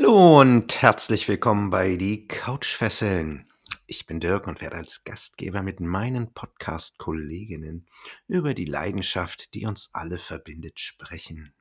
Hallo 0.00 0.38
und 0.40 0.80
herzlich 0.80 1.26
willkommen 1.26 1.70
bei 1.70 1.96
die 1.96 2.28
Couchfesseln. 2.28 3.48
Ich 3.88 4.06
bin 4.06 4.20
Dirk 4.20 4.46
und 4.46 4.60
werde 4.60 4.76
als 4.76 5.02
Gastgeber 5.02 5.64
mit 5.64 5.80
meinen 5.80 6.32
Podcast-Kolleginnen 6.34 7.84
über 8.28 8.54
die 8.54 8.64
Leidenschaft, 8.64 9.54
die 9.54 9.66
uns 9.66 9.90
alle 9.94 10.18
verbindet, 10.18 10.78
sprechen. 10.78 11.52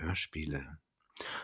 Hörspiele. 0.00 0.76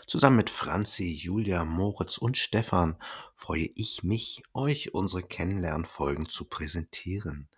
Zusammen 0.07 0.37
mit 0.37 0.51
Franzi, 0.51 1.11
Julia, 1.11 1.65
Moritz 1.65 2.19
und 2.19 2.37
Stefan 2.37 2.99
freue 3.35 3.71
ich 3.75 4.03
mich, 4.03 4.43
euch 4.53 4.93
unsere 4.93 5.23
Kennenlernfolgen 5.23 6.29
zu 6.29 6.45
präsentieren. 6.45 7.49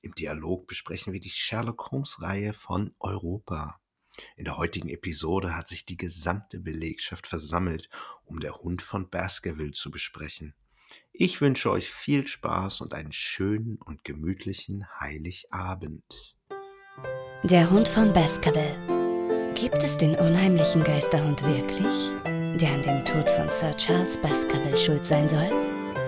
Im 0.00 0.14
Dialog 0.14 0.66
besprechen 0.66 1.12
wir 1.12 1.20
die 1.20 1.28
Sherlock 1.28 1.90
Holmes-Reihe 1.90 2.54
von 2.54 2.94
Europa. 2.98 3.78
In 4.36 4.44
der 4.44 4.56
heutigen 4.56 4.88
Episode 4.88 5.56
hat 5.56 5.68
sich 5.68 5.84
die 5.86 5.96
gesamte 5.96 6.58
Belegschaft 6.60 7.26
versammelt, 7.26 7.88
um 8.24 8.40
der 8.40 8.56
Hund 8.56 8.82
von 8.82 9.08
Baskerville 9.10 9.72
zu 9.72 9.90
besprechen. 9.90 10.54
Ich 11.12 11.40
wünsche 11.40 11.70
euch 11.70 11.90
viel 11.90 12.26
Spaß 12.26 12.80
und 12.80 12.94
einen 12.94 13.12
schönen 13.12 13.76
und 13.84 14.04
gemütlichen 14.04 14.86
Heiligabend. 15.00 16.36
Der 17.42 17.70
Hund 17.70 17.88
von 17.88 18.12
Baskerville. 18.12 18.98
Gibt 19.54 19.82
es 19.82 19.98
den 19.98 20.14
unheimlichen 20.14 20.84
Geisterhund 20.84 21.42
wirklich, 21.42 22.12
der 22.60 22.72
an 22.72 22.82
dem 22.82 23.04
Tod 23.04 23.28
von 23.30 23.48
Sir 23.48 23.76
Charles 23.76 24.16
Baskerville 24.18 24.78
schuld 24.78 25.04
sein 25.04 25.28
soll? 25.28 25.50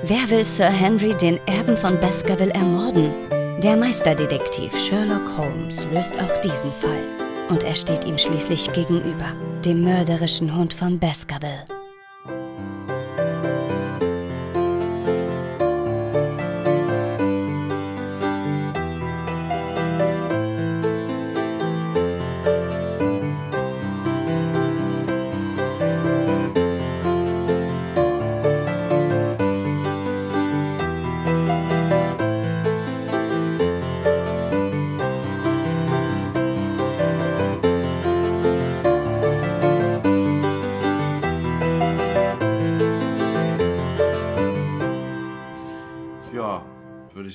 Wer 0.04 0.30
will 0.30 0.44
Sir 0.44 0.70
Henry, 0.70 1.14
den 1.16 1.36
Erben 1.46 1.76
von 1.76 2.00
Baskerville, 2.00 2.52
ermorden? 2.52 3.12
Der 3.60 3.76
Meisterdetektiv 3.76 4.72
Sherlock 4.78 5.36
Holmes 5.36 5.84
löst 5.92 6.18
auch 6.18 6.40
diesen 6.40 6.72
Fall. 6.72 7.19
Und 7.50 7.64
er 7.64 7.74
steht 7.74 8.04
ihm 8.04 8.16
schließlich 8.16 8.72
gegenüber, 8.72 9.34
dem 9.64 9.82
mörderischen 9.82 10.54
Hund 10.56 10.72
von 10.72 11.00
Baskerville. 11.00 11.79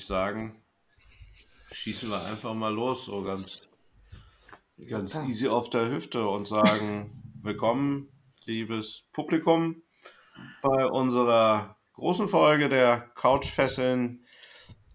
Ich 0.06 0.10
sagen, 0.10 0.62
schießen 1.72 2.12
wir 2.12 2.24
einfach 2.26 2.54
mal 2.54 2.72
los, 2.72 3.06
so 3.06 3.24
ganz, 3.24 3.68
ganz 4.88 5.16
easy 5.28 5.48
auf 5.48 5.72
der 5.72 5.90
Hüfte 5.90 6.28
und 6.28 6.48
sagen, 6.48 7.24
willkommen, 7.42 8.12
liebes 8.44 9.10
Publikum, 9.14 9.82
bei 10.62 10.86
unserer 10.86 11.80
großen 11.94 12.30
Folge 12.30 12.70
der 12.70 13.10
Couchfesseln, 13.16 14.24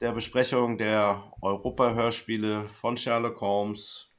der 0.00 0.12
Besprechung 0.12 0.78
der 0.78 1.32
Europa-Hörspiele 1.42 2.68
von 2.68 2.96
Sherlock 2.96 3.40
Holmes, 3.40 4.12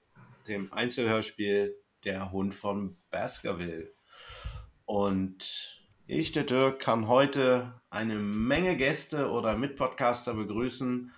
dem 0.50 0.74
Einzelhörspiel 0.74 1.74
Der 2.04 2.34
Hund 2.34 2.54
von 2.54 2.98
Baskerville. 3.12 3.94
Und 4.84 5.81
ich, 6.08 6.32
der 6.32 6.44
Dirk, 6.44 6.80
kann 6.80 7.08
heute 7.08 7.82
eine 7.90 8.16
Menge 8.16 8.76
Gäste 8.78 9.30
oder 9.32 9.58
Mitpodcaster 9.58 10.34
begrüßen. 10.34 11.12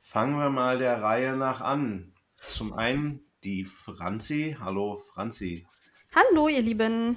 Fangen 0.00 0.38
wir 0.38 0.50
mal 0.50 0.78
der 0.78 1.02
Reihe 1.02 1.36
nach 1.36 1.60
an. 1.60 2.14
Zum 2.34 2.72
einen 2.72 3.20
die 3.44 3.64
Franzi. 3.64 4.56
Hallo 4.58 4.96
Franzi. 5.12 5.66
Hallo, 6.14 6.48
ihr 6.48 6.62
Lieben. 6.62 7.16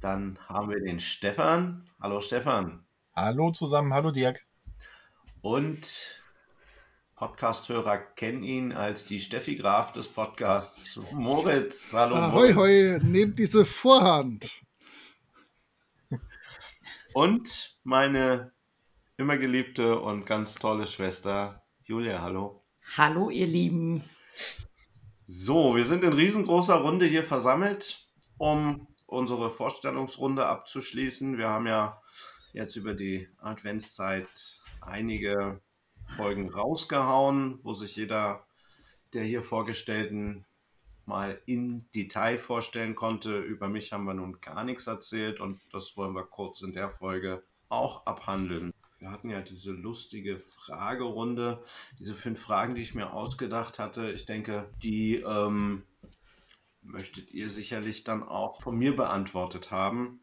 Dann 0.00 0.38
haben 0.48 0.70
wir 0.70 0.80
den 0.80 1.00
Stefan. 1.00 1.88
Hallo 2.00 2.20
Stefan. 2.20 2.86
Hallo 3.14 3.50
zusammen, 3.50 3.92
hallo 3.92 4.12
Dirk. 4.12 4.46
Und 5.40 6.22
Podcasthörer 7.16 7.98
kennen 7.98 8.44
ihn 8.44 8.72
als 8.72 9.06
die 9.06 9.18
Steffi 9.18 9.56
Graf 9.56 9.92
des 9.92 10.06
Podcasts. 10.06 11.00
Moritz. 11.12 11.92
Hallo 11.92 12.14
Ahoi, 12.14 12.52
Moritz. 12.52 12.56
hoi, 12.56 13.00
nehmt 13.02 13.38
diese 13.40 13.64
Vorhand. 13.64 14.62
Und 17.14 17.78
meine 17.84 18.52
immer 19.16 19.38
geliebte 19.38 19.98
und 19.98 20.26
ganz 20.26 20.54
tolle 20.54 20.86
Schwester 20.86 21.62
Julia. 21.82 22.20
Hallo. 22.22 22.64
Hallo, 22.96 23.30
ihr 23.30 23.46
Lieben. 23.46 24.02
So, 25.26 25.74
wir 25.74 25.84
sind 25.84 26.04
in 26.04 26.12
riesengroßer 26.12 26.76
Runde 26.76 27.06
hier 27.06 27.24
versammelt, 27.24 28.06
um 28.36 28.86
unsere 29.06 29.50
Vorstellungsrunde 29.50 30.46
abzuschließen. 30.46 31.38
Wir 31.38 31.48
haben 31.48 31.66
ja 31.66 32.00
jetzt 32.52 32.76
über 32.76 32.94
die 32.94 33.28
Adventszeit 33.38 34.62
einige 34.80 35.60
Folgen 36.16 36.50
rausgehauen, 36.50 37.58
wo 37.62 37.74
sich 37.74 37.96
jeder 37.96 38.46
der 39.14 39.24
hier 39.24 39.42
vorgestellten 39.42 40.44
mal 41.08 41.40
in 41.46 41.90
Detail 41.94 42.38
vorstellen 42.38 42.94
konnte. 42.94 43.40
Über 43.40 43.68
mich 43.68 43.92
haben 43.92 44.04
wir 44.04 44.14
nun 44.14 44.40
gar 44.40 44.62
nichts 44.62 44.86
erzählt 44.86 45.40
und 45.40 45.60
das 45.72 45.96
wollen 45.96 46.14
wir 46.14 46.24
kurz 46.24 46.62
in 46.62 46.72
der 46.72 46.90
Folge 46.90 47.42
auch 47.68 48.06
abhandeln. 48.06 48.72
Wir 48.98 49.10
hatten 49.10 49.30
ja 49.30 49.40
diese 49.40 49.72
lustige 49.72 50.38
Fragerunde, 50.38 51.62
diese 51.98 52.14
fünf 52.14 52.40
Fragen, 52.40 52.74
die 52.74 52.82
ich 52.82 52.94
mir 52.94 53.12
ausgedacht 53.12 53.78
hatte. 53.78 54.10
Ich 54.12 54.26
denke, 54.26 54.70
die 54.82 55.16
ähm, 55.16 55.84
möchtet 56.82 57.30
ihr 57.32 57.48
sicherlich 57.48 58.04
dann 58.04 58.22
auch 58.22 58.60
von 58.60 58.76
mir 58.76 58.94
beantwortet 58.94 59.70
haben. 59.70 60.20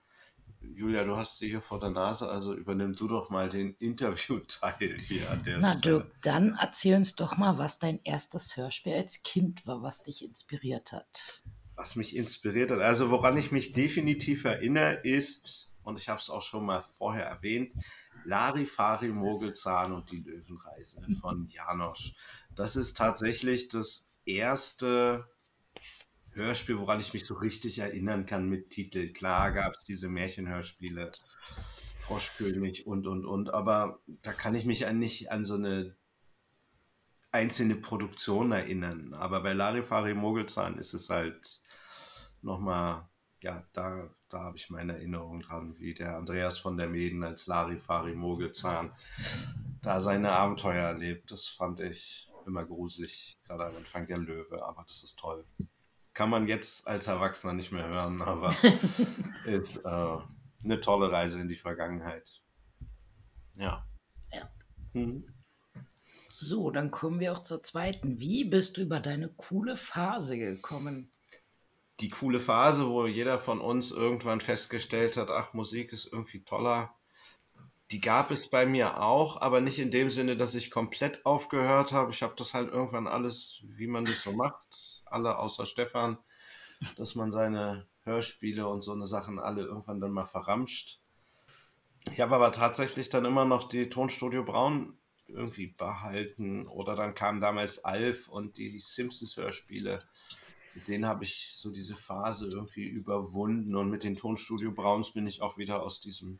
Julia, 0.74 1.03
du 1.03 1.16
hast 1.16 1.38
sie 1.38 1.50
hier 1.50 1.62
vor 1.62 1.80
der 1.80 1.90
Nase, 1.90 2.30
also 2.30 2.53
übernimm 2.53 2.96
du 2.96 3.08
doch 3.08 3.30
mal 3.30 3.50
den 3.50 3.76
Interviewteil 3.80 4.98
hier 5.00 5.30
an 5.30 5.44
der 5.44 5.58
Na, 5.59 5.78
Stelle. 5.78 6.00
Dirk, 6.00 6.22
dann 6.22 6.58
erzähl 6.59 6.96
uns 6.96 7.16
doch 7.16 7.38
mal, 7.38 7.58
was 7.58 7.80
dein 7.80 8.00
erstes 8.03 8.58
Hörspiel 8.58 8.94
als 8.94 9.24
Kind 9.24 9.66
war, 9.68 9.81
was 9.81 10.03
dich 10.03 10.24
inspiriert 10.24 10.92
hat. 10.92 11.44
Was 11.76 11.96
mich 11.96 12.16
inspiriert 12.16 12.72
hat, 12.72 12.80
also 12.80 13.09
woran 13.09 13.38
ich 13.38 13.52
mich 13.52 13.74
definitiv 13.74 14.46
erinnere, 14.46 15.02
ist, 15.03 15.72
und 15.84 16.00
ich 16.00 16.09
habe 16.09 16.20
es 16.20 16.30
auch 16.30 16.42
schon 16.42 16.66
mal 16.66 16.82
vorher 16.82 17.26
erwähnt, 17.26 17.74
Larifari 18.24 19.09
Mogelzahn 19.09 19.92
und 19.92 20.09
die 20.12 20.22
Löwenreise 20.22 21.02
von 21.22 21.46
Janosch. 21.47 22.14
Das 22.56 22.76
ist 22.76 22.97
tatsächlich 22.97 23.68
das 23.68 24.16
erste 24.26 25.28
Hörspiel, 26.35 26.78
woran 26.78 27.00
ich 27.00 27.13
mich 27.13 27.25
so 27.25 27.35
richtig 27.35 27.79
erinnern 27.79 28.25
kann 28.25 28.50
mit 28.50 28.69
Titel. 28.69 29.13
Klar 29.13 29.51
gab 29.51 29.73
es 29.73 29.85
diese 29.85 30.09
Märchenhörspiele, 30.09 31.12
Froschkönig 31.97 32.85
und, 32.85 33.07
und, 33.07 33.25
und, 33.25 33.50
aber 33.50 34.00
da 34.22 34.34
kann 34.34 34.53
ich 34.53 34.66
mich 34.66 34.90
nicht 34.91 35.31
an 35.31 35.46
so 35.46 35.56
eine 35.56 35.96
einzelne 37.31 37.75
Produktion 37.75 38.51
erinnern. 38.51 39.13
Aber 39.13 39.41
bei 39.41 39.53
Larifari 39.53 40.13
Mogelzahn 40.13 40.78
ist 40.78 40.94
es 40.94 41.09
halt 41.09 41.62
nochmal, 42.41 43.09
ja, 43.41 43.66
da, 43.73 44.09
da 44.29 44.40
habe 44.40 44.57
ich 44.57 44.69
meine 44.69 44.94
Erinnerung 44.94 45.41
dran, 45.41 45.75
wie 45.79 45.94
der 45.94 46.17
Andreas 46.17 46.57
von 46.57 46.78
der 46.78 46.88
Meden 46.88 47.23
als 47.23 47.47
Larifari 47.47 48.13
Mogelzahn 48.13 48.91
da 49.81 50.00
seine 50.00 50.31
Abenteuer 50.31 50.88
erlebt. 50.88 51.31
Das 51.31 51.47
fand 51.47 51.79
ich 51.79 52.29
immer 52.46 52.66
gruselig, 52.66 53.40
gerade 53.46 53.66
am 53.66 53.75
Anfang 53.78 54.06
der 54.07 54.17
Löwe, 54.17 54.63
aber 54.63 54.84
das 54.88 55.03
ist 55.03 55.17
toll. 55.17 55.46
Kann 56.16 56.31
man 56.31 56.48
jetzt 56.48 56.88
als 56.88 57.06
Erwachsener 57.06 57.53
nicht 57.53 57.72
mehr 57.72 57.88
hören, 57.88 58.24
aber 58.24 58.56
ist 59.46 59.86
äh, 59.86 60.18
eine 60.64 60.82
tolle 60.82 61.12
Reise 61.12 61.40
in 61.40 61.47
die 61.47 61.56
Vergangenheit. 61.56 62.41
Ja. 63.56 63.85
Ja. 64.32 64.50
Mhm. 64.94 65.28
So, 66.29 66.72
dann 66.72 66.90
kommen 66.90 67.20
wir 67.20 67.32
auch 67.32 67.44
zur 67.44 67.62
zweiten. 67.62 68.20
Wie 68.20 68.44
bist 68.44 68.78
du 68.78 68.82
über 68.82 69.00
deine 69.00 69.29
coole 69.29 69.78
Phase 69.78 70.40
gekommen? 70.40 71.12
die 72.00 72.09
coole 72.09 72.40
Phase, 72.40 72.90
wo 72.90 73.06
jeder 73.06 73.40
von 73.40 73.61
uns 73.61 73.91
irgendwann 73.91 74.41
festgestellt 74.41 75.18
hat, 75.18 75.29
ach, 75.29 75.53
Musik 75.53 75.94
ist 75.94 76.11
irgendwie 76.11 76.44
toller. 76.44 76.94
Die 77.91 78.02
gab 78.02 78.32
es 78.32 78.49
bei 78.49 78.66
mir 78.66 79.02
auch, 79.02 79.41
aber 79.41 79.61
nicht 79.61 79.78
in 79.78 79.91
dem 79.91 80.09
Sinne, 80.09 80.35
dass 80.35 80.55
ich 80.55 80.72
komplett 80.72 81.26
aufgehört 81.26 81.91
habe. 81.91 82.11
Ich 82.11 82.23
habe 82.23 82.34
das 82.35 82.53
halt 82.53 82.72
irgendwann 82.72 83.08
alles, 83.08 83.61
wie 83.64 83.87
man 83.87 84.05
das 84.05 84.23
so 84.23 84.32
macht, 84.32 85.03
alle 85.05 85.37
außer 85.37 85.66
Stefan, 85.66 86.17
dass 86.97 87.16
man 87.16 87.32
seine 87.32 87.85
Hörspiele 88.03 88.67
und 88.67 88.82
so 88.82 88.91
eine 88.91 89.05
Sachen 89.05 89.37
alle 89.40 89.64
irgendwann 89.64 90.02
dann 90.02 90.11
mal 90.11 90.26
verramscht. 90.26 90.99
Ich 92.11 92.20
habe 92.22 92.35
aber 92.35 92.52
tatsächlich 92.52 93.09
dann 93.09 93.26
immer 93.26 93.46
noch 93.46 93.70
die 93.70 93.90
Tonstudio 93.90 94.43
Braun 94.43 94.97
irgendwie 95.28 95.67
behalten 95.67 96.67
oder 96.67 96.96
dann 96.96 97.16
kam 97.16 97.40
damals 97.40 97.84
Alf 97.84 98.29
und 98.29 98.58
die 98.58 98.79
Simpsons 98.79 99.37
Hörspiele 99.37 100.03
mit 100.76 100.90
denen 100.90 101.05
habe 101.05 101.23
ich 101.23 101.53
so 101.55 101.72
diese 101.72 101.96
Phase 101.96 102.49
irgendwie 102.49 102.84
überwunden 102.84 103.76
und 103.76 103.90
mit 103.90 104.03
den 104.03 104.16
Tonstudio 104.16 104.73
Browns 104.73 105.11
bin 105.11 105.26
ich 105.26 105.41
auch 105.41 105.58
wieder 105.58 105.82
aus 105.82 106.02
diesem 106.02 106.37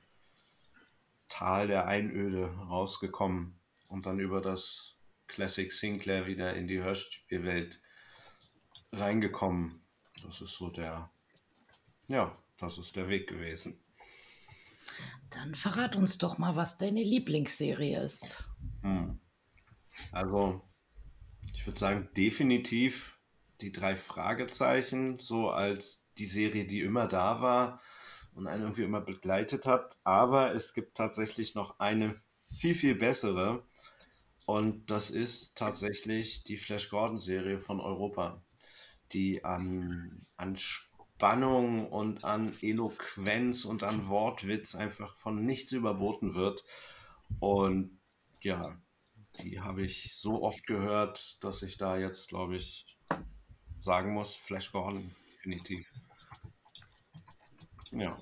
Tal 1.30 1.68
der 1.68 1.88
Einöde 1.88 2.48
rausgekommen 2.48 3.60
und 3.88 4.06
dann 4.06 4.20
über 4.20 4.42
das 4.42 4.98
Classic 5.28 5.72
Sinclair 5.72 6.28
wieder 6.28 6.56
in 6.56 6.68
die 6.68 6.80
Hörspielwelt 6.80 7.82
reingekommen. 8.92 9.82
Das 10.24 10.42
ist 10.42 10.54
so 10.54 10.70
der, 10.70 11.10
ja, 12.08 12.38
das 12.58 12.78
ist 12.78 12.96
der 12.96 13.10
Weg 13.10 13.28
gewesen. 13.28 13.84
Dann 15.30 15.56
verrat 15.56 15.96
uns 15.96 16.18
doch 16.18 16.38
mal, 16.38 16.56
was 16.56 16.78
deine 16.78 17.04
Lieblingsserie 17.04 18.02
ist. 18.02 18.48
Hm. 18.82 19.20
Also, 20.12 20.62
ich 21.54 21.66
würde 21.66 21.80
sagen, 21.80 22.10
definitiv 22.16 23.20
die 23.62 23.72
drei 23.72 23.96
Fragezeichen, 23.96 25.20
so 25.20 25.50
als 25.50 26.10
die 26.18 26.28
Serie, 26.28 26.66
die 26.66 26.82
immer 26.82 27.08
da 27.08 27.42
war 27.42 27.82
und 28.36 28.48
einen 28.48 28.64
irgendwie 28.64 28.84
immer 28.84 29.02
begleitet 29.02 29.66
hat. 29.66 29.98
Aber 30.04 30.54
es 30.54 30.74
gibt 30.74 30.96
tatsächlich 30.96 31.56
noch 31.56 31.80
eine 31.80 32.16
viel, 32.60 32.76
viel 32.76 32.96
bessere. 32.96 33.64
Und 34.46 34.92
das 34.92 35.10
ist 35.10 35.58
tatsächlich 35.58 36.44
die 36.44 36.58
Flash 36.58 36.90
Gordon-Serie 36.90 37.60
von 37.60 37.80
Europa, 37.80 38.44
die 39.12 39.44
an, 39.44 40.28
an 40.38 40.56
Spannung 40.58 41.90
und 41.90 42.26
an 42.26 42.54
Eloquenz 42.62 43.66
und 43.66 43.82
an 43.82 44.08
Wortwitz 44.08 44.76
einfach 44.76 45.16
von 45.18 45.46
nichts 45.46 45.72
überboten 45.72 46.36
wird. 46.36 46.64
Und 47.40 48.00
ja, 48.42 48.78
die 49.42 49.62
habe 49.62 49.84
ich 49.84 50.16
so 50.16 50.44
oft 50.44 50.68
gehört, 50.68 51.44
dass 51.44 51.64
ich 51.64 51.78
da 51.78 51.98
jetzt, 51.98 52.30
glaube 52.30 52.56
ich, 52.56 52.86
sagen 53.82 54.14
muss, 54.14 54.36
Flash 54.36 54.72
Gordon, 54.72 55.10
definitiv. 55.38 55.92
Ja. 57.96 58.18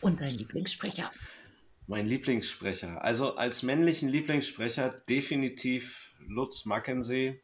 Und 0.00 0.20
dein 0.20 0.34
Lieblingssprecher? 0.34 1.10
Mein 1.86 2.06
Lieblingssprecher. 2.06 3.02
Also 3.02 3.36
als 3.36 3.62
männlichen 3.62 4.08
Lieblingssprecher 4.08 4.90
definitiv 5.08 6.14
Lutz 6.18 6.64
Mackenzie, 6.64 7.40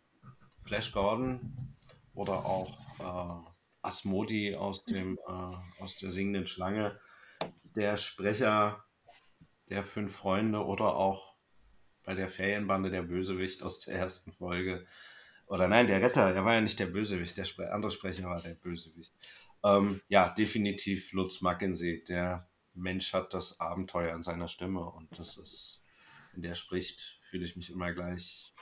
Flash 0.65 0.93
Gordon 0.93 1.77
oder 2.15 2.45
auch 2.45 2.79
äh, 2.99 3.49
Asmodi 3.83 4.57
aus, 4.57 4.85
dem, 4.85 5.19
äh, 5.29 5.83
aus 5.83 5.97
der 5.97 6.11
singenden 6.11 6.47
Schlange. 6.47 7.01
Der 7.77 7.97
Sprecher 7.97 8.85
der 9.71 9.85
fünf 9.85 10.15
Freunde 10.15 10.65
oder 10.65 10.97
auch 10.97 11.37
bei 12.05 12.15
der 12.15 12.29
Ferienbande 12.29 12.91
der 12.91 13.03
Bösewicht 13.03 13.63
aus 13.63 13.81
der 13.81 13.95
ersten 13.95 14.33
Folge. 14.33 14.87
Oder 15.47 15.69
nein, 15.69 15.87
der 15.87 16.03
Retter, 16.03 16.35
er 16.35 16.45
war 16.45 16.55
ja 16.55 16.61
nicht 16.61 16.79
der 16.79 16.87
Bösewicht, 16.87 17.37
der 17.37 17.45
Spre 17.45 17.73
andere 17.73 17.93
Sprecher 17.93 18.29
war 18.29 18.41
der 18.41 18.55
Bösewicht. 18.55 19.13
Ähm, 19.65 20.01
ja, 20.09 20.29
definitiv 20.31 21.13
Lutz 21.13 21.41
Mackenzie. 21.41 22.05
Der 22.05 22.49
Mensch 22.75 23.13
hat 23.13 23.35
das 23.35 23.61
Abenteuer 23.61 24.15
in 24.15 24.23
seiner 24.23 24.49
Stimme 24.49 24.91
und 24.91 25.19
das 25.19 25.37
ist, 25.37 25.83
wenn 26.33 26.43
der 26.43 26.55
spricht, 26.55 27.21
fühle 27.29 27.45
ich 27.45 27.57
mich 27.57 27.71
immer 27.71 27.93
gleich, 27.93 28.55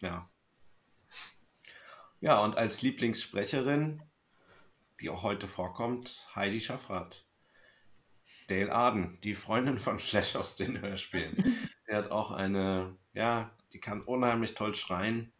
ja. 0.00 0.28
Ja, 2.20 2.40
und 2.40 2.56
als 2.56 2.82
Lieblingssprecherin, 2.82 4.02
die 5.00 5.10
auch 5.10 5.22
heute 5.22 5.48
vorkommt, 5.48 6.28
Heidi 6.36 6.60
Schaffrath. 6.60 7.26
Dale 8.48 8.72
Arden, 8.72 9.20
die 9.22 9.34
Freundin 9.34 9.78
von 9.78 9.98
Flash 9.98 10.36
aus 10.36 10.56
den 10.56 10.80
Hörspielen. 10.80 11.70
Der 11.88 11.98
hat 11.98 12.10
auch 12.10 12.30
eine, 12.30 12.96
ja, 13.12 13.56
die 13.72 13.80
kann 13.80 14.02
unheimlich 14.02 14.54
toll 14.54 14.74
schreien, 14.74 15.32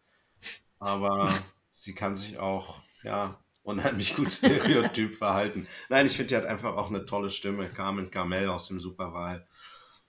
aber 0.78 1.28
sie 1.70 1.94
kann 1.94 2.16
sich 2.16 2.38
auch, 2.38 2.82
ja, 3.02 3.41
unheimlich 3.62 4.17
gut 4.17 4.31
stereotyp 4.31 5.14
verhalten. 5.14 5.67
Nein, 5.88 6.06
ich 6.06 6.17
finde, 6.17 6.29
die 6.29 6.37
hat 6.37 6.47
einfach 6.47 6.76
auch 6.76 6.88
eine 6.88 7.05
tolle 7.05 7.31
Stimme. 7.31 7.69
Carmen 7.69 8.11
Carmel 8.11 8.49
aus 8.49 8.69
dem 8.69 8.81
Superwahl. 8.81 9.47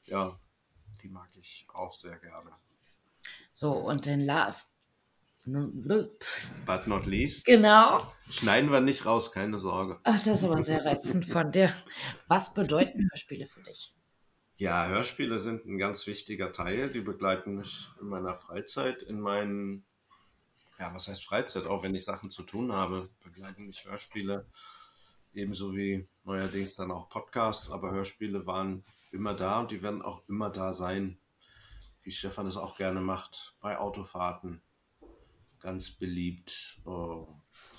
Ja, 0.06 0.40
die 1.02 1.10
mag 1.10 1.30
ich 1.36 1.68
auch 1.74 1.94
sehr 1.94 2.18
gerne. 2.18 2.52
So, 3.52 3.72
und 3.72 4.06
den 4.06 4.22
Last. 4.22 4.78
But 5.46 6.88
not 6.88 7.06
least. 7.06 7.46
Genau. 7.46 8.00
Schneiden 8.30 8.72
wir 8.72 8.80
nicht 8.80 9.06
raus, 9.06 9.34
keine 9.34 9.60
Sorge. 9.60 10.00
Ach, 10.04 10.24
das 10.24 10.40
ist 10.40 10.44
aber 10.46 10.64
sehr 10.64 10.86
reizend 10.86 11.26
von 11.26 11.52
dir. 11.52 11.74
Was 12.28 12.54
bedeuten 12.54 13.10
Hörspiele 13.12 13.48
für 13.48 13.62
dich? 13.62 13.94
Ja, 14.56 14.88
Hörspiele 14.88 15.40
sind 15.40 15.66
ein 15.66 15.78
ganz 15.78 16.08
wichtiger 16.08 16.54
Teil. 16.54 16.90
Die 16.90 17.02
begleiten 17.02 17.56
mich 17.56 17.90
in 18.00 18.08
meiner 18.08 18.36
Freizeit, 18.36 19.04
in 19.04 19.20
meinen 19.20 19.86
ja, 20.80 20.94
was 20.94 21.08
heißt 21.08 21.26
Freizeit? 21.26 21.66
Auch 21.66 21.84
wenn 21.84 21.96
ich 21.96 22.06
Sachen 22.06 22.30
zu 22.30 22.44
tun 22.44 22.72
habe, 22.72 23.10
begleiten 23.24 23.66
mich 23.66 23.86
Hörspiele. 23.86 24.48
Ebenso 25.34 25.76
wie 25.76 26.08
neuerdings 26.24 26.76
dann 26.76 26.92
auch 26.92 27.10
Podcasts, 27.10 27.72
aber 27.72 27.92
Hörspiele 27.92 28.46
waren 28.46 28.84
immer 29.12 29.34
da 29.34 29.60
und 29.60 29.72
die 29.72 29.82
werden 29.82 30.02
auch 30.02 30.22
immer 30.28 30.50
da 30.50 30.74
sein, 30.74 31.18
wie 32.04 32.12
Stefan 32.12 32.46
es 32.46 32.58
auch 32.58 32.78
gerne 32.78 33.02
macht, 33.02 33.56
bei 33.60 33.78
Autofahrten. 33.78 34.62
Ganz 35.60 35.92
beliebt. 35.92 36.82
Oh, 36.86 37.28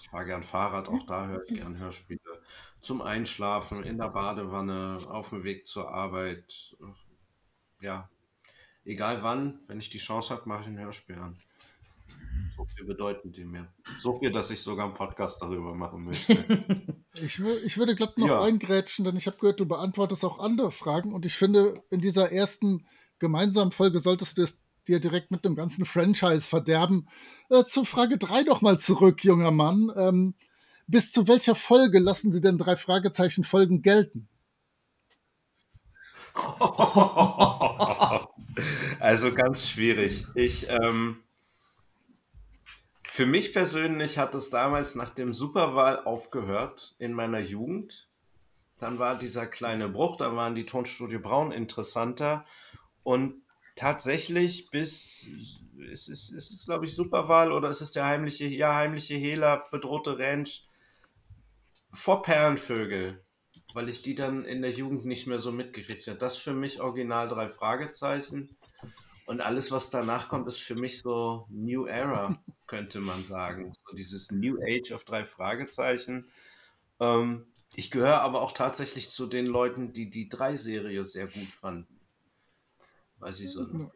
ich 0.00 0.08
fahre 0.08 0.24
gern 0.24 0.42
Fahrrad, 0.42 0.88
auch 0.88 1.06
da 1.06 1.26
höre 1.26 1.44
ich 1.46 1.56
gern 1.56 1.78
Hörspiele. 1.78 2.42
Zum 2.80 3.02
Einschlafen, 3.02 3.84
in 3.84 3.98
der 3.98 4.08
Badewanne, 4.08 4.98
auf 5.08 5.28
dem 5.28 5.44
Weg 5.44 5.66
zur 5.66 5.92
Arbeit. 5.92 6.76
Ja, 7.80 8.08
egal 8.84 9.22
wann, 9.22 9.60
wenn 9.66 9.78
ich 9.78 9.90
die 9.90 9.98
Chance 9.98 10.34
habe, 10.34 10.48
mache 10.48 10.62
ich 10.62 10.68
ein 10.68 10.78
Hörspiel 10.78 11.18
an. 11.18 11.38
So 12.56 12.64
viel 12.66 12.84
bedeuten 12.86 13.32
die 13.32 13.44
mir. 13.44 13.66
So 14.00 14.16
viel, 14.16 14.30
dass 14.30 14.50
ich 14.50 14.62
sogar 14.62 14.86
einen 14.86 14.94
Podcast 14.94 15.42
darüber 15.42 15.74
machen 15.74 16.04
möchte. 16.04 16.32
ich, 17.16 17.40
ich 17.40 17.78
würde 17.78 17.94
glatt 17.94 18.16
noch 18.16 18.28
ja. 18.28 18.42
eingrätschen, 18.42 19.04
denn 19.04 19.16
ich 19.16 19.26
habe 19.26 19.38
gehört, 19.38 19.58
du 19.58 19.66
beantwortest 19.66 20.24
auch 20.24 20.38
andere 20.38 20.70
Fragen 20.70 21.12
und 21.12 21.26
ich 21.26 21.34
finde, 21.34 21.82
in 21.90 22.00
dieser 22.00 22.30
ersten 22.30 22.86
gemeinsamen 23.18 23.72
Folge 23.72 23.98
solltest 23.98 24.38
du 24.38 24.42
es 24.42 24.62
dir 24.86 25.00
direkt 25.00 25.30
mit 25.30 25.44
dem 25.44 25.56
ganzen 25.56 25.84
Franchise 25.84 26.46
verderben. 26.48 27.08
Äh, 27.50 27.64
zur 27.64 27.86
Frage 27.86 28.18
3 28.18 28.42
noch 28.42 28.62
mal 28.62 28.78
zurück, 28.78 29.24
junger 29.24 29.50
Mann. 29.50 29.90
Ähm, 29.96 30.34
bis 30.86 31.10
zu 31.10 31.26
welcher 31.26 31.54
Folge 31.54 31.98
lassen 31.98 32.30
Sie 32.30 32.40
denn 32.40 32.58
drei 32.58 32.76
Fragezeichen 32.76 33.42
Folgen 33.42 33.82
gelten? 33.82 34.28
also 39.00 39.32
ganz 39.34 39.68
schwierig. 39.68 40.26
Ich, 40.34 40.68
ähm, 40.68 41.23
für 43.14 43.26
mich 43.26 43.52
persönlich 43.52 44.18
hat 44.18 44.34
es 44.34 44.50
damals 44.50 44.96
nach 44.96 45.10
dem 45.10 45.34
Superwahl 45.34 46.04
aufgehört 46.04 46.96
in 46.98 47.12
meiner 47.12 47.38
Jugend. 47.38 48.08
Dann 48.80 48.98
war 48.98 49.16
dieser 49.16 49.46
kleine 49.46 49.88
Bruch, 49.88 50.16
da 50.16 50.34
waren 50.34 50.56
die 50.56 50.66
Tonstudio 50.66 51.20
Braun 51.20 51.52
interessanter. 51.52 52.44
Und 53.04 53.40
tatsächlich 53.76 54.68
bis, 54.72 55.28
ist 55.78 56.08
es, 56.08 56.30
ist 56.30 56.50
es 56.50 56.64
glaube 56.64 56.86
ich, 56.86 56.96
Superwahl 56.96 57.52
oder 57.52 57.68
ist 57.68 57.82
es 57.82 57.92
der 57.92 58.04
heimliche, 58.04 58.48
ja, 58.48 58.74
heimliche 58.74 59.14
Hehler, 59.14 59.62
bedrohte 59.70 60.18
Ranch 60.18 60.66
vor 61.92 62.22
Perlenvögel, 62.22 63.24
weil 63.74 63.88
ich 63.88 64.02
die 64.02 64.16
dann 64.16 64.44
in 64.44 64.60
der 64.60 64.72
Jugend 64.72 65.04
nicht 65.04 65.28
mehr 65.28 65.38
so 65.38 65.52
mitgekriegt 65.52 66.04
habe. 66.08 66.18
Das 66.18 66.36
für 66.36 66.52
mich 66.52 66.80
original 66.80 67.28
drei 67.28 67.48
Fragezeichen. 67.48 68.56
Und 69.26 69.40
alles, 69.40 69.70
was 69.70 69.90
danach 69.90 70.28
kommt, 70.28 70.46
ist 70.48 70.60
für 70.60 70.74
mich 70.74 71.00
so 71.00 71.46
New 71.48 71.86
Era, 71.86 72.38
könnte 72.66 73.00
man 73.00 73.24
sagen. 73.24 73.72
So 73.72 73.96
dieses 73.96 74.30
New 74.30 74.58
Age 74.62 74.92
auf 74.92 75.04
drei 75.04 75.24
Fragezeichen. 75.24 76.28
Ähm, 77.00 77.46
ich 77.74 77.90
gehöre 77.90 78.20
aber 78.20 78.42
auch 78.42 78.52
tatsächlich 78.52 79.10
zu 79.10 79.26
den 79.26 79.46
Leuten, 79.46 79.92
die 79.92 80.10
die 80.10 80.28
drei-Serie 80.28 81.04
sehr 81.04 81.26
gut 81.26 81.48
fanden. 81.48 82.00
Weil 83.18 83.32
sie 83.32 83.46
so 83.46 83.62
einen 83.62 83.90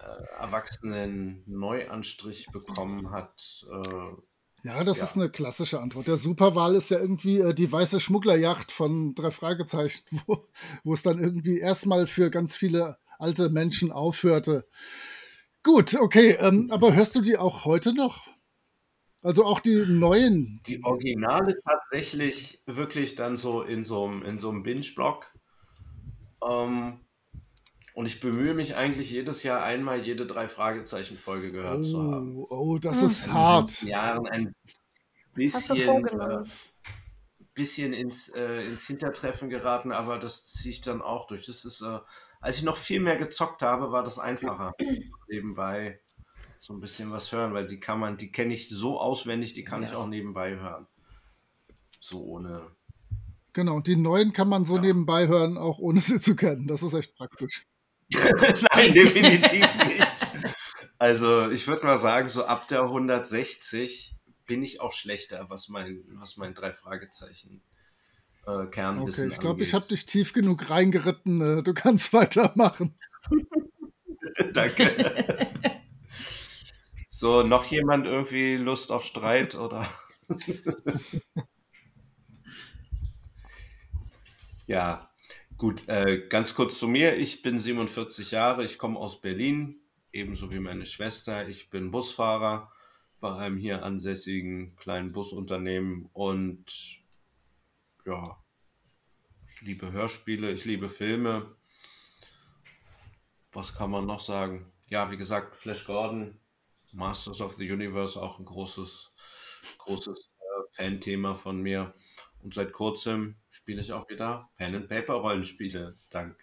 äh, 0.00 0.40
erwachsenen 0.40 1.42
Neuanstrich 1.46 2.48
bekommen 2.50 3.10
hat. 3.10 3.64
Äh, 3.70 4.68
ja, 4.68 4.82
das 4.82 4.98
ja. 4.98 5.04
ist 5.04 5.16
eine 5.16 5.30
klassische 5.30 5.80
Antwort. 5.80 6.08
Der 6.08 6.16
Superwahl 6.16 6.74
ist 6.74 6.90
ja 6.90 6.98
irgendwie 6.98 7.38
äh, 7.38 7.54
die 7.54 7.70
weiße 7.70 8.00
Schmugglerjacht 8.00 8.72
von 8.72 9.14
drei 9.14 9.30
Fragezeichen, 9.30 10.04
wo, 10.26 10.48
wo 10.82 10.92
es 10.92 11.02
dann 11.02 11.22
irgendwie 11.22 11.58
erstmal 11.58 12.06
für 12.06 12.30
ganz 12.30 12.56
viele 12.56 12.96
alte 13.18 13.50
Menschen 13.50 13.92
aufhörte. 13.92 14.64
Gut, 15.62 15.94
okay, 15.94 16.36
ähm, 16.40 16.68
aber 16.70 16.94
hörst 16.94 17.14
du 17.14 17.20
die 17.20 17.36
auch 17.36 17.64
heute 17.64 17.94
noch? 17.94 18.26
Also 19.22 19.46
auch 19.46 19.60
die 19.60 19.86
neuen? 19.86 20.60
Die 20.66 20.84
Originale 20.84 21.56
tatsächlich 21.66 22.62
wirklich 22.66 23.14
dann 23.14 23.38
so 23.38 23.62
in 23.62 23.82
so 23.82 24.04
einem, 24.04 24.22
in 24.22 24.38
so 24.38 24.50
einem 24.50 24.62
Binge-Block. 24.62 25.26
Ähm, 26.46 27.00
und 27.94 28.06
ich 28.06 28.20
bemühe 28.20 28.52
mich 28.52 28.74
eigentlich 28.74 29.10
jedes 29.10 29.42
Jahr 29.42 29.62
einmal 29.62 30.00
jede 30.00 30.26
drei 30.26 30.48
Fragezeichen-Folge 30.48 31.52
gehört 31.52 31.80
oh, 31.80 31.84
zu 31.84 32.02
haben. 32.02 32.44
Oh, 32.50 32.78
das 32.78 33.00
mhm. 33.00 33.06
ist 33.06 33.32
hart. 33.32 33.82
In 33.82 33.88
Jahren 33.88 34.26
ein 34.26 34.54
bisschen, 35.32 36.06
äh, 36.06 36.42
bisschen 37.54 37.92
ins, 37.94 38.28
äh, 38.30 38.66
ins 38.66 38.86
Hintertreffen 38.86 39.48
geraten, 39.48 39.92
aber 39.92 40.18
das 40.18 40.44
ziehe 40.44 40.72
ich 40.72 40.80
dann 40.80 41.00
auch 41.00 41.28
durch. 41.28 41.46
Das 41.46 41.64
ist 41.64 41.80
äh, 41.80 42.00
als 42.44 42.58
ich 42.58 42.62
noch 42.62 42.76
viel 42.76 43.00
mehr 43.00 43.16
gezockt 43.16 43.62
habe, 43.62 43.90
war 43.90 44.02
das 44.02 44.18
einfacher, 44.18 44.74
nebenbei 45.28 45.98
so 46.60 46.74
ein 46.74 46.80
bisschen 46.80 47.10
was 47.10 47.32
hören, 47.32 47.54
weil 47.54 47.66
die 47.66 47.80
kann 47.80 47.98
man, 47.98 48.18
die 48.18 48.30
kenne 48.30 48.52
ich 48.52 48.68
so 48.68 49.00
auswendig, 49.00 49.54
die 49.54 49.64
kann 49.64 49.82
ja. 49.82 49.88
ich 49.88 49.94
auch 49.94 50.06
nebenbei 50.06 50.56
hören. 50.56 50.86
So 52.00 52.22
ohne. 52.22 52.70
Genau, 53.54 53.76
und 53.76 53.86
die 53.86 53.96
neuen 53.96 54.34
kann 54.34 54.48
man 54.48 54.66
so 54.66 54.76
ja. 54.76 54.82
nebenbei 54.82 55.26
hören, 55.26 55.56
auch 55.56 55.78
ohne 55.78 56.00
sie 56.00 56.20
zu 56.20 56.36
kennen. 56.36 56.66
Das 56.66 56.82
ist 56.82 56.92
echt 56.92 57.16
praktisch. 57.16 57.66
Nein, 58.12 58.92
definitiv 58.92 59.66
nicht. 59.86 60.06
Also 60.98 61.50
ich 61.50 61.66
würde 61.66 61.86
mal 61.86 61.98
sagen, 61.98 62.28
so 62.28 62.44
ab 62.44 62.66
der 62.66 62.82
160 62.82 64.14
bin 64.44 64.62
ich 64.62 64.82
auch 64.82 64.92
schlechter, 64.92 65.46
was 65.48 65.70
mein, 65.70 66.04
was 66.08 66.36
mein 66.36 66.54
drei 66.54 66.74
Fragezeichen 66.74 67.62
äh, 68.46 68.66
Kernwissen 68.66 69.24
Okay, 69.24 69.34
ich 69.34 69.40
glaube, 69.40 69.62
ich 69.62 69.74
habe 69.74 69.86
dich 69.86 70.06
tief 70.06 70.32
genug 70.32 70.70
reingeritten. 70.70 71.40
Äh, 71.40 71.62
du 71.62 71.74
kannst 71.74 72.12
weitermachen. 72.12 72.94
Danke. 74.52 75.56
so, 77.08 77.42
noch 77.42 77.64
jemand 77.66 78.06
irgendwie 78.06 78.56
Lust 78.56 78.90
auf 78.90 79.04
Streit 79.04 79.54
oder? 79.54 79.88
ja, 84.66 85.10
gut. 85.56 85.88
Äh, 85.88 86.26
ganz 86.28 86.54
kurz 86.54 86.78
zu 86.78 86.88
mir. 86.88 87.16
Ich 87.16 87.42
bin 87.42 87.58
47 87.58 88.30
Jahre. 88.30 88.64
Ich 88.64 88.78
komme 88.78 88.98
aus 88.98 89.20
Berlin, 89.20 89.76
ebenso 90.12 90.52
wie 90.52 90.58
meine 90.58 90.86
Schwester. 90.86 91.48
Ich 91.48 91.70
bin 91.70 91.90
Busfahrer 91.90 92.72
bei 93.20 93.34
einem 93.36 93.56
hier 93.56 93.82
ansässigen 93.82 94.76
kleinen 94.76 95.12
Busunternehmen 95.12 96.10
und 96.12 97.03
ja, 98.04 98.42
ich 99.48 99.60
liebe 99.62 99.92
Hörspiele, 99.92 100.50
ich 100.52 100.64
liebe 100.64 100.88
Filme. 100.88 101.56
Was 103.52 103.74
kann 103.74 103.90
man 103.90 104.06
noch 104.06 104.20
sagen? 104.20 104.72
Ja, 104.88 105.10
wie 105.10 105.16
gesagt, 105.16 105.56
Flash 105.56 105.86
Gordon, 105.86 106.38
Masters 106.92 107.40
of 107.40 107.54
the 107.56 107.70
Universe, 107.70 108.20
auch 108.20 108.38
ein 108.38 108.44
großes, 108.44 109.12
großes 109.78 110.32
äh, 110.38 110.72
Fan-Thema 110.72 111.34
von 111.34 111.60
mir. 111.60 111.92
Und 112.42 112.54
seit 112.54 112.72
kurzem 112.72 113.36
spiele 113.50 113.80
ich 113.80 113.92
auch 113.92 114.08
wieder 114.08 114.50
Pen 114.56 114.74
and 114.74 114.88
Paper 114.88 115.14
Rollenspiele, 115.14 115.94
dank 116.10 116.36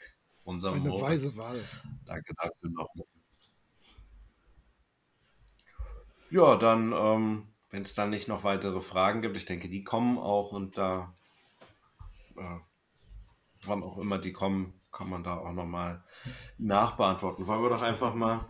unserem 0.44 0.76
Eine 0.76 0.90
Moritz. 0.90 1.04
weise 1.04 1.36
Wahl. 1.38 1.64
Danke 2.06 2.34
danke 2.36 2.70
nochmal. 2.70 3.06
Ja, 6.30 6.56
dann, 6.56 6.94
ähm, 6.94 7.48
wenn 7.70 7.84
es 7.84 7.94
dann 7.94 8.10
nicht 8.10 8.28
noch 8.28 8.44
weitere 8.44 8.82
Fragen 8.82 9.22
gibt, 9.22 9.36
ich 9.38 9.46
denke, 9.46 9.70
die 9.70 9.84
kommen 9.84 10.18
auch 10.18 10.52
und 10.54 10.78
da, 10.78 11.14
äh, 12.38 12.60
wann 13.66 13.84
auch 13.84 13.98
immer 13.98 14.18
die 14.18 14.34
kommen, 14.34 14.74
kann 14.92 15.10
man 15.10 15.24
da 15.24 15.38
auch 15.38 15.54
nochmal 15.54 16.04
nachbeantworten. 16.58 17.48
Wollen 17.48 17.64
wir 17.64 17.70
doch 17.70 17.82
einfach 17.82 18.14
mal 18.14 18.46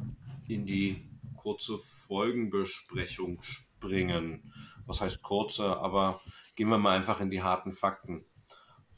in 0.48 0.66
die 0.66 1.10
kurze 1.36 1.78
Folgenbesprechung 1.78 3.42
springen. 3.42 4.54
Was 4.86 5.02
heißt 5.02 5.24
kurze, 5.24 5.78
aber 5.78 6.22
gehen 6.56 6.70
wir 6.70 6.78
mal 6.78 6.98
einfach 6.98 7.22
in 7.22 7.30
die 7.30 7.42
harten 7.42 7.72
Fakten. 7.72 8.26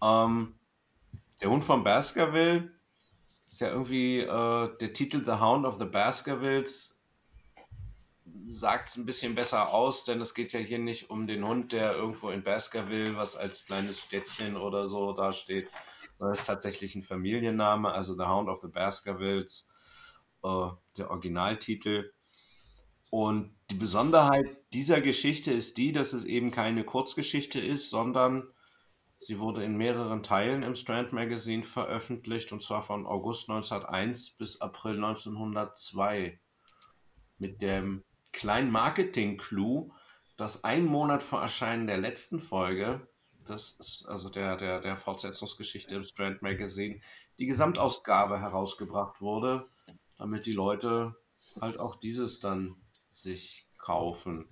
Ähm, 0.01 0.55
der 1.41 1.49
Hund 1.49 1.63
von 1.63 1.83
Baskerville 1.83 2.71
ist 3.23 3.59
ja 3.61 3.69
irgendwie 3.69 4.19
äh, 4.19 4.77
der 4.77 4.93
Titel 4.93 5.23
The 5.23 5.33
Hound 5.33 5.65
of 5.65 5.77
the 5.77 5.85
Baskervilles 5.85 7.02
sagt 8.47 8.89
es 8.89 8.97
ein 8.97 9.05
bisschen 9.05 9.35
besser 9.35 9.73
aus, 9.73 10.05
denn 10.05 10.21
es 10.21 10.33
geht 10.33 10.53
ja 10.53 10.59
hier 10.59 10.79
nicht 10.79 11.09
um 11.09 11.27
den 11.27 11.45
Hund, 11.47 11.71
der 11.71 11.95
irgendwo 11.95 12.29
in 12.29 12.43
Baskerville, 12.43 13.15
was 13.15 13.35
als 13.35 13.65
kleines 13.65 13.99
Städtchen 13.99 14.57
oder 14.57 14.89
so 14.89 15.13
dasteht. 15.13 15.69
Das 16.19 16.39
ist 16.39 16.45
tatsächlich 16.45 16.95
ein 16.95 17.03
Familienname, 17.03 17.91
also 17.91 18.15
The 18.15 18.23
Hound 18.23 18.49
of 18.49 18.61
the 18.61 18.67
Baskervilles, 18.67 19.69
äh, 20.43 20.67
der 20.97 21.11
Originaltitel. 21.11 22.11
Und 23.09 23.55
die 23.69 23.75
Besonderheit 23.75 24.45
dieser 24.73 25.01
Geschichte 25.01 25.51
ist 25.51 25.77
die, 25.77 25.91
dass 25.91 26.13
es 26.13 26.25
eben 26.25 26.51
keine 26.51 26.83
Kurzgeschichte 26.83 27.59
ist, 27.59 27.89
sondern 27.89 28.47
sie 29.19 29.39
wurde 29.39 29.63
in 29.63 29.77
mehreren 29.77 30.23
Teilen 30.23 30.63
im 30.63 30.75
Strand 30.75 31.13
Magazine 31.13 31.63
veröffentlicht, 31.63 32.51
und 32.51 32.61
zwar 32.61 32.81
von 32.81 33.05
August 33.05 33.49
1901 33.49 34.31
bis 34.37 34.61
April 34.61 34.95
1902 34.95 36.39
mit 37.37 37.61
dem 37.61 38.03
kleinen 38.33 38.71
Marketing-Clou, 38.71 39.93
dass 40.35 40.63
ein 40.63 40.85
Monat 40.85 41.23
vor 41.23 41.41
Erscheinen 41.41 41.87
der 41.87 41.97
letzten 41.97 42.39
Folge, 42.39 43.07
das 43.45 43.79
ist 43.79 44.05
also 44.07 44.29
der, 44.29 44.57
der, 44.57 44.81
der 44.81 44.97
Fortsetzungsgeschichte 44.97 45.95
im 45.95 46.03
Strand 46.03 46.41
Magazine, 46.41 46.99
die 47.39 47.45
Gesamtausgabe 47.45 48.39
herausgebracht 48.39 49.21
wurde, 49.21 49.69
damit 50.17 50.45
die 50.45 50.51
Leute 50.51 51.15
halt 51.61 51.79
auch 51.79 51.95
dieses 51.95 52.39
dann 52.39 52.75
sich 53.09 53.69
kaufen. 53.77 54.49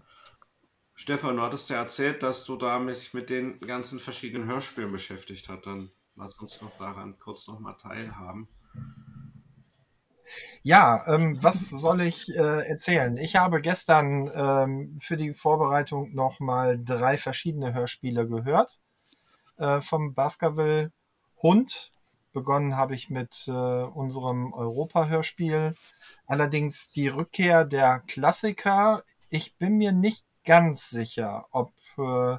Stefan, 0.94 1.38
du 1.38 1.42
hattest 1.42 1.70
ja 1.70 1.78
erzählt, 1.78 2.22
dass 2.22 2.46
du 2.46 2.58
da 2.58 2.78
mich 2.78 3.14
mit 3.14 3.30
den 3.30 3.60
ganzen 3.60 4.00
verschiedenen 4.00 4.48
Hörspielen 4.48 4.92
beschäftigt 4.92 5.50
hast. 5.50 5.66
Dann 5.66 5.92
lass 6.16 6.36
uns 6.40 6.62
noch 6.62 6.78
daran 6.78 7.18
kurz 7.18 7.48
nochmal 7.48 7.76
teilhaben. 7.78 8.48
Ja, 10.64 11.04
ähm, 11.08 11.38
was 11.42 11.70
soll 11.70 12.02
ich 12.02 12.30
äh, 12.36 12.68
erzählen? 12.68 13.18
Ich 13.18 13.36
habe 13.36 13.62
gestern 13.62 14.30
ähm, 14.34 14.98
für 15.02 15.18
die 15.18 15.34
Vorbereitung 15.34 16.14
nochmal 16.14 16.80
drei 16.84 17.18
verschiedene 17.18 17.74
Hörspiele 17.74 18.28
gehört 18.28 18.80
äh, 19.58 19.82
vom 19.82 20.14
Baskerville 20.14 20.92
Hund. 21.42 21.94
Begonnen 22.34 22.78
habe 22.78 22.96
ich 22.96 23.10
mit 23.10 23.48
äh, 23.48 23.52
unserem 23.52 24.54
Europa-Hörspiel. 24.54 25.76
Allerdings 26.28 26.92
die 26.92 27.08
Rückkehr 27.08 27.66
der 27.66 28.00
Klassiker. 28.08 29.04
Ich 29.30 29.56
bin 29.58 29.78
mir 29.78 29.92
nicht 29.92 30.26
ganz 30.46 30.90
sicher, 30.90 31.46
ob 31.52 31.74
äh, 31.98 32.38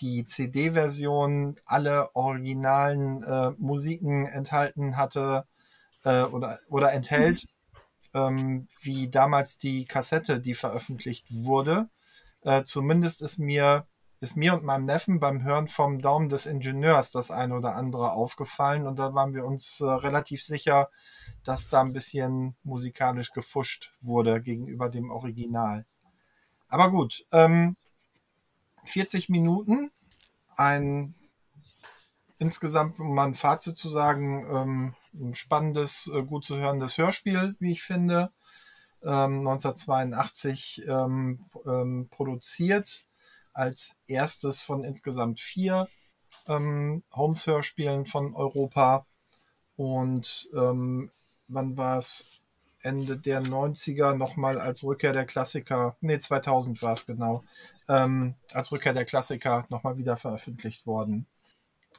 die 0.00 0.26
CD-Version 0.26 1.56
alle 1.64 2.14
originalen 2.14 3.22
äh, 3.22 3.50
Musiken 3.58 4.26
enthalten 4.26 4.96
hatte 4.96 5.46
äh, 6.06 6.22
oder, 6.22 6.60
oder 6.68 6.92
enthält, 6.92 7.46
ähm, 8.14 8.68
wie 8.80 9.08
damals 9.08 9.58
die 9.58 9.84
Kassette, 9.84 10.40
die 10.40 10.54
veröffentlicht 10.54 11.26
wurde. 11.30 11.90
Äh, 12.42 12.62
zumindest 12.62 13.22
ist 13.22 13.38
mir, 13.38 13.86
ist 14.20 14.36
mir 14.36 14.54
und 14.54 14.62
meinem 14.62 14.86
Neffen 14.86 15.18
beim 15.18 15.42
Hören 15.42 15.66
vom 15.66 16.00
Daumen 16.00 16.28
des 16.28 16.46
Ingenieurs 16.46 17.10
das 17.10 17.32
eine 17.32 17.56
oder 17.56 17.74
andere 17.74 18.12
aufgefallen 18.12 18.86
und 18.86 18.98
da 19.00 19.14
waren 19.14 19.34
wir 19.34 19.44
uns 19.44 19.80
äh, 19.80 19.84
relativ 19.84 20.44
sicher, 20.44 20.90
dass 21.44 21.68
da 21.68 21.80
ein 21.80 21.92
bisschen 21.92 22.54
musikalisch 22.62 23.32
gefuscht 23.32 23.92
wurde 24.00 24.40
gegenüber 24.40 24.88
dem 24.88 25.10
Original. 25.10 25.86
Aber 26.68 26.90
gut, 26.90 27.26
ähm, 27.32 27.76
40 28.84 29.28
Minuten, 29.28 29.90
ein 30.56 31.16
insgesamt, 32.38 33.00
um 33.00 33.14
mal 33.14 33.26
ein 33.26 33.34
Fazit 33.34 33.76
zu 33.76 33.88
sagen, 33.88 34.46
ähm, 34.50 34.94
ein 35.20 35.34
spannendes, 35.34 36.10
äh, 36.12 36.22
gut 36.22 36.44
zu 36.44 36.56
hörendes 36.56 36.98
Hörspiel, 36.98 37.56
wie 37.58 37.72
ich 37.72 37.82
finde. 37.82 38.30
Ähm, 39.02 39.46
1982 39.46 40.84
ähm, 40.88 41.46
ähm, 41.66 42.08
produziert 42.10 43.06
als 43.52 43.98
erstes 44.06 44.60
von 44.60 44.84
insgesamt 44.84 45.40
vier 45.40 45.88
ähm, 46.46 47.02
Holmes-Hörspielen 47.12 48.06
von 48.06 48.34
Europa. 48.34 49.06
Und 49.76 50.48
ähm, 50.54 51.10
wann 51.48 51.76
war 51.76 51.98
es? 51.98 52.28
Ende 52.86 53.16
der 53.16 53.42
90er 53.42 54.14
nochmal 54.14 54.60
als 54.60 54.84
Rückkehr 54.84 55.12
der 55.12 55.26
Klassiker, 55.26 55.96
nee, 56.00 56.20
2000 56.20 56.80
war 56.82 56.92
es 56.92 57.04
genau, 57.04 57.42
ähm, 57.88 58.36
als 58.52 58.70
Rückkehr 58.70 58.92
der 58.92 59.04
Klassiker 59.04 59.66
nochmal 59.70 59.98
wieder 59.98 60.16
veröffentlicht 60.16 60.86
worden. 60.86 61.26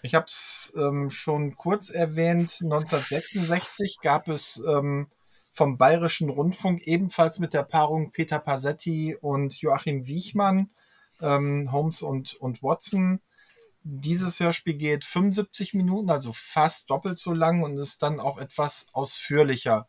Ich 0.01 0.13
habe 0.15 0.25
es 0.27 0.73
ähm, 0.77 1.09
schon 1.09 1.55
kurz 1.55 1.89
erwähnt. 1.89 2.59
1966 2.61 3.99
gab 4.01 4.27
es 4.27 4.61
ähm, 4.67 5.07
vom 5.51 5.77
Bayerischen 5.77 6.29
Rundfunk 6.29 6.83
ebenfalls 6.83 7.39
mit 7.39 7.53
der 7.53 7.63
Paarung 7.63 8.11
Peter 8.11 8.37
Pasetti 8.37 9.17
und 9.19 9.59
Joachim 9.59 10.05
Wiechmann, 10.05 10.69
ähm, 11.19 11.71
Holmes 11.71 12.03
und, 12.03 12.35
und 12.35 12.61
Watson. 12.61 13.21
Dieses 13.83 14.39
Hörspiel 14.39 14.75
geht 14.75 15.03
75 15.03 15.73
Minuten, 15.73 16.11
also 16.11 16.31
fast 16.31 16.89
doppelt 16.89 17.17
so 17.17 17.33
lang 17.33 17.63
und 17.63 17.77
ist 17.77 18.03
dann 18.03 18.19
auch 18.19 18.37
etwas 18.37 18.87
ausführlicher. 18.93 19.87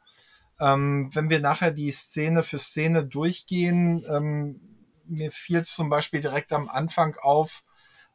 Ähm, 0.58 1.10
wenn 1.12 1.28
wir 1.28 1.40
nachher 1.40 1.70
die 1.70 1.90
Szene 1.90 2.42
für 2.42 2.58
Szene 2.58 3.04
durchgehen, 3.04 4.04
ähm, 4.08 4.60
mir 5.04 5.30
fiel 5.30 5.64
zum 5.64 5.90
Beispiel 5.90 6.20
direkt 6.20 6.52
am 6.52 6.68
Anfang 6.68 7.16
auf, 7.16 7.62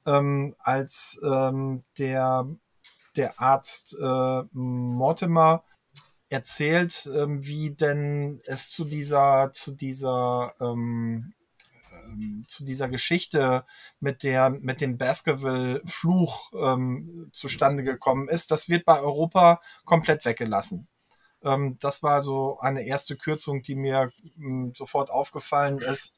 ähm, 0.05 0.55
als 0.59 1.19
ähm, 1.23 1.83
der, 1.97 2.47
der 3.15 3.39
Arzt 3.39 3.97
äh, 3.99 4.41
Mortimer 4.51 5.63
erzählt, 6.29 7.09
ähm, 7.13 7.45
wie 7.45 7.71
denn 7.71 8.41
es 8.45 8.69
zu 8.69 8.85
dieser, 8.85 9.51
zu 9.53 9.75
dieser, 9.75 10.53
ähm, 10.59 11.33
ähm, 11.91 12.43
zu 12.47 12.65
dieser 12.65 12.89
Geschichte 12.89 13.65
mit 13.99 14.23
der, 14.23 14.49
mit 14.49 14.81
dem 14.81 14.97
Baskerville-Fluch 14.97 16.51
ähm, 16.53 17.29
zustande 17.33 17.83
gekommen 17.83 18.27
ist. 18.29 18.51
Das 18.51 18.67
wird 18.67 18.85
bei 18.85 18.99
Europa 18.99 19.61
komplett 19.85 20.25
weggelassen. 20.25 20.87
Ähm, 21.43 21.77
das 21.79 22.03
war 22.03 22.21
so 22.23 22.59
eine 22.59 22.83
erste 22.83 23.15
Kürzung, 23.15 23.61
die 23.61 23.75
mir 23.75 24.11
hm, 24.35 24.73
sofort 24.75 25.09
aufgefallen 25.11 25.79
ist. 25.79 26.15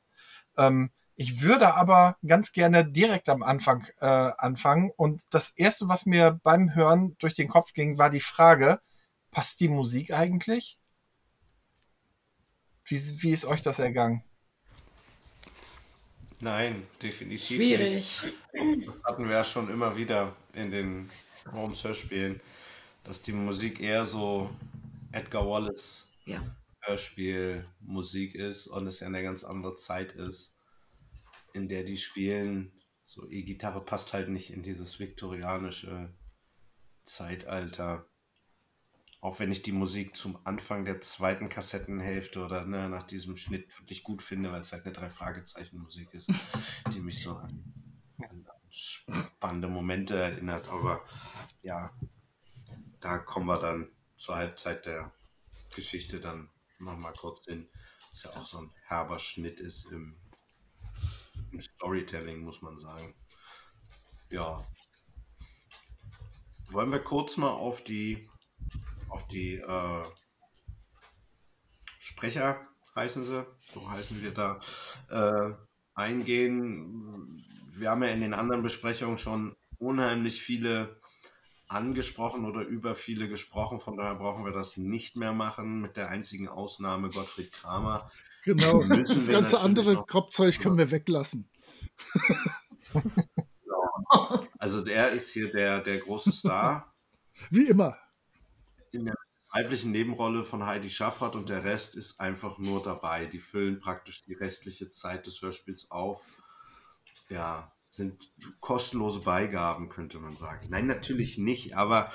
Ich 1.18 1.42
würde 1.42 1.74
aber 1.76 2.18
ganz 2.28 2.52
gerne 2.52 2.86
direkt 2.86 3.30
am 3.30 3.42
Anfang 3.42 3.88
äh, 4.02 4.06
anfangen. 4.06 4.92
Und 4.98 5.34
das 5.34 5.52
Erste, 5.52 5.88
was 5.88 6.06
mir 6.06 6.40
beim 6.44 6.76
Hören 6.76 7.16
durch 7.20 7.36
den 7.36 7.48
Kopf 7.48 7.74
ging, 7.74 7.98
war 7.98 8.10
die 8.10 8.20
Frage, 8.20 8.82
passt 9.32 9.60
die 9.62 9.70
Musik 9.70 10.12
eigentlich? 10.12 10.78
Wie, 12.86 13.24
wie 13.24 13.32
ist 13.32 13.46
euch 13.46 13.62
das 13.62 13.80
ergangen? 13.80 14.24
Nein, 16.40 16.86
definitiv 17.02 17.58
Schwierig. 17.58 18.22
nicht. 18.54 18.88
Das 18.88 19.04
hatten 19.06 19.26
wir 19.28 19.36
ja 19.36 19.44
schon 19.44 19.70
immer 19.70 19.96
wieder 19.96 20.36
in 20.54 20.70
den 20.70 21.10
Home 21.52 21.74
Search 21.76 22.00
Spielen, 22.00 22.42
dass 23.04 23.22
die 23.22 23.32
Musik 23.32 23.80
eher 23.80 24.06
so 24.06 24.50
Edgar 25.12 25.48
Wallace 25.48 26.10
Ja. 26.26 26.42
Hörspielmusik 26.82 28.36
ist 28.36 28.68
und 28.68 28.86
es 28.86 29.00
ja 29.00 29.08
eine 29.08 29.24
ganz 29.24 29.44
andere 29.44 29.76
Zeit 29.76 30.12
ist, 30.12 30.55
in 31.56 31.68
der 31.70 31.84
die 31.84 31.98
spielen. 31.98 32.72
So 33.04 33.30
E-Gitarre 33.30 33.84
passt 33.84 34.14
halt 34.14 34.30
nicht 34.30 34.52
in 34.52 34.64
dieses 34.64 35.00
viktorianische 35.00 36.14
Zeitalter. 37.04 38.08
Auch 39.22 39.40
wenn 39.40 39.52
ich 39.52 39.64
die 39.64 39.72
Musik 39.72 40.16
zum 40.16 40.38
Anfang 40.46 40.86
der 40.86 41.02
zweiten 41.02 41.50
Kassettenhälfte 41.50 42.44
oder 42.44 42.66
ne, 42.66 42.90
nach 42.90 43.04
diesem 43.04 43.38
Schnitt 43.38 43.68
wirklich 43.80 44.04
gut 44.04 44.22
finde, 44.22 44.52
weil 44.52 44.62
es 44.62 44.72
halt 44.72 44.86
eine 44.86 44.94
Drei-Fragezeichen-Musik 44.94 46.14
ist, 46.14 46.30
die 46.94 47.00
mich 47.00 47.24
so 47.24 47.36
an, 47.38 47.74
an 48.20 48.46
spannende 48.70 49.68
Momente 49.68 50.16
erinnert. 50.16 50.68
Aber 50.70 51.04
ja, 51.64 51.92
da 53.00 53.18
kommen 53.18 53.48
wir 53.48 53.60
dann 53.60 53.90
zur 54.18 54.36
Halbzeit 54.36 54.86
der 54.86 55.12
Geschichte 55.76 56.20
dann 56.20 56.50
nochmal 56.80 57.14
kurz 57.14 57.46
hin. 57.46 57.70
Was 58.12 58.24
ja 58.24 58.36
auch 58.36 58.46
so 58.46 58.60
ein 58.60 58.72
herber 58.88 59.20
Schnitt 59.20 59.60
ist 59.60 59.92
im, 59.92 60.18
Storytelling, 61.60 62.42
muss 62.42 62.62
man 62.62 62.80
sagen. 62.80 63.16
Ja. 64.30 64.66
Wollen 66.72 66.92
wir 66.92 67.00
kurz 67.00 67.38
mal 67.38 67.52
auf 67.52 67.84
die 67.84 68.28
auf 69.10 69.28
die 69.28 69.56
äh, 69.56 70.04
Sprecher, 72.00 72.68
heißen 72.96 73.24
sie, 73.24 73.46
so 73.74 73.90
heißen 73.90 74.22
wir 74.22 74.34
da, 74.34 74.60
äh, 75.10 75.54
eingehen. 75.94 77.36
Wir 77.72 77.92
haben 77.92 78.04
ja 78.04 78.10
in 78.10 78.22
den 78.22 78.34
anderen 78.34 78.62
Besprechungen 78.62 79.18
schon 79.18 79.56
unheimlich 79.78 80.42
viele 80.42 81.00
angesprochen 81.68 82.46
oder 82.46 82.62
über 82.62 82.96
viele 82.96 83.28
gesprochen, 83.28 83.80
von 83.80 83.98
daher 83.98 84.16
brauchen 84.16 84.46
wir 84.46 84.52
das 84.52 84.78
nicht 84.78 85.16
mehr 85.16 85.34
machen, 85.34 85.82
mit 85.82 85.98
der 85.98 86.10
einzigen 86.10 86.48
Ausnahme 86.48 87.10
Gottfried 87.10 87.52
Kramer. 87.52 88.12
Genau, 88.46 88.84
das 88.84 89.28
ganze 89.28 89.60
andere 89.60 90.06
Kropfzeug 90.06 90.60
können 90.60 90.78
wir 90.78 90.92
weglassen. 90.92 91.50
Genau. 92.94 94.40
Also 94.60 94.84
der 94.84 95.10
ist 95.10 95.32
hier 95.32 95.52
der, 95.52 95.82
der 95.82 95.98
große 95.98 96.32
Star. 96.32 96.94
Wie 97.50 97.68
immer 97.68 97.98
in 98.96 99.06
der 99.06 99.16
weiblichen 99.52 99.92
Nebenrolle 99.92 100.44
von 100.44 100.66
Heidi 100.66 100.90
Schaffrath 100.90 101.36
und 101.36 101.50
der 101.50 101.64
Rest 101.64 101.96
ist 101.96 102.20
einfach 102.20 102.58
nur 102.58 102.82
dabei. 102.82 103.26
Die 103.26 103.40
füllen 103.40 103.80
praktisch 103.80 104.24
die 104.24 104.34
restliche 104.34 104.90
Zeit 104.90 105.28
des 105.28 105.42
Hörspiels 105.42 105.92
auf. 105.92 106.22
Ja, 107.30 107.72
sind 107.90 108.32
kostenlose 108.60 109.22
Beigaben, 109.22 109.90
könnte 109.90 110.20
man 110.20 110.36
sagen. 110.36 110.68
Nein, 110.70 110.88
natürlich 110.88 111.38
nicht, 111.38 111.78
aber 111.78 112.12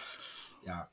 ja. 0.67 0.91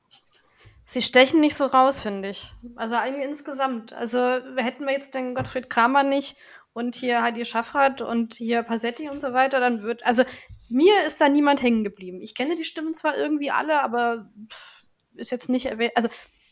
Sie 0.90 1.02
stechen 1.02 1.42
nicht 1.42 1.56
so 1.56 1.66
raus, 1.66 2.00
finde 2.00 2.30
ich. 2.30 2.54
Also 2.78 2.96
eigentlich 2.96 3.26
insgesamt. 3.26 3.92
Also 3.92 4.20
hätten 4.56 4.86
wir 4.86 4.94
jetzt 4.94 5.16
den 5.16 5.36
Gottfried 5.36 5.70
Kramer 5.70 6.04
nicht 6.04 6.38
und 6.72 6.96
hier 6.96 7.22
Heidi 7.22 7.44
Schaffrath 7.44 8.02
und 8.02 8.36
hier 8.36 8.64
Passetti 8.64 9.10
und 9.10 9.20
so 9.20 9.34
weiter, 9.34 9.60
dann 9.60 9.84
wird, 9.84 10.06
also 10.06 10.24
mir 10.70 10.94
ist 11.06 11.20
da 11.20 11.28
niemand 11.28 11.62
hängen 11.62 11.84
geblieben. 11.84 12.22
Ich 12.22 12.36
kenne 12.36 12.56
die 12.56 12.64
Stimmen 12.64 12.94
zwar 12.94 13.18
irgendwie 13.18 13.52
alle, 13.52 13.84
aber 13.84 14.30
pff, 14.50 14.86
ist 15.16 15.32
jetzt 15.32 15.50
nicht 15.50 15.66
erwähnt, 15.66 15.92
also 15.96 16.08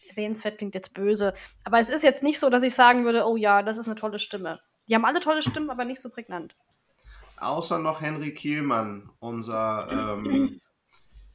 erwähnenswert 0.09 0.57
klingt 0.57 0.75
jetzt 0.75 0.93
böse, 0.93 1.33
aber 1.63 1.79
es 1.79 1.89
ist 1.89 2.03
jetzt 2.03 2.21
nicht 2.21 2.39
so, 2.39 2.49
dass 2.49 2.63
ich 2.63 2.75
sagen 2.75 3.05
würde, 3.05 3.25
oh 3.25 3.37
ja, 3.37 3.63
das 3.63 3.77
ist 3.77 3.85
eine 3.85 3.95
tolle 3.95 4.19
Stimme. 4.19 4.59
Die 4.89 4.95
haben 4.95 5.05
alle 5.05 5.21
tolle 5.21 5.43
Stimmen, 5.43 5.69
aber 5.69 5.85
nicht 5.85 6.01
so 6.01 6.09
prägnant. 6.09 6.57
Außer 7.37 7.79
noch 7.79 8.01
Henry 8.01 8.33
Kielmann, 8.33 9.11
unser 9.19 9.87
ähm, 9.91 10.59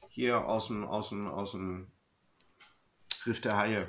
hier 0.08 0.44
aus 0.46 0.66
dem, 0.66 0.84
aus 0.86 1.08
dem, 1.08 1.28
aus 1.28 1.52
dem 1.52 1.90
Riff 3.26 3.40
der 3.40 3.56
Haie. 3.56 3.88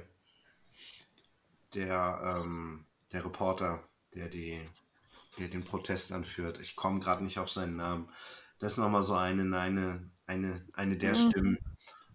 Der, 1.74 2.38
ähm, 2.42 2.86
der 3.12 3.26
Reporter, 3.26 3.84
der, 4.14 4.28
die, 4.28 4.60
der 5.38 5.48
den 5.48 5.64
Protest 5.64 6.12
anführt. 6.12 6.60
Ich 6.60 6.76
komme 6.76 7.00
gerade 7.00 7.24
nicht 7.24 7.40
auf 7.40 7.50
seinen 7.50 7.78
Namen. 7.78 8.10
Das 8.60 8.74
ist 8.74 8.78
nochmal 8.78 9.04
so 9.04 9.14
eine, 9.14 9.58
eine, 9.58 10.12
eine, 10.28 10.66
eine 10.74 10.98
der 10.98 11.16
mhm. 11.16 11.30
Stimmen. 11.30 11.58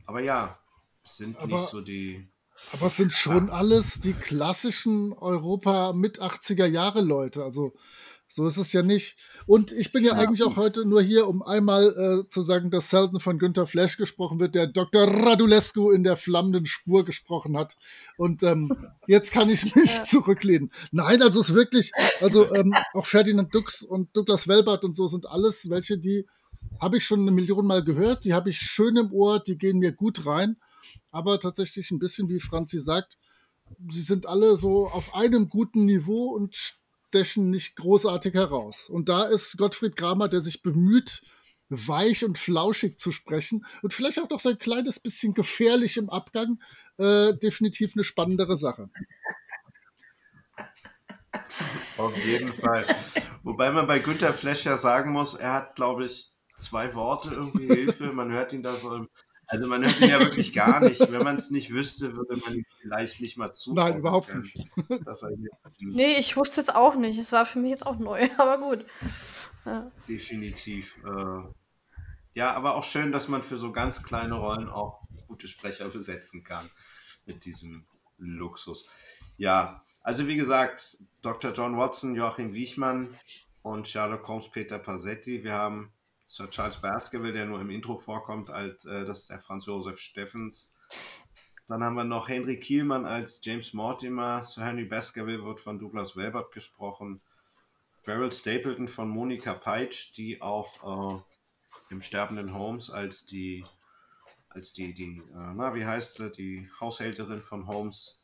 Aber 0.05 0.21
ja, 0.21 0.59
sind 1.03 1.37
aber, 1.37 1.59
nicht 1.59 1.71
so 1.71 1.81
die. 1.81 2.29
Aber 2.73 2.87
es 2.87 2.97
sind 2.97 3.13
schon 3.13 3.51
alles 3.51 4.01
die 4.01 4.15
klassischen 4.15 5.13
Europa 5.13 5.93
mit 5.93 6.21
80er 6.21 6.67
Jahre 6.67 7.01
Leute. 7.01 7.43
Also 7.45 7.75
so 8.29 8.47
ist 8.47 8.57
es 8.57 8.73
ja 8.73 8.83
nicht. 8.83 9.17
Und 9.47 9.73
ich 9.73 9.93
bin 9.93 10.05
ja, 10.05 10.15
ja. 10.15 10.19
eigentlich 10.19 10.43
auch 10.43 10.57
heute 10.57 10.87
nur 10.87 11.03
hier, 11.03 11.29
um 11.29 11.43
einmal 11.43 12.25
äh, 12.25 12.29
zu 12.29 12.43
sagen, 12.43 12.71
dass 12.71 12.91
selten 12.91 13.21
von 13.21 13.39
Günter 13.39 13.67
Flash 13.67 13.97
gesprochen 13.97 14.41
wird, 14.41 14.55
der 14.55 14.67
Dr. 14.67 15.03
Radulescu 15.03 15.91
in 15.91 16.05
der 16.05 16.17
flammenden 16.17 16.67
Spur 16.67 17.05
gesprochen 17.05 17.57
hat. 17.57 17.77
Und 18.17 18.43
ähm, 18.43 18.71
jetzt 19.07 19.33
kann 19.33 19.49
ich 19.49 19.75
mich 19.75 19.95
ja. 19.95 20.05
zurücklehnen. 20.05 20.71
Nein, 20.91 21.23
also 21.23 21.41
es 21.41 21.49
ist 21.49 21.55
wirklich, 21.55 21.93
also 22.21 22.53
ähm, 22.55 22.75
auch 22.95 23.07
Ferdinand 23.07 23.55
Dux 23.55 23.83
und 23.83 24.17
Douglas 24.17 24.49
Welbert 24.49 24.85
und 24.85 24.97
so 24.97 25.07
sind 25.07 25.27
alles 25.29 25.71
welche, 25.71 25.99
die 25.99 26.27
habe 26.81 26.99
ich 26.99 27.05
schon 27.05 27.21
eine 27.21 27.31
Million 27.31 27.67
Mal 27.67 27.83
gehört, 27.83 28.25
die 28.25 28.35
habe 28.35 28.51
ich 28.51 28.59
schön 28.59 28.97
im 28.97 29.13
Ohr, 29.13 29.41
die 29.41 29.57
gehen 29.57 29.79
mir 29.79 29.93
gut 29.93 30.27
rein 30.27 30.57
aber 31.11 31.41
tatsächlich 31.41 31.91
ein 31.91 31.99
bisschen 31.99 32.29
wie 32.29 32.41
Franzi 32.41 32.79
sagt, 32.79 33.19
sie 33.91 34.03
sind 34.03 34.27
alle 34.27 34.57
so 34.57 34.87
auf 34.87 35.15
einem 35.15 35.49
guten 35.49 35.87
Niveau 35.87 36.35
und 36.35 36.75
stechen 37.09 37.51
nicht 37.51 37.77
großartig 37.77 38.35
heraus. 38.35 38.89
Und 38.89 39.09
da 39.09 39.25
ist 39.25 39.57
Gottfried 39.57 39.97
Kramer, 39.97 40.29
der 40.29 40.41
sich 40.41 40.63
bemüht, 40.63 41.23
weich 41.69 42.25
und 42.25 42.39
flauschig 42.39 42.99
zu 42.99 43.11
sprechen 43.11 43.65
und 43.83 43.93
vielleicht 43.93 44.21
auch 44.21 44.31
noch 44.31 44.41
so 44.41 44.51
ein 44.51 44.59
kleines 44.59 45.01
bisschen 45.01 45.35
gefährlich 45.35 45.97
im 45.97 46.11
Abgang, 46.11 46.61
äh, 46.99 47.35
definitiv 47.35 47.93
eine 47.95 48.05
spannendere 48.05 48.57
Sache. 48.57 48.89
Auf 51.97 52.17
jeden 52.25 52.53
Fall. 52.53 52.87
Wobei 53.43 53.71
man 53.71 53.87
bei 53.87 53.99
Günter 53.99 54.33
Flesch 54.33 54.63
sagen 54.63 55.13
muss, 55.13 55.35
er 55.35 55.53
hat, 55.53 55.75
glaube 55.75 56.05
ich, 56.05 56.33
zwei 56.57 56.95
Worte 56.95 57.31
irgendwie 57.31 57.67
Hilfe. 57.67 58.13
Man 58.13 58.31
hört 58.31 58.53
ihn 58.53 58.63
da 58.63 58.75
so 58.77 58.95
im 58.95 59.09
also 59.47 59.67
man 59.67 59.85
hört 59.85 60.01
ihn 60.01 60.09
ja 60.09 60.19
wirklich 60.19 60.53
gar 60.53 60.81
nicht. 60.81 61.01
Wenn 61.01 61.23
man 61.23 61.37
es 61.37 61.51
nicht 61.51 61.73
wüsste, 61.73 62.15
würde 62.17 62.37
man 62.37 62.55
ihn 62.55 62.67
vielleicht 62.81 63.21
nicht 63.21 63.37
mal 63.37 63.55
zu. 63.55 63.75
Nein, 63.75 63.99
überhaupt 63.99 64.29
können, 64.29 64.43
nicht. 64.43 64.71
nee, 65.81 66.17
ich 66.17 66.37
wusste 66.37 66.61
es 66.61 66.71
auch 66.71 66.97
nicht. 66.97 67.19
Es 67.19 67.33
war 67.33 67.47
für 67.47 67.61
mich 67.61 67.71
jetzt 67.71 67.87
auch 67.87 67.99
neu, 67.99 68.29
aber 68.39 68.59
gut. 68.59 68.87
Ja. 69.65 69.91
Definitiv. 70.09 70.93
Äh, 71.05 71.43
ja, 72.35 72.53
aber 72.53 72.75
auch 72.75 72.85
schön, 72.85 73.13
dass 73.13 73.29
man 73.29 73.43
für 73.43 73.57
so 73.57 73.73
ganz 73.73 74.03
kleine 74.03 74.35
Rollen 74.35 74.69
auch 74.69 75.01
gute 75.29 75.49
Sprecher 75.49 75.89
besetzen 75.89 76.43
kann. 76.43 76.69
Mit 77.25 77.45
diesem 77.45 77.87
Luxus. 78.19 78.89
Ja, 79.37 79.85
also 80.03 80.27
wie 80.27 80.37
gesagt, 80.37 80.99
Dr. 81.23 81.53
John 81.53 81.77
Watson, 81.77 82.15
Joachim 82.15 82.53
Wiechmann 82.53 83.11
und 83.63 83.89
Sherlock 83.89 84.27
Holmes 84.29 84.51
Peter 84.51 84.79
Passetti. 84.79 85.45
Wir 85.45 85.55
haben 85.55 85.93
Sir 86.27 86.51
Charles 86.51 86.81
Baskerville, 86.81 87.33
der 87.33 87.47
nur 87.47 87.61
im 87.61 87.71
Intro 87.71 87.99
vorkommt, 87.99 88.51
als 88.51 88.85
äh, 88.85 89.05
das 89.05 89.21
ist 89.21 89.31
der 89.31 89.41
Franz 89.41 89.67
Josef 89.67 89.99
Steffens. 89.99 90.73
Dann 91.69 91.83
haben 91.83 91.95
wir 91.95 92.05
noch 92.05 92.29
Henry 92.29 92.61
Kielmann 92.61 93.07
als 93.07 93.41
James 93.45 93.73
Mortimer. 93.73 94.43
Sir 94.43 94.65
Henry 94.65 94.85
Baskerville 94.85 95.45
wird 95.45 95.61
von 95.61 95.79
Douglas 95.79 96.17
Welbert 96.17 96.53
gesprochen. 96.53 97.21
Beryl 98.05 98.31
Stapleton 98.31 98.87
von 98.87 99.09
Monika 99.09 99.55
Peitsch, 99.55 100.17
die 100.17 100.41
auch 100.41 101.19
äh, 101.19 101.23
im 101.91 102.01
sterbenden 102.03 102.55
Holmes 102.55 102.91
als 102.91 103.27
die, 103.27 103.65
als 104.49 104.73
die, 104.73 104.95
die, 104.95 105.19
äh, 105.19 105.55
na, 105.55 105.75
wie 105.75 105.85
heißt 105.85 106.15
sie, 106.15 106.31
die 106.31 106.71
Haushälterin 106.81 107.43
von 107.43 107.67
Holmes 107.67 108.23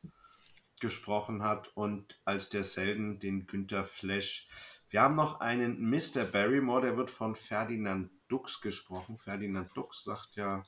gesprochen 0.80 1.42
hat 1.42 1.68
und 1.76 2.20
als 2.24 2.48
der 2.48 2.64
Selden 2.64 3.18
den 3.18 3.46
Günther 3.46 3.84
Flash 3.84 4.48
wir 4.92 5.02
haben 5.02 5.16
noch 5.16 5.40
einen 5.40 5.90
Mr. 5.90 6.24
Barrymore, 6.24 6.82
der 6.82 6.96
wird 6.96 7.10
von 7.10 7.34
Ferdinand 7.34 8.10
Dux 8.28 8.60
gesprochen. 8.60 9.18
Ferdinand 9.18 9.76
Dux 9.76 10.04
sagt 10.04 10.36
ja 10.36 10.64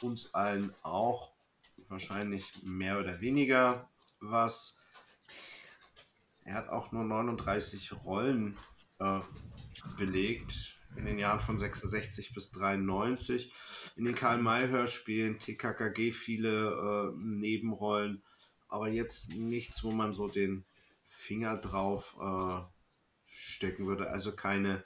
uns 0.00 0.32
allen 0.32 0.74
auch 0.82 1.34
wahrscheinlich 1.88 2.62
mehr 2.62 2.98
oder 2.98 3.20
weniger 3.20 3.90
was. 4.20 4.80
Er 6.44 6.54
hat 6.54 6.68
auch 6.70 6.92
nur 6.92 7.04
39 7.04 7.92
Rollen 8.04 8.56
äh, 9.00 9.20
belegt 9.98 10.78
in 10.96 11.04
den 11.04 11.18
Jahren 11.18 11.40
von 11.40 11.58
66 11.58 12.32
bis 12.32 12.50
93. 12.52 13.52
In 13.96 14.06
den 14.06 14.14
Karl-May-Hörspielen, 14.14 15.38
TKKG 15.38 16.12
viele 16.12 17.12
äh, 17.12 17.16
Nebenrollen 17.18 18.22
aber 18.68 18.88
jetzt 18.88 19.34
nichts, 19.34 19.82
wo 19.82 19.90
man 19.90 20.14
so 20.14 20.28
den 20.28 20.64
Finger 21.06 21.56
drauf 21.56 22.16
äh, 22.20 22.60
stecken 23.58 23.86
würde. 23.86 24.10
Also 24.10 24.32
keine, 24.32 24.84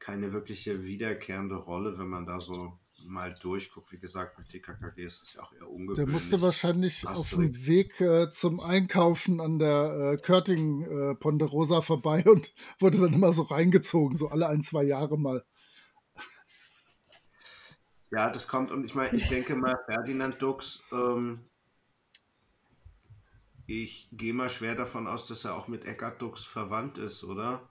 keine 0.00 0.32
wirkliche 0.32 0.82
wiederkehrende 0.82 1.54
Rolle, 1.54 1.98
wenn 1.98 2.08
man 2.08 2.26
da 2.26 2.40
so 2.40 2.76
mal 3.06 3.32
durchguckt. 3.32 3.92
Wie 3.92 3.98
gesagt, 3.98 4.38
mit 4.38 4.48
TKKG 4.48 5.04
ist 5.04 5.22
es 5.22 5.34
ja 5.34 5.42
auch 5.42 5.52
eher 5.52 5.70
ungewöhnlich. 5.70 6.04
Der 6.04 6.08
musste 6.08 6.42
wahrscheinlich 6.42 7.06
auf 7.06 7.30
dem 7.30 7.66
Weg 7.66 8.00
äh, 8.00 8.30
zum 8.32 8.58
Einkaufen 8.60 9.40
an 9.40 9.60
der 9.60 10.14
äh, 10.14 10.16
Körting 10.16 10.82
äh, 10.82 11.14
Ponderosa 11.14 11.80
vorbei 11.80 12.24
und 12.24 12.52
wurde 12.80 12.98
dann 12.98 13.12
immer 13.12 13.32
so 13.32 13.42
reingezogen, 13.42 14.16
so 14.16 14.28
alle 14.28 14.48
ein, 14.48 14.62
zwei 14.62 14.82
Jahre 14.82 15.16
mal. 15.16 15.44
Ja, 18.10 18.30
das 18.30 18.48
kommt 18.48 18.70
und 18.70 18.84
ich 18.84 18.94
meine, 18.94 19.16
ich 19.16 19.28
denke 19.28 19.54
mal, 19.54 19.78
Ferdinand 19.86 20.40
Dux, 20.40 20.82
ähm, 20.92 21.40
ich 23.66 24.08
gehe 24.12 24.32
mal 24.32 24.48
schwer 24.48 24.74
davon 24.74 25.06
aus, 25.06 25.26
dass 25.26 25.44
er 25.44 25.54
auch 25.54 25.68
mit 25.68 25.84
Eckart 25.84 26.22
Dux 26.22 26.42
verwandt 26.42 26.96
ist, 26.96 27.22
oder? 27.22 27.68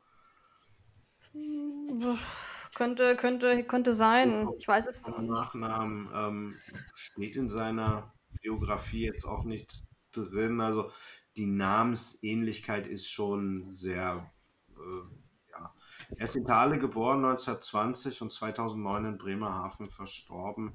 Könnte, 2.75 3.15
könnte, 3.15 3.63
könnte 3.63 3.93
sein. 3.93 4.47
Ich 4.57 4.67
weiß 4.67 4.87
es 4.87 5.05
nicht. 5.05 5.17
Nachnamen 5.19 6.09
ähm, 6.13 6.55
steht 6.93 7.35
in 7.35 7.49
seiner 7.49 8.13
Biografie 8.41 9.05
jetzt 9.05 9.25
auch 9.25 9.45
nicht 9.45 9.83
drin. 10.11 10.61
Also 10.61 10.91
die 11.37 11.47
Namensähnlichkeit 11.47 12.87
ist 12.87 13.07
schon 13.09 13.67
sehr. 13.67 14.29
Äh, 14.69 15.51
ja. 15.51 15.73
Er 16.15 16.23
ist 16.23 16.35
in 16.35 16.45
Thale 16.45 16.77
geboren, 16.77 17.25
1920 17.25 18.21
und 18.21 18.31
2009 18.31 19.05
in 19.05 19.17
Bremerhaven 19.17 19.87
verstorben. 19.87 20.73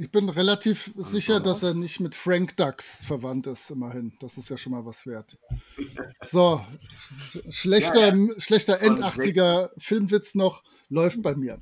Ich 0.00 0.12
bin 0.12 0.28
relativ 0.28 0.92
und 0.94 1.02
sicher, 1.02 1.40
dass 1.40 1.64
er 1.64 1.74
nicht 1.74 1.98
mit 1.98 2.14
Frank 2.14 2.56
Dux 2.56 3.04
verwandt 3.04 3.48
ist, 3.48 3.68
immerhin. 3.70 4.16
Das 4.20 4.38
ist 4.38 4.48
ja 4.48 4.56
schon 4.56 4.70
mal 4.72 4.86
was 4.86 5.06
wert. 5.06 5.36
So, 6.24 6.60
schlechter, 7.48 8.08
ja, 8.08 8.14
ja. 8.14 8.40
schlechter 8.40 8.80
End-80er 8.80 9.70
Filmwitz 9.78 10.34
noch 10.34 10.62
läuft 10.88 11.22
bei 11.22 11.34
mir. 11.34 11.60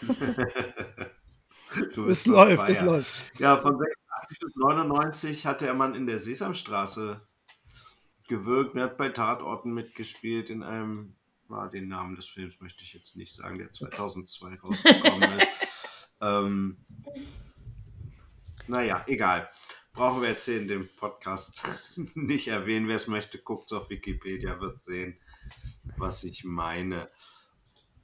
es 2.08 2.26
läuft, 2.26 2.68
es 2.68 2.80
läuft. 2.80 3.38
Ja, 3.38 3.56
von 3.56 3.78
86 3.78 4.38
bis 4.40 4.56
99 4.56 5.46
hatte 5.46 5.66
er 5.66 5.74
man 5.74 5.94
in 5.94 6.06
der 6.06 6.18
Sesamstraße 6.18 7.20
gewirkt. 8.28 8.76
Er 8.76 8.84
hat 8.84 8.98
bei 8.98 9.08
Tatorten 9.08 9.74
mitgespielt 9.74 10.48
in 10.48 10.62
einem, 10.62 11.16
war 11.48 11.70
den 11.70 11.88
Namen 11.88 12.16
des 12.16 12.26
Films 12.26 12.60
möchte 12.60 12.82
ich 12.82 12.94
jetzt 12.94 13.16
nicht 13.16 13.34
sagen, 13.34 13.58
der 13.58 13.72
2002 13.72 14.56
rausgekommen 14.56 15.38
ist. 15.38 15.48
Ähm, 16.20 16.78
naja, 18.66 19.04
egal. 19.06 19.48
Brauchen 19.92 20.22
wir 20.22 20.30
jetzt 20.30 20.44
hier 20.44 20.60
in 20.60 20.68
dem 20.68 20.88
Podcast 20.96 21.62
nicht 22.14 22.48
erwähnen. 22.48 22.88
Wer 22.88 22.96
es 22.96 23.06
möchte, 23.06 23.38
guckt 23.38 23.72
auf 23.72 23.90
Wikipedia, 23.90 24.60
wird 24.60 24.82
sehen, 24.82 25.18
was 25.96 26.24
ich 26.24 26.44
meine. 26.44 27.08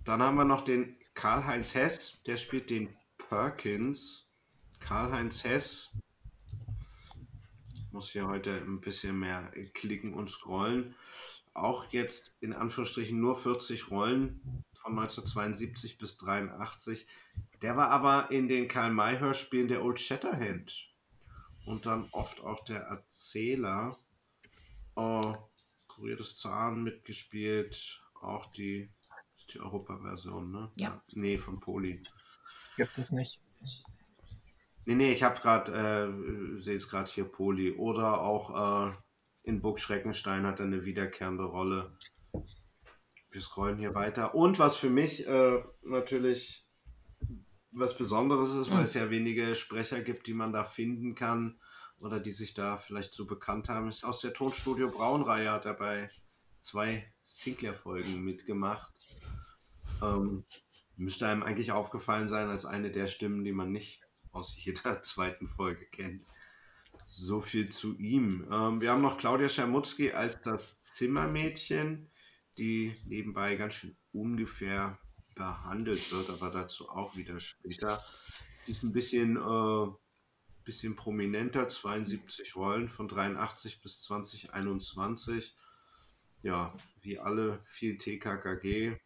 Dann 0.05 0.22
haben 0.22 0.37
wir 0.37 0.44
noch 0.44 0.62
den 0.62 0.96
Karl-Heinz 1.14 1.75
Hess, 1.75 2.22
der 2.25 2.37
spielt 2.37 2.70
den 2.70 2.96
Perkins. 3.18 4.29
Karl-Heinz 4.81 5.44
Hess 5.44 5.92
muss 7.92 8.11
hier 8.11 8.27
heute 8.27 8.55
ein 8.55 8.81
bisschen 8.81 9.18
mehr 9.18 9.53
klicken 9.75 10.14
und 10.14 10.31
scrollen. 10.31 10.94
Auch 11.55 11.92
jetzt 11.92 12.35
in 12.40 12.55
Anführungsstrichen 12.55 13.20
nur 13.20 13.37
40 13.37 13.90
Rollen 13.90 14.64
von 14.83 14.99
1972 14.99 15.99
bis 15.99 16.18
83. 16.18 17.07
Der 17.62 17.77
war 17.77 17.90
aber 17.90 18.31
in 18.31 18.49
den 18.49 18.68
Karl-May-Hörspielen 18.68 19.68
der 19.68 19.85
Old 19.85 20.01
Shatterhand 20.01 20.90
und 21.64 21.87
dann 21.87 22.09
oft 22.11 22.40
auch 22.40 22.64
der 22.64 22.81
Erzähler. 22.83 23.99
Oh, 24.97 25.35
Kurier 25.87 26.16
des 26.16 26.37
Zahn 26.37 26.83
mitgespielt, 26.83 28.03
auch 28.21 28.47
die, 28.47 28.90
die 29.53 29.61
Europa-Version, 29.61 30.51
ne? 30.51 30.71
Ja. 30.75 31.03
Nee, 31.14 31.38
von 31.38 31.61
Poli. 31.61 32.03
Gibt 32.77 32.99
es 32.99 33.12
nicht. 33.12 33.40
Nee, 34.85 34.95
nee, 34.97 35.12
ich 35.12 35.23
habe 35.23 35.40
gerade, 35.40 35.73
äh, 35.73 36.61
sehe 36.61 36.77
es 36.77 36.88
gerade 36.88 37.11
hier 37.11 37.25
Poli. 37.25 37.73
Oder 37.73 38.21
auch 38.21 38.88
äh, 38.90 38.97
in 39.45 39.61
Burg 39.61 39.79
Schreckenstein 39.79 40.45
hat 40.47 40.61
er 40.61 40.66
eine 40.66 40.85
wiederkehrende 40.85 41.45
Rolle. 41.45 41.97
Wir 43.33 43.40
scrollen 43.40 43.79
hier 43.79 43.95
weiter. 43.95 44.35
Und 44.35 44.59
was 44.59 44.77
für 44.77 44.90
mich 44.90 45.27
äh, 45.27 45.62
natürlich 45.83 46.68
was 47.73 47.97
Besonderes 47.97 48.55
ist, 48.55 48.71
weil 48.71 48.85
es 48.85 48.95
ja 48.95 49.11
wenige 49.11 49.55
Sprecher 49.55 50.03
gibt, 50.03 50.27
die 50.27 50.35
man 50.35 50.53
da 50.53 50.62
finden 50.62 51.14
kann 51.14 51.59
oder 51.99 52.21
die 52.21 52.33
sich 52.33 52.53
da 52.53 52.77
vielleicht 52.77 53.14
so 53.14 53.27
bekannt 53.27 53.71
haben, 53.71 53.88
ist 53.88 54.05
aus 54.05 54.21
der 54.21 54.35
Tonstudio 54.35 54.90
Braun-Reihe 54.90 55.51
hat 55.51 55.64
er 55.64 55.75
bei 55.75 56.11
zwei 56.61 57.11
Sinclair-Folgen 57.25 58.23
mitgemacht. 58.23 58.92
Ähm, 60.03 60.45
müsste 60.97 61.27
einem 61.27 61.42
eigentlich 61.42 61.73
aufgefallen 61.73 62.29
sein 62.29 62.49
als 62.49 62.66
eine 62.66 62.90
der 62.90 63.07
Stimmen, 63.07 63.45
die 63.45 63.53
man 63.53 63.73
nicht 63.73 64.03
aus 64.33 64.57
jeder 64.62 65.03
zweiten 65.03 65.49
Folge 65.49 65.87
kennt. 65.87 66.27
So 67.07 67.40
viel 67.40 67.71
zu 67.71 67.97
ihm. 67.97 68.47
Ähm, 68.51 68.81
wir 68.81 68.90
haben 68.90 69.03
noch 69.03 69.18
Claudia 69.18 69.49
Schermutzki 69.49 70.12
als 70.12 70.42
das 70.42 70.83
Zimmermädchen, 70.83 72.11
die 72.58 72.94
nebenbei 73.06 73.56
ganz 73.56 73.74
schön 73.74 73.96
ungefähr 74.12 74.98
behandelt 75.34 76.12
wird, 76.12 76.30
aber 76.30 76.50
dazu 76.50 76.88
auch 76.88 77.16
wieder 77.16 77.40
später. 77.40 78.02
Die 78.66 78.72
ist 78.72 78.82
ein 78.82 78.92
bisschen, 78.92 79.36
äh, 79.36 79.86
bisschen 80.64 80.94
prominenter, 80.94 81.68
72 81.68 82.54
Rollen 82.56 82.88
von 82.88 83.08
83 83.08 83.82
bis 83.82 84.02
2021. 84.02 85.56
Ja, 86.42 86.74
wie 87.00 87.18
alle 87.18 87.64
viel 87.66 87.98
TKKG. 87.98 88.96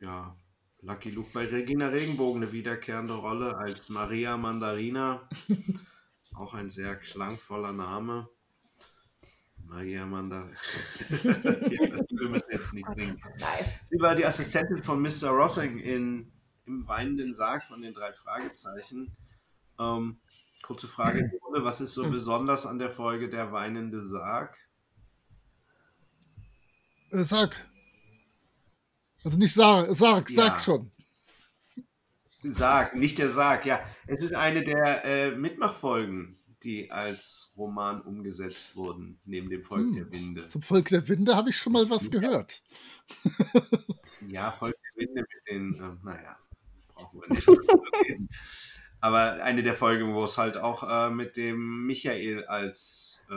Ja, 0.00 0.36
Lucky 0.80 1.10
Luke 1.10 1.30
bei 1.32 1.46
Regina 1.46 1.88
Regenbogen 1.88 2.42
eine 2.42 2.52
wiederkehrende 2.52 3.14
Rolle 3.14 3.56
als 3.56 3.88
Maria 3.88 4.36
Mandarina. 4.36 5.28
Auch 6.34 6.54
ein 6.54 6.70
sehr 6.70 6.96
klangvoller 6.96 7.72
Name. 7.72 8.28
Magia 9.72 10.02
Amanda. 10.02 10.48
wir 11.08 12.28
müssen 12.28 12.50
jetzt 12.52 12.74
nicht 12.74 12.86
singen. 12.94 13.22
Sie 13.86 13.98
war 14.00 14.14
die 14.14 14.26
Assistentin 14.26 14.82
von 14.82 15.00
Mr. 15.00 15.30
Rossing 15.30 15.78
in, 15.78 16.30
im 16.66 16.86
weinenden 16.86 17.32
Sarg 17.32 17.64
von 17.64 17.80
den 17.80 17.94
drei 17.94 18.12
Fragezeichen. 18.12 19.16
Ähm, 19.78 20.18
kurze 20.62 20.88
Frage, 20.88 21.32
was 21.52 21.80
ist 21.80 21.94
so 21.94 22.08
besonders 22.10 22.66
an 22.66 22.78
der 22.78 22.90
Folge 22.90 23.30
Der 23.30 23.50
weinende 23.50 24.02
Sarg? 24.02 24.58
Äh, 27.10 27.24
Sarg. 27.24 27.56
Also 29.24 29.38
nicht 29.38 29.54
Sarg, 29.54 29.94
Sarg, 29.94 30.30
ja. 30.30 30.36
Sarg 30.36 30.60
schon. 30.60 30.90
Sarg, 32.42 32.94
nicht 32.94 33.18
der 33.18 33.30
Sarg, 33.30 33.64
ja. 33.64 33.80
Es 34.06 34.22
ist 34.22 34.34
eine 34.34 34.64
der 34.64 35.04
äh, 35.04 35.30
Mitmachfolgen 35.30 36.41
die 36.64 36.90
als 36.90 37.52
Roman 37.56 38.00
umgesetzt 38.00 38.76
wurden, 38.76 39.20
neben 39.24 39.50
dem 39.50 39.62
Volk 39.62 39.82
hm, 39.82 39.94
der 39.94 40.12
Winde. 40.12 40.46
Zum 40.46 40.62
Volk 40.62 40.88
der 40.88 41.08
Winde 41.08 41.36
habe 41.36 41.50
ich 41.50 41.56
schon 41.56 41.72
mal 41.72 41.88
was 41.90 42.10
gehört. 42.10 42.62
ja, 44.28 44.50
Volk 44.52 44.74
der 44.74 45.06
Winde 45.06 45.22
mit 45.22 45.48
den, 45.48 45.74
äh, 45.74 46.04
naja, 46.04 46.38
brauchen 46.88 47.20
wir 47.20 47.28
nicht 47.28 47.48
reden. 48.08 48.28
Aber 49.00 49.42
eine 49.42 49.64
der 49.64 49.74
Folgen, 49.74 50.14
wo 50.14 50.24
es 50.24 50.38
halt 50.38 50.56
auch 50.56 50.88
äh, 50.88 51.10
mit 51.10 51.36
dem 51.36 51.86
Michael 51.86 52.44
als 52.44 53.20
äh, 53.30 53.34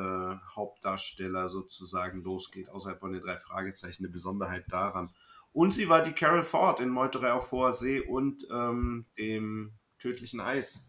Hauptdarsteller 0.55 1.49
sozusagen 1.49 2.21
losgeht, 2.21 2.69
außerhalb 2.69 2.99
von 2.99 3.13
den 3.13 3.23
drei 3.23 3.37
Fragezeichen, 3.37 4.05
eine 4.05 4.13
Besonderheit 4.13 4.65
daran. 4.69 5.09
Und 5.53 5.73
sie 5.73 5.89
war 5.89 6.03
die 6.03 6.11
Carol 6.11 6.43
Ford 6.43 6.81
in 6.81 6.89
Meuterei 6.89 7.31
auf 7.31 7.51
hoher 7.51 7.73
See 7.73 7.99
und 7.99 8.45
ähm, 8.51 9.05
dem 9.17 9.73
tödlichen 9.97 10.39
Eis 10.39 10.85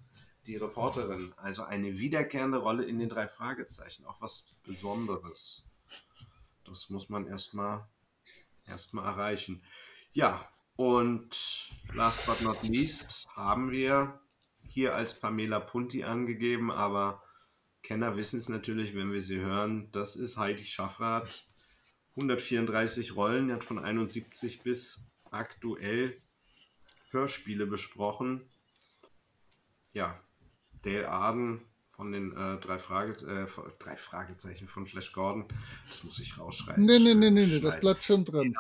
die 0.47 0.57
Reporterin. 0.57 1.33
Also 1.37 1.65
eine 1.65 1.99
wiederkehrende 1.99 2.59
Rolle 2.59 2.85
in 2.85 2.99
den 2.99 3.09
drei 3.09 3.29
Fragezeichen. 3.29 4.05
Auch 4.07 4.21
was 4.21 4.47
Besonderes. 4.65 5.69
Das 6.65 6.91
muss 6.91 7.09
man 7.09 7.27
erstmal 7.27 7.87
erstmal 8.67 9.07
erreichen. 9.07 9.63
Ja, 10.13 10.49
und 10.77 11.73
last 11.93 12.27
but 12.27 12.43
not 12.43 12.63
least 12.63 13.27
haben 13.35 13.71
wir 13.71 14.21
hier 14.69 14.95
als 14.95 15.19
Pamela 15.19 15.61
Punti 15.61 16.05
angegeben, 16.05 16.71
aber 16.71 17.23
Kenner 17.83 18.17
wissen 18.17 18.39
es 18.39 18.49
natürlich, 18.49 18.95
wenn 18.95 19.13
wir 19.13 19.23
sie 19.23 19.39
hören. 19.39 19.91
Das 19.93 20.17
ist 20.17 20.37
Heidi 20.37 20.67
Schaffrath. 20.67 21.47
134 22.17 23.15
Rollen, 23.15 23.53
hat 23.53 23.65
von 23.65 23.79
71 23.79 24.63
bis 24.63 25.07
aktuell 25.31 26.19
Hörspiele 27.11 27.67
besprochen. 27.67 28.47
Ja, 29.93 30.21
Dale 30.87 31.09
Arden 31.09 31.61
von 31.91 32.13
den 32.13 32.37
äh, 32.37 32.59
drei, 32.59 32.79
Frage, 32.79 33.13
äh, 33.27 33.47
drei 33.79 33.97
Fragezeichen 33.97 34.69
von 34.69 34.87
Flash 34.87 35.13
Gordon. 35.13 35.47
Das 35.89 36.05
muss 36.05 36.19
ich 36.21 36.39
rausschreiben. 36.39 36.85
Nee, 36.85 36.99
nee, 36.99 37.15
nee, 37.15 37.31
nee, 37.31 37.47
nee 37.47 37.61
das 37.61 37.81
bleibt 37.81 38.03
schon 38.03 38.25
drin. 38.25 38.55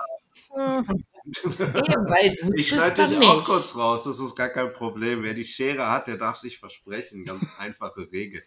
Hm. 0.52 0.84
Eben, 1.26 2.54
Ich 2.54 2.70
dann 2.70 2.94
dich 2.94 3.16
auch 3.16 3.36
nicht. 3.36 3.46
kurz 3.46 3.76
raus, 3.76 4.04
das 4.04 4.20
ist 4.20 4.36
gar 4.36 4.48
kein 4.48 4.72
Problem. 4.72 5.22
Wer 5.22 5.34
die 5.34 5.44
Schere 5.44 5.88
hat, 5.88 6.06
der 6.06 6.16
darf 6.16 6.36
sich 6.36 6.58
versprechen. 6.58 7.24
Ganz 7.24 7.44
einfache 7.58 8.10
Regel. 8.10 8.42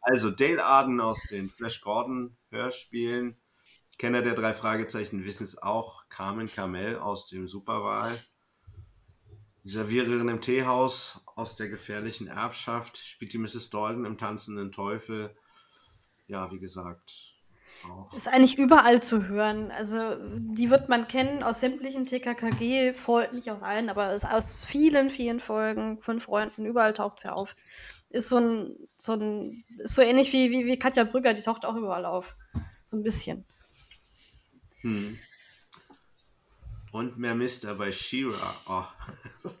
Also 0.00 0.30
Dale 0.30 0.64
Arden 0.64 1.00
aus 1.00 1.22
den 1.24 1.50
Flash 1.50 1.80
Gordon 1.80 2.36
Hörspielen. 2.50 3.36
Kenner 3.98 4.22
der 4.22 4.34
drei 4.34 4.54
Fragezeichen 4.54 5.24
wissen 5.24 5.44
es 5.44 5.62
auch. 5.62 6.08
Carmen 6.08 6.50
Carmel 6.50 6.98
aus 6.98 7.28
dem 7.28 7.46
Superwahl. 7.48 8.18
Die 9.64 9.70
Serviererin 9.70 10.28
im 10.28 10.40
Teehaus 10.40 11.22
aus 11.36 11.56
der 11.56 11.68
gefährlichen 11.68 12.26
Erbschaft. 12.26 12.98
Spielt 12.98 13.32
die 13.32 13.38
Mrs. 13.38 13.70
Dalton 13.70 14.04
im 14.04 14.18
Tanzenden 14.18 14.72
Teufel. 14.72 15.34
Ja, 16.26 16.50
wie 16.50 16.58
gesagt. 16.58 17.32
Auch. 17.88 18.12
Ist 18.14 18.28
eigentlich 18.28 18.58
überall 18.58 19.02
zu 19.02 19.26
hören. 19.26 19.70
Also, 19.70 20.16
die 20.20 20.70
wird 20.70 20.88
man 20.88 21.08
kennen 21.08 21.42
aus 21.42 21.60
sämtlichen 21.60 22.06
TKKG, 22.06 22.92
Folgen, 22.92 23.36
nicht 23.36 23.50
aus 23.50 23.62
allen, 23.62 23.88
aber 23.88 24.12
aus 24.12 24.64
vielen, 24.64 25.10
vielen 25.10 25.40
Folgen, 25.40 26.00
fünf 26.00 26.24
Freunden, 26.24 26.64
überall 26.64 26.92
taucht 26.92 27.18
sie 27.18 27.32
auf. 27.32 27.56
Ist 28.10 28.28
so 28.28 28.38
ein, 28.38 28.76
so 28.96 29.14
ein, 29.14 29.64
so 29.84 30.02
ähnlich 30.02 30.32
wie, 30.32 30.50
wie, 30.50 30.66
wie 30.66 30.78
Katja 30.78 31.04
Brügger, 31.04 31.34
die 31.34 31.42
taucht 31.42 31.64
auch 31.64 31.74
überall 31.74 32.04
auf. 32.04 32.36
So 32.84 32.96
ein 32.96 33.02
bisschen. 33.02 33.44
Hm. 34.82 35.18
Und 36.92 37.16
mehr 37.18 37.34
Mister 37.34 37.74
bei 37.74 37.90
Shira. 37.90 38.54
Oh. 38.68 38.84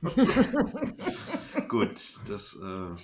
Gut, 1.68 2.20
das 2.28 2.56
äh, 2.56 2.94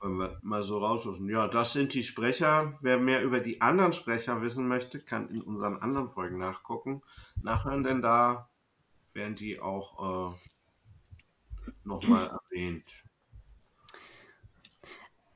wollen 0.00 0.18
wir 0.18 0.38
mal 0.42 0.64
so 0.64 0.78
rauslassen. 0.78 1.28
Ja, 1.28 1.46
das 1.46 1.72
sind 1.72 1.94
die 1.94 2.02
Sprecher. 2.02 2.76
Wer 2.80 2.98
mehr 2.98 3.22
über 3.22 3.38
die 3.38 3.60
anderen 3.60 3.92
Sprecher 3.92 4.42
wissen 4.42 4.66
möchte, 4.66 4.98
kann 4.98 5.28
in 5.28 5.42
unseren 5.42 5.76
anderen 5.76 6.08
Folgen 6.08 6.38
nachgucken. 6.38 7.02
Nachhören, 7.40 7.84
denn 7.84 8.02
da 8.02 8.50
werden 9.12 9.36
die 9.36 9.60
auch 9.60 10.32
äh, 10.32 11.70
nochmal 11.84 12.36
erwähnt. 12.50 12.90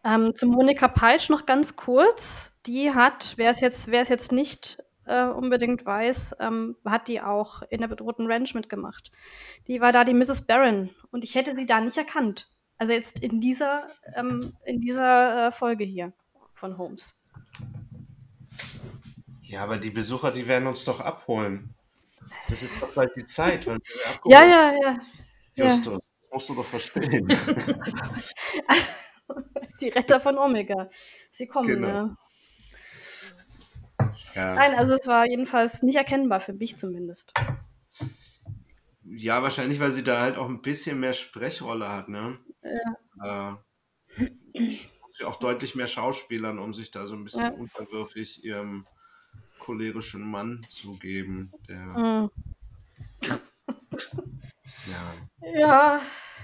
Ähm, 0.03 0.35
zu 0.35 0.49
Monika 0.49 0.89
Peitsch 0.89 1.31
noch 1.31 1.47
ganz 1.47 1.77
kurz. 1.77 2.61
Die 2.67 2.93
hat, 2.93 3.35
wer 3.37 3.51
es 3.51 3.61
jetzt, 3.61 3.87
wer 3.93 4.01
es 4.01 4.09
jetzt 4.09 4.33
nicht 4.33 4.83
äh, 5.07 5.25
unbedingt 5.25 5.85
weiß, 5.87 6.37
ähm, 6.40 6.77
hat 6.85 7.09
die 7.09 7.21
auch 7.21 7.62
in 7.71 7.81
der 7.81 7.88
bedrohten 7.88 8.31
Ranch 8.31 8.55
mitgemacht. 8.55 9.11
Die 9.69 9.81
war 9.81 9.92
da 9.92 10.05
die 10.05 10.14
Mrs. 10.14 10.42
Barron 10.47 10.90
und 11.11 11.25
ich 11.25 11.35
hätte 11.35 11.55
sie 11.55 11.66
da 11.66 11.81
nicht 11.81 11.97
erkannt. 11.97 12.49
Also 12.79 12.92
jetzt 12.92 13.21
in 13.21 13.40
dieser, 13.40 13.88
ähm, 14.14 14.53
in 14.64 14.81
dieser 14.81 15.49
äh, 15.49 15.53
Folge 15.53 15.85
hier 15.85 16.12
von 16.53 16.77
Holmes. 16.79 17.23
Ja, 19.42 19.62
aber 19.62 19.79
die 19.79 19.90
Besucher, 19.90 20.31
die 20.33 20.47
werden 20.47 20.66
uns 20.66 20.85
doch 20.85 21.01
abholen. 21.01 21.75
Das 22.49 22.62
ist 22.62 22.83
doch 22.83 22.92
bald 22.95 23.14
die 23.16 23.27
Zeit, 23.27 23.66
wenn 23.66 23.79
wir 23.79 24.07
abgeholt 24.09 24.33
Ja, 24.33 24.45
ja, 24.45 24.73
ja. 24.83 25.01
ja. 25.55 25.66
Justus, 25.69 25.99
das 25.99 26.31
musst 26.33 26.49
du 26.49 26.55
doch 26.55 26.64
verstehen. 26.64 27.27
Die 29.81 29.88
Retter 29.88 30.21
von 30.21 30.38
Omega. 30.38 30.88
Sie 31.31 31.47
kommen, 31.47 31.69
Genau. 31.69 31.88
ja. 31.88 32.16
Ja. 34.35 34.55
Nein, 34.55 34.75
also 34.75 34.95
es 34.95 35.07
war 35.07 35.27
jedenfalls 35.29 35.83
nicht 35.83 35.97
erkennbar, 35.97 36.41
für 36.41 36.53
mich 36.53 36.77
zumindest. 36.77 37.33
Ja, 39.05 39.43
wahrscheinlich, 39.43 39.81
weil 39.81 39.93
sie 39.93 40.03
da 40.05 40.21
halt 40.21 40.37
auch 40.37 40.49
ein 40.49 40.63
bisschen 40.63 41.01
mehr 41.01 41.13
Sprechrolle 41.13 41.89
hat, 41.89 42.09
ne? 42.09 42.39
Ja. 43.23 43.63
Äh, 44.59 45.25
auch 45.25 45.37
deutlich 45.37 45.75
mehr 45.75 45.87
Schauspielern, 45.87 46.59
um 46.59 46.75
sich 46.75 46.91
da 46.91 47.07
so 47.07 47.15
ein 47.15 47.25
bisschen 47.25 47.41
Ja. 47.41 47.51
unterwürfig 47.53 48.45
ihrem 48.45 48.87
cholerischen 49.59 50.23
Mann 50.23 50.63
zu 50.69 50.99
geben, 50.99 51.53
der 51.69 51.79
Mhm. 51.79 52.31
ja, 54.87 55.15
Ja, 55.59 56.01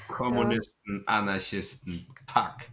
Kommunisten, 0.09 1.03
Anarchisten, 1.07 2.07
Pack. 2.27 2.71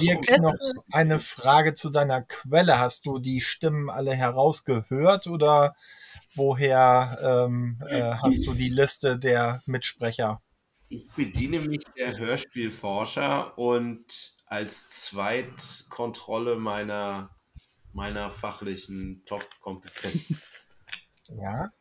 Dirk, 0.00 0.28
noch 0.40 0.54
eine 0.92 1.18
Frage 1.18 1.74
zu 1.74 1.90
deiner 1.90 2.22
Quelle. 2.22 2.78
Hast 2.78 3.06
du 3.06 3.18
die 3.18 3.40
Stimmen 3.40 3.90
alle 3.90 4.14
herausgehört 4.14 5.26
oder 5.26 5.74
woher 6.34 7.18
ähm, 7.48 7.78
äh, 7.88 8.14
hast 8.22 8.46
du 8.46 8.54
die 8.54 8.68
Liste 8.68 9.18
der 9.18 9.62
Mitsprecher? 9.66 10.40
Ich 10.88 11.08
bediene 11.16 11.60
mich 11.60 11.82
der 11.96 12.16
Hörspielforscher 12.16 13.58
und 13.58 14.36
als 14.46 14.88
Zweitkontrolle 14.88 16.56
meiner, 16.56 17.30
meiner 17.92 18.30
fachlichen 18.30 19.24
Top-Kompetenz. 19.26 20.48
Ja. 21.28 21.72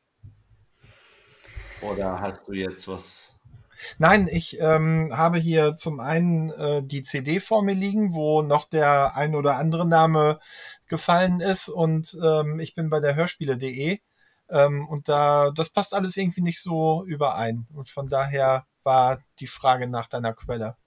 Oder 1.81 2.19
hast 2.19 2.47
du 2.47 2.53
jetzt 2.53 2.87
was? 2.87 3.34
Nein, 3.97 4.27
ich 4.31 4.59
ähm, 4.59 5.11
habe 5.15 5.37
hier 5.37 5.75
zum 5.75 5.99
einen 5.99 6.49
äh, 6.51 6.83
die 6.83 7.03
CD 7.03 7.39
vor 7.39 7.63
mir 7.63 7.75
liegen, 7.75 8.13
wo 8.13 8.41
noch 8.41 8.69
der 8.69 9.15
ein 9.15 9.35
oder 9.35 9.57
andere 9.57 9.87
Name 9.87 10.39
gefallen 10.87 11.41
ist 11.41 11.69
und 11.69 12.17
ähm, 12.23 12.59
ich 12.59 12.75
bin 12.75 12.89
bei 12.89 12.99
der 12.99 13.15
Hörspiele.de 13.15 13.99
ähm, 14.49 14.87
und 14.87 15.09
da 15.09 15.51
das 15.51 15.69
passt 15.71 15.93
alles 15.93 16.17
irgendwie 16.17 16.41
nicht 16.41 16.61
so 16.61 17.03
überein 17.05 17.67
und 17.73 17.89
von 17.89 18.09
daher 18.09 18.65
war 18.83 19.19
die 19.39 19.47
Frage 19.47 19.87
nach 19.87 20.07
deiner 20.07 20.33
Quelle. 20.33 20.77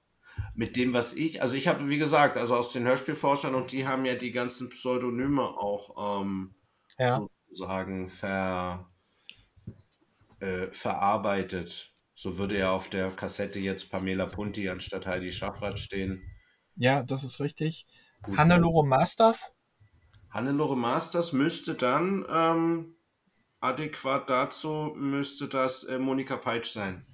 Mit 0.54 0.76
dem, 0.76 0.92
was 0.92 1.14
ich, 1.14 1.42
also 1.42 1.54
ich 1.54 1.66
habe, 1.66 1.88
wie 1.88 1.98
gesagt, 1.98 2.36
also 2.36 2.56
aus 2.56 2.72
den 2.72 2.84
Hörspielforschern 2.86 3.54
und 3.54 3.72
die 3.72 3.86
haben 3.86 4.04
ja 4.04 4.14
die 4.14 4.30
ganzen 4.30 4.68
Pseudonyme 4.70 5.42
auch 5.42 6.22
ähm, 6.22 6.54
Ja. 6.98 7.26
sozusagen 7.48 8.08
ver, 8.08 8.88
äh, 10.40 10.68
verarbeitet. 10.70 11.92
So 12.18 12.36
würde 12.36 12.58
ja 12.58 12.72
auf 12.72 12.88
der 12.88 13.12
Kassette 13.12 13.60
jetzt 13.60 13.92
Pamela 13.92 14.26
Punti 14.26 14.68
anstatt 14.68 15.06
Heidi 15.06 15.30
Schaffrath 15.30 15.78
stehen. 15.78 16.20
Ja, 16.74 17.04
das 17.04 17.22
ist 17.22 17.38
richtig. 17.38 17.86
Gut. 18.24 18.36
Hannelore 18.36 18.84
Masters 18.84 19.54
Hannelore 20.28 20.76
Masters 20.76 21.32
müsste 21.32 21.74
dann 21.74 22.26
ähm, 22.28 22.96
adäquat 23.60 24.28
dazu 24.28 24.92
müsste 24.96 25.46
das 25.46 25.84
äh, 25.84 26.00
Monika 26.00 26.36
Peitsch 26.36 26.72
sein. 26.72 27.06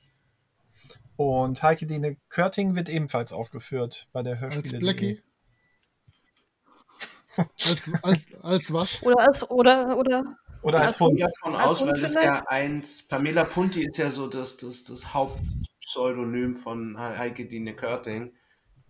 und 1.17 1.63
Heike 1.63 1.87
Dine 1.87 2.17
Körting 2.31 2.75
wird 2.75 2.89
ebenfalls 2.89 3.35
aufgeführt 3.35 4.09
bei 4.15 4.23
der 4.23 4.41
Als 4.43 4.55
Hörspiele. 4.55 4.79
Blackie. 4.79 5.23
als, 7.37 7.91
als, 8.03 8.35
als 8.43 8.73
was? 8.73 9.03
oder 9.03 9.21
als, 9.21 9.51
oder, 9.51 9.99
oder, 9.99 10.39
Oder 10.65 10.81
als 10.81 10.99
Hund. 10.99 11.19
Ja, 11.19 11.27
davon 11.29 11.55
aus, 11.61 11.81
weil 11.87 12.01
das 12.01 12.15
ja 12.15 12.43
eins, 12.49 13.07
Pamela 13.07 13.45
Punti 13.45 13.85
ist 13.87 13.99
ja 13.99 14.09
so 14.09 14.27
das, 14.29 14.57
das, 14.57 14.85
das 14.85 15.13
Hauptpseudonym 15.13 16.57
von 16.57 16.99
Heike 16.99 17.45
Dine 17.47 17.77
Körting. 17.77 18.33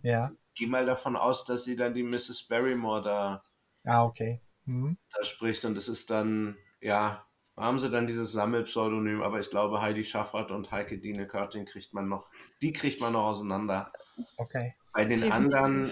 Ja. 0.01 0.31
Geh 0.53 0.67
mal 0.67 0.85
davon 0.85 1.17
aus, 1.17 1.43
dass 1.43 1.65
sie 1.65 1.75
dann 1.75 1.93
die 1.93 2.03
Mrs. 2.03 2.47
Barrymore 2.47 3.01
da, 3.03 3.43
Ah, 3.83 4.05
okay. 4.05 4.39
Mhm. 4.65 4.97
da 5.15 5.23
spricht 5.25 5.65
und 5.65 5.77
es 5.77 5.89
ist 5.89 6.09
dann, 6.09 6.55
ja, 6.79 7.25
haben 7.57 7.79
sie 7.79 7.89
dann 7.89 8.07
dieses 8.07 8.31
Sammelpseudonym, 8.31 9.21
aber 9.21 9.39
ich 9.39 9.49
glaube, 9.49 9.81
Heidi 9.81 10.03
Schaffrath 10.03 10.51
und 10.51 10.71
Heike 10.71 10.97
Dine 10.97 11.27
Körting 11.27 11.65
kriegt 11.65 11.93
man 11.93 12.07
noch, 12.07 12.29
die 12.61 12.71
kriegt 12.71 13.01
man 13.01 13.13
noch 13.13 13.25
auseinander. 13.25 13.91
Okay. 14.37 14.75
Bei 14.93 15.03
den 15.03 15.19
Definitiv. 15.19 15.33
anderen, 15.33 15.91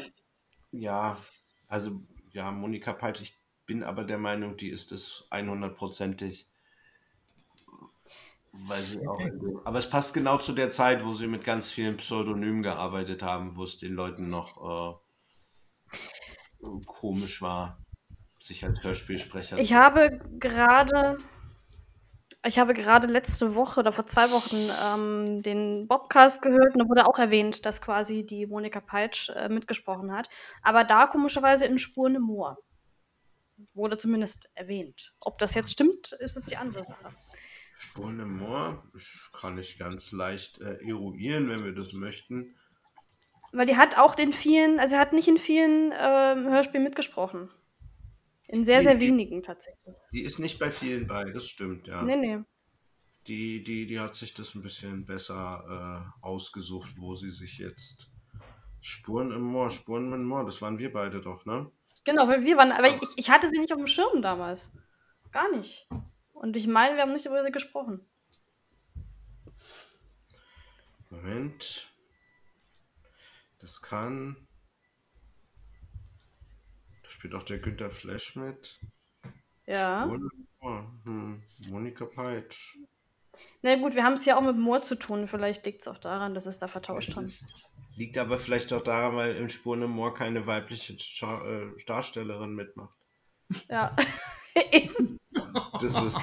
ja, 0.72 1.18
also 1.68 2.02
ja, 2.32 2.52
Monika 2.52 2.94
Peitsch, 2.94 3.22
ich 3.22 3.38
bin 3.66 3.84
aber 3.84 4.04
der 4.04 4.18
Meinung, 4.18 4.58
die 4.58 4.70
ist 4.70 4.92
es 4.92 5.28
100%ig. 5.32 6.46
Weil 8.52 8.84
sie 8.84 9.08
auch, 9.08 9.20
aber 9.66 9.80
es 9.80 9.90
passt 9.90 10.14
genau 10.14 10.38
zu 10.38 10.54
der 10.54 10.70
Zeit, 10.70 11.04
wo 11.04 11.14
sie 11.14 11.26
mit 11.28 11.44
ganz 11.44 11.72
vielen 11.72 11.98
Pseudonymen 11.98 12.62
gearbeitet 12.62 13.24
haben, 13.24 13.56
wo 13.56 13.64
es 13.64 13.78
den 13.78 13.94
Leuten 13.94 14.30
noch 14.30 15.00
äh, 16.62 16.78
komisch 16.86 17.42
war, 17.42 17.80
sich 18.40 18.64
als 18.64 18.84
Hörspielsprecher 18.84 19.58
Ich 19.58 19.74
habe 19.74 20.20
gerade, 20.40 21.18
ich 22.46 22.60
habe 22.60 22.76
gerade 22.76 23.08
letzte 23.08 23.56
Woche 23.56 23.80
oder 23.80 23.92
vor 23.92 24.06
zwei 24.06 24.30
Wochen 24.30 24.70
ähm, 24.86 25.42
den 25.42 25.88
Bobcast 25.88 26.44
gehört 26.44 26.74
und 26.74 26.80
da 26.80 26.88
wurde 26.88 27.08
auch 27.08 27.18
erwähnt, 27.18 27.66
dass 27.66 27.82
quasi 27.82 28.24
die 28.24 28.46
Monika 28.46 28.82
Peitsch 28.82 29.30
äh, 29.30 29.50
mitgesprochen 29.50 30.12
hat. 30.12 30.30
Aber 30.62 30.84
da 30.84 31.08
komischerweise 31.08 31.66
in 31.66 31.80
Spuren 31.80 32.16
im 32.16 32.24
Moor. 32.24 32.60
Wurde 33.74 33.98
zumindest 33.98 34.50
erwähnt. 34.56 35.14
Ob 35.20 35.38
das 35.40 35.56
jetzt 35.56 35.72
stimmt, 35.72 36.12
ist 36.20 36.36
es 36.38 36.46
die 36.48 36.58
andere 36.58 36.84
Sache. 36.84 37.16
Spuren 37.80 38.20
im 38.20 38.38
Moor, 38.38 38.84
das 38.94 39.06
kann 39.34 39.58
ich 39.58 39.78
ganz 39.78 40.12
leicht 40.12 40.60
äh, 40.62 40.78
eruieren, 40.88 41.50
wenn 41.50 41.64
wir 41.66 41.74
das 41.74 41.94
möchten. 41.94 42.56
Weil 43.52 43.66
die 43.66 43.76
hat 43.78 43.98
auch 43.98 44.18
in 44.18 44.32
vielen, 44.34 44.80
also 44.80 44.98
hat 44.98 45.14
nicht 45.14 45.28
in 45.28 45.38
vielen 45.38 45.92
ähm, 45.92 46.46
Hörspielen 46.50 46.84
mitgesprochen. 46.84 47.50
In 48.48 48.64
sehr, 48.64 48.78
Nee, 48.80 48.84
sehr 48.84 48.96
die- 48.96 49.08
wenigen 49.08 49.44
tatsächlich. 49.44 49.96
Die 50.12 50.24
ist 50.24 50.40
nicht 50.40 50.60
bei 50.60 50.72
vielen 50.72 51.08
bei, 51.08 51.24
das 51.26 51.48
stimmt, 51.48 51.88
ja. 51.88 52.04
Nee, 52.04 52.16
nee. 52.16 52.40
Die, 53.28 53.64
die, 53.64 53.86
die 53.86 54.00
hat 54.00 54.16
sich 54.16 54.34
das 54.34 54.54
ein 54.56 54.62
bisschen 54.64 55.06
besser 55.06 56.12
äh, 56.22 56.26
ausgesucht, 56.26 56.96
wo 56.98 57.16
sie 57.16 57.32
sich 57.32 57.58
jetzt. 57.58 58.10
Spuren 58.82 59.32
im 59.32 59.42
Moor, 59.42 59.70
Spuren 59.70 60.12
im 60.14 60.26
Moor, 60.26 60.46
das 60.46 60.62
waren 60.62 60.78
wir 60.78 60.92
beide 60.92 61.22
doch, 61.22 61.46
ne? 61.46 61.72
Genau, 62.06 62.28
weil 62.28 62.44
wir 62.44 62.58
waren, 62.58 62.72
aber 62.72 62.88
ich, 62.88 63.10
ich 63.16 63.30
hatte 63.30 63.48
sie 63.48 63.60
nicht 63.60 63.72
auf 63.72 63.80
dem 63.80 63.88
Schirm 63.88 64.22
damals. 64.22 64.72
Gar 65.32 65.50
nicht. 65.52 65.88
Und 66.34 66.56
ich 66.58 66.68
meine, 66.68 66.96
wir 66.96 67.04
haben 67.04 67.14
nicht 67.14 67.26
über 67.26 67.44
sie 67.44 67.52
gesprochen. 67.52 68.06
Moment. 71.10 71.90
Das 73.60 73.82
kann. 73.82 74.48
Da 77.04 77.10
spielt 77.10 77.34
auch 77.34 77.44
der 77.44 77.60
Günther 77.60 77.92
Flash 77.92 78.36
mit. 78.36 78.80
Ja. 79.66 80.12
Hm, 80.60 81.44
Monika 81.70 82.06
Peitsch. 82.06 82.78
Na 83.62 83.76
gut, 83.76 83.96
wir 83.96 84.04
haben 84.04 84.14
es 84.14 84.26
ja 84.26 84.38
auch 84.38 84.42
mit 84.42 84.58
Moor 84.58 84.82
zu 84.82 84.96
tun. 84.96 85.28
Vielleicht 85.28 85.66
liegt 85.66 85.82
es 85.82 85.88
auch 85.88 85.98
daran, 85.98 86.34
dass 86.34 86.46
es 86.46 86.58
da 86.58 86.68
vertauscht 86.68 87.18
ist, 87.18 87.70
liegt 87.96 88.18
aber 88.18 88.40
vielleicht 88.40 88.74
auch 88.74 88.84
daran, 88.84 89.16
weil 89.16 89.36
im 89.36 89.50
Spurne 89.50 89.88
Moor 89.88 90.14
keine 90.14 90.46
weibliche 90.48 90.98
Scha 91.00 91.42
äh, 91.46 91.84
Darstellerin 91.86 92.54
mitmacht. 92.56 92.98
Ja. 93.70 93.96
Das 95.82 96.02
ist. 96.02 96.20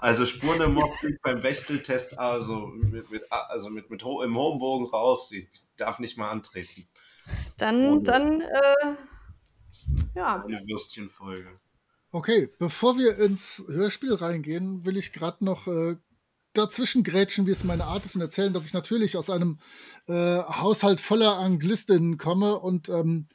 also 0.00 0.24
Spurne 0.26 0.68
Moor 0.68 0.90
fliegt 0.98 1.20
beim 1.22 1.42
Bechteltest 1.42 2.18
also 2.18 2.66
mit, 2.66 3.10
mit, 3.10 3.22
also 3.30 3.68
mit, 3.70 3.90
mit 3.90 4.04
ho 4.04 4.22
im 4.22 4.36
hohen 4.36 4.58
Bogen 4.58 4.86
raus. 4.86 5.28
Sie 5.28 5.48
darf 5.76 5.98
nicht 5.98 6.16
mal 6.16 6.30
antreten. 6.30 6.86
Dann, 7.58 7.88
Ohne- 7.88 8.02
dann, 8.02 8.40
äh, 8.40 8.94
ja. 10.14 10.42
Eine 10.44 10.62
Würstchenfolge. 10.66 11.58
Okay, 12.10 12.50
bevor 12.58 12.96
wir 12.98 13.18
ins 13.18 13.64
Hörspiel 13.68 14.14
reingehen, 14.14 14.84
will 14.84 14.96
ich 14.96 15.12
gerade 15.12 15.44
noch 15.44 15.66
äh, 15.66 15.96
dazwischen 16.54 17.02
grätschen, 17.02 17.46
wie 17.46 17.50
es 17.50 17.64
meine 17.64 17.84
Art 17.84 18.04
ist, 18.04 18.14
und 18.14 18.20
erzählen, 18.20 18.52
dass 18.52 18.66
ich 18.66 18.74
natürlich 18.74 19.16
aus 19.16 19.30
einem 19.30 19.58
äh, 20.06 20.38
Haushalt 20.38 21.00
voller 21.00 21.38
Anglistinnen 21.38 22.16
komme 22.16 22.58
und 22.58 22.88
ähm, 22.88 23.28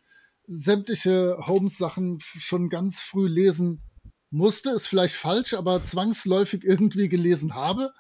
sämtliche 0.47 1.38
Holmes-Sachen 1.39 2.19
schon 2.21 2.69
ganz 2.69 3.01
früh 3.01 3.27
lesen 3.27 3.84
musste. 4.30 4.71
Ist 4.71 4.88
vielleicht 4.88 5.15
falsch, 5.15 5.53
aber 5.53 5.84
zwangsläufig 5.84 6.63
irgendwie 6.63 7.10
gelesen 7.10 7.56
habe. 7.56 7.91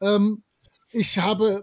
Ähm, 0.00 0.44
ich 0.92 1.18
habe 1.18 1.62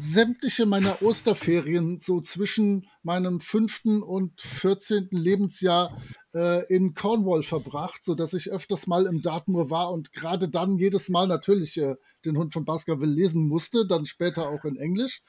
sämtliche 0.00 0.64
meiner 0.64 1.02
Osterferien 1.02 1.98
so 1.98 2.20
zwischen 2.20 2.86
meinem 3.02 3.40
fünften 3.40 4.00
und 4.02 4.40
14. 4.40 5.08
Lebensjahr 5.10 6.00
äh, 6.34 6.64
in 6.72 6.94
Cornwall 6.94 7.42
verbracht, 7.42 8.04
sodass 8.04 8.32
ich 8.32 8.50
öfters 8.52 8.86
mal 8.86 9.06
im 9.06 9.22
Dartmoor 9.22 9.70
war 9.70 9.90
und 9.90 10.12
gerade 10.12 10.48
dann 10.48 10.78
jedes 10.78 11.08
Mal 11.08 11.26
natürlich 11.26 11.78
äh, 11.78 11.96
den 12.24 12.36
Hund 12.36 12.52
von 12.52 12.64
Baskerville 12.64 13.12
lesen 13.12 13.48
musste, 13.48 13.86
dann 13.86 14.06
später 14.06 14.48
auch 14.48 14.64
in 14.64 14.76
Englisch. 14.76 15.22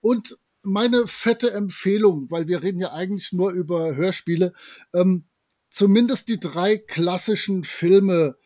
Und 0.00 0.36
meine 0.62 1.06
fette 1.06 1.52
Empfehlung, 1.52 2.30
weil 2.30 2.48
wir 2.48 2.62
reden 2.62 2.80
ja 2.80 2.92
eigentlich 2.92 3.32
nur 3.32 3.52
über 3.52 3.96
Hörspiele, 3.96 4.52
ähm, 4.92 5.24
zumindest 5.70 6.28
die 6.28 6.38
drei 6.38 6.76
klassischen 6.76 7.64
Filme, 7.64 8.36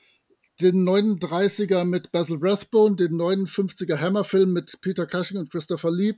den 0.60 0.88
39er 0.88 1.84
mit 1.84 2.12
Basil 2.12 2.38
Rathbone, 2.40 2.96
den 2.96 3.12
59er 3.12 3.98
Hammer-Film 4.00 4.52
mit 4.52 4.80
Peter 4.80 5.06
Cushing 5.06 5.38
und 5.38 5.50
Christopher 5.50 5.90
Lee 5.90 6.14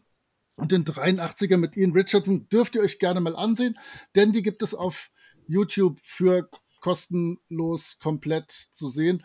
und 0.57 0.72
den 0.72 0.85
83er 0.85 1.57
mit 1.57 1.77
Ian 1.77 1.92
Richardson 1.92 2.48
dürft 2.48 2.74
ihr 2.74 2.83
euch 2.83 2.98
gerne 2.98 3.20
mal 3.20 3.37
ansehen, 3.37 3.79
denn 4.16 4.33
die 4.33 4.42
gibt 4.42 4.62
es 4.62 4.74
auf 4.74 5.11
YouTube 5.46 5.98
für 6.03 6.48
kostenlos 6.81 7.98
komplett 7.98 8.51
zu 8.51 8.90
sehen. 8.90 9.24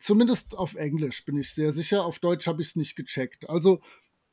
Zumindest 0.00 0.56
auf 0.56 0.74
Englisch 0.74 1.24
bin 1.24 1.36
ich 1.36 1.52
sehr 1.52 1.72
sicher. 1.72 2.04
Auf 2.04 2.20
Deutsch 2.20 2.46
habe 2.46 2.62
ich 2.62 2.68
es 2.68 2.76
nicht 2.76 2.96
gecheckt. 2.96 3.48
Also 3.48 3.80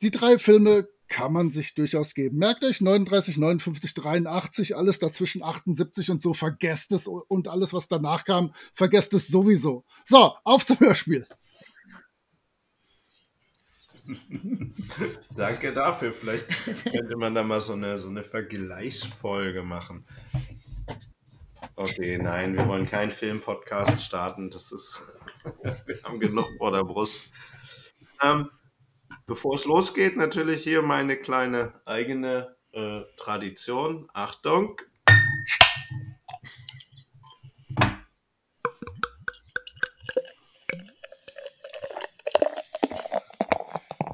die 0.01 0.11
drei 0.11 0.37
Filme 0.37 0.87
kann 1.07 1.33
man 1.33 1.51
sich 1.51 1.73
durchaus 1.75 2.13
geben. 2.13 2.37
Merkt 2.37 2.63
euch 2.63 2.81
39, 2.81 3.37
59, 3.37 3.93
83, 3.93 4.75
alles 4.75 4.99
dazwischen 4.99 5.43
78 5.43 6.11
und 6.11 6.21
so, 6.21 6.33
vergesst 6.33 6.91
es 6.91 7.07
und 7.07 7.47
alles, 7.47 7.73
was 7.73 7.87
danach 7.87 8.23
kam, 8.23 8.51
vergesst 8.73 9.13
es 9.13 9.27
sowieso. 9.27 9.83
So, 10.03 10.35
auf 10.43 10.65
zum 10.65 10.79
Hörspiel. 10.79 11.27
Danke 15.35 15.73
dafür. 15.73 16.13
Vielleicht 16.13 16.45
könnte 16.83 17.17
man 17.17 17.33
da 17.33 17.43
mal 17.43 17.61
so 17.61 17.73
eine, 17.73 17.97
so 17.99 18.09
eine 18.09 18.23
Vergleichsfolge 18.23 19.63
machen. 19.63 20.05
Okay, 21.75 22.17
nein, 22.17 22.55
wir 22.55 22.67
wollen 22.67 22.87
keinen 22.87 23.11
Filmpodcast 23.11 24.01
starten. 24.01 24.51
Das 24.51 24.71
ist, 24.71 25.01
wir 25.63 26.03
haben 26.03 26.19
genug 26.19 26.47
vor 26.57 26.71
der 26.71 26.83
Brust. 26.83 27.29
Ähm, 28.21 28.49
bevor 29.25 29.55
es 29.55 29.65
losgeht, 29.65 30.17
natürlich 30.17 30.63
hier 30.63 30.81
meine 30.81 31.17
kleine 31.17 31.73
eigene 31.85 32.55
äh, 32.71 33.01
Tradition. 33.17 34.09
Achtung. 34.13 34.81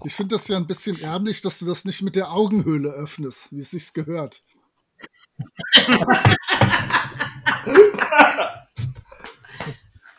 Ich 0.04 0.16
finde 0.16 0.36
das 0.36 0.48
ja 0.48 0.58
ein 0.58 0.66
bisschen 0.66 1.00
ärmlich, 1.00 1.42
dass 1.42 1.60
du 1.60 1.66
das 1.66 1.86
nicht 1.86 2.02
mit 2.02 2.16
der 2.16 2.32
Augenhöhle 2.32 2.90
öffnest, 2.90 3.52
wie 3.52 3.60
es 3.60 3.70
sich 3.72 3.94
gehört. 3.94 4.44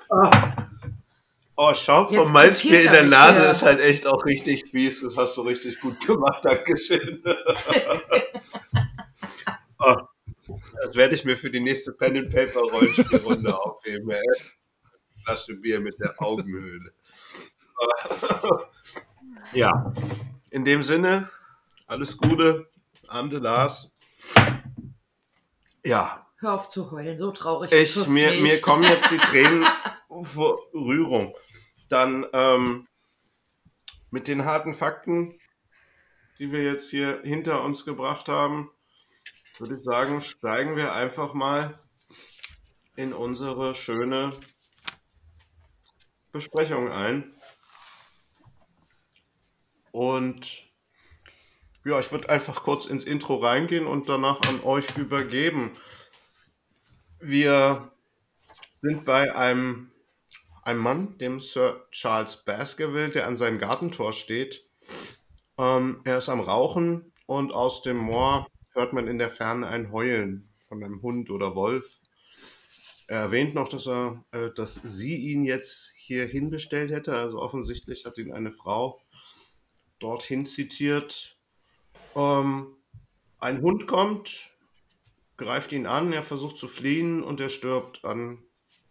Oh, 1.54 1.72
schau, 1.74 2.10
Jetzt 2.10 2.16
vom 2.16 2.32
Malzbier 2.32 2.80
in 2.80 2.86
er 2.86 2.92
der 2.92 3.04
Nase 3.04 3.44
ist 3.44 3.62
halt 3.62 3.80
echt 3.80 4.06
auch 4.06 4.24
richtig 4.24 4.70
fies. 4.70 5.02
Das 5.02 5.16
hast 5.16 5.36
du 5.36 5.42
richtig 5.42 5.80
gut 5.80 6.00
gemacht. 6.04 6.44
Dankeschön. 6.44 7.22
oh, 9.78 9.96
das 10.84 10.94
werde 10.94 11.14
ich 11.14 11.24
mir 11.24 11.36
für 11.36 11.50
die 11.50 11.60
nächste 11.60 11.92
Pen 11.92 12.16
and 12.16 12.34
Paper 12.34 12.60
Rollenspielrunde 12.60 13.56
aufheben. 13.64 14.10
Ey. 14.10 14.22
Flasche 15.24 15.54
Bier 15.56 15.80
mit 15.80 15.98
der 16.00 16.14
Augenhöhle. 16.18 16.92
ja, 19.52 19.92
in 20.50 20.64
dem 20.64 20.82
Sinne, 20.82 21.30
alles 21.86 22.16
Gute. 22.16 22.68
Ande 23.08 23.38
Lars. 23.38 23.92
Ja, 25.84 26.22
Hör 26.42 26.54
auf 26.54 26.70
zu 26.70 26.90
heulen, 26.90 27.16
so 27.18 27.30
traurig 27.30 27.70
ich, 27.70 28.08
mir, 28.08 28.32
nicht. 28.32 28.42
mir 28.42 28.60
kommen 28.60 28.82
jetzt 28.82 29.12
die 29.12 29.18
Tränen 29.18 29.64
Rührung. 30.12 31.34
Dann 31.88 32.26
ähm, 32.32 32.86
mit 34.10 34.28
den 34.28 34.44
harten 34.44 34.74
Fakten, 34.74 35.38
die 36.38 36.52
wir 36.52 36.62
jetzt 36.62 36.90
hier 36.90 37.20
hinter 37.22 37.62
uns 37.64 37.84
gebracht 37.84 38.28
haben, 38.28 38.70
würde 39.58 39.76
ich 39.76 39.84
sagen, 39.84 40.22
steigen 40.22 40.76
wir 40.76 40.94
einfach 40.94 41.34
mal 41.34 41.78
in 42.96 43.12
unsere 43.12 43.74
schöne 43.74 44.30
Besprechung 46.32 46.90
ein. 46.90 47.32
Und 49.92 50.72
ja, 51.84 52.00
ich 52.00 52.10
würde 52.10 52.28
einfach 52.28 52.64
kurz 52.64 52.86
ins 52.86 53.04
Intro 53.04 53.36
reingehen 53.36 53.86
und 53.86 54.08
danach 54.08 54.40
an 54.42 54.62
euch 54.62 54.96
übergeben. 54.96 55.72
Wir 57.20 57.92
sind 58.80 59.04
bei 59.04 59.34
einem, 59.34 59.91
einem 60.62 60.80
Mann, 60.80 61.18
dem 61.18 61.40
Sir 61.40 61.86
Charles 61.90 62.44
Baskerville, 62.44 63.10
der 63.10 63.26
an 63.26 63.36
seinem 63.36 63.58
Gartentor 63.58 64.12
steht. 64.12 64.64
Ähm, 65.58 66.00
er 66.04 66.18
ist 66.18 66.28
am 66.28 66.40
Rauchen 66.40 67.12
und 67.26 67.52
aus 67.52 67.82
dem 67.82 67.98
Moor 67.98 68.46
hört 68.72 68.92
man 68.92 69.08
in 69.08 69.18
der 69.18 69.30
Ferne 69.30 69.66
ein 69.66 69.92
Heulen 69.92 70.48
von 70.68 70.82
einem 70.82 71.02
Hund 71.02 71.30
oder 71.30 71.54
Wolf. 71.54 71.98
Er 73.08 73.20
erwähnt 73.20 73.54
noch, 73.54 73.68
dass, 73.68 73.86
er, 73.86 74.24
äh, 74.32 74.50
dass 74.54 74.74
sie 74.76 75.16
ihn 75.16 75.44
jetzt 75.44 75.92
hier 75.96 76.26
hinbestellt 76.26 76.90
hätte. 76.90 77.14
Also 77.14 77.40
offensichtlich 77.40 78.06
hat 78.06 78.16
ihn 78.16 78.32
eine 78.32 78.52
Frau 78.52 79.00
dorthin 79.98 80.46
zitiert. 80.46 81.36
Ähm, 82.16 82.76
ein 83.38 83.60
Hund 83.60 83.86
kommt, 83.86 84.50
greift 85.36 85.72
ihn 85.72 85.86
an, 85.86 86.12
er 86.12 86.22
versucht 86.22 86.56
zu 86.56 86.68
fliehen 86.68 87.22
und 87.22 87.40
er 87.40 87.48
stirbt 87.48 88.04
an 88.04 88.42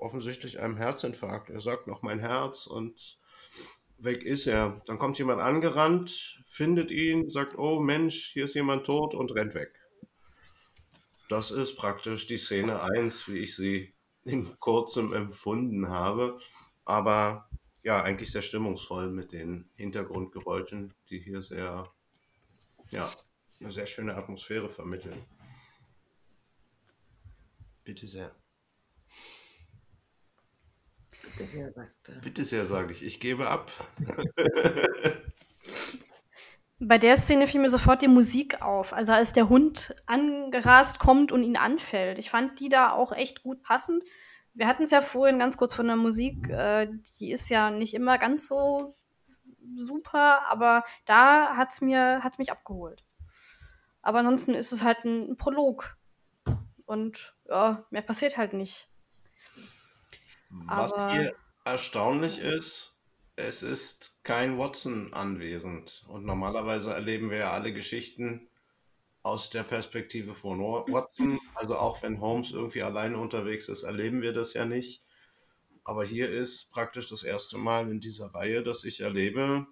offensichtlich 0.02 0.60
einem 0.60 0.78
Herzinfarkt. 0.78 1.50
Er 1.50 1.62
sagt 1.62 1.88
noch 1.88 2.02
mein 2.02 2.20
Herz 2.20 2.68
und 2.68 3.20
weg 4.00 4.24
ist 4.24 4.48
er. 4.48 4.82
Dann 4.88 4.98
kommt 4.98 5.18
jemand 5.20 5.42
angerannt, 5.42 6.44
findet 6.48 6.92
ihn, 6.92 7.30
sagt, 7.30 7.58
oh 7.58 7.80
Mensch, 7.80 8.32
hier 8.34 8.46
ist 8.46 8.56
jemand 8.56 8.86
tot 8.86 9.14
und 9.14 9.34
rennt 9.34 9.54
weg. 9.54 9.74
Das 11.30 11.52
ist 11.52 11.76
praktisch 11.76 12.28
die 12.28 12.38
Szene 12.38 12.82
1, 12.82 13.28
wie 13.30 13.38
ich 13.38 13.56
sie 13.56 13.94
in 14.26 14.60
kurzem 14.60 15.14
empfunden 15.14 15.90
habe. 15.90 16.40
Aber 16.84 17.50
ja, 17.84 18.02
eigentlich 18.02 18.32
sehr 18.32 18.42
stimmungsvoll 18.42 19.10
mit 19.10 19.32
den 19.32 19.70
Hintergrundgeräuschen, 19.76 20.94
die 21.10 21.20
hier 21.20 21.42
sehr, 21.42 21.92
ja, 22.90 23.10
eine 23.60 23.72
sehr 23.72 23.86
schöne 23.86 24.16
Atmosphäre 24.16 24.70
vermitteln. 24.70 25.24
Bitte 27.84 28.08
sehr. 28.08 28.36
Bitte 31.42 31.52
sehr, 31.52 31.72
sagt 31.74 32.10
er. 32.10 32.22
Bitte 32.22 32.44
sehr, 32.44 32.66
sage 32.66 32.92
ich. 32.94 33.04
Ich 33.04 33.20
gebe 33.20 33.50
ab. 33.50 33.72
Bei 36.80 36.98
der 36.98 37.16
Szene 37.16 37.46
fiel 37.46 37.62
mir 37.62 37.70
sofort 37.70 38.02
die 38.02 38.08
Musik 38.08 38.62
auf. 38.62 38.94
Also 38.94 39.14
als 39.14 39.34
der 39.34 39.50
Hund 39.50 39.96
angerast 40.08 41.00
kommt 41.00 41.32
und 41.32 41.44
ihn 41.44 41.58
anfällt. 41.58 42.18
Ich 42.18 42.32
fand 42.32 42.60
die 42.60 42.70
da 42.70 42.92
auch 42.92 43.12
echt 43.12 43.44
gut 43.44 43.62
passend. 43.62 44.04
wir 44.54 44.68
hatten 44.68 44.84
es 44.84 44.92
ja 44.92 45.02
vorhin 45.02 45.40
ganz 45.40 45.58
kurz 45.58 45.74
von 45.74 45.88
der 45.88 45.96
Musik, 45.96 46.50
äh, 46.50 46.88
die 47.20 47.32
ist 47.32 47.50
ja 47.50 47.70
nicht 47.70 47.94
immer 47.94 48.18
ganz 48.18 48.48
so 48.48 48.96
super, 49.76 50.42
aber 50.50 50.84
da 51.06 51.56
hat 51.56 51.72
es 51.72 51.82
hat's 51.82 52.38
mich 52.38 52.52
abgeholt. 52.52 53.04
Aber 54.02 54.20
ansonsten 54.20 54.54
ist 54.54 54.72
es 54.72 54.84
halt 54.84 55.06
ein 55.06 55.38
Prolog. 55.38 55.98
Und 56.86 57.36
ja, 57.48 57.86
mehr 57.92 58.02
passiert 58.02 58.38
halt 58.38 58.54
nicht. 58.54 58.90
Was 60.52 60.94
aber 60.94 61.14
hier 61.14 61.36
erstaunlich 61.64 62.40
ist, 62.40 62.96
es 63.36 63.64
ist 63.64 64.24
kein 64.24 64.58
Watson 64.58 65.14
anwesend. 65.14 66.04
Und 66.08 66.26
normalerweise 66.26 66.94
erleben 66.94 67.30
wir 67.30 67.38
ja 67.38 67.52
alle 67.52 67.74
Geschichten 67.74 68.50
aus 69.24 69.50
der 69.50 69.64
Perspektive 69.64 70.34
von 70.34 70.60
Watson. 70.60 71.40
Also 71.56 71.78
auch 71.78 72.02
wenn 72.04 72.20
Holmes 72.20 72.52
irgendwie 72.52 72.84
alleine 72.84 73.18
unterwegs 73.18 73.70
ist, 73.70 73.84
erleben 73.84 74.22
wir 74.22 74.34
das 74.34 74.54
ja 74.54 74.66
nicht. 74.66 75.04
Aber 75.84 76.06
hier 76.06 76.30
ist 76.30 76.72
praktisch 76.72 77.10
das 77.10 77.24
erste 77.24 77.58
Mal 77.58 77.90
in 77.90 78.00
dieser 78.00 78.28
Reihe, 78.28 78.62
dass 78.62 78.84
ich 78.84 79.02
erlebe, 79.02 79.66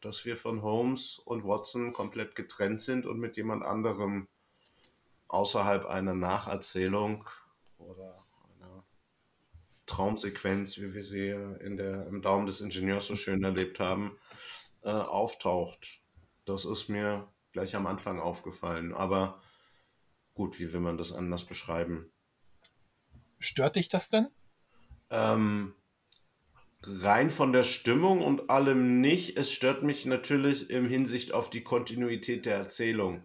dass 0.00 0.24
wir 0.24 0.36
von 0.36 0.62
Holmes 0.62 1.18
und 1.24 1.44
Watson 1.44 1.92
komplett 1.92 2.36
getrennt 2.36 2.82
sind 2.82 3.06
und 3.06 3.18
mit 3.18 3.36
jemand 3.36 3.64
anderem 3.64 4.28
außerhalb 5.28 5.84
einer 5.86 6.14
Nacherzählung 6.14 7.28
oder 7.78 8.25
Traumsequenz, 9.86 10.78
wie 10.78 10.94
wir 10.94 11.02
sie 11.02 11.30
in 11.60 11.76
der, 11.76 12.06
im 12.06 12.22
Daumen 12.22 12.46
des 12.46 12.60
Ingenieurs 12.60 13.06
so 13.06 13.16
schön 13.16 13.42
erlebt 13.42 13.80
haben, 13.80 14.18
äh, 14.82 14.90
auftaucht. 14.90 16.00
Das 16.44 16.64
ist 16.64 16.88
mir 16.88 17.28
gleich 17.52 17.74
am 17.76 17.86
Anfang 17.86 18.20
aufgefallen. 18.20 18.92
Aber 18.92 19.40
gut, 20.34 20.58
wie 20.58 20.72
will 20.72 20.80
man 20.80 20.98
das 20.98 21.12
anders 21.12 21.44
beschreiben? 21.44 22.12
Stört 23.38 23.76
dich 23.76 23.88
das 23.88 24.10
denn? 24.10 24.28
Ähm, 25.10 25.74
rein 26.82 27.30
von 27.30 27.52
der 27.52 27.62
Stimmung 27.62 28.22
und 28.22 28.50
allem 28.50 29.00
nicht. 29.00 29.36
Es 29.36 29.50
stört 29.50 29.82
mich 29.82 30.06
natürlich 30.06 30.70
im 30.70 30.88
Hinsicht 30.88 31.32
auf 31.32 31.50
die 31.50 31.62
Kontinuität 31.62 32.46
der 32.46 32.56
Erzählung. 32.56 33.24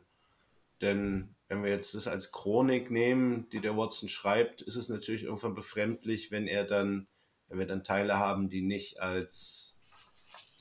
Denn 0.81 1.35
wenn 1.51 1.65
wir 1.65 1.71
jetzt 1.71 1.95
das 1.95 2.07
als 2.07 2.31
Chronik 2.31 2.91
nehmen, 2.91 3.49
die 3.49 3.59
der 3.59 3.75
Watson 3.75 4.07
schreibt, 4.07 4.61
ist 4.61 4.77
es 4.77 4.87
natürlich 4.87 5.23
irgendwann 5.23 5.53
befremdlich, 5.53 6.31
wenn 6.31 6.47
er 6.47 6.63
dann, 6.63 7.07
wenn 7.49 7.59
wir 7.59 7.67
dann 7.67 7.83
Teile 7.83 8.17
haben, 8.17 8.49
die 8.49 8.61
nicht 8.61 9.01
als, 9.01 9.75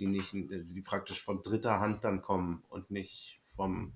die 0.00 0.08
nicht, 0.08 0.32
die 0.34 0.82
praktisch 0.82 1.22
von 1.22 1.42
dritter 1.42 1.78
Hand 1.78 2.02
dann 2.02 2.22
kommen 2.22 2.64
und 2.68 2.90
nicht 2.90 3.40
vom, 3.54 3.92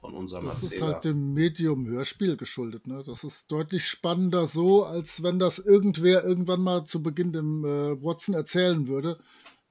von 0.00 0.14
unserem 0.14 0.46
Das 0.46 0.62
Erzähler. 0.62 0.74
ist 0.74 0.94
halt 0.94 1.04
dem 1.04 1.34
Medium 1.34 1.86
Hörspiel 1.86 2.38
geschuldet. 2.38 2.86
Ne? 2.86 3.02
Das 3.04 3.24
ist 3.24 3.52
deutlich 3.52 3.86
spannender 3.86 4.46
so, 4.46 4.86
als 4.86 5.22
wenn 5.22 5.38
das 5.38 5.58
irgendwer 5.58 6.24
irgendwann 6.24 6.62
mal 6.62 6.86
zu 6.86 7.02
Beginn 7.02 7.34
dem 7.34 7.62
äh, 7.62 8.02
Watson 8.02 8.34
erzählen 8.34 8.88
würde. 8.88 9.18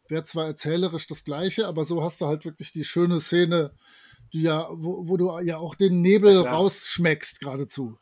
Wäre 0.10 0.26
zwar 0.26 0.46
erzählerisch 0.46 1.08
das 1.08 1.24
Gleiche, 1.24 1.66
aber 1.66 1.86
so 1.86 2.04
hast 2.04 2.22
du 2.22 2.28
halt 2.28 2.46
wirklich 2.46 2.72
die 2.72 2.84
schöne 2.84 3.20
Szene, 3.20 3.74
die 4.34 4.44
ja, 4.44 4.68
wo, 4.72 5.08
wo 5.08 5.18
du 5.18 5.40
ja 5.40 5.58
auch 5.58 5.76
den 5.76 6.02
Nebel 6.02 6.44
ja, 6.44 6.52
rausschmeckst 6.52 7.40
geradezu. 7.40 7.98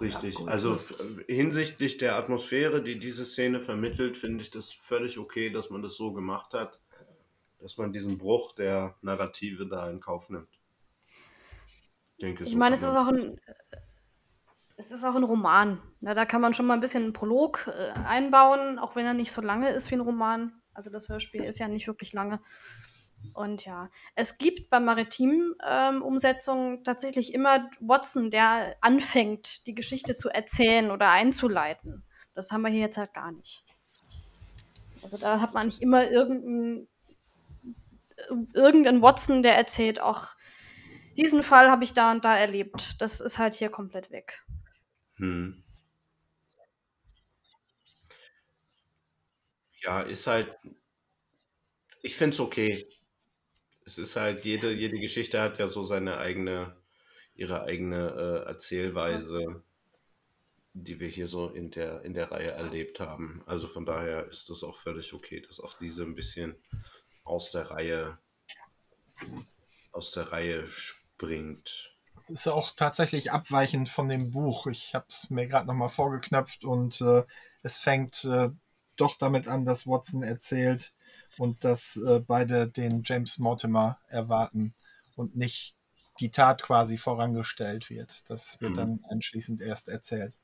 Richtig. 0.00 0.38
Ja, 0.38 0.46
also 0.46 0.76
hinsichtlich 1.28 1.98
der 1.98 2.16
Atmosphäre, 2.16 2.82
die 2.82 2.98
diese 2.98 3.24
Szene 3.24 3.60
vermittelt, 3.60 4.16
finde 4.16 4.42
ich 4.42 4.50
das 4.50 4.72
völlig 4.72 5.18
okay, 5.18 5.50
dass 5.50 5.70
man 5.70 5.82
das 5.82 5.94
so 5.94 6.12
gemacht 6.12 6.52
hat 6.52 6.80
dass 7.64 7.78
man 7.78 7.94
diesen 7.94 8.18
Bruch 8.18 8.52
der 8.52 8.94
Narrative 9.00 9.66
da 9.66 9.88
in 9.88 9.98
Kauf 9.98 10.28
nimmt. 10.28 10.50
Ich, 12.04 12.18
denke, 12.20 12.44
ich 12.44 12.50
so 12.50 12.58
meine, 12.58 12.74
es 12.74 12.82
ist 12.82 12.94
auch 12.94 13.08
ein 13.08 13.40
es 14.76 14.90
ist 14.90 15.02
auch 15.02 15.14
ein 15.14 15.24
Roman. 15.24 15.80
Na, 16.00 16.12
da 16.12 16.26
kann 16.26 16.42
man 16.42 16.52
schon 16.52 16.66
mal 16.66 16.74
ein 16.74 16.80
bisschen 16.80 17.04
einen 17.04 17.12
Prolog 17.14 17.68
äh, 17.68 17.92
einbauen, 18.06 18.78
auch 18.78 18.96
wenn 18.96 19.06
er 19.06 19.14
nicht 19.14 19.32
so 19.32 19.40
lange 19.40 19.70
ist 19.70 19.90
wie 19.90 19.94
ein 19.94 20.02
Roman. 20.02 20.60
Also 20.74 20.90
das 20.90 21.08
Hörspiel 21.08 21.42
ist 21.42 21.58
ja 21.58 21.66
nicht 21.66 21.86
wirklich 21.86 22.12
lange. 22.12 22.38
Und 23.32 23.64
ja, 23.64 23.90
es 24.14 24.38
gibt 24.38 24.70
bei 24.70 24.78
maritimen 24.78 25.54
ähm, 25.66 26.02
Umsetzungen 26.02 26.84
tatsächlich 26.84 27.32
immer 27.32 27.70
Watson, 27.80 28.30
der 28.30 28.76
anfängt, 28.80 29.66
die 29.66 29.74
Geschichte 29.74 30.14
zu 30.16 30.28
erzählen 30.28 30.90
oder 30.90 31.10
einzuleiten. 31.10 32.04
Das 32.34 32.52
haben 32.52 32.62
wir 32.62 32.70
hier 32.70 32.80
jetzt 32.80 32.98
halt 32.98 33.14
gar 33.14 33.32
nicht. 33.32 33.64
Also 35.02 35.18
da 35.18 35.40
hat 35.40 35.54
man 35.54 35.66
nicht 35.66 35.82
immer 35.82 36.10
irgendeinen 36.10 36.88
irgendein 38.54 39.02
Watson, 39.02 39.42
der 39.42 39.56
erzählt, 39.56 40.00
ach, 40.00 40.36
diesen 41.16 41.42
Fall 41.42 41.70
habe 41.70 41.84
ich 41.84 41.92
da 41.94 42.10
und 42.10 42.24
da 42.24 42.36
erlebt. 42.36 43.00
Das 43.00 43.20
ist 43.20 43.38
halt 43.38 43.54
hier 43.54 43.68
komplett 43.68 44.10
weg. 44.10 44.44
Hm. 45.16 45.62
Ja, 49.82 50.00
ist 50.00 50.26
halt. 50.26 50.56
Ich 52.02 52.16
finde 52.16 52.34
es 52.34 52.40
okay. 52.40 52.86
Es 53.84 53.98
ist 53.98 54.16
halt, 54.16 54.44
jede, 54.44 54.72
jede 54.72 54.98
Geschichte 54.98 55.40
hat 55.40 55.58
ja 55.58 55.68
so 55.68 55.82
seine 55.82 56.18
eigene, 56.18 56.74
ihre 57.34 57.64
eigene 57.64 58.42
äh, 58.44 58.48
Erzählweise, 58.48 59.62
die 60.72 61.00
wir 61.00 61.08
hier 61.08 61.26
so 61.26 61.48
in 61.48 61.70
der, 61.70 62.02
in 62.02 62.14
der 62.14 62.30
Reihe 62.30 62.50
erlebt 62.50 63.00
haben. 63.00 63.42
Also 63.46 63.68
von 63.68 63.84
daher 63.84 64.26
ist 64.28 64.50
das 64.50 64.62
auch 64.62 64.78
völlig 64.78 65.12
okay, 65.12 65.40
dass 65.40 65.60
auch 65.60 65.76
diese 65.78 66.02
ein 66.02 66.14
bisschen 66.14 66.56
aus 67.24 67.52
der 67.52 67.70
Reihe 67.70 68.18
aus 69.92 70.10
der 70.10 70.32
Reihe 70.32 70.66
springt. 70.66 71.96
Es 72.16 72.30
ist 72.30 72.46
auch 72.48 72.72
tatsächlich 72.76 73.32
abweichend 73.32 73.88
von 73.88 74.08
dem 74.08 74.30
Buch. 74.30 74.66
Ich 74.66 74.94
habe 74.94 75.06
es 75.08 75.30
mir 75.30 75.46
gerade 75.46 75.66
nochmal 75.66 75.88
vorgeknöpft 75.88 76.64
und 76.64 77.00
äh, 77.00 77.24
es 77.62 77.78
fängt 77.78 78.24
äh, 78.24 78.50
doch 78.96 79.16
damit 79.18 79.48
an, 79.48 79.64
dass 79.64 79.86
Watson 79.86 80.22
erzählt 80.22 80.92
und 81.38 81.64
dass 81.64 81.96
äh, 81.96 82.20
beide 82.20 82.68
den 82.68 83.02
James 83.04 83.38
Mortimer 83.38 83.98
erwarten 84.08 84.74
und 85.16 85.36
nicht 85.36 85.74
die 86.20 86.30
Tat 86.30 86.62
quasi 86.62 86.96
vorangestellt 86.96 87.90
wird. 87.90 88.28
Das 88.30 88.60
wird 88.60 88.72
mhm. 88.72 88.76
dann 88.76 89.04
anschließend 89.08 89.60
erst 89.60 89.88
erzählt. 89.88 90.38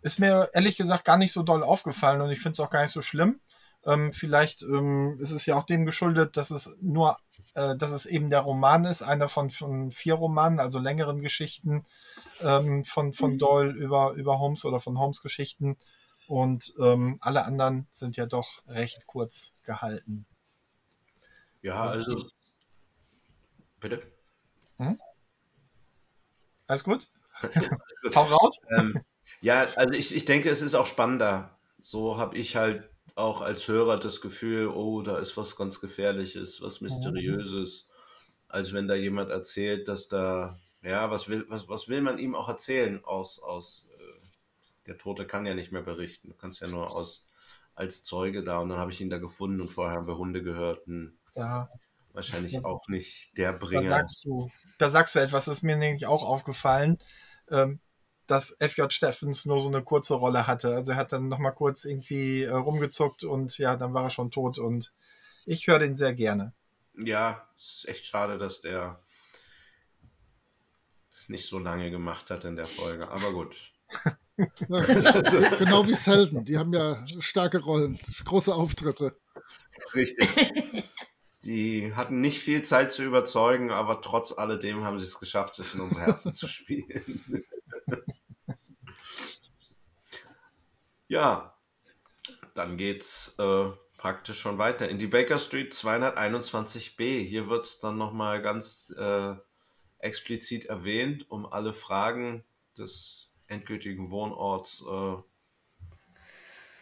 Ist 0.00 0.18
mir 0.18 0.48
ehrlich 0.52 0.76
gesagt 0.76 1.04
gar 1.04 1.16
nicht 1.16 1.32
so 1.32 1.42
doll 1.42 1.62
aufgefallen 1.62 2.20
und 2.20 2.30
ich 2.30 2.40
finde 2.40 2.52
es 2.52 2.60
auch 2.60 2.70
gar 2.70 2.82
nicht 2.82 2.92
so 2.92 3.02
schlimm. 3.02 3.40
Ähm, 3.84 4.12
vielleicht 4.12 4.62
ähm, 4.62 5.18
ist 5.20 5.30
es 5.30 5.46
ja 5.46 5.56
auch 5.56 5.66
dem 5.66 5.84
geschuldet, 5.84 6.36
dass 6.36 6.50
es 6.50 6.76
nur, 6.80 7.18
äh, 7.54 7.76
dass 7.76 7.92
es 7.92 8.06
eben 8.06 8.30
der 8.30 8.40
Roman 8.40 8.84
ist, 8.84 9.02
einer 9.02 9.28
von, 9.28 9.50
von 9.50 9.90
vier 9.90 10.14
Romanen, 10.14 10.60
also 10.60 10.78
längeren 10.78 11.20
Geschichten 11.20 11.84
ähm, 12.42 12.84
von, 12.84 13.12
von 13.12 13.34
mhm. 13.34 13.38
Doyle 13.38 13.70
über, 13.72 14.12
über 14.12 14.38
Holmes 14.38 14.64
oder 14.64 14.80
von 14.80 14.98
Holmes 14.98 15.22
Geschichten. 15.22 15.76
Und 16.28 16.74
ähm, 16.78 17.16
alle 17.20 17.44
anderen 17.44 17.88
sind 17.90 18.16
ja 18.16 18.26
doch 18.26 18.62
recht 18.68 19.06
kurz 19.06 19.54
gehalten. 19.62 20.26
Ja, 21.62 21.88
also. 21.88 22.28
Bitte? 23.80 24.00
Hm? 24.76 25.00
Alles 26.66 26.84
gut? 26.84 27.08
Hau 28.14 28.24
raus. 28.24 28.60
Ähm, 28.76 29.00
ja, 29.40 29.66
also 29.76 29.94
ich, 29.94 30.14
ich 30.14 30.26
denke, 30.26 30.50
es 30.50 30.60
ist 30.60 30.74
auch 30.74 30.86
spannender. 30.86 31.58
So 31.80 32.18
habe 32.18 32.36
ich 32.36 32.56
halt 32.56 32.90
auch 33.14 33.40
als 33.40 33.66
Hörer 33.66 33.98
das 33.98 34.20
Gefühl, 34.20 34.68
oh, 34.68 35.00
da 35.00 35.18
ist 35.18 35.36
was 35.38 35.56
ganz 35.56 35.80
Gefährliches, 35.80 36.60
was 36.60 36.82
Mysteriöses, 36.82 37.88
als 38.48 38.74
wenn 38.74 38.86
da 38.86 38.94
jemand 38.94 39.30
erzählt, 39.30 39.88
dass 39.88 40.08
da, 40.08 40.58
ja, 40.82 41.10
was 41.10 41.28
will, 41.28 41.46
was, 41.48 41.68
was 41.68 41.88
will 41.88 42.02
man 42.02 42.18
ihm 42.18 42.34
auch 42.34 42.48
erzählen 42.48 43.02
aus, 43.04 43.40
aus, 43.40 43.87
der 44.88 44.98
Tote 44.98 45.26
kann 45.26 45.46
ja 45.46 45.54
nicht 45.54 45.70
mehr 45.70 45.82
berichten, 45.82 46.28
du 46.28 46.34
kannst 46.34 46.60
ja 46.60 46.68
nur 46.68 46.90
aus, 46.90 47.26
als 47.74 48.02
Zeuge 48.02 48.42
da 48.42 48.58
und 48.58 48.70
dann 48.70 48.78
habe 48.78 48.90
ich 48.90 49.00
ihn 49.00 49.10
da 49.10 49.18
gefunden 49.18 49.60
und 49.60 49.70
vorher 49.70 49.98
haben 49.98 50.08
wir 50.08 50.18
Hunde 50.18 50.42
gehört. 50.42 50.80
Ja. 51.34 51.68
Wahrscheinlich 52.12 52.54
das, 52.54 52.64
auch 52.64 52.88
nicht 52.88 53.36
der 53.36 53.52
Bringer. 53.52 53.82
Da 53.82 53.88
sagst 53.88 54.24
du, 54.24 54.50
da 54.78 54.90
sagst 54.90 55.14
du 55.14 55.20
etwas, 55.20 55.44
das 55.44 55.58
ist 55.58 55.62
mir 55.62 55.76
nämlich 55.76 56.06
auch 56.06 56.24
aufgefallen. 56.24 56.98
Ähm, 57.50 57.80
dass 58.26 58.54
FJ 58.60 58.90
Steffens 58.90 59.46
nur 59.46 59.58
so 59.58 59.68
eine 59.68 59.82
kurze 59.82 60.14
Rolle 60.14 60.46
hatte. 60.46 60.74
Also 60.74 60.92
er 60.92 60.98
hat 60.98 61.12
dann 61.12 61.28
nochmal 61.28 61.54
kurz 61.54 61.84
irgendwie 61.84 62.42
äh, 62.42 62.50
rumgezuckt 62.50 63.24
und 63.24 63.56
ja, 63.56 63.74
dann 63.76 63.94
war 63.94 64.04
er 64.04 64.10
schon 64.10 64.30
tot 64.30 64.58
und 64.58 64.92
ich 65.46 65.66
höre 65.66 65.78
den 65.78 65.96
sehr 65.96 66.12
gerne. 66.12 66.52
Ja, 66.94 67.48
es 67.56 67.78
ist 67.78 67.88
echt 67.88 68.04
schade, 68.04 68.36
dass 68.36 68.60
der 68.60 69.02
es 71.10 71.28
nicht 71.30 71.48
so 71.48 71.58
lange 71.58 71.90
gemacht 71.90 72.30
hat 72.30 72.44
in 72.44 72.56
der 72.56 72.66
Folge, 72.66 73.08
aber 73.08 73.32
gut. 73.32 73.72
Ja, 74.68 74.80
genau 75.58 75.86
wie 75.88 75.94
Selden, 75.94 76.44
die 76.44 76.58
haben 76.58 76.72
ja 76.72 77.04
starke 77.18 77.58
Rollen, 77.58 77.98
große 78.24 78.54
Auftritte. 78.54 79.16
Richtig. 79.94 80.28
Die 81.42 81.94
hatten 81.94 82.20
nicht 82.20 82.40
viel 82.40 82.62
Zeit 82.62 82.92
zu 82.92 83.02
überzeugen, 83.02 83.70
aber 83.70 84.00
trotz 84.00 84.36
alledem 84.36 84.84
haben 84.84 84.98
sie 84.98 85.04
es 85.04 85.18
geschafft, 85.18 85.56
sich 85.56 85.74
in 85.74 85.80
unsere 85.80 86.02
Herzen 86.02 86.32
zu 86.32 86.46
spielen. 86.46 87.44
Ja, 91.08 91.56
dann 92.54 92.76
geht's 92.76 93.34
äh, 93.38 93.70
praktisch 93.96 94.38
schon 94.38 94.58
weiter 94.58 94.88
in 94.90 94.98
die 94.98 95.06
Baker 95.06 95.38
Street 95.38 95.72
221b. 95.72 97.24
Hier 97.24 97.48
wird 97.48 97.64
es 97.64 97.80
dann 97.80 97.96
nochmal 97.96 98.42
ganz 98.42 98.94
äh, 98.98 99.34
explizit 99.98 100.66
erwähnt, 100.66 101.30
um 101.30 101.46
alle 101.46 101.72
Fragen 101.72 102.44
des 102.76 103.27
endgültigen 103.48 104.10
Wohnorts 104.10 104.84
äh, 104.88 105.16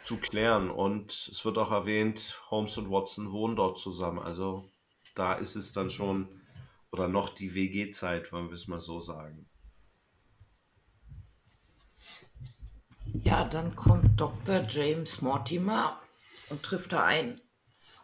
zu 0.04 0.16
klären. 0.18 0.70
Und 0.70 1.12
es 1.12 1.44
wird 1.44 1.58
auch 1.58 1.72
erwähnt, 1.72 2.42
Holmes 2.50 2.76
und 2.78 2.90
Watson 2.90 3.32
wohnen 3.32 3.56
dort 3.56 3.78
zusammen. 3.78 4.18
Also 4.18 4.70
da 5.14 5.34
ist 5.34 5.56
es 5.56 5.72
dann 5.72 5.90
schon, 5.90 6.28
oder 6.92 7.08
noch 7.08 7.30
die 7.30 7.54
WG-Zeit, 7.54 8.32
wollen 8.32 8.48
wir 8.48 8.54
es 8.54 8.68
mal 8.68 8.80
so 8.80 9.00
sagen. 9.00 9.48
Ja, 13.14 13.44
dann 13.44 13.74
kommt 13.74 14.20
Dr. 14.20 14.66
James 14.68 15.22
Mortimer 15.22 16.00
und 16.50 16.62
trifft 16.62 16.92
da 16.92 17.04
ein 17.04 17.40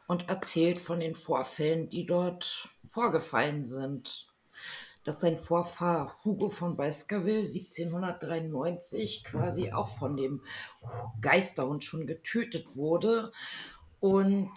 und 0.06 0.28
erzählt 0.28 0.78
von 0.78 1.00
den 1.00 1.14
Vorfällen, 1.14 1.88
die 1.90 2.06
dort 2.06 2.68
vorgefallen 2.88 3.64
sind. 3.64 4.31
Dass 5.04 5.20
sein 5.20 5.36
Vorfahr 5.36 6.16
Hugo 6.24 6.48
von 6.48 6.76
Baskerville 6.76 7.40
1793 7.40 9.24
quasi 9.24 9.72
auch 9.72 9.88
von 9.88 10.16
dem 10.16 10.42
Geisterhund 11.20 11.82
schon 11.82 12.06
getötet 12.06 12.76
wurde. 12.76 13.32
Und 14.00 14.52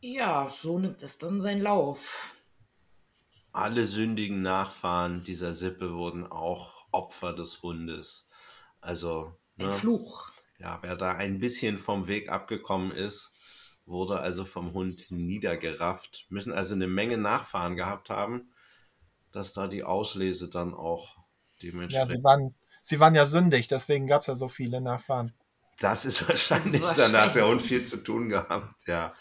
ja, 0.00 0.48
so 0.50 0.78
nimmt 0.78 1.02
es 1.02 1.18
dann 1.18 1.40
seinen 1.40 1.62
Lauf. 1.62 2.34
Alle 3.52 3.84
sündigen 3.84 4.42
Nachfahren 4.42 5.24
dieser 5.24 5.52
Sippe 5.52 5.94
wurden 5.94 6.26
auch 6.26 6.86
Opfer 6.92 7.34
des 7.34 7.62
Hundes. 7.62 8.28
Also. 8.80 9.34
Ne, 9.56 9.66
Ein 9.66 9.72
Fluch. 9.72 10.30
Ja, 10.58 10.78
wer 10.82 10.96
da 10.96 11.12
ein 11.12 11.38
bisschen 11.38 11.78
vom 11.78 12.06
Weg 12.06 12.28
abgekommen 12.30 12.90
ist, 12.90 13.36
wurde 13.86 14.20
also 14.20 14.44
vom 14.44 14.72
Hund 14.72 15.10
niedergerafft, 15.10 16.26
müssen 16.30 16.52
also 16.52 16.74
eine 16.74 16.88
Menge 16.88 17.16
Nachfahren 17.16 17.76
gehabt 17.76 18.10
haben, 18.10 18.52
dass 19.32 19.52
da 19.52 19.66
die 19.68 19.84
Auslese 19.84 20.48
dann 20.48 20.74
auch 20.74 21.16
dementsprechend. 21.62 22.08
Ja, 22.08 22.16
sie 22.16 22.24
waren, 22.24 22.54
sie 22.80 23.00
waren 23.00 23.14
ja 23.14 23.24
sündig, 23.24 23.68
deswegen 23.68 24.06
gab 24.06 24.22
es 24.22 24.28
ja 24.28 24.36
so 24.36 24.48
viele 24.48 24.80
Nachfahren. 24.80 25.34
Das 25.78 26.04
ist 26.04 26.28
wahrscheinlich, 26.28 26.82
wahrscheinlich. 26.82 27.12
dann 27.12 27.22
hat 27.22 27.34
der 27.34 27.46
Hund 27.46 27.62
viel 27.62 27.84
zu 27.86 27.98
tun 27.98 28.28
gehabt, 28.28 28.86
ja. 28.86 29.12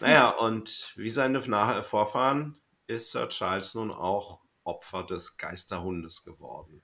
Naja, 0.00 0.30
und 0.30 0.92
wie 0.96 1.10
seine 1.10 1.40
Vorfahren 1.84 2.60
ist 2.88 3.12
Sir 3.12 3.28
Charles 3.28 3.74
nun 3.74 3.92
auch 3.92 4.40
Opfer 4.64 5.04
des 5.04 5.36
Geisterhundes 5.36 6.24
geworden. 6.24 6.82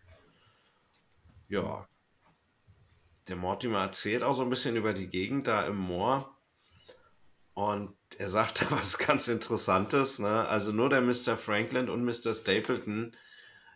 Ja. 1.49 1.87
Der 3.27 3.37
Mortimer 3.37 3.81
erzählt 3.81 4.23
auch 4.23 4.35
so 4.35 4.43
ein 4.43 4.51
bisschen 4.51 4.77
über 4.77 4.95
die 4.95 5.09
Gegend 5.09 5.47
da 5.47 5.63
im 5.63 5.77
Moor. 5.77 6.38
Und 7.59 7.97
er 8.19 8.29
sagt 8.29 8.63
da 8.63 8.67
was 8.71 8.99
ganz 8.99 9.27
Interessantes. 9.27 10.21
Ne? 10.21 10.47
Also 10.47 10.71
nur 10.71 10.89
der 10.89 11.01
Mr. 11.01 11.37
Franklin 11.37 11.89
und 11.91 12.05
Mr. 12.05 12.33
Stapleton 12.33 13.17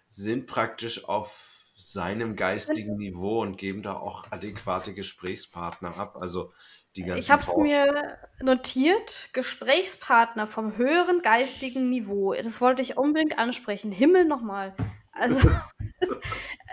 sind 0.09 0.47
praktisch 0.47 1.05
auf 1.09 1.49
seinem 1.77 2.37
geistigen 2.37 2.97
Niveau 2.97 3.43
und 3.43 3.57
geben 3.57 3.83
da 3.83 3.95
auch 3.95 4.31
adäquate 4.31 4.95
Gesprächspartner 4.95 5.97
ab. 5.97 6.17
Also 6.17 6.49
die 6.95 7.03
ganzen 7.03 7.19
Ich 7.19 7.31
habe 7.33 7.43
es 7.43 7.57
mir 7.57 8.19
notiert, 8.41 9.31
Gesprächspartner 9.33 10.47
vom 10.47 10.77
höheren 10.77 11.21
geistigen 11.21 11.91
Niveau. 11.91 12.35
Das 12.35 12.61
wollte 12.61 12.83
ich 12.83 12.97
unbedingt 12.97 13.41
ansprechen. 13.41 13.91
Himmel 13.91 14.27
nochmal. 14.27 14.77
Also 15.11 15.51
es, 15.99 16.21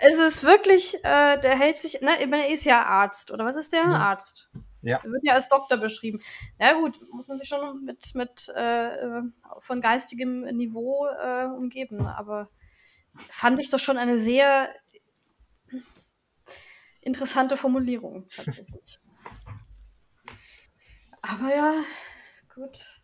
es, 0.00 0.18
ist 0.20 0.44
wirklich, 0.44 0.94
äh, 1.02 1.40
der 1.40 1.58
hält 1.58 1.80
sich, 1.80 2.02
ne, 2.02 2.10
ich 2.20 2.28
meine, 2.28 2.46
er 2.46 2.54
ist 2.54 2.66
ja 2.66 2.84
Arzt, 2.84 3.32
oder 3.32 3.44
was 3.44 3.56
ist 3.56 3.72
der? 3.72 3.82
Ja. 3.82 3.96
Arzt. 3.96 4.48
Ja. 4.82 5.00
Er 5.02 5.10
wird 5.10 5.22
ja 5.24 5.34
als 5.34 5.48
Doktor 5.48 5.76
beschrieben. 5.76 6.20
Ja 6.58 6.72
gut, 6.74 6.98
muss 7.12 7.28
man 7.28 7.36
sich 7.36 7.48
schon 7.48 7.84
mit, 7.84 8.14
mit 8.14 8.48
äh, 8.48 9.22
von 9.58 9.80
geistigem 9.80 10.42
Niveau 10.56 11.06
äh, 11.06 11.44
umgeben. 11.44 12.06
Aber 12.06 12.48
fand 13.28 13.60
ich 13.60 13.70
doch 13.70 13.78
schon 13.78 13.98
eine 13.98 14.18
sehr 14.18 14.74
interessante 17.00 17.56
Formulierung 17.56 18.26
tatsächlich. 18.34 18.98
Aber 21.22 21.54
ja, 21.54 21.74
gut. 22.54 22.96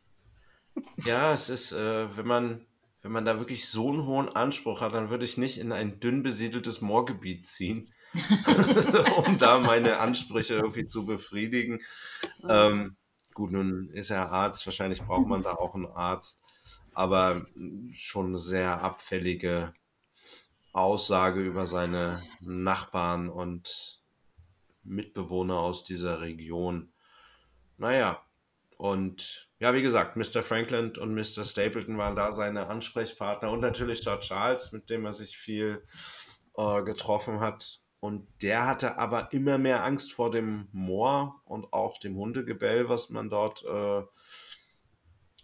Ja, 1.05 1.33
es 1.33 1.51
ist, 1.51 1.73
äh, 1.73 2.17
wenn 2.17 2.27
man 2.27 2.67
wenn 3.07 3.13
man 3.13 3.25
da 3.25 3.39
wirklich 3.39 3.69
so 3.69 3.93
einen 3.93 4.05
hohen 4.05 4.29
Anspruch 4.29 4.81
hat, 4.81 4.93
dann 4.93 5.11
würde 5.11 5.25
ich 5.25 5.39
nicht 5.39 5.59
in 5.59 5.71
ein 5.71 6.01
dünn 6.01 6.25
besiedeltes 6.25 6.81
Moorgebiet 6.81 7.47
ziehen, 7.47 7.93
um 9.27 9.39
da 9.39 9.59
meine 9.59 9.99
Ansprüche 9.99 10.55
irgendwie 10.55 10.89
zu 10.89 11.07
befriedigen. 11.07 11.81
Ähm, 12.49 12.97
gut, 13.35 13.53
nun 13.53 13.91
ist 13.91 14.11
er 14.11 14.31
Arzt, 14.31 14.67
wahrscheinlich 14.67 15.03
braucht 15.03 15.27
man 15.27 15.43
da 15.43 15.53
auch 15.53 15.75
einen 15.75 15.87
Arzt, 15.87 16.45
aber 16.95 17.45
schon 17.93 18.27
eine 18.29 18.39
sehr 18.39 18.83
abfällige 18.83 19.73
Aussage 20.73 21.41
über 21.41 21.67
seine 21.67 22.23
Nachbarn 22.41 23.29
und 23.29 24.03
Mitbewohner 24.85 25.59
aus 25.59 25.85
dieser 25.85 26.21
Region. 26.21 26.93
Naja, 27.79 28.23
und 28.77 29.49
ja, 29.59 29.73
wie 29.75 29.83
gesagt, 29.83 30.17
Mr. 30.17 30.43
Franklin 30.43 30.93
und 30.97 31.15
Mr. 31.15 31.45
Stapleton 31.45 31.97
waren 31.97 32.15
da 32.15 32.33
seine 32.33 32.67
Ansprechpartner 32.67 33.51
und 33.51 33.61
natürlich 33.61 34.03
Sir 34.03 34.21
Charles, 34.21 34.73
mit 34.73 34.91
dem 34.91 35.07
er 35.07 35.15
sich 35.15 35.39
viel 35.39 35.83
äh, 36.57 36.83
getroffen 36.83 37.41
hat. 37.41 37.81
Und 38.01 38.27
der 38.43 38.67
hatte 38.67 38.99
aber 38.99 39.33
immer 39.33 39.59
mehr 39.59 39.85
Angst 39.85 40.13
vor 40.13 40.31
dem 40.31 40.69
Moor 40.73 41.41
und 41.45 41.73
auch 41.73 41.99
dem 41.99 42.17
Hundegebell, 42.17 42.89
was 42.89 43.11
man 43.11 43.31
dort 43.31 43.65
äh, 43.65 44.03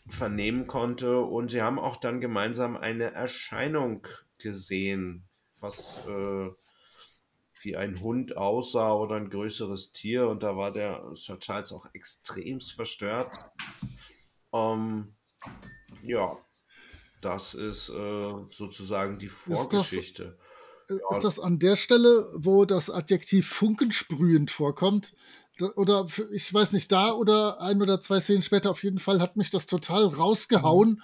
vernehmen 0.08 0.66
konnte. 0.66 1.20
Und 1.20 1.50
sie 1.50 1.62
haben 1.62 1.78
auch 1.78 1.96
dann 1.96 2.20
gemeinsam 2.20 2.76
eine 2.76 3.12
Erscheinung 3.12 4.06
gesehen, 4.38 5.28
was 5.60 6.06
äh, 6.06 6.50
wie 7.62 7.76
ein 7.76 8.00
Hund 8.00 8.36
aussah 8.36 8.92
oder 8.92 9.16
ein 9.16 9.30
größeres 9.30 9.92
Tier. 9.92 10.28
Und 10.28 10.42
da 10.42 10.56
war 10.56 10.72
der 10.72 11.02
Sir 11.14 11.38
Charles 11.38 11.72
auch 11.72 11.86
extremst 11.94 12.72
verstört. 12.72 13.30
Ähm, 14.52 15.14
ja, 16.02 16.36
das 17.20 17.54
ist 17.54 17.88
äh, 17.88 18.32
sozusagen 18.50 19.18
die 19.18 19.28
Vorgeschichte. 19.28 20.38
Ist 21.10 21.24
das, 21.24 21.40
an 21.40 21.58
der 21.58 21.76
Stelle, 21.76 22.30
wo 22.34 22.64
das 22.64 22.90
Adjektiv 22.90 23.48
funkensprühend 23.48 24.50
vorkommt? 24.50 25.14
Oder 25.76 26.06
ich 26.32 26.52
weiß 26.52 26.72
nicht, 26.72 26.90
da 26.90 27.12
oder 27.12 27.60
ein 27.60 27.82
oder 27.82 28.00
zwei 28.00 28.20
Szenen 28.20 28.42
später, 28.42 28.70
auf 28.70 28.82
jeden 28.82 28.98
Fall 28.98 29.20
hat 29.20 29.36
mich 29.36 29.50
das 29.50 29.66
total 29.66 30.04
rausgehauen. 30.04 30.90
Mhm 30.90 31.02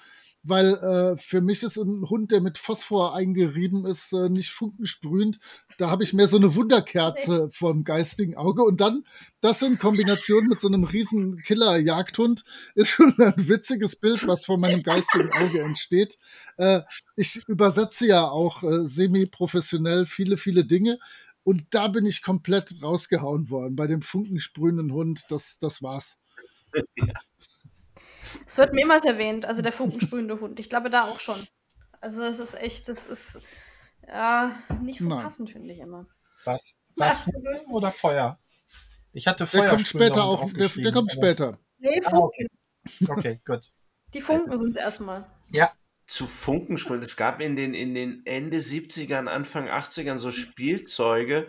weil 0.49 0.75
äh, 0.75 1.17
für 1.17 1.41
mich 1.41 1.63
ist 1.63 1.77
ein 1.77 2.09
Hund, 2.09 2.33
der 2.33 2.41
mit 2.41 2.59
Phosphor 2.59 3.15
eingerieben 3.15 3.87
ist, 3.87 4.13
äh, 4.13 4.29
nicht 4.29 4.51
funkensprühend. 4.51 5.39
Da 5.79 5.91
habe 5.91 6.05
ich 6.05 6.13
mehr 6.13 6.29
so 6.29 6.37
eine 6.37 6.55
Wunderkerze 6.55 7.49
vom 7.53 7.85
geistigen 7.85 8.37
Auge. 8.37 8.63
Und 8.63 8.81
dann 8.81 9.05
das 9.41 9.63
in 9.63 9.79
Kombination 9.79 10.47
mit 10.47 10.61
so 10.61 10.69
einem 10.69 10.85
riesen 10.85 11.39
Killer-Jagdhund 11.39 12.45
ist 12.75 12.91
schon 12.91 13.15
ein 13.19 13.35
witziges 13.37 13.97
Bild, 13.97 14.27
was 14.27 14.45
vor 14.45 14.59
meinem 14.59 14.83
geistigen 14.83 15.33
Auge 15.33 15.63
entsteht. 15.63 16.19
Äh, 16.57 16.83
ich 17.17 17.43
übersetze 17.47 18.07
ja 18.07 18.29
auch 18.29 18.63
äh, 18.63 18.87
semi-professionell 18.87 20.07
viele, 20.07 20.37
viele 20.37 20.65
Dinge. 20.65 20.99
Und 21.45 21.65
da 21.71 21.89
bin 21.89 22.05
ich 22.05 22.23
komplett 22.23 22.83
rausgehauen 22.83 23.51
worden. 23.51 23.77
Bei 23.77 23.87
dem 23.87 24.03
funkensprühenden 24.03 24.93
Hund, 24.93 25.23
das, 25.31 25.59
das 25.59 25.83
war's. 25.83 26.19
Ja. 26.97 27.15
Es 28.47 28.59
wird 28.59 28.73
mehrmals 28.73 29.05
erwähnt, 29.05 29.47
also 29.47 29.63
der 29.63 29.73
funkensprühende 29.73 30.41
Hund. 30.41 30.61
Ich 30.61 30.69
glaube 30.69 30.91
da 30.91 31.05
auch 31.05 31.21
schon. 31.21 31.47
Also 32.01 32.23
es 32.23 32.39
ist 32.39 32.55
echt, 32.55 32.89
das 32.89 33.07
ist 33.07 33.41
ja 34.07 34.53
nicht 34.81 34.99
so 34.99 35.09
Nein. 35.09 35.23
passend, 35.23 35.51
finde 35.51 35.73
ich 35.73 35.81
immer. 35.81 36.07
Was? 36.45 36.77
Was? 36.97 37.19
Funken 37.21 37.73
oder 37.73 37.93
Feuer? 37.93 38.39
Ich 39.13 39.27
hatte 39.27 39.47
Feuer. 39.47 39.63
Der 39.63 39.71
kommt 39.71 39.89
später 39.89 40.25
auch. 40.25 40.53
Der, 40.53 40.69
der, 40.69 40.93
kommt 40.93 41.11
später. 41.11 41.59
Nee, 41.79 42.01
Funken. 42.03 42.47
Ah, 42.47 42.91
okay. 43.11 43.11
okay, 43.11 43.41
gut. 43.45 43.73
Die 44.15 44.21
Funken 44.21 44.57
sind 44.57 44.71
es 44.71 44.77
erstmal. 44.77 45.27
Ja. 45.51 45.73
Zu 46.07 46.27
Funkensprühen. 46.27 47.03
Es 47.03 47.17
gab 47.17 47.41
in 47.41 47.55
den, 47.55 47.75
in 47.75 47.95
den 47.95 48.25
Ende 48.25 48.59
70ern, 48.59 49.27
Anfang 49.27 49.69
80ern 49.69 50.19
so 50.19 50.31
Spielzeuge, 50.31 51.49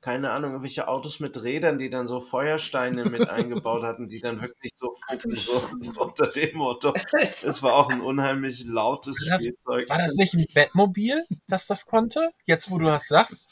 keine 0.00 0.30
Ahnung, 0.30 0.52
irgendwelche 0.52 0.88
Autos 0.88 1.20
mit 1.20 1.42
Rädern, 1.42 1.78
die 1.78 1.90
dann 1.90 2.08
so 2.08 2.20
Feuersteine 2.20 3.04
mit 3.04 3.28
eingebaut 3.30 3.82
hatten, 3.82 4.06
die 4.06 4.20
dann 4.20 4.40
wirklich 4.40 4.72
so 4.76 4.94
funken, 5.06 5.32
so, 5.32 5.62
so 5.80 6.00
unter 6.00 6.26
dem 6.26 6.56
Motto. 6.56 6.94
Es 7.12 7.62
war 7.62 7.74
auch 7.74 7.90
ein 7.90 8.00
unheimlich 8.00 8.64
lautes 8.64 9.16
war 9.22 9.36
das, 9.36 9.42
Spielzeug. 9.42 9.88
War 9.88 9.98
das 9.98 10.14
nicht 10.14 10.34
ein 10.34 10.46
Bettmobil, 10.54 11.24
das 11.48 11.66
das 11.66 11.86
konnte? 11.86 12.30
Jetzt, 12.46 12.70
wo 12.70 12.78
du 12.78 12.86
das 12.86 13.08
sagst? 13.08 13.48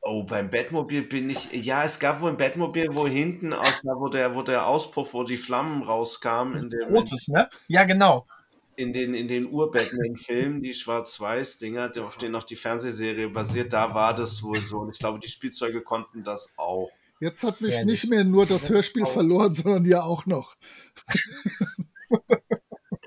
Oh, 0.00 0.22
beim 0.22 0.50
Bettmobil 0.50 1.02
bin 1.02 1.28
ich. 1.28 1.52
Ja, 1.52 1.84
es 1.84 1.98
gab 1.98 2.20
wohl 2.20 2.30
ein 2.30 2.36
Bettmobil, 2.36 2.88
wo 2.92 3.06
hinten 3.06 3.52
aus, 3.52 3.82
wo 3.82 4.08
der, 4.08 4.34
wo 4.36 4.42
der 4.42 4.66
Auspuff, 4.66 5.12
wo 5.12 5.24
die 5.24 5.36
Flammen 5.36 5.82
rauskamen. 5.82 6.62
In 6.62 6.68
dem, 6.68 6.94
Rotes, 6.94 7.26
ne? 7.28 7.50
Ja, 7.66 7.84
genau 7.84 8.26
in 8.76 8.92
den, 8.92 9.14
in 9.14 9.26
den 9.26 9.50
Ur-Batman-Filmen, 9.50 10.62
die 10.62 10.74
Schwarz-Weiß-Dinger, 10.74 11.92
auf 12.04 12.18
denen 12.18 12.32
noch 12.32 12.44
die 12.44 12.56
Fernsehserie 12.56 13.28
basiert, 13.30 13.72
da 13.72 13.94
war 13.94 14.14
das 14.14 14.42
wohl 14.42 14.62
so. 14.62 14.78
Und 14.78 14.90
ich 14.90 14.98
glaube, 14.98 15.18
die 15.18 15.28
Spielzeuge 15.28 15.82
konnten 15.82 16.22
das 16.24 16.54
auch. 16.58 16.90
Jetzt 17.18 17.42
hat 17.42 17.62
mich 17.62 17.78
ja, 17.78 17.84
nicht 17.84 18.08
mehr 18.08 18.24
nur 18.24 18.44
das 18.44 18.68
Hörspiel 18.68 19.06
verloren, 19.06 19.54
sondern 19.54 19.86
ja 19.86 20.02
auch 20.02 20.26
noch. 20.26 20.54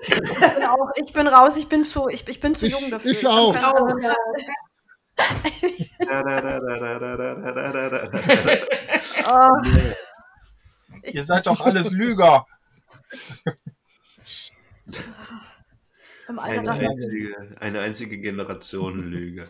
Ich 0.02 0.08
bin, 0.08 0.64
auch, 0.64 0.90
ich 0.96 1.12
bin 1.12 1.26
raus, 1.28 1.56
ich 1.56 1.68
bin 1.68 1.84
zu, 1.84 2.08
ich, 2.08 2.26
ich 2.26 2.40
bin 2.40 2.54
zu 2.54 2.66
ich, 2.66 2.72
jung 2.72 2.90
dafür. 2.90 3.10
Ich 3.10 3.26
auch. 3.26 3.54
Also, 3.54 3.96
Oh, 9.28 9.48
Ihr 11.04 11.24
seid 11.24 11.46
doch 11.46 11.60
alles 11.60 11.90
Lüger. 11.90 12.46
Im 16.30 16.38
Alter 16.38 16.72
Eine 16.72 16.88
einzige, 16.88 17.56
eine 17.60 17.80
einzige 17.80 18.18
Generation 18.18 19.02
Lüge. 19.10 19.46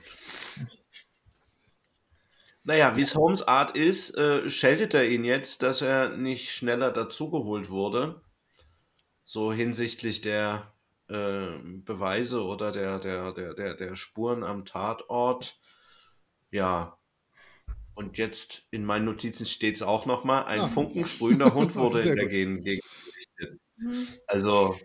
Naja, 2.62 2.96
wie 2.96 3.02
es 3.02 3.14
Holmes 3.14 3.42
Art 3.46 3.76
ist, 3.76 4.16
äh, 4.16 4.48
scheltet 4.50 4.94
er 4.94 5.08
ihn 5.08 5.24
jetzt, 5.24 5.62
dass 5.62 5.80
er 5.82 6.16
nicht 6.16 6.50
schneller 6.50 6.92
dazugeholt 6.92 7.70
wurde. 7.70 8.20
So 9.24 9.52
hinsichtlich 9.52 10.20
der 10.20 10.72
äh, 11.08 11.46
Beweise 11.62 12.44
oder 12.44 12.70
der, 12.72 12.98
der, 12.98 13.32
der, 13.32 13.54
der, 13.54 13.74
der 13.74 13.96
Spuren 13.96 14.44
am 14.44 14.64
Tatort. 14.64 15.58
Ja. 16.50 16.98
Und 17.94 18.18
jetzt 18.18 18.66
in 18.70 18.84
meinen 18.84 19.04
Notizen 19.04 19.46
steht 19.46 19.76
es 19.76 19.82
auch 19.82 20.06
nochmal, 20.06 20.44
ein 20.44 20.60
Ah. 20.60 20.66
funkensprühender 20.68 21.54
Hund 21.54 21.74
wurde 21.76 22.00
in 22.02 22.16
der. 22.16 22.28
Gegend 22.28 22.64
gerichtet. 22.64 23.60
Mhm. 23.76 24.06
Also, 24.26 24.76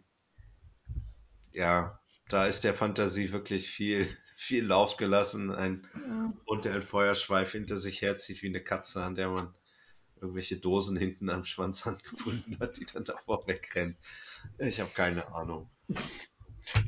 ja, 1.56 1.99
da 2.30 2.45
ist 2.45 2.64
der 2.64 2.74
Fantasie 2.74 3.32
wirklich 3.32 3.70
viel, 3.70 4.08
viel 4.36 4.66
Lauf 4.66 4.97
gelassen. 4.97 5.51
Ein 5.51 5.88
Ja. 5.95 6.34
Hund, 6.47 6.66
der 6.66 6.74
einen 6.74 6.82
Feuerschweif 6.84 7.51
hinter 7.53 7.78
sich 7.78 8.01
herzieht 8.01 8.41
wie 8.41 8.47
eine 8.47 8.64
Katze, 8.64 9.03
an 9.03 9.16
der 9.16 9.30
man 9.30 9.53
irgendwelche 10.22 10.58
Dosen 10.58 10.97
hinten 10.97 11.30
am 11.30 11.45
Schwanz 11.45 11.86
angebunden 11.88 12.58
hat, 12.60 12.78
die 12.78 12.86
dann 12.86 13.03
davor 13.03 13.47
wegrennt. 13.47 13.97
Ich 14.58 14.80
habe 14.80 14.91
keine 14.93 15.34
Ahnung. 15.34 15.70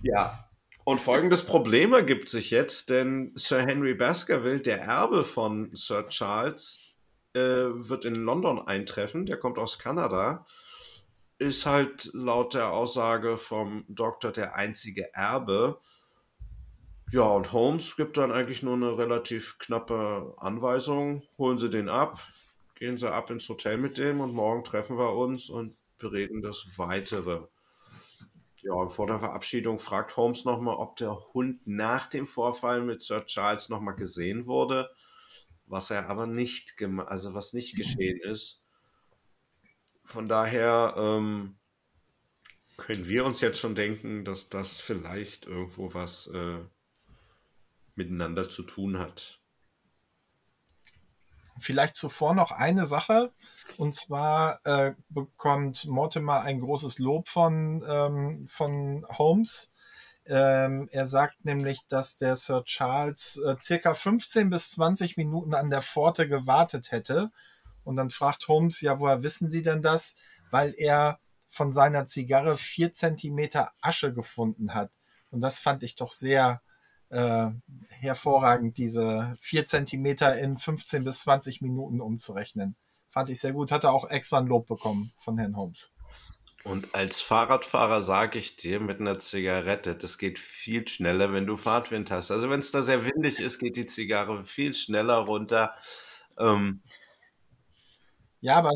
Ja. 0.01 0.43
Und 0.84 1.01
folgendes 1.01 1.43
Problem 1.43 1.91
ergibt 1.91 2.30
sich 2.30 2.49
jetzt, 2.49 2.89
denn 2.89 3.34
Sir 3.36 3.61
Henry 3.61 3.93
Baskerville, 3.93 4.61
der 4.61 4.82
Erbe 4.82 5.26
von 5.26 5.76
Sir 5.76 6.07
Charles, 6.07 6.93
äh, 7.34 7.39
wird 7.39 8.05
in 8.05 8.15
London 8.15 8.65
eintreffen. 8.65 9.26
Der 9.26 9.38
kommt 9.38 9.57
aus 9.57 9.80
Kanada. 9.80 10.45
Ist 11.39 11.65
halt 11.65 12.09
laut 12.13 12.53
der 12.53 12.71
Aussage 12.71 13.38
vom 13.38 13.85
Doktor 13.88 14.31
der 14.31 14.55
einzige 14.55 15.13
Erbe. 15.13 15.79
Ja, 17.11 17.23
und 17.23 17.53
Holmes 17.53 17.95
gibt 17.95 18.17
dann 18.17 18.31
eigentlich 18.31 18.63
nur 18.63 18.73
eine 18.73 18.97
relativ 18.97 19.59
knappe 19.59 20.33
Anweisung. 20.38 21.23
Holen 21.38 21.57
Sie 21.57 21.69
den 21.69 21.89
ab, 21.89 22.21
gehen 22.75 22.97
Sie 22.97 23.11
ab 23.11 23.29
ins 23.29 23.47
Hotel 23.47 23.77
mit 23.77 23.97
dem 23.97 24.19
und 24.19 24.33
morgen 24.33 24.63
treffen 24.63 24.97
wir 24.97 25.13
uns 25.15 25.49
und 25.49 25.77
bereden 25.99 26.41
das 26.41 26.67
Weitere. 26.75 27.47
Ja, 28.61 28.73
und 28.73 28.89
vor 28.89 29.07
der 29.07 29.19
Verabschiedung 29.19 29.79
fragt 29.79 30.17
Holmes 30.17 30.43
nochmal, 30.43 30.75
ob 30.75 30.97
der 30.97 31.17
Hund 31.33 31.65
nach 31.65 32.07
dem 32.07 32.27
Vorfall 32.27 32.81
mit 32.81 33.01
Sir 33.01 33.25
Charles 33.25 33.69
nochmal 33.69 33.95
gesehen 33.95 34.45
wurde, 34.45 34.89
was 35.65 35.91
er 35.91 36.09
aber 36.09 36.27
nicht 36.27 36.73
also 36.81 37.33
was 37.33 37.53
nicht 37.53 37.77
geschehen 37.77 38.19
ist. 38.21 38.63
Von 40.07 40.29
daher 40.29 40.93
ähm, 40.95 41.57
können 42.77 43.07
wir 43.07 43.25
uns 43.25 43.41
jetzt 43.41 43.59
schon 43.59 43.75
denken, 43.75 44.23
dass 44.23 44.47
das 44.47 44.79
vielleicht 44.79 45.45
irgendwo 45.45 45.93
was 45.93 46.27
äh, 46.27 46.59
miteinander 47.95 48.47
zu 48.47 48.63
tun 48.63 48.99
hat. 48.99 49.41
Vielleicht 51.59 51.97
zuvor 51.97 52.33
noch 52.35 52.51
eine 52.51 52.85
Sache. 52.85 53.33
Und 53.75 53.95
zwar 53.95 54.65
äh, 54.65 54.93
bekommt 55.09 55.85
Mortimer 55.87 56.39
ein 56.41 56.61
großes 56.61 56.99
Lob 56.99 57.27
von, 57.27 57.83
ähm, 57.85 58.47
von 58.47 59.05
Holmes. 59.09 59.73
Ähm, 60.25 60.87
er 60.93 61.07
sagt 61.07 61.43
nämlich, 61.43 61.85
dass 61.87 62.15
der 62.15 62.37
Sir 62.37 62.63
Charles 62.63 63.41
äh, 63.45 63.57
circa 63.61 63.93
15 63.93 64.49
bis 64.49 64.71
20 64.71 65.17
Minuten 65.17 65.53
an 65.53 65.69
der 65.69 65.81
Pforte 65.81 66.29
gewartet 66.29 66.91
hätte. 66.91 67.29
Und 67.88 67.95
dann 67.95 68.09
fragt 68.09 68.49
Holmes, 68.49 68.81
ja, 68.81 68.99
woher 68.99 69.23
wissen 69.23 69.49
Sie 69.49 69.61
denn 69.61 69.81
das? 69.81 70.17
Weil 70.51 70.73
er 70.77 71.19
von 71.47 71.71
seiner 71.71 72.05
Zigarre 72.05 72.57
vier 72.57 72.93
Zentimeter 72.93 73.71
Asche 73.79 74.11
gefunden 74.11 74.73
hat. 74.73 74.91
Und 75.31 75.39
das 75.39 75.57
fand 75.57 75.83
ich 75.83 75.95
doch 75.95 76.11
sehr 76.11 76.61
äh, 77.09 77.47
hervorragend, 77.88 78.77
diese 78.77 79.33
vier 79.39 79.67
Zentimeter 79.67 80.38
in 80.38 80.57
15 80.57 81.05
bis 81.05 81.21
20 81.21 81.61
Minuten 81.61 82.01
umzurechnen. 82.01 82.75
Fand 83.07 83.29
ich 83.29 83.39
sehr 83.39 83.53
gut. 83.53 83.71
Hatte 83.71 83.89
auch 83.89 84.09
extra 84.09 84.39
ein 84.39 84.47
Lob 84.47 84.67
bekommen 84.67 85.13
von 85.15 85.38
Herrn 85.38 85.55
Holmes. 85.55 85.93
Und 86.65 86.93
als 86.93 87.21
Fahrradfahrer 87.21 88.01
sage 88.01 88.38
ich 88.38 88.57
dir 88.57 88.81
mit 88.81 88.99
einer 88.99 89.17
Zigarette, 89.17 89.95
das 89.95 90.17
geht 90.17 90.39
viel 90.39 90.85
schneller, 90.89 91.31
wenn 91.31 91.45
du 91.45 91.55
Fahrtwind 91.55 92.11
hast. 92.11 92.31
Also 92.31 92.49
wenn 92.49 92.59
es 92.59 92.71
da 92.71 92.83
sehr 92.83 93.05
windig 93.05 93.39
ist, 93.39 93.59
geht 93.59 93.77
die 93.77 93.85
Zigarre 93.85 94.43
viel 94.43 94.73
schneller 94.73 95.19
runter. 95.19 95.73
Ähm, 96.38 96.81
Ja, 98.41 98.55
aber 98.57 98.71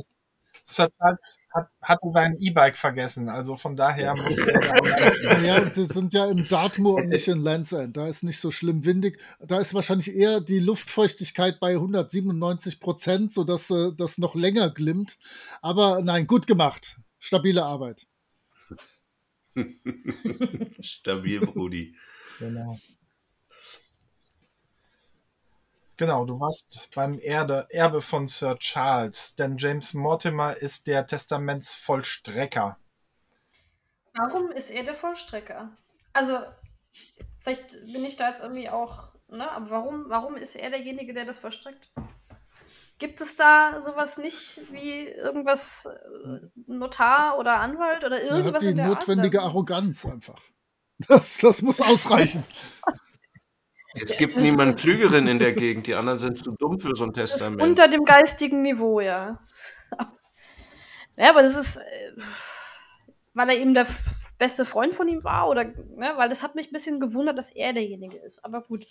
Sir 0.64 0.90
Charles 0.98 1.38
hat, 1.54 1.70
hatte 1.82 2.10
sein 2.10 2.36
E-Bike 2.40 2.78
vergessen. 2.78 3.30
Also 3.30 3.56
von 3.56 3.76
daher 3.76 4.16
musste 4.16 4.52
er 5.46 5.64
und 5.64 5.74
sie 5.74 5.86
sind 5.86 6.14
ja 6.14 6.26
im 6.26 6.48
Dartmoor 6.48 6.98
und 6.98 7.10
nicht 7.10 7.28
in 7.28 7.42
Land's 7.42 7.72
End. 7.72 7.98
Da 7.98 8.08
ist 8.08 8.24
nicht 8.24 8.40
so 8.40 8.52
schlimm 8.52 8.86
windig. 8.86 9.20
Da 9.40 9.60
ist 9.60 9.74
wahrscheinlich 9.74 10.16
eher 10.16 10.40
die 10.40 10.60
Luftfeuchtigkeit 10.60 11.60
bei 11.60 11.72
197 11.74 12.80
Prozent, 12.80 13.34
sodass 13.34 13.70
äh, 13.70 13.92
das 13.96 14.18
noch 14.18 14.36
länger 14.36 14.70
glimmt. 14.70 15.18
Aber 15.62 16.02
nein, 16.02 16.28
gut 16.28 16.48
gemacht. 16.48 16.98
Stabile 17.20 17.64
Arbeit. 17.64 18.08
stabil, 20.82 21.42
Brudi. 21.42 21.96
Genau. 22.40 22.80
Genau, 26.02 26.26
du 26.26 26.40
warst 26.40 26.90
beim 26.96 27.20
Erde, 27.22 27.68
Erbe 27.70 28.02
von 28.02 28.28
Sir 28.28 28.58
Charles, 28.58 29.36
denn 29.36 29.60
James 29.60 29.94
Mortimer 29.94 30.58
ist 30.58 30.88
der 30.88 31.06
Testamentsvollstrecker. 31.06 32.76
Warum 34.16 34.50
ist 34.52 34.72
er 34.72 34.82
der 34.82 34.96
Vollstrecker? 34.96 35.70
Also, 36.12 36.40
vielleicht 37.38 37.86
bin 37.86 38.04
ich 38.04 38.16
da 38.16 38.30
jetzt 38.30 38.42
irgendwie 38.42 38.68
auch, 38.68 39.10
ne, 39.28 39.52
aber 39.52 39.70
warum, 39.70 40.06
warum 40.08 40.38
ist 40.38 40.56
er 40.56 40.72
derjenige, 40.72 41.14
der 41.14 41.26
das 41.26 41.38
vollstreckt? 41.38 41.92
Gibt 42.98 43.22
es 43.22 43.36
da 43.36 43.80
sowas 43.80 44.18
nicht 44.18 44.60
wie 44.72 45.04
irgendwas 45.04 45.86
äh, 45.86 46.40
Notar 46.66 47.38
oder 47.38 47.60
Anwalt 47.60 48.04
oder 48.04 48.20
Er 48.20 48.32
hat 48.32 48.38
irgendwas 48.38 48.64
die 48.64 48.70
in 48.70 48.76
der 48.78 48.88
notwendige 48.88 49.42
Art? 49.42 49.52
Arroganz 49.52 50.04
einfach. 50.08 50.42
Das, 51.08 51.38
das 51.38 51.62
muss 51.62 51.80
ausreichen. 51.80 52.44
Es 53.94 54.18
gibt 54.18 54.38
niemanden 54.38 54.76
Klügeren 54.76 55.28
in 55.28 55.40
der 55.40 55.54
Gegend, 55.54 55.88
die 55.88 55.96
anderen 55.96 56.20
sind 56.20 56.44
zu 56.44 56.52
dumm 56.52 56.80
für 56.80 56.96
so 56.96 57.04
ein 57.04 57.14
Das 57.14 57.32
ist 57.32 57.38
Testament. 57.38 57.62
unter 57.62 57.88
dem 57.88 58.04
geistigen 58.06 58.62
Niveau, 58.62 59.00
ja. 59.02 59.40
Ja, 61.18 61.30
aber 61.30 61.42
das 61.42 61.58
ist, 61.58 61.78
äh, 61.78 62.12
weil 63.34 63.50
er 63.50 63.58
eben 63.58 63.74
der 63.74 63.86
beste 64.40 64.66
Freund 64.66 64.96
von 64.96 65.08
ihm 65.08 65.24
war 65.24 65.50
oder, 65.50 65.66
ne, 65.66 66.14
weil 66.16 66.30
das 66.30 66.42
hat 66.42 66.56
mich 66.56 66.70
ein 66.70 66.74
bisschen 66.74 67.00
gewundert, 67.00 67.38
dass 67.38 67.52
er 67.52 67.74
derjenige 67.74 68.18
ist. 68.18 68.44
Aber 68.44 68.62
gut, 68.64 68.88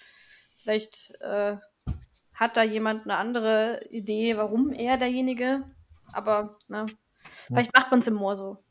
vielleicht 0.63 1.13
äh, 1.21 1.57
hat 2.35 2.57
da 2.57 2.63
jemand 2.63 3.05
eine 3.05 3.17
andere 3.17 3.81
Idee, 3.91 4.37
warum 4.37 4.73
er 4.73 4.97
derjenige, 4.97 5.65
aber, 6.13 6.59
ne, 6.69 6.87
vielleicht 7.47 7.75
macht 7.75 7.91
man 7.91 8.01
es 8.01 8.07
im 8.07 8.15
Moor 8.15 8.37
so. 8.37 8.63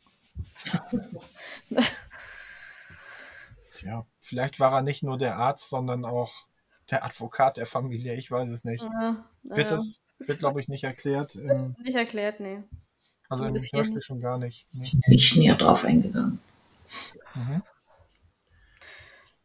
Tja, 3.76 4.06
vielleicht 4.30 4.60
war 4.60 4.72
er 4.72 4.82
nicht 4.84 5.04
nur 5.04 5.18
der 5.18 5.38
Arzt, 5.38 5.70
sondern 5.70 6.06
auch 6.06 6.46
der 6.92 7.04
Advokat 7.04 7.58
der 7.58 7.66
Familie. 7.66 8.16
Ich 8.16 8.30
weiß 8.30 8.50
es 8.50 8.64
nicht. 8.64 8.84
Ja, 8.84 9.26
Wird 9.44 9.70
ja. 9.70 9.76
das, 9.76 10.02
wird 10.20 10.40
glaube 10.40 10.62
ich 10.62 10.68
nicht 10.68 10.84
erklärt. 10.84 11.36
Im, 11.36 11.76
Nicht 11.84 11.96
erklärt, 11.96 12.40
nee. 12.40 12.64
also 13.28 13.44
im 13.44 13.54
Hörspiel 13.54 13.90
nicht. 13.90 14.06
schon 14.06 14.22
gar 14.22 14.38
nicht. 14.38 14.68
Nee. 14.72 14.92
Nicht 15.08 15.36
näher 15.36 15.56
drauf 15.56 15.84
eingegangen. 15.84 16.40
Mhm. 17.36 17.64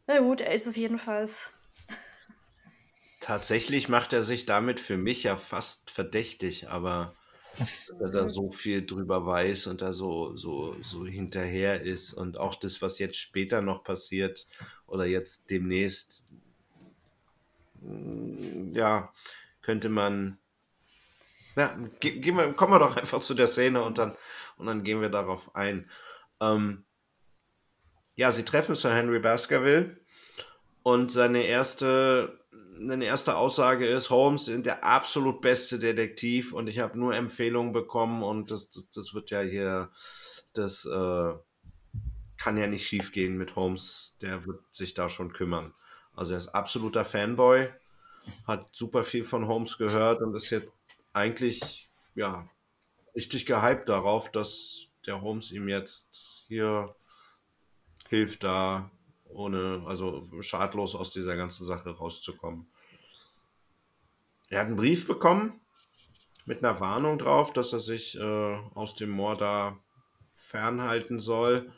Na 0.07 0.18
gut, 0.20 0.43
er 0.43 0.53
ist 0.53 0.66
es 0.66 0.76
jedenfalls. 0.76 1.53
Tatsächlich 3.20 3.89
macht 3.89 4.12
er 4.12 4.22
sich 4.22 4.45
damit 4.45 4.80
für 4.80 4.99
mich 4.99 5.22
ja 5.22 5.39
fast 5.39 5.91
verdächtig, 5.91 6.68
aber 6.68 7.14
dass 7.59 8.00
er 8.00 8.11
da 8.11 8.28
so 8.28 8.50
viel 8.50 8.84
drüber 8.84 9.26
weiß 9.26 9.68
und 9.68 9.82
da 9.82 9.92
so, 9.92 10.36
so, 10.36 10.76
so 10.82 11.07
hinterher 11.07 11.82
ist 11.82 12.12
und 12.12 12.38
auch 12.38 12.55
das, 12.57 12.82
was 12.82 12.98
jetzt 12.98 13.16
später 13.16 13.62
noch 13.62 13.84
passiert 13.84 14.46
oder 14.86 15.07
jetzt 15.07 15.50
demnächst, 15.50 16.24
mm, 17.80 18.74
ja, 18.74 19.12
könnte 19.62 19.88
man, 19.88 20.38
ja, 21.57 21.76
ge 22.00 22.18
gehen 22.18 22.36
wir, 22.36 22.52
kommen 22.52 22.72
wir 22.72 22.78
doch 22.78 22.96
einfach 22.96 23.20
zu 23.20 23.34
der 23.34 23.46
Szene 23.46 23.82
und 23.82 23.98
dann, 23.98 24.16
und 24.57 24.66
dann 24.66 24.82
gehen 24.84 25.00
wir 25.00 25.09
darauf 25.09 25.55
ein. 25.55 25.90
Ähm, 26.40 26.84
ja, 28.16 28.30
sie 28.32 28.44
treffen 28.44 28.76
Sir 28.76 28.94
Henry 28.94 29.18
Baskerville 29.18 29.96
und 30.82 31.11
seine 31.11 31.44
erste, 31.44 32.43
seine 32.76 33.04
erste 33.04 33.36
Aussage 33.36 33.86
ist, 33.86 34.10
Holmes 34.10 34.46
sind 34.46 34.66
der 34.66 34.84
absolut 34.84 35.40
beste 35.40 35.78
Detektiv 35.78 36.52
und 36.52 36.68
ich 36.68 36.78
habe 36.78 36.98
nur 36.98 37.14
Empfehlungen 37.14 37.72
bekommen 37.72 38.22
und 38.22 38.50
das, 38.50 38.70
das, 38.70 38.88
das 38.90 39.14
wird 39.14 39.30
ja 39.30 39.40
hier, 39.40 39.90
das 40.52 40.84
äh, 40.84 41.32
kann 42.36 42.58
ja 42.58 42.66
nicht 42.66 42.86
schief 42.86 43.12
gehen 43.12 43.36
mit 43.36 43.56
Holmes, 43.56 44.16
der 44.20 44.44
wird 44.46 44.60
sich 44.72 44.94
da 44.94 45.08
schon 45.08 45.32
kümmern. 45.32 45.72
Also 46.14 46.32
er 46.32 46.38
ist 46.38 46.48
absoluter 46.48 47.04
Fanboy 47.04 47.68
hat 48.46 48.74
super 48.74 49.04
viel 49.04 49.24
von 49.24 49.46
Holmes 49.46 49.78
gehört 49.78 50.22
und 50.22 50.34
ist 50.34 50.50
jetzt 50.50 50.72
eigentlich, 51.12 51.88
ja, 52.14 52.48
richtig 53.14 53.46
gehypt 53.46 53.88
darauf, 53.88 54.30
dass 54.30 54.88
der 55.06 55.20
Holmes 55.20 55.52
ihm 55.52 55.68
jetzt 55.68 56.44
hier 56.48 56.94
hilft, 58.08 58.42
da 58.42 58.90
ohne, 59.35 59.82
also 59.87 60.28
schadlos 60.41 60.95
aus 60.95 61.11
dieser 61.11 61.37
ganzen 61.37 61.66
Sache 61.66 61.91
rauszukommen. 61.91 62.66
Er 64.49 64.61
hat 64.61 64.66
einen 64.66 64.76
Brief 64.76 65.07
bekommen 65.07 65.61
mit 66.47 66.64
einer 66.64 66.80
Warnung 66.80 67.18
drauf, 67.18 67.53
dass 67.53 67.72
er 67.72 67.80
sich 67.80 68.18
äh, 68.18 68.59
aus 68.74 68.95
dem 68.95 69.11
Moor 69.11 69.37
da 69.37 69.78
fernhalten 70.32 71.20
soll. 71.20 71.72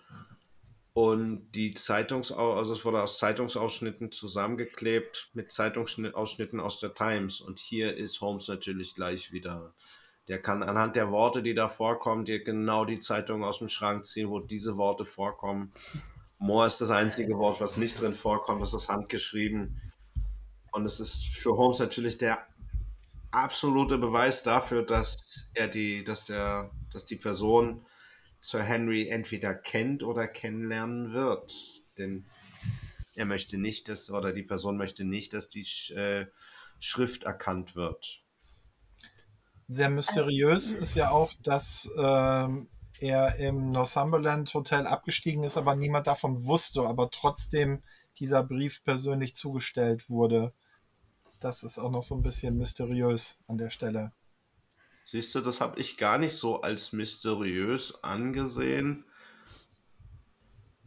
Und 0.92 1.52
die 1.52 1.74
Zeitungsausschnitte, 1.74 2.58
also 2.58 2.72
es 2.72 2.84
wurde 2.84 3.02
aus 3.02 3.18
Zeitungsausschnitten 3.18 4.12
zusammengeklebt 4.12 5.30
mit 5.34 5.52
Zeitungsausschnitten 5.52 6.58
aus 6.58 6.80
der 6.80 6.94
Times. 6.94 7.40
Und 7.40 7.58
hier 7.58 7.96
ist 7.96 8.20
Holmes 8.22 8.48
natürlich 8.48 8.94
gleich 8.94 9.30
wieder. 9.30 9.74
Der 10.28 10.40
kann 10.40 10.62
anhand 10.62 10.96
der 10.96 11.10
Worte, 11.10 11.42
die 11.42 11.54
da 11.54 11.68
vorkommen, 11.68 12.24
dir 12.24 12.42
genau 12.42 12.84
die 12.84 12.98
Zeitung 12.98 13.44
aus 13.44 13.58
dem 13.58 13.68
Schrank 13.68 14.06
ziehen, 14.06 14.30
wo 14.30 14.40
diese 14.40 14.76
Worte 14.76 15.04
vorkommen. 15.04 15.72
Moor 16.38 16.66
ist 16.66 16.80
das 16.80 16.90
einzige 16.90 17.38
Wort, 17.38 17.60
was 17.60 17.76
nicht 17.76 18.00
drin 18.00 18.14
vorkommt, 18.14 18.62
das 18.62 18.74
ist 18.74 18.88
handgeschrieben. 18.88 19.80
Und 20.72 20.84
es 20.84 21.00
ist 21.00 21.26
für 21.28 21.56
Holmes 21.56 21.78
natürlich 21.78 22.18
der 22.18 22.46
absolute 23.30 23.98
Beweis 23.98 24.42
dafür, 24.42 24.82
dass 24.82 25.50
er 25.54 25.68
die, 25.68 26.04
dass 26.04 26.26
der, 26.26 26.70
dass 26.92 27.06
die 27.06 27.16
Person 27.16 27.86
Sir 28.40 28.62
Henry 28.62 29.08
entweder 29.08 29.54
kennt 29.54 30.02
oder 30.02 30.28
kennenlernen 30.28 31.12
wird. 31.12 31.82
Denn 31.98 32.26
er 33.14 33.24
möchte 33.24 33.58
nicht, 33.58 33.88
dass, 33.88 34.10
oder 34.10 34.32
die 34.32 34.42
Person 34.42 34.76
möchte 34.76 35.04
nicht, 35.04 35.32
dass 35.32 35.48
die 35.48 35.66
äh, 35.94 36.26
Schrift 36.78 37.24
erkannt 37.24 37.74
wird. 37.74 38.22
Sehr 39.68 39.88
mysteriös 39.88 40.72
ist 40.72 40.94
ja 40.94 41.10
auch, 41.10 41.32
dass 41.42 41.90
ähm, 41.98 42.68
er 43.00 43.36
im 43.36 43.70
Northumberland 43.72 44.52
Hotel 44.54 44.86
abgestiegen 44.86 45.44
ist, 45.44 45.56
aber 45.56 45.76
niemand 45.76 46.06
davon 46.06 46.44
wusste, 46.44 46.82
aber 46.82 47.10
trotzdem 47.10 47.82
dieser 48.18 48.42
Brief 48.42 48.82
persönlich 48.84 49.34
zugestellt 49.34 50.08
wurde. 50.08 50.52
Das 51.40 51.62
ist 51.62 51.78
auch 51.78 51.90
noch 51.90 52.02
so 52.02 52.14
ein 52.14 52.22
bisschen 52.22 52.56
mysteriös 52.56 53.38
an 53.46 53.58
der 53.58 53.70
Stelle. 53.70 54.12
Siehst 55.04 55.34
du, 55.34 55.40
das 55.40 55.60
habe 55.60 55.78
ich 55.78 55.98
gar 55.98 56.18
nicht 56.18 56.34
so 56.34 56.62
als 56.62 56.92
mysteriös 56.92 58.02
angesehen. 58.02 59.04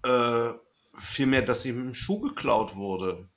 Äh, 0.04 0.52
vielmehr, 0.96 1.42
dass 1.44 1.66
ihm 1.66 1.90
ein 1.90 1.94
Schuh 1.94 2.20
geklaut 2.20 2.76
wurde. 2.76 3.30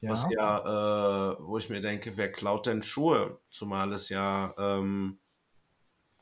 Ja. 0.00 0.12
Was 0.12 0.26
ja, 0.30 1.32
äh, 1.32 1.36
wo 1.40 1.58
ich 1.58 1.68
mir 1.68 1.82
denke, 1.82 2.16
wer 2.16 2.32
klaut 2.32 2.66
denn 2.66 2.82
Schuhe? 2.82 3.38
Zumal 3.50 3.92
es 3.92 4.08
ja 4.08 4.54
ähm, 4.56 5.18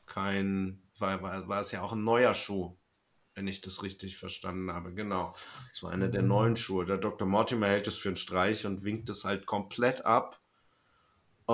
kein, 0.05 0.81
war, 1.01 1.21
war, 1.21 1.47
war 1.47 1.61
es 1.61 1.71
ja 1.71 1.81
auch 1.81 1.93
ein 1.93 2.03
neuer 2.03 2.33
Schuh, 2.33 2.77
wenn 3.35 3.47
ich 3.47 3.61
das 3.61 3.83
richtig 3.83 4.17
verstanden 4.17 4.71
habe. 4.71 4.93
Genau. 4.93 5.35
Es 5.73 5.83
war 5.83 5.91
einer 5.91 6.07
der 6.07 6.21
mhm. 6.21 6.27
neuen 6.27 6.55
Schuhe. 6.55 6.85
Der 6.85 6.97
Dr. 6.97 7.27
Mortimer 7.27 7.67
hält 7.67 7.87
es 7.87 7.97
für 7.97 8.09
einen 8.09 8.17
Streich 8.17 8.65
und 8.65 8.83
winkt 8.83 9.09
es 9.09 9.25
halt 9.25 9.45
komplett 9.45 10.05
ab. 10.05 10.41
Äh, 11.47 11.51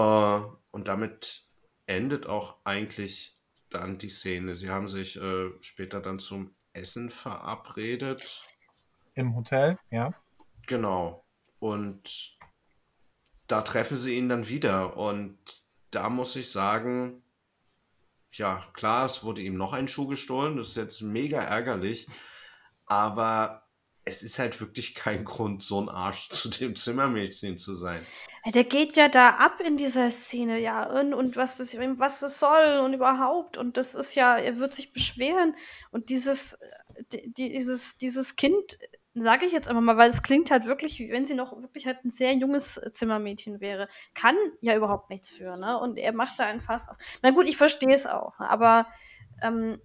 und 0.72 0.88
damit 0.88 1.48
endet 1.86 2.26
auch 2.26 2.58
eigentlich 2.64 3.40
dann 3.70 3.98
die 3.98 4.10
Szene. 4.10 4.56
Sie 4.56 4.70
haben 4.70 4.88
sich 4.88 5.20
äh, 5.22 5.52
später 5.62 6.02
dann 6.02 6.20
zum 6.20 6.56
Essen 6.74 7.10
verabredet. 7.10 8.42
Im 9.14 9.36
Hotel, 9.36 9.78
ja. 9.90 10.12
Genau. 10.68 11.26
Und 11.60 12.38
da 13.48 13.62
treffen 13.62 13.98
sie 13.98 14.18
ihn 14.18 14.30
dann 14.30 14.48
wieder. 14.48 14.98
Und 14.98 15.38
da 15.92 16.10
muss 16.10 16.36
ich 16.36 16.52
sagen, 16.52 17.24
ja, 18.38 18.66
klar, 18.74 19.06
es 19.06 19.24
wurde 19.24 19.42
ihm 19.42 19.56
noch 19.56 19.74
ein 19.74 19.88
Schuh 19.88 20.08
gestohlen. 20.08 20.58
Das 20.58 20.70
ist 20.70 20.78
jetzt 20.78 21.02
mega 21.02 21.42
ärgerlich. 21.42 22.08
Aber 22.86 23.66
es 24.06 24.22
ist 24.22 24.38
halt 24.38 24.62
wirklich 24.62 24.94
kein 24.94 25.26
Grund, 25.26 25.64
so 25.64 25.82
ein 25.82 25.90
Arsch 25.90 26.30
zu 26.30 26.50
dem 26.50 26.76
Zimmermädchen 26.76 27.58
zu 27.58 27.76
sein. 27.76 28.06
Der 28.54 28.64
geht 28.64 28.96
ja 28.96 29.10
da 29.10 29.30
ab 29.30 29.60
in 29.60 29.76
dieser 29.76 30.12
Szene, 30.12 30.60
ja, 30.60 30.84
und, 30.84 31.16
und 31.16 31.36
was 31.36 31.58
das, 31.58 31.76
was 31.76 32.20
das 32.20 32.40
soll 32.40 32.80
und 32.84 32.94
überhaupt. 32.94 33.58
Und 33.58 33.78
das 33.78 33.96
ist 33.96 34.14
ja, 34.14 34.38
er 34.38 34.60
wird 34.60 34.72
sich 34.72 34.94
beschweren. 34.94 35.56
Und 35.90 36.10
dieses, 36.10 36.60
dieses, 37.12 37.98
dieses 37.98 38.36
Kind, 38.36 38.78
sage 39.16 39.46
ich 39.46 39.52
jetzt 39.54 39.68
einfach 39.68 39.82
mal, 39.82 39.98
weil 39.98 40.10
es 40.10 40.24
klingt 40.24 40.52
halt 40.52 40.66
wirklich, 40.66 41.00
wie 41.00 41.10
wenn 41.12 41.26
sie 41.26 41.36
noch 41.36 41.54
wirklich 41.62 41.86
halt 41.86 42.04
ein 42.04 42.10
sehr 42.10 42.34
junges 42.34 42.80
Zimmermädchen 42.94 43.62
wäre, 43.62 43.88
kann 44.14 44.36
ja 44.62 44.76
überhaupt 44.76 45.10
nichts 45.10 45.32
für, 45.32 45.56
ne? 45.58 45.80
Und 45.80 45.98
er 45.98 46.14
macht 46.14 46.38
da 46.40 46.46
ein 46.46 46.62
Fass 46.62 46.90
auf. 46.90 46.98
Na 47.22 47.32
gut, 47.32 47.48
ich 47.48 47.58
verstehe 47.58 47.94
es 47.94 48.08
auch, 48.08 48.38
ne? 48.40 48.50
aber 48.50 48.88
ähm, 49.42 49.80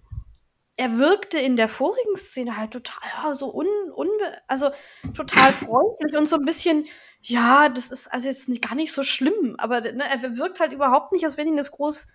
er 0.75 0.97
wirkte 0.97 1.39
in 1.39 1.55
der 1.55 1.69
vorigen 1.69 2.15
Szene 2.15 2.57
halt 2.57 2.71
total 2.71 3.35
so 3.35 3.53
un, 3.53 3.67
unbe 3.93 4.37
also 4.47 4.71
total 5.13 5.53
freundlich 5.53 6.17
und 6.17 6.27
so 6.27 6.37
ein 6.37 6.45
bisschen, 6.45 6.85
ja, 7.21 7.69
das 7.69 7.91
ist 7.91 8.07
also 8.07 8.27
jetzt 8.27 8.49
nicht, 8.49 8.67
gar 8.67 8.75
nicht 8.75 8.91
so 8.91 9.03
schlimm, 9.03 9.55
aber 9.59 9.81
ne, 9.81 10.03
er 10.09 10.37
wirkt 10.37 10.59
halt 10.59 10.73
überhaupt 10.73 11.11
nicht, 11.11 11.23
als 11.23 11.37
wenn 11.37 11.47
ihn 11.47 11.57
das 11.57 11.71
groß 11.71 12.07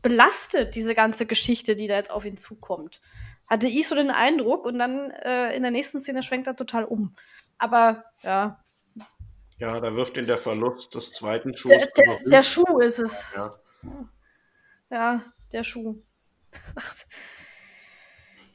belastet, 0.00 0.74
diese 0.74 0.94
ganze 0.94 1.26
Geschichte, 1.26 1.74
die 1.76 1.86
da 1.86 1.96
jetzt 1.96 2.10
auf 2.10 2.24
ihn 2.24 2.36
zukommt. 2.36 3.00
Hatte 3.48 3.66
ich 3.66 3.88
so 3.88 3.94
den 3.94 4.10
Eindruck 4.10 4.66
und 4.66 4.78
dann 4.78 5.10
äh, 5.10 5.56
in 5.56 5.62
der 5.62 5.70
nächsten 5.70 6.00
Szene 6.00 6.22
schwenkt 6.22 6.46
er 6.46 6.56
total 6.56 6.84
um. 6.84 7.16
Aber 7.56 8.04
ja. 8.22 8.62
Ja, 9.58 9.80
da 9.80 9.94
wirft 9.94 10.16
ihn 10.16 10.26
der 10.26 10.38
Verlust 10.38 10.94
des 10.94 11.12
zweiten 11.12 11.54
Schuhs. 11.54 11.70
Der, 11.70 11.86
der, 11.86 12.20
der 12.26 12.42
Schuh 12.42 12.78
ist 12.78 12.98
es. 12.98 13.34
Ja, 13.34 13.50
ja 14.90 15.22
der 15.52 15.64
Schuh. 15.64 16.00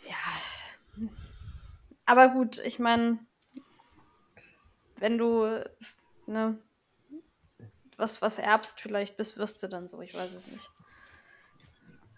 ja. 0.08 1.10
Aber 2.06 2.30
gut, 2.30 2.60
ich 2.60 2.80
meine, 2.80 3.20
wenn 4.98 5.18
du 5.18 5.64
ne, 6.28 6.58
was, 7.98 8.22
was 8.22 8.40
erbst, 8.40 8.80
vielleicht 8.80 9.18
bist, 9.18 9.38
wirst 9.38 9.62
du 9.64 9.68
dann 9.68 9.88
so, 9.88 10.02
ich 10.02 10.14
weiß 10.14 10.34
es 10.34 10.48
nicht. 10.48 10.72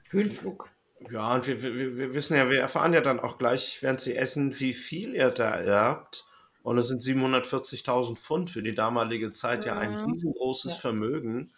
Höhenflug. 0.10 0.70
Ja, 1.12 1.36
und 1.36 1.48
wir, 1.48 1.62
wir, 1.62 1.98
wir 1.98 2.14
wissen 2.14 2.36
ja, 2.36 2.50
wir 2.50 2.60
erfahren 2.60 2.94
ja 2.94 3.02
dann 3.02 3.20
auch 3.20 3.38
gleich, 3.38 3.82
während 3.82 4.02
sie 4.02 4.16
essen, 4.16 4.60
wie 4.60 4.74
viel 4.74 5.16
er 5.16 5.32
da 5.32 5.52
erbt. 5.52 6.26
Und 6.64 6.78
es 6.80 6.88
sind 6.88 7.02
740.000 7.02 8.16
Pfund 8.16 8.50
für 8.50 8.64
die 8.64 8.74
damalige 8.74 9.34
Zeit 9.34 9.66
ja 9.66 9.78
ein 9.78 9.94
riesengroßes 9.96 10.74
ja. 10.74 10.80
Vermögen. 10.80 11.54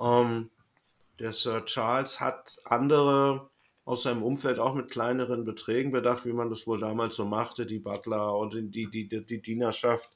Ähm, 0.00 0.50
der 1.18 1.32
Sir 1.32 1.64
Charles 1.66 2.20
hat 2.20 2.58
andere 2.64 3.50
aus 3.88 4.02
seinem 4.02 4.22
Umfeld 4.22 4.58
auch 4.58 4.74
mit 4.74 4.90
kleineren 4.90 5.46
Beträgen 5.46 5.92
bedacht, 5.92 6.26
wie 6.26 6.34
man 6.34 6.50
das 6.50 6.66
wohl 6.66 6.78
damals 6.78 7.16
so 7.16 7.24
machte, 7.24 7.64
die 7.64 7.78
Butler 7.78 8.36
und 8.36 8.52
die, 8.52 8.86
die, 8.86 9.08
die, 9.08 9.24
die 9.24 9.40
Dienerschaft, 9.40 10.10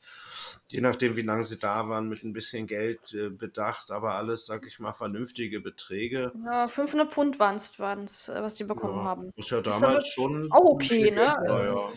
je 0.68 0.82
nachdem, 0.82 1.16
wie 1.16 1.22
lange 1.22 1.44
sie 1.44 1.58
da 1.58 1.88
waren, 1.88 2.06
mit 2.10 2.22
ein 2.22 2.34
bisschen 2.34 2.66
Geld 2.66 3.14
äh, 3.14 3.30
bedacht, 3.30 3.90
aber 3.90 4.16
alles, 4.16 4.44
sag 4.44 4.66
ich 4.66 4.78
mal, 4.78 4.92
vernünftige 4.92 5.62
Beträge. 5.62 6.32
Ja, 6.44 6.66
500 6.66 7.10
Pfund 7.10 7.38
waren 7.38 7.60
es, 8.04 8.28
äh, 8.28 8.42
was 8.42 8.56
die 8.56 8.64
bekommen 8.64 8.98
ja, 8.98 9.04
haben. 9.04 9.32
Ist 9.36 9.50
ja 9.50 9.62
damals 9.62 10.06
ist 10.06 10.12
schon 10.12 10.52
auch 10.52 10.74
okay, 10.74 11.10
ne? 11.10 11.34
War, 11.46 11.64
ja, 11.64 11.88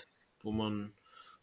wo 0.43 0.53
man, 0.53 0.93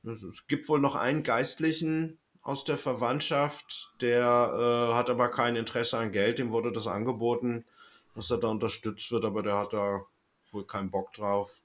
es 0.02 0.46
gibt 0.46 0.66
wohl 0.70 0.80
noch 0.80 0.94
einen 0.94 1.24
Geistlichen, 1.24 2.18
aus 2.40 2.64
der 2.64 2.78
Verwandtschaft, 2.78 3.92
der 4.00 4.88
äh, 4.90 4.94
hat 4.94 5.10
aber 5.10 5.28
kein 5.28 5.56
Interesse 5.56 5.98
an 5.98 6.10
Geld, 6.10 6.38
dem 6.40 6.52
wurde 6.52 6.72
das 6.72 6.88
angeboten, 6.88 7.66
dass 8.16 8.30
er 8.30 8.38
da 8.38 8.48
unterstützt 8.48 9.12
wird, 9.12 9.24
aber 9.24 9.42
der 9.42 9.58
hat 9.58 9.72
da 9.72 10.06
wohl 10.52 10.66
keinen 10.66 10.90
Bock 10.90 11.12
drauf. 11.12 11.60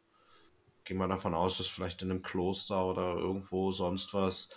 Gehen 0.83 0.97
wir 0.97 1.07
davon 1.07 1.33
aus, 1.33 1.57
dass 1.57 1.67
vielleicht 1.67 2.01
in 2.01 2.11
einem 2.11 2.21
Kloster 2.21 2.85
oder 2.85 3.15
irgendwo 3.15 3.71
sonst 3.71 4.13
was. 4.13 4.49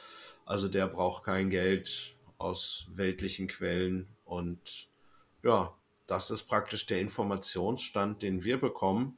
Also 0.47 0.69
der 0.69 0.87
braucht 0.87 1.25
kein 1.25 1.51
Geld 1.51 2.17
aus 2.39 2.87
weltlichen 2.91 3.49
Quellen 3.49 4.09
und 4.25 4.89
ja, 5.43 5.75
das 6.07 6.31
ist 6.31 6.45
praktisch 6.45 6.87
der 6.87 7.01
Informationsstand, 7.01 8.23
den 8.23 8.43
wir 8.45 8.61
bekommen. 8.61 9.17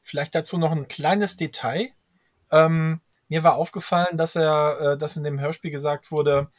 Vielleicht 0.00 0.34
dazu 0.34 0.58
noch 0.58 0.72
ein 0.72 0.88
kleines 0.88 1.36
Detail. 1.36 1.90
Ähm, 2.50 3.00
mir 3.28 3.44
war 3.44 3.54
aufgefallen, 3.54 4.18
dass 4.18 4.36
er, 4.36 4.80
äh, 4.80 4.98
dass 4.98 5.16
in 5.16 5.24
dem 5.24 5.40
Hörspiel 5.40 5.70
gesagt 5.70 6.10
wurde, 6.10 6.50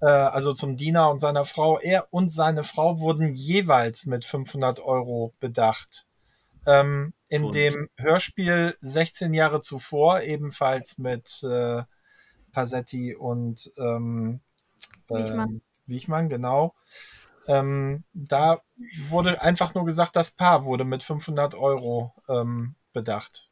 äh, 0.00 0.06
also 0.06 0.52
zum 0.52 0.76
Diener 0.76 1.10
und 1.10 1.18
seiner 1.18 1.44
Frau, 1.44 1.78
er 1.78 2.12
und 2.12 2.30
seine 2.30 2.64
Frau 2.64 2.98
wurden 2.98 3.34
jeweils 3.34 4.06
mit 4.06 4.24
500 4.24 4.80
Euro 4.80 5.34
bedacht. 5.38 6.07
Ähm, 6.68 7.14
in 7.28 7.44
und? 7.44 7.54
dem 7.54 7.88
Hörspiel 7.96 8.76
16 8.82 9.32
Jahre 9.32 9.62
zuvor, 9.62 10.20
ebenfalls 10.20 10.98
mit 10.98 11.42
äh, 11.42 11.82
Pasetti 12.52 13.14
und 13.14 13.72
ähm, 13.78 14.40
Wichmann. 15.08 15.48
Ähm, 15.48 15.62
Wichmann, 15.86 16.28
genau. 16.28 16.74
Ähm, 17.46 18.04
da 18.12 18.60
wurde 19.08 19.40
einfach 19.40 19.74
nur 19.74 19.86
gesagt, 19.86 20.14
das 20.14 20.30
Paar 20.30 20.64
wurde 20.66 20.84
mit 20.84 21.02
500 21.02 21.54
Euro 21.54 22.14
ähm, 22.28 22.74
bedacht. 22.92 23.48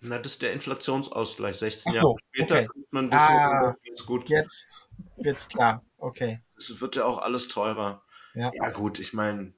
Na, 0.00 0.18
das 0.18 0.34
ist 0.34 0.42
der 0.42 0.52
Inflationsausgleich. 0.52 1.56
16 1.56 1.94
so, 1.94 1.98
Jahre 1.98 2.16
später 2.32 2.54
okay. 2.54 2.68
man 2.90 3.12
ah, 3.12 3.74
ganz 3.84 4.06
gut. 4.06 4.28
Jetzt 4.28 4.88
wird's 5.16 5.48
klar. 5.48 5.82
Okay. 5.98 6.40
Es 6.56 6.80
wird 6.80 6.94
ja 6.94 7.04
auch 7.04 7.18
alles 7.18 7.48
teurer. 7.48 8.02
Ja, 8.34 8.52
Ja, 8.54 8.70
gut, 8.70 9.00
ich 9.00 9.12
meine, 9.12 9.54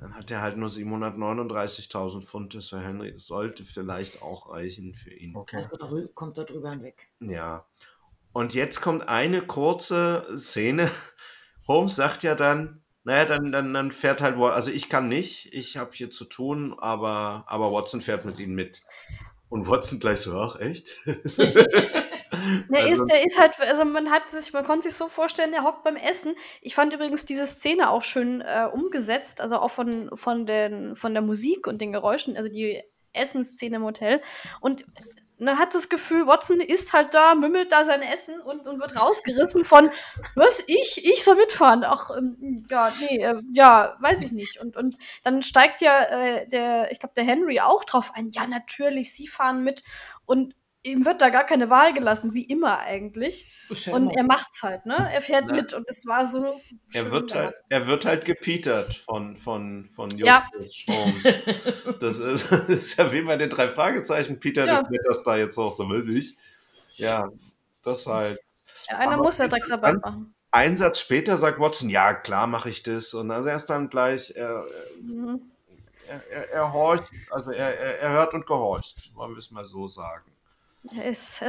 dann 0.00 0.14
hat 0.14 0.30
er 0.30 0.42
halt 0.42 0.56
nur 0.56 0.68
739.000 0.68 2.22
Pfund, 2.22 2.54
der 2.54 2.60
Sir 2.62 2.80
Henry. 2.80 3.12
Das 3.12 3.26
sollte 3.26 3.64
vielleicht 3.64 4.22
auch 4.22 4.50
reichen 4.50 4.94
für 4.94 5.12
ihn. 5.14 5.34
okay. 5.36 5.66
Also 5.80 6.08
kommt 6.14 6.38
da 6.38 6.44
drüber 6.44 6.70
hinweg. 6.70 7.08
Ja. 7.20 7.66
Und 8.32 8.54
jetzt 8.54 8.80
kommt 8.80 9.08
eine 9.08 9.42
kurze 9.42 10.26
Szene. 10.36 10.90
Holmes 11.68 11.96
sagt 11.96 12.22
ja 12.22 12.34
dann, 12.34 12.82
naja, 13.04 13.24
dann, 13.24 13.50
dann, 13.52 13.72
dann 13.72 13.92
fährt 13.92 14.20
halt, 14.20 14.38
Wa- 14.38 14.52
also 14.52 14.70
ich 14.70 14.88
kann 14.88 15.08
nicht, 15.08 15.52
ich 15.52 15.76
habe 15.76 15.90
hier 15.94 16.10
zu 16.10 16.24
tun, 16.24 16.74
aber, 16.78 17.44
aber 17.46 17.72
Watson 17.72 18.00
fährt 18.00 18.24
mit 18.24 18.38
ihnen 18.38 18.54
mit. 18.54 18.82
Und 19.48 19.68
Watson 19.68 20.00
gleich 20.00 20.20
so, 20.20 20.36
ach, 20.38 20.56
echt? 20.60 20.96
Der, 22.70 22.82
Also- 22.82 23.02
ist, 23.04 23.10
der 23.12 23.24
ist 23.24 23.38
halt, 23.38 23.58
also 23.60 23.84
man 23.84 24.10
hat 24.10 24.28
sich, 24.28 24.52
man 24.52 24.64
konnte 24.64 24.88
sich 24.88 24.96
so 24.96 25.08
vorstellen, 25.08 25.52
der 25.52 25.62
hockt 25.64 25.84
beim 25.84 25.96
Essen. 25.96 26.34
Ich 26.60 26.74
fand 26.74 26.92
übrigens 26.92 27.24
diese 27.24 27.46
Szene 27.46 27.90
auch 27.90 28.02
schön 28.02 28.40
äh, 28.40 28.66
umgesetzt, 28.72 29.40
also 29.40 29.56
auch 29.56 29.70
von, 29.70 30.10
von, 30.14 30.46
den, 30.46 30.96
von 30.96 31.12
der 31.14 31.22
Musik 31.22 31.66
und 31.66 31.80
den 31.80 31.92
Geräuschen, 31.92 32.36
also 32.36 32.48
die 32.48 32.82
Essensszene 33.12 33.76
im 33.76 33.84
Hotel. 33.84 34.20
Und 34.60 34.84
man 35.38 35.58
hat 35.58 35.74
das 35.74 35.88
Gefühl, 35.88 36.26
Watson 36.26 36.60
ist 36.60 36.92
halt 36.92 37.12
da, 37.12 37.34
mümmelt 37.34 37.70
da 37.70 37.84
sein 37.84 38.00
Essen 38.02 38.40
und, 38.40 38.66
und 38.66 38.80
wird 38.80 38.98
rausgerissen 38.98 39.64
von, 39.64 39.90
was, 40.34 40.64
ich, 40.66 41.04
ich 41.04 41.22
soll 41.22 41.36
mitfahren? 41.36 41.84
Ach, 41.84 42.10
ähm, 42.16 42.66
ja, 42.70 42.90
nee, 43.00 43.18
äh, 43.18 43.40
ja, 43.52 43.96
weiß 44.00 44.22
ich 44.22 44.32
nicht. 44.32 44.58
Und, 44.60 44.76
und 44.76 44.96
dann 45.24 45.42
steigt 45.42 45.82
ja 45.82 46.04
äh, 46.04 46.48
der, 46.48 46.90
ich 46.90 47.00
glaube, 47.00 47.14
der 47.16 47.24
Henry 47.24 47.60
auch 47.60 47.84
drauf 47.84 48.12
ein, 48.14 48.30
ja, 48.30 48.46
natürlich, 48.46 49.12
sie 49.12 49.28
fahren 49.28 49.62
mit. 49.62 49.82
Und 50.24 50.54
ihm 50.86 51.04
wird 51.04 51.20
da 51.20 51.28
gar 51.30 51.44
keine 51.44 51.68
Wahl 51.70 51.92
gelassen, 51.92 52.32
wie 52.34 52.44
immer 52.44 52.78
eigentlich. 52.78 53.46
Ja 53.84 53.94
Und 53.94 54.04
immer- 54.04 54.14
er 54.16 54.22
macht's 54.24 54.62
halt, 54.62 54.86
ne? 54.86 54.96
Er 55.12 55.20
fährt 55.20 55.44
Na. 55.48 55.54
mit 55.54 55.72
und 55.74 55.88
es 55.88 56.06
war 56.06 56.24
so. 56.26 56.60
Er 56.92 57.10
wird, 57.10 57.34
halt, 57.34 57.54
er 57.70 57.86
wird 57.86 58.04
halt 58.06 58.24
gepietert 58.24 58.94
von, 58.96 59.36
von, 59.36 59.90
von 59.94 60.08
Ja. 60.16 60.48
Justus 60.58 60.86
Holmes. 60.88 61.24
Das 62.00 62.18
ist, 62.18 62.50
das 62.52 62.68
ist 62.68 62.96
ja 62.98 63.12
wie 63.12 63.22
bei 63.22 63.36
den 63.36 63.50
drei 63.50 63.68
Fragezeichen. 63.68 64.40
Peter 64.40 64.64
Ja. 64.66 64.82
ja. 64.88 64.98
das 65.08 65.24
da 65.24 65.36
jetzt 65.36 65.58
auch 65.58 65.72
so 65.72 65.88
will 65.90 66.16
ich. 66.16 66.36
Ja, 66.94 67.28
das 67.82 68.06
halt. 68.06 68.38
Ja, 68.88 68.98
einer 68.98 69.12
aber 69.12 69.24
muss 69.24 69.38
ja 69.38 69.48
Drecksarbeit 69.48 69.96
machen. 70.02 70.32
Ein 70.52 70.76
Satz 70.76 71.00
später 71.00 71.36
sagt 71.36 71.58
Watson, 71.58 71.90
ja, 71.90 72.14
klar 72.14 72.46
mache 72.46 72.70
ich 72.70 72.82
das. 72.82 73.12
Und 73.14 73.30
also 73.30 73.48
er 73.48 73.56
ist 73.56 73.66
dann 73.66 73.90
gleich, 73.90 74.32
er, 74.36 74.64
Mhm. 75.02 75.42
er, 76.08 76.22
er, 76.30 76.50
er 76.52 76.72
horcht, 76.72 77.04
also 77.30 77.50
er, 77.50 77.78
er, 77.78 77.98
er 78.00 78.10
hört 78.12 78.32
und 78.32 78.46
gehorcht, 78.46 79.10
wollen 79.14 79.32
wir 79.32 79.38
es 79.38 79.50
mal 79.50 79.64
so 79.64 79.88
sagen. 79.88 80.24
Ist, 81.08 81.42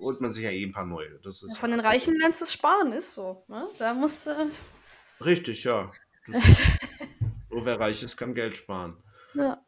holt 0.00 0.20
man 0.20 0.32
sich 0.32 0.44
ja 0.44 0.50
eh 0.50 0.64
ein 0.64 0.72
paar 0.72 0.86
neue. 0.86 1.18
Das 1.22 1.42
ist 1.42 1.58
von 1.58 1.70
den 1.70 1.80
Reichen 1.80 2.16
lernst 2.16 2.40
du 2.40 2.44
es 2.44 2.52
sparen, 2.52 2.92
ist 2.92 3.12
so. 3.12 3.44
Ne? 3.48 3.68
Da 3.78 3.94
musst 3.94 4.26
du. 4.26 4.50
Richtig, 5.24 5.64
ja. 5.64 5.90
So 7.50 7.64
wer 7.66 7.80
reich 7.80 8.02
ist, 8.04 8.16
kann 8.16 8.32
Geld 8.32 8.56
sparen. 8.56 8.96
Ja. 9.34 9.60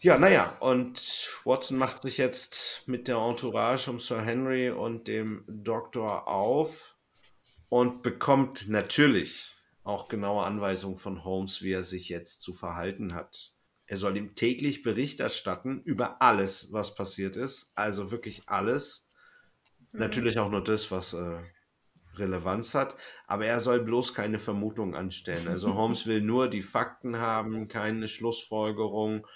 Ja, 0.00 0.18
naja, 0.18 0.56
und 0.60 1.00
Watson 1.44 1.76
macht 1.76 2.02
sich 2.02 2.18
jetzt 2.18 2.84
mit 2.86 3.08
der 3.08 3.16
Entourage 3.16 3.90
um 3.90 4.00
Sir 4.00 4.22
Henry 4.22 4.70
und 4.70 5.06
dem 5.06 5.44
Doktor 5.48 6.28
auf 6.28 6.96
und 7.68 8.02
bekommt 8.02 8.68
natürlich 8.68 9.56
auch 9.84 10.08
genaue 10.08 10.44
Anweisungen 10.44 10.98
von 10.98 11.24
Holmes, 11.24 11.62
wie 11.62 11.72
er 11.72 11.82
sich 11.82 12.08
jetzt 12.08 12.42
zu 12.42 12.54
verhalten 12.54 13.14
hat. 13.14 13.54
Er 13.92 13.98
soll 13.98 14.16
ihm 14.16 14.34
täglich 14.34 14.82
Bericht 14.82 15.20
erstatten 15.20 15.82
über 15.82 16.22
alles, 16.22 16.72
was 16.72 16.94
passiert 16.94 17.36
ist. 17.36 17.72
Also 17.74 18.10
wirklich 18.10 18.40
alles. 18.46 19.12
Natürlich 19.92 20.38
auch 20.38 20.50
nur 20.50 20.64
das, 20.64 20.90
was 20.90 21.12
äh, 21.12 21.38
Relevanz 22.14 22.74
hat. 22.74 22.96
Aber 23.26 23.44
er 23.44 23.60
soll 23.60 23.80
bloß 23.80 24.14
keine 24.14 24.38
Vermutung 24.38 24.94
anstellen. 24.94 25.46
Also 25.46 25.74
Holmes 25.76 26.06
will 26.06 26.22
nur 26.22 26.48
die 26.48 26.62
Fakten 26.62 27.18
haben, 27.18 27.68
keine 27.68 28.08
Schlussfolgerung. 28.08 29.26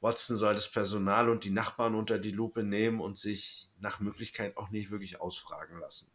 Watson 0.00 0.36
soll 0.36 0.54
das 0.54 0.72
Personal 0.72 1.28
und 1.28 1.44
die 1.44 1.50
Nachbarn 1.50 1.94
unter 1.94 2.18
die 2.18 2.32
Lupe 2.32 2.64
nehmen 2.64 2.98
und 3.00 3.20
sich 3.20 3.70
nach 3.78 4.00
Möglichkeit 4.00 4.56
auch 4.56 4.70
nicht 4.70 4.90
wirklich 4.90 5.20
ausfragen 5.20 5.78
lassen. 5.78 6.10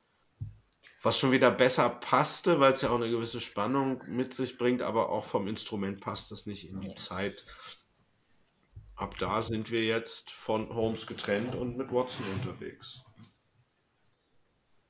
was 1.03 1.19
schon 1.19 1.33
wieder 1.33 1.51
besser 1.51 1.89
passte, 1.89 2.61
weil 2.61 2.73
es 2.73 2.83
ja 2.83 2.91
auch 2.91 2.97
eine 2.97 3.11
gewisse 3.11 3.41
Spannung 3.41 4.01
mit 4.07 4.35
sich 4.35 4.57
bringt, 4.57 4.83
aber 4.83 5.09
auch 5.09 5.25
vom 5.25 5.49
Instrument 5.49 6.01
passt 6.01 6.31
es 6.31 6.47
nicht 6.47 6.69
in 6.69 6.81
die 6.81 6.95
Zeit. 6.95 7.45
Ab 8.95 9.19
da 9.19 9.43
sind 9.43 9.73
wir 9.73 9.85
jetzt 9.85 10.31
von 10.31 10.69
Holmes 10.69 11.09
getrennt 11.09 11.57
und 11.57 11.77
mit 11.77 11.93
Watson 11.93 12.25
unterwegs. 12.35 13.03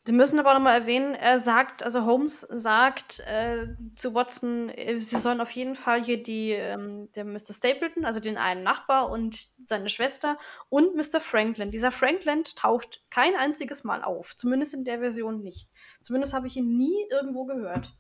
Wir 0.07 0.15
müssen 0.15 0.39
aber 0.39 0.55
nochmal 0.55 0.81
erwähnen, 0.81 1.17
er 1.17 1.41
sagt, 1.41 1.83
also 1.83 2.07
Holmes 2.07 2.41
sagt 2.43 3.21
äh, 3.27 3.75
zu 3.97 4.15
Watson, 4.15 4.69
äh, 4.69 5.01
sie 5.01 5.19
sollen 5.19 5.41
auf 5.41 5.51
jeden 5.51 5.75
Fall 5.75 6.01
hier 6.01 6.23
die, 6.23 6.53
ähm, 6.53 7.11
der 7.17 7.25
Mr. 7.25 7.53
Stapleton, 7.53 8.05
also 8.05 8.21
den 8.21 8.39
einen 8.39 8.63
Nachbar 8.63 9.11
und 9.11 9.49
seine 9.61 9.89
Schwester 9.89 10.39
und 10.69 10.95
Mr. 10.95 11.21
Franklin. 11.21 11.73
Dieser 11.73 11.91
Franklin 11.91 12.45
taucht 12.45 13.03
kein 13.11 13.35
einziges 13.35 13.83
Mal 13.83 14.05
auf, 14.05 14.37
zumindest 14.37 14.75
in 14.75 14.85
der 14.85 15.01
Version 15.01 15.43
nicht. 15.43 15.69
Zumindest 16.01 16.35
habe 16.35 16.47
ich 16.47 16.57
ihn 16.57 16.77
nie 16.77 16.97
irgendwo 17.11 17.45
gehört. 17.45 17.93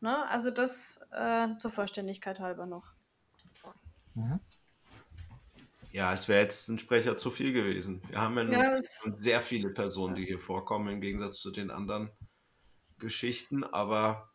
Ne? 0.00 0.28
Also 0.28 0.50
das 0.50 1.06
äh, 1.12 1.46
zur 1.60 1.70
Vollständigkeit 1.70 2.40
halber 2.40 2.66
noch. 2.66 2.94
Mhm. 4.14 4.40
Ja, 5.98 6.14
es 6.14 6.28
wäre 6.28 6.42
jetzt 6.42 6.68
ein 6.68 6.78
Sprecher 6.78 7.18
zu 7.18 7.28
viel 7.32 7.52
gewesen. 7.52 8.00
Wir 8.08 8.20
haben 8.20 8.38
ja, 8.52 8.76
ja 8.76 8.78
sehr 8.78 9.40
viele 9.40 9.70
Personen, 9.70 10.14
die 10.14 10.24
hier 10.26 10.38
vorkommen, 10.38 10.86
im 10.86 11.00
Gegensatz 11.00 11.40
zu 11.40 11.50
den 11.50 11.72
anderen 11.72 12.12
Geschichten. 13.00 13.64
Aber 13.64 14.32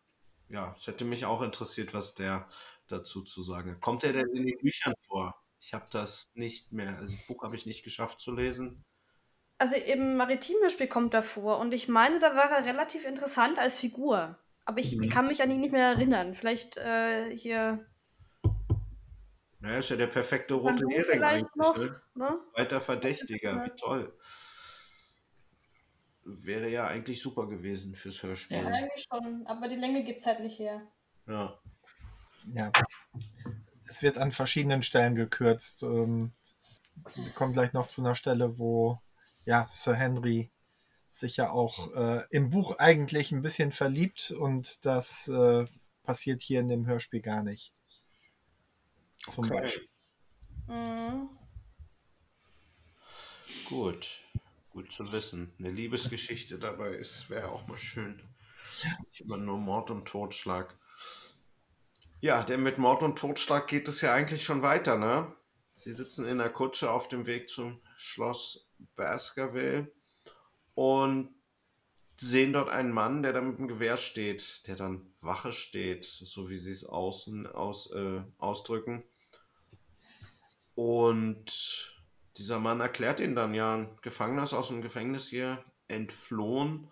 ja, 0.49 0.75
es 0.77 0.87
hätte 0.87 1.05
mich 1.05 1.25
auch 1.25 1.41
interessiert, 1.41 1.93
was 1.93 2.15
der 2.15 2.49
dazu 2.89 3.21
zu 3.21 3.43
sagen 3.43 3.71
hat. 3.71 3.79
Kommt 3.79 4.03
er 4.03 4.11
denn 4.11 4.27
in 4.33 4.45
den 4.45 4.57
Büchern 4.57 4.93
vor? 5.07 5.41
Ich 5.61 5.73
habe 5.73 5.85
das 5.89 6.33
nicht 6.35 6.73
mehr, 6.73 6.97
also 6.97 7.15
das 7.15 7.25
Buch 7.27 7.43
habe 7.43 7.55
ich 7.55 7.65
nicht 7.65 7.85
geschafft 7.85 8.19
zu 8.19 8.33
lesen. 8.33 8.83
Also 9.57 9.77
im 9.77 10.17
Maritimhörspiel 10.17 10.87
kommt 10.87 11.13
er 11.13 11.23
vor 11.23 11.59
und 11.59 11.73
ich 11.73 11.87
meine, 11.87 12.19
da 12.19 12.35
war 12.35 12.51
er 12.51 12.65
relativ 12.65 13.05
interessant 13.05 13.57
als 13.57 13.77
Figur. 13.77 14.37
Aber 14.65 14.79
ich, 14.79 14.97
mhm. 14.97 15.03
ich 15.03 15.09
kann 15.09 15.27
mich 15.27 15.41
an 15.41 15.49
ihn 15.49 15.61
nicht 15.61 15.71
mehr 15.71 15.87
erinnern. 15.87 16.33
Vielleicht 16.33 16.75
äh, 16.75 17.33
hier 17.37 17.85
naja, 19.63 19.77
ist 19.77 19.89
ja 19.91 19.95
der 19.95 20.07
perfekte 20.07 20.55
rote 20.55 20.85
Hering 20.89 21.23
eigentlich. 21.23 21.55
Noch, 21.55 21.77
ne? 21.77 22.01
Ne? 22.15 22.37
Zweiter 22.53 22.81
Verdächtiger, 22.81 23.63
wie 23.63 23.69
toll. 23.79 24.13
Wäre 26.25 26.67
ja 26.67 26.85
eigentlich 26.87 27.21
super 27.21 27.47
gewesen 27.47 27.95
fürs 27.95 28.21
Hörspiel. 28.21 28.57
Ja, 28.57 28.67
eigentlich 28.67 29.05
schon, 29.09 29.47
aber 29.47 29.69
die 29.69 29.77
Länge 29.77 30.03
gibt 30.03 30.19
es 30.19 30.25
halt 30.25 30.41
nicht 30.41 30.59
her. 30.59 30.81
Ja. 31.27 31.57
Ja. 32.53 32.71
Es 33.87 34.01
wird 34.01 34.17
an 34.17 34.33
verschiedenen 34.33 34.83
Stellen 34.83 35.15
gekürzt. 35.15 35.83
Ähm, 35.83 36.33
wir 37.15 37.31
kommen 37.31 37.53
gleich 37.53 37.71
noch 37.71 37.87
zu 37.87 38.01
einer 38.01 38.15
Stelle, 38.15 38.57
wo 38.57 38.99
ja, 39.45 39.65
Sir 39.69 39.95
Henry 39.95 40.51
sich 41.09 41.37
ja 41.37 41.51
auch 41.51 41.95
äh, 41.95 42.23
im 42.31 42.49
Buch 42.49 42.79
eigentlich 42.79 43.31
ein 43.31 43.41
bisschen 43.41 43.71
verliebt 43.71 44.31
und 44.31 44.85
das 44.85 45.29
äh, 45.29 45.65
passiert 46.03 46.41
hier 46.41 46.59
in 46.59 46.67
dem 46.67 46.85
Hörspiel 46.85 47.21
gar 47.21 47.43
nicht. 47.43 47.73
Zum 49.27 49.45
okay. 49.45 49.61
Beispiel. 49.61 49.89
Mhm. 50.67 51.29
Gut. 53.65 54.21
Gut 54.69 54.91
zu 54.91 55.11
wissen. 55.11 55.53
Eine 55.59 55.71
Liebesgeschichte 55.71 56.57
dabei 56.57 56.89
ist, 56.89 57.29
wäre 57.29 57.49
auch 57.49 57.67
mal 57.67 57.77
schön. 57.77 58.21
Ja. 58.81 58.89
Nicht 59.07 59.21
immer 59.21 59.37
nur 59.37 59.57
Mord 59.57 59.91
und 59.91 60.05
Totschlag. 60.05 60.75
Ja, 62.21 62.41
denn 62.41 62.63
mit 62.63 62.77
Mord 62.77 63.03
und 63.03 63.19
Totschlag 63.19 63.67
geht 63.67 63.87
es 63.87 64.01
ja 64.01 64.13
eigentlich 64.13 64.43
schon 64.43 64.61
weiter, 64.61 64.97
ne? 64.97 65.35
Sie 65.73 65.93
sitzen 65.93 66.25
in 66.25 66.37
der 66.37 66.49
Kutsche 66.49 66.89
auf 66.89 67.07
dem 67.07 67.25
Weg 67.25 67.49
zum 67.49 67.81
Schloss 67.97 68.69
Baskerville 68.95 69.91
und 70.73 71.29
sehen 72.17 72.53
dort 72.53 72.69
einen 72.69 72.91
Mann, 72.91 73.23
der 73.23 73.33
da 73.33 73.41
mit 73.41 73.57
dem 73.57 73.67
Gewehr 73.67 73.97
steht, 73.97 74.65
der 74.67 74.75
dann 74.75 75.13
Wache 75.21 75.51
steht, 75.51 76.05
so 76.05 76.49
wie 76.49 76.57
sie 76.57 76.71
es 76.71 76.85
außen 76.85 77.47
aus, 77.47 77.91
äh, 77.91 78.21
ausdrücken. 78.37 79.03
Und 80.75 81.93
dieser 82.37 82.59
Mann 82.59 82.79
erklärt 82.79 83.19
ihn 83.19 83.35
dann 83.35 83.53
ja, 83.53 83.75
ein 83.75 83.97
Gefangener 84.01 84.43
ist 84.43 84.53
aus 84.53 84.69
dem 84.69 84.81
Gefängnis 84.81 85.27
hier 85.27 85.63
entflohen. 85.87 86.91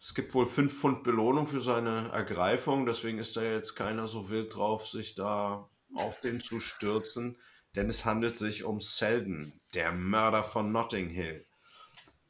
Es 0.00 0.14
gibt 0.14 0.34
wohl 0.34 0.46
fünf 0.46 0.80
Pfund 0.80 1.04
Belohnung 1.04 1.46
für 1.46 1.60
seine 1.60 2.10
Ergreifung, 2.10 2.86
deswegen 2.86 3.18
ist 3.18 3.36
da 3.36 3.42
jetzt 3.42 3.74
keiner 3.74 4.08
so 4.08 4.30
wild 4.30 4.56
drauf, 4.56 4.88
sich 4.88 5.14
da 5.14 5.68
auf 5.94 6.20
den 6.22 6.40
zu 6.40 6.60
stürzen, 6.60 7.38
denn 7.76 7.88
es 7.88 8.04
handelt 8.04 8.36
sich 8.36 8.64
um 8.64 8.80
Selden, 8.80 9.60
der 9.74 9.92
Mörder 9.92 10.42
von 10.42 10.72
Notting 10.72 11.08
Hill. 11.08 11.46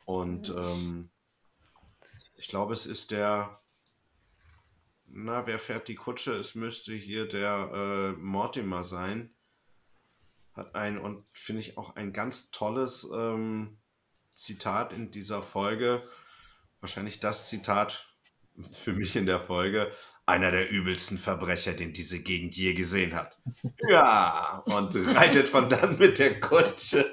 Und 0.04 0.50
ähm, 0.50 1.10
ich 2.34 2.48
glaube, 2.48 2.74
es 2.74 2.84
ist 2.84 3.12
der, 3.12 3.60
na, 5.06 5.46
wer 5.46 5.58
fährt 5.58 5.88
die 5.88 5.94
Kutsche? 5.94 6.34
Es 6.34 6.54
müsste 6.54 6.92
hier 6.92 7.26
der 7.26 7.70
äh, 7.72 8.20
Mortimer 8.20 8.84
sein 8.84 9.34
hat 10.54 10.74
ein 10.74 10.98
und 10.98 11.24
finde 11.32 11.60
ich 11.60 11.78
auch 11.78 11.96
ein 11.96 12.12
ganz 12.12 12.50
tolles 12.50 13.10
ähm, 13.14 13.78
Zitat 14.34 14.92
in 14.92 15.10
dieser 15.10 15.42
Folge. 15.42 16.02
Wahrscheinlich 16.80 17.20
das 17.20 17.48
Zitat 17.48 18.06
für 18.72 18.92
mich 18.92 19.16
in 19.16 19.26
der 19.26 19.40
Folge. 19.40 19.92
Einer 20.24 20.52
der 20.52 20.70
übelsten 20.70 21.18
Verbrecher, 21.18 21.72
den 21.72 21.92
diese 21.92 22.22
Gegend 22.22 22.54
je 22.54 22.74
gesehen 22.74 23.14
hat. 23.14 23.36
Ja, 23.88 24.62
und 24.66 24.94
reitet 25.16 25.48
von 25.48 25.68
dann 25.68 25.98
mit 25.98 26.18
der 26.18 26.38
Kutsche. 26.38 27.12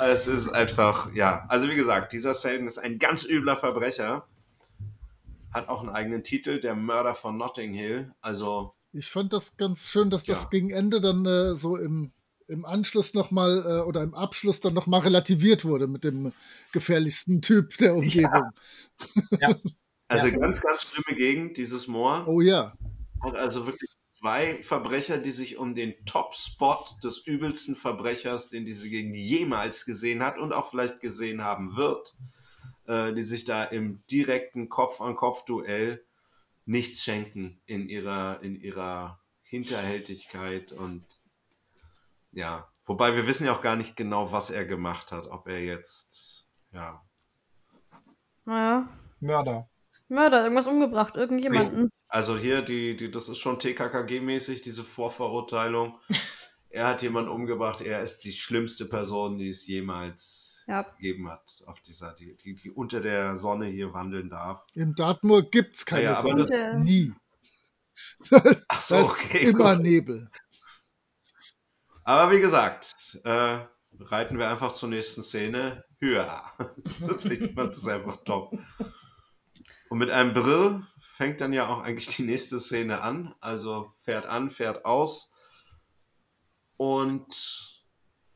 Es 0.00 0.26
ist 0.26 0.48
einfach, 0.48 1.14
ja, 1.14 1.44
also 1.48 1.68
wie 1.68 1.76
gesagt, 1.76 2.12
dieser 2.12 2.34
Selden 2.34 2.66
ist 2.66 2.78
ein 2.78 2.98
ganz 2.98 3.24
übler 3.24 3.56
Verbrecher. 3.56 4.26
Hat 5.52 5.68
auch 5.68 5.80
einen 5.80 5.90
eigenen 5.90 6.24
Titel, 6.24 6.58
der 6.58 6.74
Mörder 6.74 7.14
von 7.14 7.36
Notting 7.36 7.74
Hill. 7.74 8.12
Also. 8.20 8.72
Ich 8.92 9.08
fand 9.08 9.32
das 9.32 9.56
ganz 9.56 9.88
schön, 9.88 10.10
dass 10.10 10.24
das 10.24 10.44
ja. 10.44 10.48
gegen 10.50 10.70
Ende 10.70 11.00
dann 11.00 11.26
äh, 11.26 11.54
so 11.54 11.76
im 11.76 12.12
im 12.48 12.64
Anschluss 12.64 13.14
nochmal 13.14 13.64
äh, 13.66 13.86
oder 13.86 14.02
im 14.02 14.14
Abschluss 14.14 14.60
dann 14.60 14.74
nochmal 14.74 15.00
relativiert 15.00 15.64
wurde 15.64 15.86
mit 15.86 16.04
dem 16.04 16.32
gefährlichsten 16.72 17.42
Typ 17.42 17.76
der 17.78 17.94
Umgebung. 17.94 18.50
Ja. 19.40 19.40
ja. 19.40 19.56
Also 20.10 20.28
ja. 20.28 20.38
ganz, 20.38 20.62
ganz 20.62 20.84
schlimme 20.84 21.18
Gegend, 21.18 21.58
dieses 21.58 21.86
Moor. 21.86 22.26
Oh 22.26 22.40
ja. 22.40 22.72
Und 23.20 23.36
also 23.36 23.66
wirklich 23.66 23.90
zwei 24.06 24.54
Verbrecher, 24.54 25.18
die 25.18 25.30
sich 25.30 25.58
um 25.58 25.74
den 25.74 25.94
Top-Spot 26.06 26.82
des 27.04 27.26
übelsten 27.26 27.76
Verbrechers, 27.76 28.48
den 28.48 28.64
diese 28.64 28.88
Gegend 28.88 29.16
jemals 29.16 29.84
gesehen 29.84 30.22
hat 30.22 30.38
und 30.38 30.54
auch 30.54 30.70
vielleicht 30.70 31.00
gesehen 31.00 31.44
haben 31.44 31.76
wird, 31.76 32.16
äh, 32.86 33.12
die 33.12 33.22
sich 33.22 33.44
da 33.44 33.64
im 33.64 34.02
direkten 34.10 34.70
Kopf-an-Kopf-Duell 34.70 36.02
nichts 36.64 37.02
schenken 37.02 37.60
in 37.66 37.90
ihrer, 37.90 38.42
in 38.42 38.58
ihrer 38.58 39.20
Hinterhältigkeit 39.42 40.72
und 40.72 41.04
ja, 42.32 42.68
wobei 42.84 43.14
wir 43.14 43.26
wissen 43.26 43.46
ja 43.46 43.52
auch 43.52 43.62
gar 43.62 43.76
nicht 43.76 43.96
genau, 43.96 44.32
was 44.32 44.50
er 44.50 44.64
gemacht 44.64 45.12
hat. 45.12 45.26
Ob 45.28 45.48
er 45.48 45.62
jetzt, 45.62 46.46
ja. 46.72 47.02
Naja. 48.44 48.88
Mörder. 49.20 49.68
Mörder, 50.08 50.42
irgendwas 50.42 50.66
umgebracht, 50.66 51.16
irgendjemanden. 51.16 51.90
Also 52.08 52.38
hier, 52.38 52.62
die, 52.62 52.96
die, 52.96 53.10
das 53.10 53.28
ist 53.28 53.38
schon 53.38 53.58
TKKG-mäßig, 53.58 54.62
diese 54.62 54.82
Vorverurteilung. 54.82 55.98
er 56.70 56.86
hat 56.86 57.02
jemanden 57.02 57.30
umgebracht, 57.30 57.82
er 57.82 58.00
ist 58.00 58.24
die 58.24 58.32
schlimmste 58.32 58.86
Person, 58.86 59.38
die 59.38 59.50
es 59.50 59.66
jemals 59.66 60.64
ja. 60.66 60.82
gegeben 60.82 61.28
hat, 61.28 61.62
auf 61.66 61.80
dieser, 61.80 62.14
die, 62.14 62.36
die, 62.36 62.54
die 62.54 62.70
unter 62.70 63.00
der 63.00 63.36
Sonne 63.36 63.66
hier 63.66 63.92
wandeln 63.92 64.30
darf. 64.30 64.64
Im 64.74 64.94
Dartmoor 64.94 65.42
gibt 65.42 65.76
es 65.76 65.84
keine 65.84 66.04
ja, 66.04 66.20
Sonne. 66.20 66.46
Das, 66.46 66.78
Nie. 66.82 67.12
Ach 68.68 68.80
so, 68.80 68.96
okay. 68.98 69.48
immer 69.48 69.74
gut. 69.74 69.82
Nebel. 69.82 70.30
Aber 72.08 72.32
wie 72.34 72.40
gesagt, 72.40 73.20
äh, 73.24 73.58
reiten 74.00 74.38
wir 74.38 74.48
einfach 74.48 74.72
zur 74.72 74.88
nächsten 74.88 75.22
Szene. 75.22 75.84
höher. 76.00 76.42
das 77.06 77.26
ist 77.26 77.86
einfach 77.86 78.24
top. 78.24 78.58
Und 79.90 79.98
mit 79.98 80.08
einem 80.08 80.32
Brill 80.32 80.80
fängt 81.18 81.42
dann 81.42 81.52
ja 81.52 81.68
auch 81.68 81.80
eigentlich 81.80 82.16
die 82.16 82.22
nächste 82.22 82.60
Szene 82.60 83.02
an. 83.02 83.34
Also 83.40 83.92
fährt 83.98 84.24
an, 84.24 84.48
fährt 84.48 84.86
aus. 84.86 85.34
Und 86.78 87.84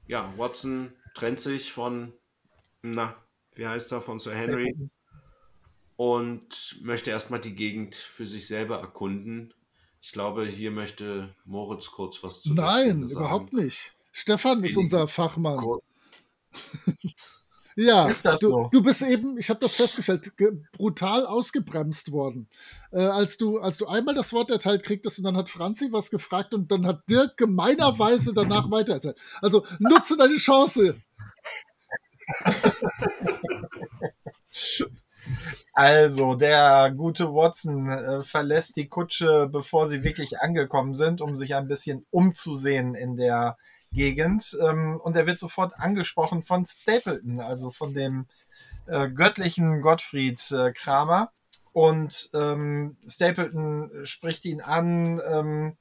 ja, 0.07 0.31
Watson 0.37 0.93
trennt 1.15 1.41
sich 1.41 1.73
von, 1.73 2.13
na, 2.83 3.17
wie 3.55 3.67
heißt 3.67 3.91
er, 3.93 4.03
von 4.03 4.19
Sir 4.19 4.35
Henry. 4.35 4.77
Und 5.97 6.79
möchte 6.83 7.09
erstmal 7.09 7.41
die 7.41 7.55
Gegend 7.55 7.95
für 7.95 8.27
sich 8.27 8.47
selber 8.49 8.81
erkunden. 8.81 9.55
Ich 10.05 10.11
glaube, 10.11 10.45
hier 10.47 10.73
möchte 10.73 11.33
Moritz 11.45 11.93
kurz 11.93 12.25
was 12.25 12.43
zu 12.43 12.53
Nein, 12.53 13.05
überhaupt 13.05 13.53
nicht. 13.53 13.95
Stefan 14.11 14.65
ist 14.65 14.77
unser 14.77 15.07
Fachmann. 15.07 15.65
Ja, 17.77 18.07
ist 18.09 18.25
das 18.25 18.41
du, 18.41 18.49
so? 18.49 18.69
du 18.71 18.83
bist 18.83 19.01
eben, 19.03 19.39
ich 19.39 19.49
habe 19.49 19.61
das 19.61 19.77
festgestellt, 19.77 20.33
brutal 20.73 21.25
ausgebremst 21.25 22.13
worden. 22.13 22.49
Äh, 22.91 22.99
als, 22.99 23.39
du, 23.39 23.61
als 23.61 23.79
du 23.79 23.87
einmal 23.87 24.15
das 24.15 24.35
Wort 24.35 24.51
erteilt 24.51 24.83
kriegtest 24.83 25.19
und 25.19 25.25
dann 25.25 25.37
hat 25.39 25.49
Franzi 25.49 25.91
was 25.91 26.11
gefragt 26.11 26.53
und 26.53 26.71
dann 26.71 26.87
hat 26.87 27.09
Dirk 27.09 27.39
gemeinerweise 27.39 28.35
danach 28.35 28.71
weiter 28.71 28.95
erzählt. 28.95 29.19
Also 29.41 29.65
nutze 29.79 30.19
deine 30.19 30.37
Chance. 30.37 31.01
Also, 35.75 36.35
der 36.35 36.93
gute 36.95 37.33
Watson 37.33 37.89
äh, 37.89 38.23
verlässt 38.23 38.77
die 38.77 38.89
Kutsche, 38.89 39.49
bevor 39.51 39.87
sie 39.87 40.05
wirklich 40.05 40.41
angekommen 40.41 40.95
sind, 40.95 41.23
um 41.23 41.35
sich 41.35 41.55
ein 41.55 41.67
bisschen 41.67 42.05
umzusehen 42.11 42.95
in 42.95 43.17
der 43.17 43.57
Gegend. 43.91 44.57
Ähm, 44.61 45.01
und 45.03 45.17
er 45.17 45.27
wird 45.27 45.39
sofort 45.39 45.79
angesprochen 45.79 46.43
von 46.43 46.67
Stapleton, 46.67 47.41
also 47.41 47.71
von 47.71 47.95
dem 47.95 48.27
äh, 48.87 49.09
göttlichen 49.09 49.81
Gottfried 49.81 50.41
äh, 50.53 50.73
Kramer. 50.73 51.33
Und 51.73 52.29
ähm, 52.35 52.97
Stapleton 53.07 53.91
spricht 54.05 54.45
ihn 54.45 54.61
an. 54.61 55.23
Ähm, 55.27 55.77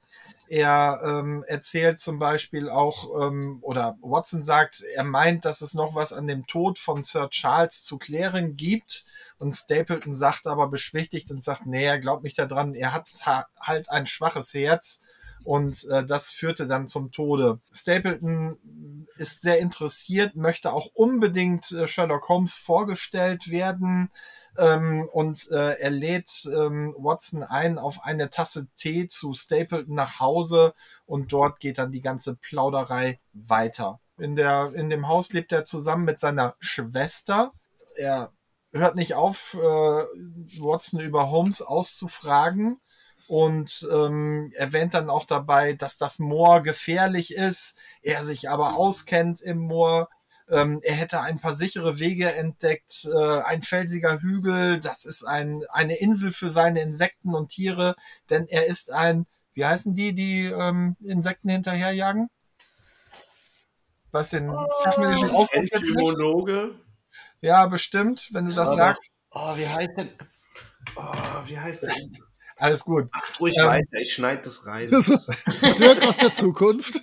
er 0.47 1.01
ähm, 1.03 1.43
erzählt 1.47 1.99
zum 1.99 2.17
Beispiel 2.17 2.69
auch, 2.69 3.27
ähm, 3.27 3.59
oder 3.61 3.97
Watson 4.01 4.43
sagt, 4.45 4.83
er 4.95 5.03
meint, 5.03 5.43
dass 5.43 5.61
es 5.61 5.73
noch 5.73 5.95
was 5.95 6.13
an 6.13 6.27
dem 6.27 6.47
Tod 6.47 6.79
von 6.79 7.03
Sir 7.03 7.29
Charles 7.29 7.83
zu 7.83 7.97
klären 7.97 8.55
gibt. 8.55 9.05
Und 9.41 9.53
Stapleton 9.53 10.13
sagt 10.13 10.45
aber 10.45 10.67
beschwichtigt 10.67 11.31
und 11.31 11.43
sagt, 11.43 11.65
nee, 11.65 11.83
er 11.83 11.99
glaubt 11.99 12.23
nicht 12.23 12.37
daran, 12.37 12.75
er 12.75 12.93
hat 12.93 13.09
ha 13.25 13.47
halt 13.59 13.89
ein 13.89 14.05
schwaches 14.05 14.53
Herz 14.53 15.01
und 15.43 15.87
äh, 15.89 16.05
das 16.05 16.29
führte 16.29 16.67
dann 16.67 16.87
zum 16.87 17.11
Tode. 17.11 17.59
Stapleton 17.71 19.07
ist 19.15 19.41
sehr 19.41 19.57
interessiert, 19.57 20.35
möchte 20.35 20.71
auch 20.71 20.89
unbedingt 20.93 21.71
äh, 21.71 21.87
Sherlock 21.87 22.29
Holmes 22.29 22.53
vorgestellt 22.53 23.49
werden 23.49 24.11
ähm, 24.59 25.09
und 25.11 25.49
äh, 25.49 25.79
er 25.79 25.89
lädt 25.89 26.47
ähm, 26.53 26.93
Watson 26.99 27.41
ein 27.41 27.79
auf 27.79 28.03
eine 28.03 28.29
Tasse 28.29 28.67
Tee 28.75 29.07
zu 29.07 29.33
Stapleton 29.33 29.95
nach 29.95 30.19
Hause 30.19 30.75
und 31.07 31.33
dort 31.33 31.59
geht 31.59 31.79
dann 31.79 31.91
die 31.91 32.01
ganze 32.01 32.35
Plauderei 32.35 33.19
weiter. 33.33 33.99
In, 34.19 34.35
der, 34.35 34.71
in 34.75 34.91
dem 34.91 35.07
Haus 35.07 35.33
lebt 35.33 35.51
er 35.51 35.65
zusammen 35.65 36.05
mit 36.05 36.19
seiner 36.19 36.55
Schwester. 36.59 37.53
Er 37.95 38.31
hört 38.73 38.95
nicht 38.95 39.15
auf, 39.15 39.53
äh, 39.53 39.57
Watson 39.57 40.99
über 40.99 41.29
Holmes 41.29 41.61
auszufragen 41.61 42.79
und 43.27 43.87
ähm, 43.91 44.51
erwähnt 44.55 44.93
dann 44.93 45.09
auch 45.09 45.25
dabei, 45.25 45.73
dass 45.73 45.97
das 45.97 46.19
Moor 46.19 46.61
gefährlich 46.61 47.33
ist, 47.33 47.77
er 48.01 48.25
sich 48.25 48.49
aber 48.49 48.75
auskennt 48.77 49.41
im 49.41 49.57
Moor. 49.57 50.09
Ähm, 50.49 50.81
er 50.83 50.95
hätte 50.95 51.21
ein 51.21 51.39
paar 51.39 51.55
sichere 51.55 51.97
Wege 51.99 52.33
entdeckt, 52.35 53.05
äh, 53.05 53.41
ein 53.41 53.61
felsiger 53.61 54.21
Hügel, 54.21 54.79
das 54.81 55.05
ist 55.05 55.23
ein, 55.23 55.63
eine 55.69 55.95
Insel 55.95 56.33
für 56.33 56.49
seine 56.49 56.81
Insekten 56.81 57.33
und 57.33 57.49
Tiere, 57.49 57.95
denn 58.29 58.47
er 58.47 58.67
ist 58.67 58.91
ein, 58.91 59.27
wie 59.53 59.65
heißen 59.65 59.95
die, 59.95 60.13
die 60.13 60.45
ähm, 60.45 60.97
Insekten 61.01 61.49
hinterherjagen? 61.49 62.29
Was 64.11 64.31
den 64.31 64.49
oh, 64.49 64.67
fachmännischen 64.83 65.29
Ausdruck 65.29 65.71
jetzt 65.71 65.89
nicht? 65.89 66.90
Ja, 67.41 67.65
bestimmt, 67.65 68.29
wenn 68.31 68.47
du 68.47 68.53
das 68.53 68.69
aber, 68.69 68.77
sagst. 68.77 69.11
Oh, 69.31 69.57
wie 69.57 69.67
heißt 69.67 69.97
denn? 69.97 70.09
Oh, 70.95 71.11
wie 71.45 71.57
heißt 71.59 71.83
der? 71.83 71.95
Alles 72.55 72.83
gut. 72.83 73.11
Macht 73.11 73.39
ruhig 73.39 73.57
ähm, 73.57 73.65
weiter, 73.65 73.99
ich 73.99 74.13
schneide 74.13 74.43
das 74.43 74.67
rein. 74.67 74.87
Dirk 74.87 76.03
aus 76.03 76.17
der 76.17 76.31
Zukunft. 76.33 77.01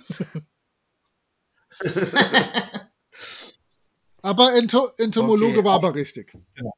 aber 4.21 4.55
Ento 4.55 4.91
Entomologe 4.97 5.59
okay. 5.59 5.65
war 5.65 5.75
aber 5.75 5.93
richtig. 5.95 6.31
Genau. 6.53 6.73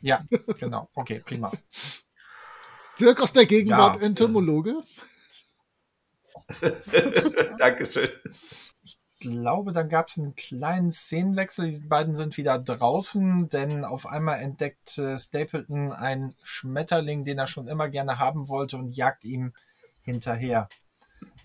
Ja, 0.00 0.24
genau. 0.58 0.88
Okay, 0.94 1.20
prima. 1.24 1.52
Dirk 3.00 3.20
aus 3.20 3.32
der 3.32 3.46
Gegenwart, 3.46 3.96
ja, 3.96 4.02
Entomologe. 4.02 4.82
Dankeschön 7.58 8.10
glaube, 9.18 9.72
dann 9.72 9.88
gab 9.88 10.08
es 10.08 10.18
einen 10.18 10.34
kleinen 10.34 10.92
Szenenwechsel. 10.92 11.70
Die 11.70 11.86
beiden 11.86 12.14
sind 12.14 12.36
wieder 12.36 12.58
draußen, 12.58 13.48
denn 13.48 13.84
auf 13.84 14.06
einmal 14.06 14.40
entdeckt 14.40 14.98
äh, 14.98 15.18
Stapleton 15.18 15.92
einen 15.92 16.34
Schmetterling, 16.42 17.24
den 17.24 17.38
er 17.38 17.46
schon 17.46 17.68
immer 17.68 17.88
gerne 17.88 18.18
haben 18.18 18.48
wollte 18.48 18.76
und 18.76 18.96
jagt 18.96 19.24
ihm 19.24 19.52
hinterher. 20.02 20.68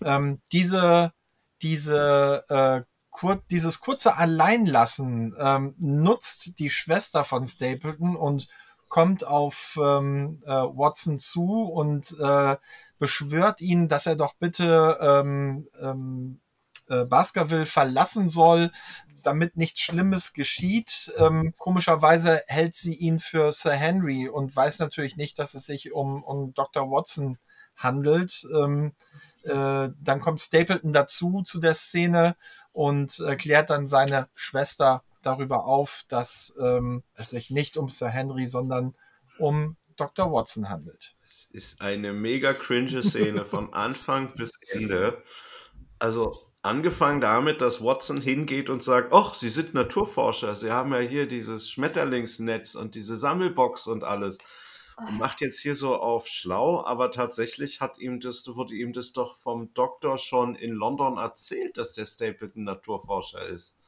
Ähm, 0.02 0.40
diese, 0.52 1.12
diese, 1.62 2.44
äh, 2.48 2.82
kur 3.10 3.42
dieses 3.50 3.80
kurze 3.80 4.16
Alleinlassen 4.16 5.34
ähm, 5.38 5.74
nutzt 5.78 6.58
die 6.58 6.70
Schwester 6.70 7.24
von 7.24 7.46
Stapleton 7.46 8.16
und 8.16 8.48
kommt 8.88 9.26
auf 9.26 9.78
ähm, 9.82 10.42
äh, 10.46 10.50
Watson 10.50 11.18
zu 11.18 11.62
und 11.62 12.16
äh, 12.20 12.56
beschwört 12.98 13.60
ihn, 13.60 13.88
dass 13.88 14.06
er 14.06 14.16
doch 14.16 14.34
bitte 14.34 14.98
ähm, 15.00 15.68
ähm, 15.80 16.40
äh, 16.88 17.04
Baskerville 17.04 17.66
verlassen 17.66 18.28
soll, 18.28 18.70
damit 19.22 19.56
nichts 19.56 19.80
Schlimmes 19.80 20.32
geschieht. 20.32 21.12
Ähm, 21.16 21.54
komischerweise 21.58 22.42
hält 22.46 22.74
sie 22.74 22.94
ihn 22.94 23.20
für 23.20 23.52
Sir 23.52 23.72
Henry 23.72 24.28
und 24.28 24.54
weiß 24.54 24.78
natürlich 24.78 25.16
nicht, 25.16 25.38
dass 25.38 25.54
es 25.54 25.66
sich 25.66 25.92
um, 25.92 26.22
um 26.22 26.52
Dr. 26.54 26.90
Watson 26.90 27.38
handelt. 27.76 28.46
Ähm, 28.54 28.92
äh, 29.44 29.88
dann 30.00 30.20
kommt 30.20 30.40
Stapleton 30.40 30.92
dazu 30.92 31.42
zu 31.42 31.60
der 31.60 31.74
Szene 31.74 32.36
und 32.72 33.20
äh, 33.20 33.36
klärt 33.36 33.70
dann 33.70 33.88
seine 33.88 34.28
Schwester 34.34 35.02
darüber 35.22 35.64
auf, 35.64 36.04
dass 36.08 36.54
ähm, 36.60 37.02
es 37.14 37.30
sich 37.30 37.50
nicht 37.50 37.76
um 37.76 37.88
Sir 37.88 38.10
Henry, 38.10 38.46
sondern 38.46 38.94
um 39.38 39.76
Dr. 39.96 40.32
Watson 40.32 40.68
handelt. 40.68 41.14
Es 41.22 41.48
ist 41.52 41.80
eine 41.80 42.12
mega 42.12 42.52
cringe 42.52 43.02
Szene 43.02 43.44
von 43.44 43.72
Anfang 43.72 44.34
bis 44.34 44.52
Ende. 44.72 45.22
Also 45.98 46.53
Angefangen 46.64 47.20
damit, 47.20 47.60
dass 47.60 47.84
Watson 47.84 48.22
hingeht 48.22 48.70
und 48.70 48.82
sagt, 48.82 49.12
ach, 49.12 49.34
Sie 49.34 49.50
sind 49.50 49.74
Naturforscher, 49.74 50.54
Sie 50.54 50.72
haben 50.72 50.94
ja 50.94 51.00
hier 51.00 51.28
dieses 51.28 51.68
Schmetterlingsnetz 51.68 52.74
und 52.74 52.94
diese 52.94 53.18
Sammelbox 53.18 53.86
und 53.86 54.02
alles. 54.02 54.38
Und 54.96 55.18
macht 55.18 55.42
jetzt 55.42 55.60
hier 55.60 55.74
so 55.74 55.94
auf 55.94 56.26
schlau, 56.26 56.82
aber 56.82 57.10
tatsächlich 57.10 57.82
hat 57.82 57.98
ihm 57.98 58.18
das, 58.18 58.46
wurde 58.46 58.74
ihm 58.74 58.94
das 58.94 59.12
doch 59.12 59.36
vom 59.36 59.74
Doktor 59.74 60.16
schon 60.16 60.54
in 60.54 60.72
London 60.72 61.18
erzählt, 61.18 61.76
dass 61.76 61.92
der 61.92 62.06
Stapleton 62.06 62.64
Naturforscher 62.64 63.46
ist. 63.46 63.78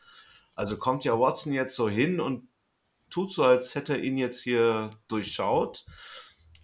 Also 0.54 0.76
kommt 0.76 1.02
ja 1.06 1.18
Watson 1.18 1.54
jetzt 1.54 1.76
so 1.76 1.88
hin 1.88 2.20
und 2.20 2.46
tut 3.08 3.32
so, 3.32 3.42
als 3.42 3.74
hätte 3.74 3.94
er 3.94 4.02
ihn 4.02 4.18
jetzt 4.18 4.42
hier 4.42 4.90
durchschaut, 5.08 5.86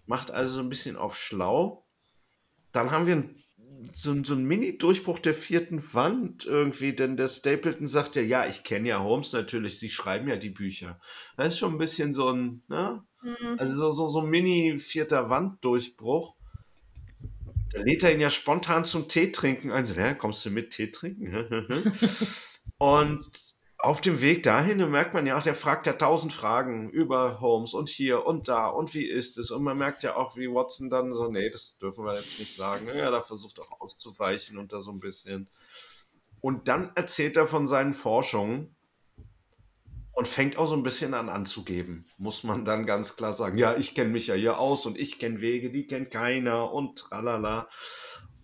macht 0.05 0.29
also 0.29 0.57
so 0.57 0.59
ein 0.59 0.69
bisschen 0.69 0.95
auf 0.95 1.17
schlau. 1.17 1.87
Dann 2.71 2.91
haben 2.91 3.07
wir 3.07 3.15
ein 3.15 3.43
so, 3.91 4.23
so 4.23 4.33
ein 4.35 4.45
Mini-Durchbruch 4.45 5.19
der 5.19 5.35
vierten 5.35 5.93
Wand 5.93 6.45
irgendwie, 6.45 6.93
denn 6.93 7.17
der 7.17 7.27
Stapleton 7.27 7.87
sagt 7.87 8.15
ja, 8.15 8.21
ja, 8.21 8.47
ich 8.47 8.63
kenne 8.63 8.89
ja 8.89 9.03
Holmes 9.03 9.33
natürlich, 9.33 9.79
sie 9.79 9.89
schreiben 9.89 10.27
ja 10.27 10.35
die 10.35 10.49
Bücher. 10.49 10.99
Das 11.37 11.49
ist 11.49 11.59
schon 11.59 11.73
ein 11.73 11.77
bisschen 11.77 12.13
so 12.13 12.29
ein, 12.31 12.61
ne? 12.67 13.03
Mhm. 13.21 13.55
Also 13.57 13.73
so, 13.73 13.91
so, 13.91 14.07
so 14.09 14.21
ein 14.21 14.29
Mini-vierter 14.29 15.29
Wand-Durchbruch. 15.29 16.35
Da 17.71 17.79
lädt 17.79 18.03
er 18.03 18.13
ihn 18.13 18.21
ja 18.21 18.29
spontan 18.29 18.85
zum 18.85 19.07
Tee 19.07 19.31
trinken. 19.31 19.71
Also, 19.71 19.95
ja, 19.95 20.13
kommst 20.13 20.45
du 20.45 20.51
mit 20.51 20.71
Tee 20.71 20.91
trinken? 20.91 21.93
Und 22.77 23.52
auf 23.83 23.99
dem 23.99 24.21
Weg 24.21 24.43
dahin 24.43 24.77
merkt 24.89 25.13
man 25.13 25.27
ja 25.27 25.37
auch, 25.37 25.43
der 25.43 25.55
fragt 25.55 25.87
ja 25.87 25.93
tausend 25.93 26.31
Fragen 26.31 26.89
über 26.89 27.41
Holmes 27.41 27.73
und 27.73 27.89
hier 27.89 28.25
und 28.25 28.47
da 28.47 28.67
und 28.67 28.93
wie 28.93 29.03
ist 29.03 29.37
es. 29.37 29.51
Und 29.51 29.61
man 29.61 29.77
merkt 29.77 30.03
ja 30.03 30.15
auch, 30.15 30.37
wie 30.37 30.47
Watson 30.47 30.89
dann 30.89 31.13
so, 31.13 31.29
nee, 31.29 31.49
das 31.49 31.77
dürfen 31.79 32.05
wir 32.05 32.15
jetzt 32.15 32.39
nicht 32.39 32.55
sagen. 32.55 32.87
Ja, 32.87 33.11
da 33.11 33.21
versucht 33.21 33.59
auch 33.59 33.81
auszuweichen 33.81 34.57
und 34.57 34.71
da 34.71 34.81
so 34.81 34.89
ein 34.89 35.01
bisschen. 35.01 35.49
Und 36.39 36.69
dann 36.69 36.93
erzählt 36.95 37.35
er 37.35 37.45
von 37.45 37.67
seinen 37.67 37.91
Forschungen 37.91 38.73
und 40.13 40.29
fängt 40.29 40.57
auch 40.57 40.67
so 40.67 40.77
ein 40.77 40.83
bisschen 40.83 41.13
an 41.13 41.27
anzugeben. 41.27 42.07
Muss 42.17 42.45
man 42.45 42.63
dann 42.63 42.85
ganz 42.85 43.17
klar 43.17 43.33
sagen, 43.33 43.57
ja, 43.57 43.75
ich 43.75 43.95
kenne 43.95 44.11
mich 44.11 44.27
ja 44.27 44.35
hier 44.35 44.59
aus 44.59 44.85
und 44.85 44.97
ich 44.97 45.19
kenne 45.19 45.41
Wege, 45.41 45.71
die 45.71 45.87
kennt 45.87 46.09
keiner 46.09 46.71
und 46.71 46.99
tralala. 46.99 47.67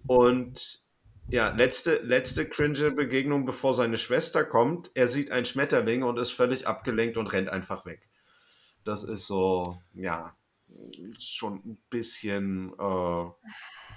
Und 0.05 0.88
ja, 1.29 1.49
letzte, 1.49 1.97
letzte 1.97 2.47
cringe 2.47 2.91
Begegnung, 2.91 3.45
bevor 3.45 3.73
seine 3.73 3.97
Schwester 3.97 4.43
kommt. 4.43 4.91
Er 4.93 5.07
sieht 5.07 5.31
ein 5.31 5.45
Schmetterling 5.45 6.03
und 6.03 6.17
ist 6.17 6.31
völlig 6.31 6.67
abgelenkt 6.67 7.17
und 7.17 7.27
rennt 7.27 7.49
einfach 7.49 7.85
weg. 7.85 8.07
Das 8.83 9.03
ist 9.03 9.27
so, 9.27 9.77
ja, 9.93 10.35
schon 11.19 11.55
ein 11.55 11.77
bisschen. 11.89 12.73
Äh, 12.79 13.25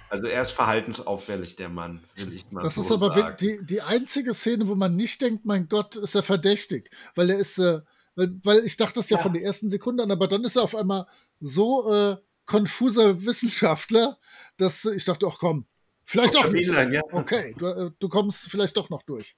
also 0.09 0.27
er 0.27 0.41
ist 0.41 0.51
verhaltensauffällig, 0.51 1.55
der 1.55 1.69
Mann, 1.69 2.03
will 2.15 2.33
ich 2.33 2.51
mal 2.51 2.61
Das 2.61 2.75
so 2.75 2.81
ist 2.81 2.91
aber 2.91 3.13
sagen. 3.13 3.37
Die, 3.39 3.59
die 3.63 3.81
einzige 3.81 4.33
Szene, 4.33 4.67
wo 4.67 4.75
man 4.75 4.95
nicht 4.95 5.21
denkt, 5.21 5.45
mein 5.45 5.67
Gott, 5.67 5.95
ist 5.95 6.15
er 6.15 6.23
verdächtig. 6.23 6.91
Weil 7.15 7.31
er 7.31 7.37
ist, 7.39 7.57
äh, 7.57 7.81
weil, 8.15 8.39
weil 8.43 8.65
ich 8.65 8.77
dachte 8.77 8.95
das 8.95 9.09
ja, 9.09 9.17
ja, 9.17 9.23
von 9.23 9.33
der 9.33 9.41
ersten 9.41 9.69
Sekunde 9.69 10.03
an, 10.03 10.11
aber 10.11 10.27
dann 10.27 10.43
ist 10.43 10.55
er 10.55 10.63
auf 10.63 10.75
einmal 10.75 11.07
so 11.39 11.91
äh, 11.91 12.17
konfuser 12.45 13.25
Wissenschaftler, 13.25 14.19
dass 14.57 14.85
ich 14.85 15.05
dachte, 15.05 15.27
ach 15.27 15.39
komm, 15.39 15.65
Vielleicht 16.05 16.35
auch 16.35 16.49
nicht. 16.49 16.67
Inline, 16.67 16.95
ja. 16.95 17.01
Okay, 17.11 17.55
du, 17.57 17.67
äh, 17.67 17.91
du, 17.97 18.09
kommst 18.09 18.49
vielleicht 18.49 18.77
doch 18.77 18.89
noch 18.89 19.03
durch. 19.03 19.35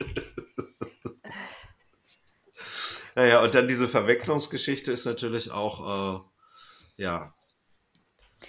naja, 3.14 3.42
und 3.42 3.54
dann 3.54 3.68
diese 3.68 3.88
Verwechslungsgeschichte 3.88 4.90
ist 4.92 5.04
natürlich 5.04 5.50
auch, 5.50 6.24
äh, 6.96 7.02
ja, 7.02 7.34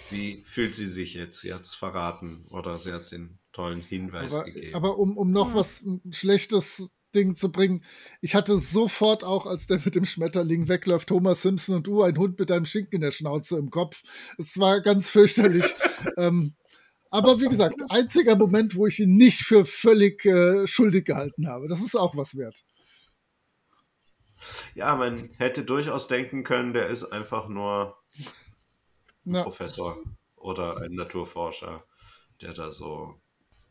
wie 0.09 0.43
fühlt 0.45 0.75
sie 0.75 0.85
sich 0.85 1.13
jetzt? 1.13 1.41
Sie 1.41 1.53
hat 1.53 1.61
es 1.61 1.75
verraten 1.75 2.45
oder 2.49 2.77
sie 2.77 2.93
hat 2.93 3.11
den 3.11 3.39
tollen 3.51 3.81
Hinweis 3.81 4.33
aber, 4.33 4.45
gegeben. 4.45 4.75
Aber 4.75 4.97
um, 4.97 5.17
um 5.17 5.31
noch 5.31 5.53
was 5.53 5.85
Schlechtes 6.11 6.91
Ding 7.15 7.35
zu 7.35 7.51
bringen. 7.51 7.83
Ich 8.21 8.35
hatte 8.35 8.57
sofort 8.57 9.23
auch, 9.23 9.45
als 9.45 9.67
der 9.67 9.79
mit 9.83 9.95
dem 9.95 10.05
Schmetterling 10.05 10.67
wegläuft, 10.67 11.09
Thomas 11.09 11.41
Simpson 11.41 11.77
und 11.77 11.87
du, 11.87 12.03
ein 12.03 12.17
Hund 12.17 12.39
mit 12.39 12.51
einem 12.51 12.65
Schinken 12.65 12.95
in 12.95 13.01
der 13.01 13.11
Schnauze 13.11 13.57
im 13.57 13.69
Kopf. 13.69 14.03
Es 14.37 14.57
war 14.59 14.81
ganz 14.81 15.09
fürchterlich. 15.09 15.65
ähm, 16.17 16.55
aber 17.11 17.41
wie 17.41 17.49
gesagt, 17.49 17.75
einziger 17.89 18.35
Moment, 18.35 18.75
wo 18.75 18.85
ich 18.85 18.99
ihn 18.99 19.15
nicht 19.15 19.41
für 19.41 19.65
völlig 19.65 20.25
äh, 20.25 20.67
schuldig 20.67 21.05
gehalten 21.05 21.47
habe. 21.47 21.67
Das 21.67 21.81
ist 21.81 21.95
auch 21.95 22.15
was 22.15 22.37
wert. 22.37 22.63
Ja, 24.75 24.95
man 24.95 25.29
hätte 25.37 25.65
durchaus 25.65 26.07
denken 26.07 26.43
können, 26.43 26.73
der 26.73 26.87
ist 26.87 27.03
einfach 27.05 27.47
nur 27.47 27.97
Ja. 29.25 29.43
Professor 29.43 29.97
oder 30.35 30.81
ein 30.81 30.93
Naturforscher, 30.93 31.83
der 32.41 32.53
da 32.53 32.71
so. 32.71 33.19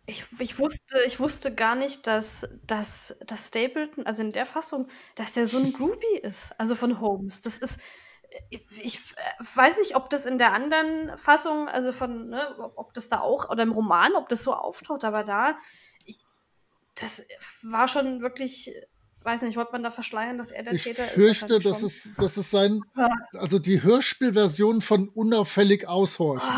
Ich, 0.08 0.24
ich, 0.38 0.58
wusste, 0.58 0.98
ich 1.06 1.20
wusste 1.20 1.54
gar 1.54 1.74
nicht, 1.74 2.06
dass, 2.06 2.48
dass, 2.66 3.18
dass 3.26 3.48
Stapleton, 3.48 4.06
also 4.06 4.22
in 4.22 4.32
der 4.32 4.46
Fassung, 4.46 4.88
dass 5.16 5.34
der 5.34 5.44
so 5.44 5.58
ein 5.58 5.74
Groupie 5.74 6.18
ist, 6.22 6.58
also 6.58 6.74
von 6.74 6.98
Holmes. 6.98 7.42
Das 7.42 7.58
ist, 7.58 7.78
ich, 8.48 8.62
ich 8.82 9.00
weiß 9.54 9.76
nicht, 9.76 9.96
ob 9.96 10.08
das 10.08 10.24
in 10.24 10.38
der 10.38 10.54
anderen 10.54 11.14
Fassung, 11.18 11.68
also 11.68 11.92
von, 11.92 12.30
ne, 12.30 12.40
ob, 12.76 12.94
das 12.94 13.10
da 13.10 13.20
auch, 13.20 13.50
oder 13.50 13.62
im 13.62 13.72
Roman, 13.72 14.14
ob 14.14 14.30
das 14.30 14.42
so 14.42 14.54
auftaucht, 14.54 15.04
aber 15.04 15.24
da, 15.24 15.58
ich, 16.06 16.16
das 16.94 17.26
war 17.62 17.86
schon 17.86 18.22
wirklich, 18.22 18.72
weiß 19.24 19.42
nicht, 19.42 19.58
wollte 19.58 19.72
man 19.72 19.82
da 19.82 19.90
verschleiern, 19.90 20.38
dass 20.38 20.50
er 20.50 20.62
der 20.62 20.72
Ich 20.72 20.84
Täter 20.84 21.04
fürchte, 21.04 21.56
ist? 21.56 21.66
das 21.66 21.82
ist, 21.82 22.12
das 22.16 22.38
ist 22.38 22.50
sein, 22.50 22.80
also 23.34 23.58
die 23.58 23.82
Hörspielversion 23.82 24.80
von 24.80 25.10
unauffällig 25.10 25.86
aushorchen. 25.86 26.48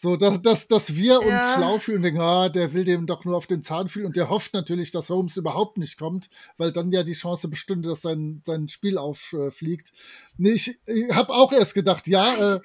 So, 0.00 0.14
dass, 0.16 0.40
dass, 0.42 0.68
dass 0.68 0.94
wir 0.94 1.18
uns 1.22 1.28
Ja. 1.28 1.54
schlau 1.54 1.78
fühlen, 1.80 2.02
denken, 2.02 2.20
ah, 2.20 2.48
der 2.48 2.72
will 2.72 2.84
dem 2.84 3.06
doch 3.06 3.24
nur 3.24 3.36
auf 3.36 3.48
den 3.48 3.64
Zahn 3.64 3.88
fühlen 3.88 4.06
und 4.06 4.14
der 4.14 4.30
hofft 4.30 4.54
natürlich, 4.54 4.92
dass 4.92 5.10
Holmes 5.10 5.36
überhaupt 5.36 5.76
nicht 5.76 5.98
kommt, 5.98 6.30
weil 6.56 6.70
dann 6.70 6.92
ja 6.92 7.02
die 7.02 7.14
Chance 7.14 7.48
bestünde, 7.48 7.88
dass 7.88 8.02
sein, 8.02 8.40
sein 8.44 8.68
Spiel 8.68 8.96
auffliegt. 8.96 9.92
Nee, 10.36 10.50
ich, 10.50 10.78
ich 10.86 11.10
habe 11.12 11.32
auch 11.34 11.50
erst 11.52 11.74
gedacht, 11.74 12.06
ja, 12.06 12.54
äh, 12.54 12.60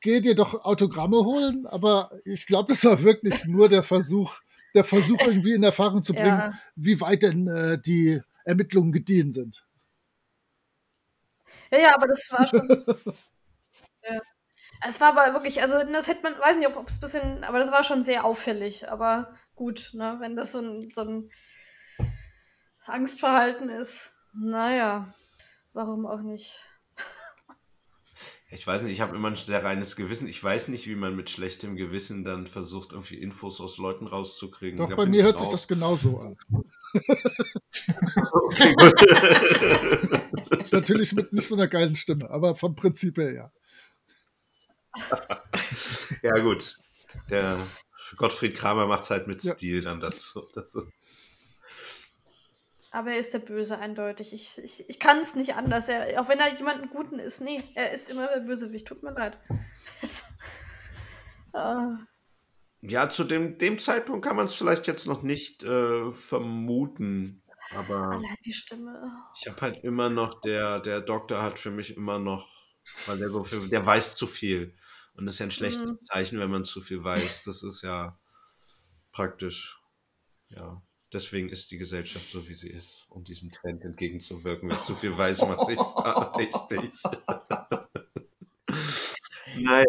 geh 0.00 0.20
dir 0.20 0.34
doch 0.34 0.64
Autogramme 0.64 1.18
holen, 1.18 1.66
aber 1.66 2.08
ich 2.24 2.46
glaube, 2.46 2.72
das 2.72 2.82
war 2.86 3.02
wirklich 3.02 3.44
nur 3.44 3.68
der 3.68 3.82
Versuch, 3.82 4.40
der 4.74 4.84
Versuch 4.84 5.20
irgendwie 5.20 5.52
in 5.52 5.62
Erfahrung 5.62 6.02
zu 6.02 6.14
bringen, 6.14 6.38
Ja. 6.38 6.52
wie 6.76 6.98
weit 7.02 7.24
denn 7.24 7.46
äh, 7.46 7.78
die 7.78 8.22
Ermittlungen 8.46 8.90
gediehen 8.92 9.32
sind. 9.32 9.66
Ja, 11.70 11.78
ja, 11.78 11.94
aber 11.94 12.06
das 12.06 12.26
war 12.30 12.46
schon. 12.46 12.68
Es 14.88 15.02
war 15.02 15.08
aber 15.08 15.34
wirklich, 15.34 15.60
also 15.60 15.74
das 15.92 16.08
hätte 16.08 16.22
man, 16.22 16.32
weiß 16.38 16.56
nicht, 16.56 16.74
ob 16.74 16.88
es 16.88 16.96
ein 16.96 17.00
bisschen, 17.00 17.44
aber 17.44 17.58
das 17.58 17.70
war 17.70 17.84
schon 17.84 18.02
sehr 18.02 18.24
auffällig. 18.24 18.90
Aber 18.90 19.34
gut, 19.54 19.90
ne, 19.92 20.16
wenn 20.20 20.34
das 20.34 20.52
so 20.52 20.60
ein, 20.60 20.88
so 20.90 21.02
ein 21.02 21.30
Angstverhalten 22.86 23.68
ist, 23.68 24.14
naja, 24.32 25.12
warum 25.74 26.06
auch 26.06 26.22
nicht. 26.22 26.62
Ich 28.50 28.66
weiß 28.66 28.80
nicht, 28.80 28.92
ich 28.92 29.02
habe 29.02 29.14
immer 29.14 29.28
ein 29.28 29.36
sehr 29.36 29.62
reines 29.62 29.94
Gewissen. 29.94 30.26
Ich 30.26 30.42
weiß 30.42 30.68
nicht, 30.68 30.88
wie 30.88 30.94
man 30.94 31.14
mit 31.14 31.28
schlechtem 31.28 31.76
Gewissen 31.76 32.24
dann 32.24 32.46
versucht, 32.46 32.92
irgendwie 32.92 33.16
Infos 33.16 33.60
aus 33.60 33.76
Leuten 33.76 34.06
rauszukriegen. 34.06 34.78
Doch 34.78 34.88
Da 34.88 34.96
bei 34.96 35.04
mir 35.04 35.22
hört 35.22 35.38
sich 35.38 35.50
das 35.50 35.68
genauso 35.68 36.18
an. 36.18 36.38
Okay, 38.32 38.74
gut. 38.74 40.72
Natürlich 40.72 41.12
mit 41.12 41.32
nicht 41.32 41.46
so 41.46 41.54
einer 41.54 41.68
geilen 41.68 41.94
Stimme, 41.94 42.30
aber 42.30 42.56
vom 42.56 42.74
Prinzip 42.74 43.18
her 43.18 43.32
ja. 43.32 43.52
ja, 46.22 46.38
gut. 46.38 46.78
Der 47.30 47.56
Gottfried 48.16 48.56
Kramer 48.56 48.86
macht 48.86 49.04
es 49.04 49.10
halt 49.10 49.26
mit 49.26 49.42
Ja. 49.42 49.54
Stil 49.54 49.82
dann 49.82 50.00
dazu. 50.00 50.46
Das 50.54 50.74
ist, 50.74 50.88
Aber 52.90 53.10
er 53.12 53.18
ist 53.18 53.34
der 53.34 53.38
Böse 53.40 53.78
eindeutig. 53.78 54.32
Ich, 54.32 54.58
ich, 54.62 54.88
ich 54.88 54.98
kann 54.98 55.18
es 55.18 55.34
nicht 55.34 55.54
anders. 55.54 55.88
Er, 55.88 56.20
auch 56.20 56.28
wenn 56.28 56.40
er 56.40 56.54
jemanden 56.56 56.88
Guten 56.88 57.18
ist, 57.18 57.40
nee, 57.40 57.62
er 57.74 57.92
ist 57.92 58.10
immer 58.10 58.28
der 58.28 58.40
Bösewicht. 58.40 58.86
Tut 58.88 59.02
mir 59.02 59.12
leid. 59.12 59.38
Ah. 61.54 61.96
ja, 62.82 63.08
zu 63.08 63.24
dem, 63.24 63.56
dem 63.56 63.78
Zeitpunkt 63.78 64.24
kann 64.24 64.36
man 64.36 64.44
es 64.46 64.54
vielleicht 64.54 64.86
jetzt 64.86 65.06
noch 65.06 65.22
nicht 65.22 65.62
äh, 65.62 66.12
vermuten. 66.12 67.42
Aber 67.74 68.12
Allein 68.12 68.36
die 68.44 68.52
Stimme. 68.52 69.10
ich 69.34 69.48
habe 69.48 69.60
halt 69.62 69.82
immer 69.82 70.10
noch, 70.10 70.40
der, 70.42 70.78
der 70.80 71.00
Doktor 71.00 71.42
hat 71.42 71.58
für 71.58 71.70
mich 71.70 71.96
immer 71.96 72.18
noch, 72.18 72.50
weil 73.06 73.18
der, 73.18 73.28
der 73.68 73.86
weiß 73.86 74.14
zu 74.14 74.26
viel. 74.26 74.74
Und 75.18 75.26
das 75.26 75.36
ist 75.36 75.40
ja 75.40 75.46
ein 75.46 75.52
schlechtes 75.52 75.92
Mhm. 75.92 75.98
Zeichen, 76.00 76.40
wenn 76.40 76.50
man 76.50 76.64
zu 76.64 76.80
viel 76.82 77.04
weiß. 77.04 77.44
Das 77.44 77.62
ist 77.64 77.82
ja 77.82 78.18
praktisch, 79.12 79.80
ja. 80.50 80.82
Deswegen 81.12 81.48
ist 81.50 81.70
die 81.70 81.78
Gesellschaft 81.78 82.30
so, 82.30 82.48
wie 82.48 82.54
sie 82.54 82.70
ist, 82.70 83.06
um 83.10 83.24
diesem 83.24 83.50
Trend 83.52 83.84
entgegenzuwirken. 83.84 84.70
Wer 84.70 84.82
zu 84.82 84.96
viel 84.96 85.16
weiß, 85.16 85.42
macht 85.42 85.66
sich 85.66 85.78
richtig. 86.38 87.10
Nein. 89.54 89.86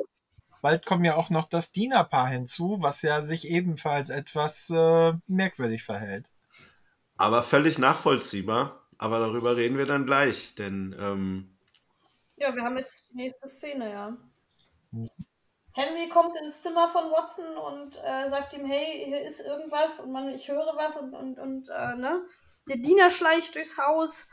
Bald 0.61 0.85
kommt 0.85 1.05
ja 1.05 1.15
auch 1.15 1.29
noch 1.29 1.49
das 1.49 1.71
Dienerpaar 1.73 2.29
hinzu, 2.29 2.77
was 2.81 3.01
ja 3.03 3.21
sich 3.21 3.47
ebenfalls 3.49 4.09
etwas 4.09 4.69
äh, 4.69 5.13
merkwürdig 5.27 5.83
verhält. 5.83 6.31
Aber 7.17 7.43
völlig 7.43 7.77
nachvollziehbar. 7.77 8.87
Aber 8.97 9.19
darüber 9.19 9.55
reden 9.55 9.77
wir 9.77 9.85
dann 9.85 10.05
gleich, 10.07 10.55
denn 10.55 10.95
ähm, 10.99 11.45
Ja, 12.37 12.55
wir 12.55 12.63
haben 12.63 12.77
jetzt 12.77 13.11
die 13.11 13.15
nächste 13.17 13.47
Szene, 13.47 13.91
ja. 13.91 14.17
Henry 15.73 16.09
kommt 16.09 16.35
ins 16.41 16.61
Zimmer 16.61 16.87
von 16.87 17.05
Watson 17.11 17.57
und 17.57 17.95
äh, 18.03 18.27
sagt 18.29 18.53
ihm, 18.53 18.65
hey, 18.65 19.05
hier 19.05 19.21
ist 19.21 19.39
irgendwas 19.39 19.99
und 19.99 20.11
man, 20.11 20.29
ich 20.29 20.49
höre 20.49 20.73
was 20.75 20.97
und, 20.97 21.13
und, 21.13 21.39
und 21.39 21.69
äh, 21.69 21.95
ne? 21.95 22.25
Der 22.67 22.77
Diener 22.77 23.09
schleicht 23.09 23.55
durchs 23.55 23.77
Haus. 23.77 24.27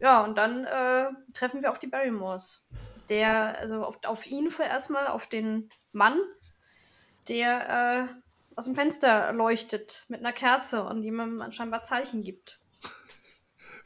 Ja, 0.00 0.22
und 0.22 0.36
dann 0.38 0.64
äh, 0.64 1.08
treffen 1.32 1.62
wir 1.62 1.70
auf 1.70 1.78
die 1.78 1.86
Barrymores. 1.86 2.68
Der, 3.08 3.58
also 3.58 3.84
auf, 3.84 3.98
auf 4.04 4.26
ihn 4.26 4.50
vorerst 4.50 4.90
mal, 4.90 5.06
auf 5.08 5.26
den 5.26 5.68
Mann, 5.92 6.18
der 7.28 8.08
äh, 8.10 8.14
aus 8.56 8.64
dem 8.64 8.74
Fenster 8.74 9.32
leuchtet 9.32 10.04
mit 10.08 10.20
einer 10.20 10.32
Kerze 10.32 10.84
und 10.84 11.02
ihm 11.02 11.42
scheinbar 11.50 11.82
Zeichen 11.82 12.22
gibt. 12.22 12.60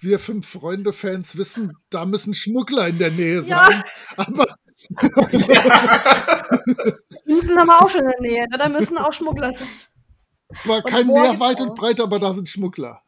Wir 0.01 0.19
fünf 0.19 0.49
Freunde-Fans 0.49 1.37
wissen, 1.37 1.77
da 1.91 2.05
müssen 2.05 2.35
Schmuggler 2.35 2.87
in 2.89 2.99
der 2.99 3.11
Nähe 3.11 3.41
Ja. 3.43 3.69
sein. 3.71 3.83
Aber 4.17 4.47
Inseln 7.27 7.59
haben 7.59 7.67
wir 7.69 7.83
auch 7.83 7.89
schon 7.89 8.03
in 8.03 8.11
der 8.11 8.21
Nähe, 8.21 8.49
ne? 8.49 8.59
da 8.59 8.69
müssen 8.69 8.99
auch 8.99 9.13
Schmuggler 9.13 9.53
sein. 9.53 9.69
zwar 10.55 10.83
kein 10.83 11.07
Meer 11.07 11.39
weit 11.41 11.61
auch. 11.61 11.67
und 11.69 11.75
breit, 11.75 12.01
aber 12.01 12.19
da 12.19 12.33
sind 12.33 12.49
Schmuggler. 12.49 13.03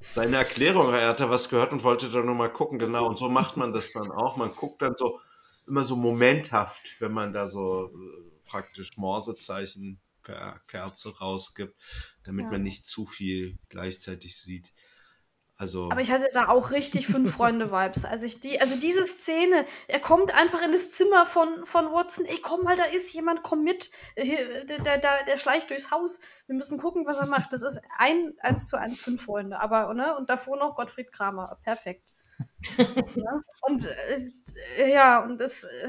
seine 0.00 0.36
Erklärung, 0.38 0.92
er 0.92 1.08
hatte 1.08 1.30
was 1.30 1.48
gehört 1.48 1.72
und 1.72 1.82
wollte 1.84 2.10
da 2.10 2.20
nur 2.22 2.34
mal 2.34 2.52
gucken, 2.52 2.78
genau. 2.78 3.06
Und 3.06 3.18
so 3.18 3.28
macht 3.28 3.56
man 3.56 3.72
das 3.72 3.92
dann 3.92 4.10
auch. 4.10 4.36
Man 4.36 4.54
guckt 4.54 4.82
dann 4.82 4.94
so 4.96 5.20
immer 5.66 5.84
so 5.84 5.96
momenthaft, 5.96 6.82
wenn 7.00 7.12
man 7.12 7.32
da 7.32 7.48
so 7.48 7.86
äh, 7.86 7.90
praktisch 8.48 8.96
Morsezeichen 8.96 10.00
per 10.22 10.60
Kerze 10.68 11.18
rausgibt, 11.18 11.74
damit 12.24 12.46
Ja. 12.46 12.52
man 12.52 12.62
nicht 12.62 12.86
zu 12.86 13.06
viel 13.06 13.58
gleichzeitig 13.68 14.40
sieht. 14.40 14.72
Also, 15.56 15.88
Aber 15.90 16.00
ich 16.00 16.10
hatte 16.10 16.28
da 16.32 16.48
auch 16.48 16.72
richtig 16.72 17.06
fünf 17.06 17.32
Freunde-Vibes. 17.36 18.04
Als 18.04 18.22
ich 18.24 18.40
die, 18.40 18.60
also 18.60 18.76
diese 18.78 19.06
Szene, 19.06 19.64
er 19.86 20.00
kommt 20.00 20.34
einfach 20.34 20.62
in 20.62 20.72
das 20.72 20.90
Zimmer 20.90 21.26
von, 21.26 21.64
von 21.64 21.92
Watson. 21.92 22.24
Ey, 22.26 22.38
komm 22.42 22.62
mal, 22.62 22.76
da 22.76 22.84
ist 22.84 23.12
jemand, 23.12 23.42
komm 23.42 23.62
mit. 23.62 23.90
Hier, 24.16 24.64
Der, 24.64 24.78
der, 24.80 24.98
der, 24.98 25.24
der 25.24 25.36
schleicht 25.36 25.70
durchs 25.70 25.90
Haus. 25.92 26.20
Wir 26.46 26.56
müssen 26.56 26.78
gucken, 26.78 27.06
was 27.06 27.20
er 27.20 27.26
macht. 27.26 27.52
Das 27.52 27.62
ist 27.62 27.80
ein 27.98 28.32
eins 28.40 28.66
zu 28.68 28.76
eins 28.78 29.00
fünf 29.00 29.24
Freunde. 29.24 29.60
Aber, 29.60 29.94
ne? 29.94 30.16
Und 30.16 30.28
davor 30.28 30.56
noch 30.56 30.74
Gottfried 30.74 31.12
Kramer. 31.12 31.58
Perfekt. 31.62 32.12
ja? 32.76 33.40
Und 33.62 33.86
äh, 34.78 34.92
ja, 34.92 35.22
und 35.22 35.38
das. 35.40 35.64
Äh, 35.64 35.88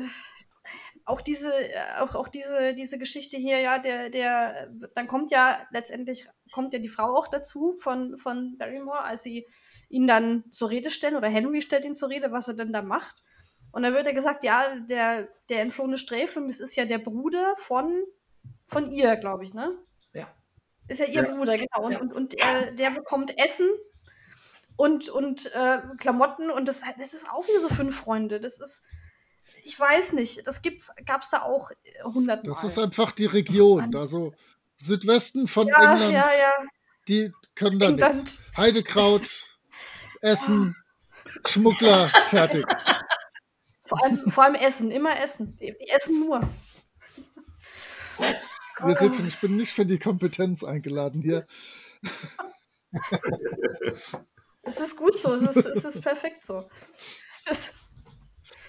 auch 1.06 1.22
diese, 1.22 1.52
äh, 1.53 1.99
auch, 1.99 2.15
auch 2.15 2.27
diese, 2.27 2.73
diese 2.73 2.98
Geschichte 2.98 3.38
hier, 3.38 3.60
ja, 3.60 3.77
der, 3.77 4.10
der, 4.10 4.69
dann 4.95 5.07
kommt 5.07 5.32
ja 5.32 5.65
letztendlich, 5.72 6.27
kommt 6.52 6.73
ja 6.73 6.80
die 6.80 6.90
Frau 6.90 7.15
auch 7.15 7.27
dazu 7.27 7.73
von, 7.80 8.18
von 8.18 8.57
Barrymore, 8.57 9.03
als 9.03 9.23
sie 9.23 9.45
ihn 9.88 10.07
dann 10.07 10.44
zur 10.52 10.72
Rede 10.72 10.90
stellen, 10.90 11.15
oder 11.15 11.30
Henry 11.30 11.61
stellt 11.61 11.86
ihn 11.86 11.94
zur 11.94 12.10
Rede, 12.10 12.32
was 12.32 12.48
er 12.48 12.56
denn 12.56 12.73
da 12.73 12.82
macht. 12.82 13.22
Und 13.72 13.84
dann 13.84 13.94
wird 13.94 14.07
er 14.07 14.14
gesagt, 14.14 14.44
ja, 14.44 14.76
der, 14.90 15.27
der 15.49 15.61
entflohene 15.61 15.98
Sträfling, 15.98 16.48
das 16.48 16.60
ist 16.60 16.76
ja 16.76 16.86
der 16.86 16.98
Bruder 16.98 17.53
von, 17.57 18.03
von 18.65 18.90
ihr, 18.90 19.15
glaube 19.18 19.44
ich, 19.44 19.53
ne? 19.53 19.77
Ja. 20.14 20.27
Ist 20.88 21.02
ja 21.02 21.06
ihr 21.06 21.23
Ja. 21.23 21.36
Bruder, 21.36 21.57
genau. 21.57 21.86
Und, 21.86 21.91
Ja. 21.91 21.99
und, 21.99 22.14
und 22.14 22.34
äh, 22.41 22.73
der 22.73 22.91
bekommt 22.91 23.38
Essen 23.38 23.68
und, 24.76 25.10
und 25.10 25.53
äh, 25.53 25.80
Klamotten 25.99 26.49
und 26.49 26.68
das, 26.68 26.82
das 26.98 27.14
ist 27.14 27.30
auch 27.30 27.48
wieder 27.48 27.60
so 27.60 27.69
fünf 27.69 27.95
Freunde. 27.95 28.40
Das 28.40 28.60
ist, 28.60 28.88
ich 29.65 29.79
weiß 29.79 30.13
nicht, 30.13 30.45
das 30.45 30.61
gibt's, 30.61 30.91
gab's 31.05 31.31
da 31.31 31.41
auch 31.41 31.71
äh, 31.71 32.03
hundertmal. 32.03 32.53
Das 32.53 32.63
ist 32.63 32.77
einfach 32.77 33.11
die 33.11 33.25
Region. 33.25 33.95
Also 33.95 34.33
Südwesten 34.75 35.47
von 35.47 35.67
ja, 35.67 35.93
England, 35.93 36.13
ja, 36.13 36.25
ja. 36.39 36.53
die 37.07 37.33
können 37.55 37.79
da 37.79 37.87
England. 37.87 38.15
nichts. 38.15 38.41
Heidekraut, 38.55 39.57
Essen, 40.21 40.75
Schmuggler, 41.45 42.09
fertig. 42.29 42.65
Vor 43.85 44.03
allem, 44.03 44.31
vor 44.31 44.43
allem 44.43 44.55
Essen, 44.55 44.91
immer 44.91 45.19
Essen. 45.19 45.57
Die, 45.57 45.75
die 45.79 45.89
essen 45.89 46.19
nur. 46.19 46.41
Ihr 48.85 48.95
seht 48.95 49.15
schon, 49.15 49.27
ich 49.27 49.39
bin 49.39 49.57
nicht 49.57 49.71
für 49.71 49.85
die 49.85 49.99
Kompetenz 49.99 50.63
eingeladen 50.63 51.21
hier. 51.21 51.45
Es 54.63 54.79
ist 54.79 54.95
gut 54.95 55.17
so, 55.17 55.33
es 55.33 55.43
ist, 55.43 55.65
es 55.65 55.85
ist 55.85 56.01
perfekt 56.01 56.43
so. 56.43 56.69
Das, 57.45 57.71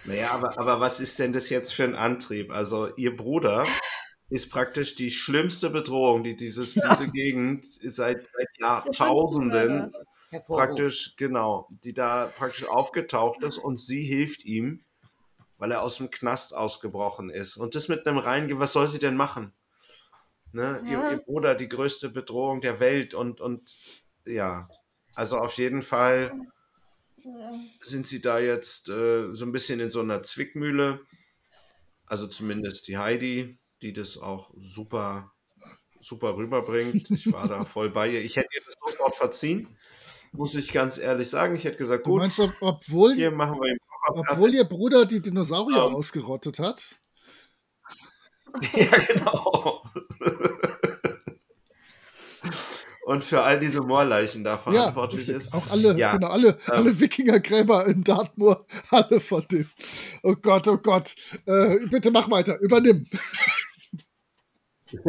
naja, 0.07 0.31
aber, 0.31 0.59
aber 0.59 0.81
was 0.81 1.01
ist 1.01 1.19
denn 1.19 1.33
das 1.33 1.51
jetzt 1.51 1.75
für 1.75 1.85
ein 1.85 1.95
Antrieb? 1.95 2.53
Also, 2.53 2.95
ihr 2.97 3.17
Bruder 3.17 3.65
ist 4.31 4.51
praktisch 4.51 4.95
die 4.95 5.11
schlimmste 5.11 5.71
Bedrohung, 5.71 6.25
die 6.25 6.37
dieses, 6.37 6.75
diese 6.75 7.09
Gegend 7.11 7.65
seit, 7.65 8.27
seit 8.27 8.59
Jahrtausenden 8.59 9.93
praktisch, 10.47 11.15
genau, 11.17 11.69
die 11.85 11.95
da 11.95 12.31
praktisch 12.37 12.69
aufgetaucht 12.69 13.43
ist 13.43 13.59
und 13.59 13.79
sie 13.79 14.03
hilft 14.03 14.45
ihm, 14.45 14.85
weil 15.59 15.73
er 15.73 15.83
aus 15.83 15.99
dem 15.99 16.11
Knast 16.11 16.55
ausgebrochen 16.55 17.31
ist. 17.31 17.57
Und 17.57 17.75
das 17.75 17.89
mit 17.89 18.07
einem 18.07 18.19
Reingehen, 18.19 18.59
was 18.59 18.73
soll 18.73 18.89
sie 18.89 18.99
denn 18.99 19.17
machen? 19.17 19.53
Ne? 20.53 20.83
Ja. 20.85 20.91
Ihr, 20.91 21.13
ihr, 21.13 21.19
Bruder, 21.19 21.55
die 21.55 21.69
größte 21.69 22.09
Bedrohung 22.09 22.61
der 22.61 22.81
Welt 22.81 23.15
und, 23.15 23.41
und 23.41 23.79
ja, 24.25 24.69
also 25.15 25.39
auf 25.39 25.55
jeden 25.55 25.83
Fall 25.83 26.33
sind 27.81 28.07
sie 28.07 28.21
da 28.21 28.39
jetzt 28.39 28.89
äh, 28.89 29.35
so 29.35 29.45
ein 29.45 29.53
bisschen 29.53 29.81
in 29.81 29.91
so 29.91 30.01
einer 30.01 30.23
Zwickmühle. 30.23 31.01
Also 32.07 32.27
zumindest 32.27 32.89
die 32.89 32.99
Heidi, 32.99 33.59
die 33.83 33.93
das 33.93 34.19
auch 34.19 34.53
super, 34.57 35.33
super 36.01 36.37
rüberbringt. 36.37 37.11
Ich 37.11 37.33
war 37.33 37.49
da 37.49 37.65
voll 37.65 37.91
bei 37.91 38.09
ihr. 38.09 38.25
Ich 38.25 38.37
hätte 38.37 38.49
ihr 38.55 38.63
das 38.65 38.75
sofort 38.81 39.17
verziehen, 39.17 39.77
muss 40.33 40.55
ich 40.55 40.73
ganz 40.73 40.99
ehrlich 40.99 41.29
sagen. 41.29 41.57
Ich 41.57 41.65
hätte 41.65 41.79
gesagt, 41.79 42.05
gut, 42.05 42.15
du 42.15 42.19
meinst, 42.19 42.41
ob, 42.41 42.53
obwohl, 42.61 43.15
hier 43.15 43.31
machen 43.31 43.61
wir 43.61 43.77
obwohl 44.09 44.55
ihr 44.55 44.65
Bruder 44.65 45.05
die 45.05 45.21
Dinosaurier 45.21 45.87
um, 45.87 45.97
ausgerottet 45.97 46.59
hat? 46.59 46.97
Ja, 48.73 48.97
genau. 48.99 49.83
Und 53.07 53.25
für 53.25 53.43
all 53.43 53.61
diese 53.61 53.83
Moorleichen 53.83 54.43
da 54.43 54.59
verantwortlich 54.59 55.29
ja, 55.29 55.37
ist. 55.37 55.55
Auch 55.55 55.71
alle, 55.71 55.97
ja. 55.97 56.17
genau, 56.17 56.27
alle, 56.27 56.49
ähm, 56.49 56.57
alle 56.67 56.99
Wikingergräber 56.99 57.87
in 57.87 58.03
Dartmoor, 58.03 58.67
alle 58.91 59.21
von 59.21 59.47
dem. 59.47 59.71
Oh 60.25 60.35
Gott, 60.35 60.67
oh 60.67 60.79
Gott. 60.79 61.15
Äh, 61.47 61.87
bitte 61.87 62.11
mach 62.11 62.29
weiter, 62.29 62.59
übernimm. 62.59 63.07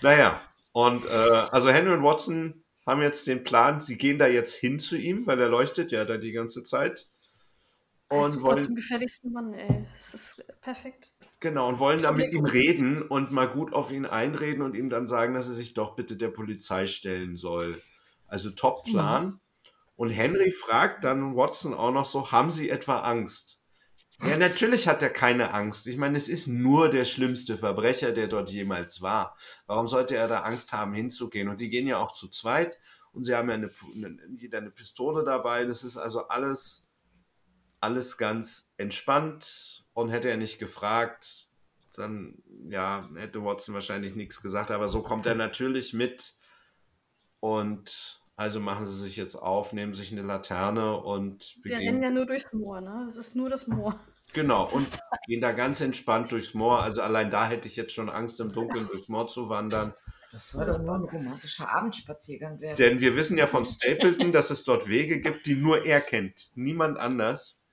naja, 0.00 0.40
und 0.72 1.04
äh, 1.04 1.08
also 1.10 1.68
Henry 1.68 1.92
und 1.92 2.02
Watson 2.02 2.64
haben 2.86 3.02
jetzt 3.02 3.26
den 3.26 3.44
Plan, 3.44 3.82
sie 3.82 3.98
gehen 3.98 4.18
da 4.18 4.26
jetzt 4.26 4.54
hin 4.54 4.80
zu 4.80 4.96
ihm, 4.96 5.26
weil 5.26 5.38
er 5.38 5.50
leuchtet 5.50 5.92
ja 5.92 6.06
da 6.06 6.16
die 6.16 6.32
ganze 6.32 6.64
Zeit. 6.64 7.10
Und 8.08 8.40
wollen 8.40 8.62
zum 8.62 8.74
gefährlichsten 8.74 9.32
Mann, 9.32 9.52
ey. 9.52 9.84
Das 9.84 10.14
ist 10.14 10.42
perfekt. 10.62 11.12
Genau, 11.44 11.68
und 11.68 11.78
wollen 11.78 12.00
dann 12.00 12.16
mit 12.16 12.32
ihm 12.32 12.46
reden 12.46 13.02
und 13.02 13.30
mal 13.30 13.46
gut 13.46 13.74
auf 13.74 13.92
ihn 13.92 14.06
einreden 14.06 14.62
und 14.62 14.74
ihm 14.74 14.88
dann 14.88 15.06
sagen, 15.06 15.34
dass 15.34 15.46
er 15.46 15.52
sich 15.52 15.74
doch 15.74 15.94
bitte 15.94 16.16
der 16.16 16.28
Polizei 16.28 16.86
stellen 16.86 17.36
soll. 17.36 17.82
Also 18.26 18.48
Top-Plan. 18.48 19.26
Mhm. 19.26 19.40
Und 19.94 20.08
Henry 20.08 20.52
fragt 20.52 21.04
dann 21.04 21.36
Watson 21.36 21.74
auch 21.74 21.92
noch 21.92 22.06
so, 22.06 22.32
haben 22.32 22.50
Sie 22.50 22.70
etwa 22.70 23.00
Angst? 23.00 23.60
Ja, 24.22 24.38
natürlich 24.38 24.88
hat 24.88 25.02
er 25.02 25.10
keine 25.10 25.52
Angst. 25.52 25.86
Ich 25.86 25.98
meine, 25.98 26.16
es 26.16 26.30
ist 26.30 26.46
nur 26.46 26.88
der 26.88 27.04
schlimmste 27.04 27.58
Verbrecher, 27.58 28.12
der 28.12 28.28
dort 28.28 28.48
jemals 28.48 29.02
war. 29.02 29.36
Warum 29.66 29.86
sollte 29.86 30.16
er 30.16 30.28
da 30.28 30.40
Angst 30.44 30.72
haben, 30.72 30.94
hinzugehen? 30.94 31.48
Und 31.48 31.60
die 31.60 31.68
gehen 31.68 31.86
ja 31.86 31.98
auch 31.98 32.12
zu 32.12 32.30
zweit 32.30 32.80
und 33.12 33.24
sie 33.24 33.34
haben 33.34 33.50
ja 33.50 33.56
eine, 33.56 33.70
jeder 34.38 34.56
eine 34.56 34.70
Pistole 34.70 35.24
dabei. 35.24 35.66
Das 35.66 35.84
ist 35.84 35.98
also 35.98 36.26
alles, 36.28 36.90
alles 37.80 38.16
ganz 38.16 38.72
entspannt 38.78 39.83
und 39.94 40.10
hätte 40.10 40.28
er 40.28 40.36
nicht 40.36 40.58
gefragt, 40.58 41.48
dann 41.94 42.42
ja, 42.68 43.08
hätte 43.16 43.44
Watson 43.44 43.74
wahrscheinlich 43.74 44.14
nichts 44.14 44.42
gesagt. 44.42 44.70
Aber 44.70 44.88
so 44.88 45.02
kommt 45.02 45.26
er 45.26 45.34
natürlich 45.34 45.94
mit. 45.94 46.34
Und 47.40 48.20
also 48.36 48.58
machen 48.58 48.84
sie 48.86 49.00
sich 49.00 49.16
jetzt 49.16 49.36
auf, 49.36 49.72
nehmen 49.72 49.94
sich 49.94 50.10
eine 50.10 50.22
Laterne 50.22 50.96
und 50.96 51.56
Wir 51.62 51.76
rennen 51.76 52.02
ja 52.02 52.10
nur 52.10 52.26
durchs 52.26 52.52
Moor, 52.52 52.80
ne? 52.80 53.04
Es 53.06 53.16
ist 53.16 53.36
nur 53.36 53.48
das 53.48 53.68
Moor. 53.68 53.98
Genau, 54.32 54.68
und 54.68 54.98
gehen 55.26 55.40
da 55.40 55.52
ganz 55.52 55.80
entspannt 55.80 56.32
durchs 56.32 56.54
Moor. 56.54 56.82
Also 56.82 57.02
allein 57.02 57.30
da 57.30 57.46
hätte 57.46 57.68
ich 57.68 57.76
jetzt 57.76 57.92
schon 57.92 58.10
Angst, 58.10 58.40
im 58.40 58.52
Dunkeln 58.52 58.88
durchs 58.88 59.08
Moor 59.08 59.28
zu 59.28 59.48
wandern. 59.48 59.94
Das 60.32 60.50
soll 60.50 60.66
doch 60.66 60.80
nur 60.80 60.96
ein 60.96 61.04
romantischer 61.04 61.72
Abendspaziergang 61.72 62.60
werden. 62.60 62.76
Denn 62.76 63.00
wir 63.00 63.14
wissen 63.14 63.38
ja 63.38 63.46
von 63.46 63.64
Stapleton, 63.64 64.32
dass 64.32 64.50
es 64.50 64.64
dort 64.64 64.88
Wege 64.88 65.20
gibt, 65.20 65.46
die 65.46 65.54
nur 65.54 65.84
er 65.84 66.00
kennt. 66.00 66.50
Niemand 66.56 66.98
anders. 66.98 67.63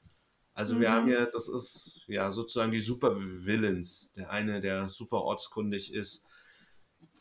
Also 0.62 0.80
wir 0.80 0.92
haben 0.92 1.08
mhm. 1.08 1.14
ja, 1.14 1.26
das 1.26 1.48
ist 1.48 2.04
ja 2.06 2.30
sozusagen 2.30 2.72
die 2.72 2.82
Super 2.82 3.16
Villains, 3.18 4.14
der 4.14 4.30
eine, 4.30 4.62
der 4.62 4.90
super 4.90 5.24
ortskundig 5.24 5.92
ist, 5.92 6.28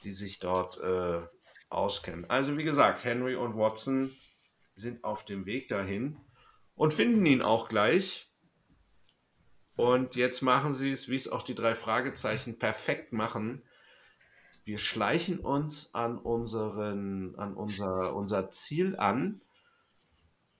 die 0.04 0.12
sich 0.12 0.40
dort 0.40 0.78
äh, 0.78 1.22
auskennen. 1.70 2.28
Also 2.28 2.58
wie 2.58 2.64
gesagt, 2.64 3.02
Henry 3.02 3.36
und 3.36 3.56
Watson 3.56 4.14
sind 4.74 5.04
auf 5.04 5.24
dem 5.24 5.46
Weg 5.46 5.70
dahin 5.70 6.18
und 6.74 6.92
finden 6.92 7.24
ihn 7.24 7.40
auch 7.40 7.70
gleich. 7.70 8.30
Und 9.74 10.16
jetzt 10.16 10.42
machen 10.42 10.74
sie 10.74 10.90
es, 10.90 11.08
wie 11.08 11.14
es 11.14 11.26
auch 11.26 11.40
die 11.40 11.54
drei 11.54 11.74
Fragezeichen 11.74 12.58
perfekt 12.58 13.14
machen. 13.14 13.62
Wir 14.64 14.76
schleichen 14.76 15.38
uns 15.38 15.94
an, 15.94 16.18
unseren, 16.18 17.36
an 17.36 17.54
unser, 17.54 18.14
unser 18.14 18.50
Ziel 18.50 18.96
an. 18.98 19.40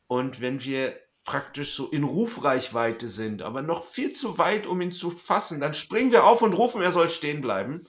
Und 0.07 0.41
wenn 0.41 0.63
wir 0.65 0.99
praktisch 1.25 1.75
so 1.75 1.89
in 1.89 2.05
Rufreichweite 2.05 3.09
sind, 3.09 3.43
aber 3.43 3.63
noch 3.63 3.85
viel 3.85 4.13
zu 4.13 4.39
weit, 4.39 4.67
um 4.67 4.81
ihn 4.81 4.93
zu 4.93 5.11
fassen. 5.11 5.61
Dann 5.61 5.75
springen 5.75 6.13
wir 6.13 6.25
auf 6.25 6.43
und 6.43 6.55
rufen, 6.55 6.83
er 6.83 6.93
soll 6.93 7.11
stehen 7.11 7.41
bleiben. 7.41 7.87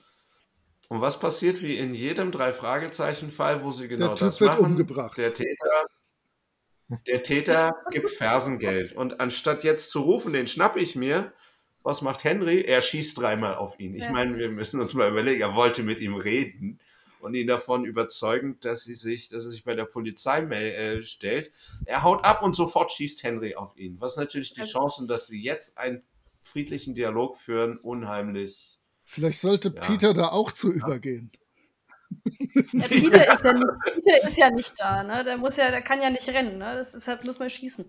Und 0.88 1.00
was 1.00 1.18
passiert 1.18 1.62
wie 1.62 1.76
in 1.76 1.94
jedem 1.94 2.32
Drei-Fragezeichen-Fall, 2.32 3.64
wo 3.64 3.72
sie 3.72 3.88
genau 3.88 4.08
der 4.08 4.16
das 4.16 4.40
wird 4.40 4.52
machen? 4.52 4.66
Umgebracht. 4.66 5.16
Der 5.16 5.32
Täter, 5.32 5.86
der 7.06 7.22
Täter 7.22 7.74
gibt 7.90 8.10
Fersengeld. 8.10 8.92
Und 8.92 9.18
anstatt 9.18 9.64
jetzt 9.64 9.90
zu 9.90 10.02
rufen, 10.02 10.34
den 10.34 10.46
schnapp 10.46 10.76
ich 10.76 10.94
mir, 10.94 11.32
was 11.82 12.02
macht 12.02 12.24
Henry? 12.24 12.60
Er 12.60 12.80
schießt 12.80 13.18
dreimal 13.18 13.54
auf 13.54 13.80
ihn. 13.80 13.94
Ich 13.94 14.08
meine, 14.10 14.36
wir 14.36 14.50
müssen 14.50 14.80
uns 14.80 14.94
mal 14.94 15.10
überlegen, 15.10 15.40
er 15.40 15.54
wollte 15.54 15.82
mit 15.82 16.00
ihm 16.00 16.14
reden 16.14 16.80
und 17.22 17.34
ihn 17.34 17.46
davon 17.46 17.84
überzeugen, 17.84 18.58
dass, 18.60 18.82
sie 18.84 18.94
sich, 18.94 19.28
dass 19.28 19.44
er 19.44 19.50
sich 19.50 19.64
bei 19.64 19.74
der 19.74 19.84
Polizei 19.84 20.40
äh, 20.40 21.02
stellt. 21.02 21.52
Er 21.84 22.02
haut 22.02 22.24
ab 22.24 22.42
und 22.42 22.56
sofort 22.56 22.90
schießt 22.90 23.22
Henry 23.22 23.54
auf 23.54 23.76
ihn. 23.76 24.00
Was 24.00 24.16
natürlich 24.16 24.54
die 24.54 24.62
also 24.62 24.78
Chancen, 24.78 25.08
dass 25.08 25.28
sie 25.28 25.42
jetzt 25.42 25.78
einen 25.78 26.02
friedlichen 26.42 26.94
Dialog 26.94 27.36
führen, 27.36 27.78
unheimlich. 27.78 28.78
Vielleicht 29.04 29.40
sollte 29.40 29.72
ja. 29.74 29.80
Peter 29.80 30.14
da 30.14 30.28
auch 30.28 30.50
zu 30.50 30.70
ja. 30.70 30.78
übergehen. 30.78 31.30
Ja, 32.72 32.86
Peter, 32.88 33.32
ist 33.32 33.44
ja 33.44 33.52
nicht, 33.54 33.68
Peter 33.84 34.24
ist 34.24 34.38
ja 34.38 34.50
nicht 34.50 34.72
da, 34.78 35.02
ne? 35.02 35.24
Der 35.24 35.38
muss 35.38 35.56
ja, 35.56 35.70
der 35.70 35.80
kann 35.80 36.02
ja 36.02 36.10
nicht 36.10 36.28
rennen, 36.28 36.58
ne? 36.58 36.74
Das 36.74 36.94
ist 36.94 37.08
halt, 37.08 37.24
muss 37.24 37.38
man 37.38 37.48
schießen. 37.48 37.86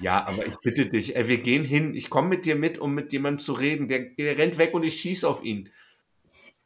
Ja, 0.00 0.24
aber 0.26 0.46
ich 0.46 0.54
bitte 0.62 0.86
dich, 0.86 1.16
ey, 1.16 1.26
wir 1.26 1.38
gehen 1.38 1.64
hin, 1.64 1.94
ich 1.94 2.10
komme 2.10 2.28
mit 2.28 2.46
dir 2.46 2.54
mit, 2.54 2.78
um 2.78 2.94
mit 2.94 3.12
jemandem 3.12 3.40
zu 3.40 3.54
reden. 3.54 3.88
Der, 3.88 4.10
der 4.10 4.38
rennt 4.38 4.58
weg 4.58 4.74
und 4.74 4.84
ich 4.84 5.00
schieße 5.00 5.28
auf 5.28 5.42
ihn 5.42 5.70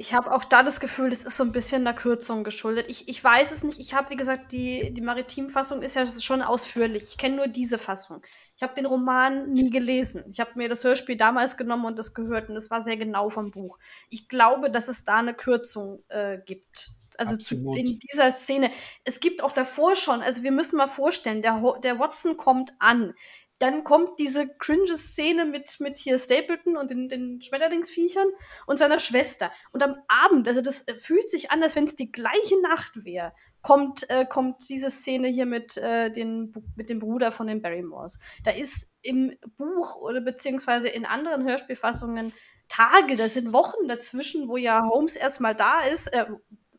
ich 0.02 0.14
habe 0.14 0.32
auch 0.32 0.42
da 0.42 0.64
das 0.64 0.80
Gefühl, 0.80 1.10
das 1.10 1.22
ist 1.22 1.36
so 1.36 1.44
ein 1.44 1.52
bisschen 1.52 1.86
einer 1.86 1.94
Kürzung 1.94 2.42
geschuldet. 2.42 2.86
Ich, 2.88 3.06
ich 3.06 3.22
weiß 3.22 3.52
es 3.52 3.62
nicht. 3.62 3.78
Ich 3.78 3.94
habe, 3.94 4.10
wie 4.10 4.16
gesagt, 4.16 4.50
die, 4.50 4.92
die 4.92 5.00
Maritim-Fassung 5.00 5.80
ist 5.80 5.94
ja 5.94 6.04
schon 6.04 6.42
ausführlich. 6.42 7.04
Ich 7.04 7.18
kenne 7.18 7.36
nur 7.36 7.46
diese 7.46 7.78
Fassung. 7.78 8.20
Ich 8.56 8.64
habe 8.64 8.74
den 8.74 8.86
Roman 8.86 9.52
nie 9.52 9.70
gelesen. 9.70 10.24
Ich 10.28 10.40
habe 10.40 10.50
mir 10.56 10.68
das 10.68 10.82
Hörspiel 10.82 11.16
damals 11.16 11.56
genommen 11.56 11.84
und 11.84 11.96
das 12.00 12.14
gehört 12.14 12.48
und 12.48 12.56
es 12.56 12.68
war 12.68 12.82
sehr 12.82 12.96
genau 12.96 13.28
vom 13.28 13.52
Buch. 13.52 13.78
Ich 14.08 14.26
glaube, 14.26 14.72
dass 14.72 14.88
es 14.88 15.04
da 15.04 15.18
eine 15.18 15.34
Kürzung 15.34 16.02
äh, 16.08 16.38
gibt. 16.44 16.88
Also 17.16 17.36
zu, 17.36 17.54
in 17.74 18.00
dieser 18.00 18.32
Szene. 18.32 18.72
Es 19.04 19.20
gibt 19.20 19.40
auch 19.40 19.52
davor 19.52 19.94
schon, 19.94 20.20
also 20.20 20.42
wir 20.42 20.50
müssen 20.50 20.78
mal 20.78 20.88
vorstellen, 20.88 21.42
der, 21.42 21.62
der 21.84 22.00
Watson 22.00 22.36
kommt 22.36 22.72
an 22.80 23.14
dann 23.62 23.84
kommt 23.84 24.18
diese 24.18 24.48
cringe 24.58 24.96
Szene 24.96 25.46
mit, 25.46 25.78
mit 25.78 25.96
hier 25.96 26.18
Stapleton 26.18 26.76
und 26.76 26.90
den, 26.90 27.08
den 27.08 27.40
Schmetterlingsviechern 27.40 28.26
und 28.66 28.76
seiner 28.76 28.98
Schwester. 28.98 29.52
Und 29.70 29.84
am 29.84 29.94
Abend, 30.08 30.48
also 30.48 30.60
das 30.60 30.88
äh, 30.88 30.96
fühlt 30.96 31.30
sich 31.30 31.52
an, 31.52 31.62
als 31.62 31.76
wenn 31.76 31.84
es 31.84 31.94
die 31.94 32.10
gleiche 32.10 32.60
Nacht 32.60 33.04
wäre, 33.04 33.32
kommt, 33.60 34.10
äh, 34.10 34.26
kommt 34.26 34.68
diese 34.68 34.90
Szene 34.90 35.28
hier 35.28 35.46
mit, 35.46 35.76
äh, 35.76 36.10
den, 36.10 36.52
mit 36.74 36.90
dem 36.90 36.98
Bruder 36.98 37.30
von 37.30 37.46
den 37.46 37.62
Barrymores. 37.62 38.18
Da 38.42 38.50
ist 38.50 38.90
im 39.00 39.36
Buch 39.56 39.94
oder 39.94 40.20
beziehungsweise 40.20 40.88
in 40.88 41.06
anderen 41.06 41.44
Hörspielfassungen 41.44 42.32
Tage, 42.66 43.14
das 43.14 43.34
sind 43.34 43.52
Wochen 43.52 43.86
dazwischen, 43.86 44.48
wo 44.48 44.56
ja 44.56 44.82
Holmes 44.90 45.14
erstmal 45.14 45.54
da 45.54 45.82
ist, 45.82 46.08
äh, 46.08 46.26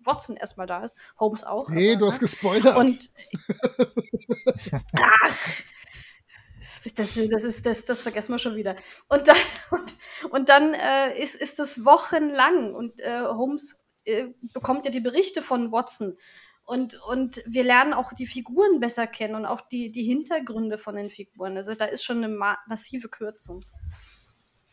Watson 0.06 0.36
erstmal 0.36 0.68
da 0.68 0.84
ist, 0.84 0.98
Holmes 1.18 1.46
auch. 1.46 1.70
Nee, 1.70 1.92
aber, 1.92 2.00
du 2.00 2.08
hast 2.08 2.16
ne? 2.16 2.20
gespoilert. 2.20 2.76
Und 2.76 3.10
ach, 5.00 5.64
das, 6.96 7.20
das, 7.30 7.44
ist, 7.44 7.66
das, 7.66 7.86
das 7.86 8.02
vergessen 8.02 8.34
wir 8.34 8.40
schon 8.40 8.56
wieder. 8.56 8.76
Und 9.10 9.28
dann, 9.28 9.38
und, 9.72 9.96
und 10.32 10.50
dann 10.50 10.74
äh, 10.74 11.18
ist, 11.22 11.36
ist 11.36 11.60
das 11.60 11.86
wochenlang 11.86 12.74
und 12.74 13.00
äh, 13.00 13.22
Holmes 13.22 13.80
äh, 14.06 14.28
bekommt 14.54 14.86
ja 14.86 14.92
die 14.92 15.00
Berichte 15.00 15.42
von 15.42 15.72
Watson. 15.72 16.18
Und, 16.66 17.02
und 17.04 17.44
wir 17.46 17.64
lernen 17.64 17.94
auch 17.94 18.14
die 18.14 18.26
Figuren 18.26 18.80
besser 18.80 19.06
kennen 19.06 19.36
und 19.36 19.46
auch 19.46 19.62
die, 19.62 19.92
die 19.92 20.04
Hintergründe 20.04 20.78
von 20.78 20.96
den 20.96 21.10
Figuren. 21.10 21.58
Also 21.58 21.76
da 21.76 21.86
ist 21.86 22.06
schon 22.06 22.18
eine 22.24 22.30
ma 22.30 22.58
massive 22.68 23.10
Kürzung. 23.10 23.66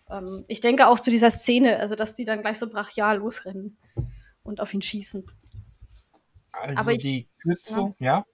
Ähm, 0.09 0.45
ich 0.47 0.61
denke 0.61 0.87
auch 0.87 1.01
zu 1.01 1.11
dieser 1.11 1.33
Szene, 1.33 1.79
also 1.79 1.97
dass 1.97 2.15
die 2.15 2.25
dann 2.25 2.43
gleich 2.43 2.59
so 2.59 2.69
brachial 2.69 3.19
losrennen 3.19 3.77
und 4.45 4.61
auf 4.61 4.73
ihn 4.73 4.83
schießen. 4.83 5.29
Also 6.53 6.81
Aber 6.81 6.93
ich, 6.93 7.03
die 7.03 7.29
Kürzung, 7.43 7.97
ja. 7.99 8.19
ja? 8.19 8.25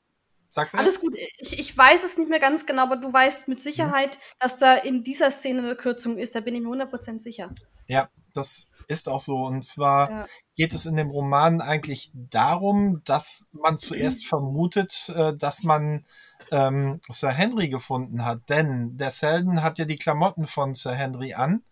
Sag's 0.50 0.74
erst. 0.74 0.82
Alles 0.82 1.00
gut. 1.00 1.14
Ich, 1.38 1.58
ich 1.58 1.76
weiß 1.76 2.04
es 2.04 2.18
nicht 2.18 2.28
mehr 2.30 2.38
ganz 2.40 2.66
genau, 2.66 2.82
aber 2.82 2.96
du 2.96 3.12
weißt 3.12 3.48
mit 3.48 3.60
Sicherheit, 3.60 4.18
dass 4.38 4.58
da 4.58 4.74
in 4.74 5.02
dieser 5.04 5.30
Szene 5.30 5.60
eine 5.60 5.76
Kürzung 5.76 6.18
ist. 6.18 6.34
Da 6.34 6.40
bin 6.40 6.54
ich 6.54 6.60
mir 6.62 6.68
100% 6.68 7.20
sicher. 7.20 7.50
Ja, 7.86 8.08
das 8.34 8.68
ist 8.88 9.08
auch 9.08 9.20
so. 9.20 9.36
Und 9.38 9.64
zwar 9.64 10.10
Ja. 10.10 10.26
geht 10.56 10.74
es 10.74 10.86
in 10.86 10.96
dem 10.96 11.10
Roman 11.10 11.60
eigentlich 11.60 12.10
darum, 12.14 13.02
dass 13.04 13.46
man 13.52 13.78
zuerst 13.78 14.26
vermutet, 14.28 15.12
äh, 15.14 15.34
dass 15.36 15.62
man 15.62 16.04
ähm, 16.50 17.00
Sir 17.08 17.30
Henry 17.30 17.68
gefunden 17.68 18.24
hat. 18.24 18.48
Denn 18.48 18.96
der 18.98 19.10
Selden 19.10 19.62
hat 19.62 19.78
ja 19.78 19.84
die 19.84 19.96
Klamotten 19.96 20.46
von 20.46 20.74
Sir 20.74 20.94
Henry 20.94 21.34
an. 21.34 21.62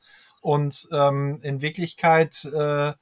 Und 0.41 0.89
ähm, 0.93 1.41
in 1.43 1.63
Wirklichkeit 1.63 2.45
äh, 2.45 2.93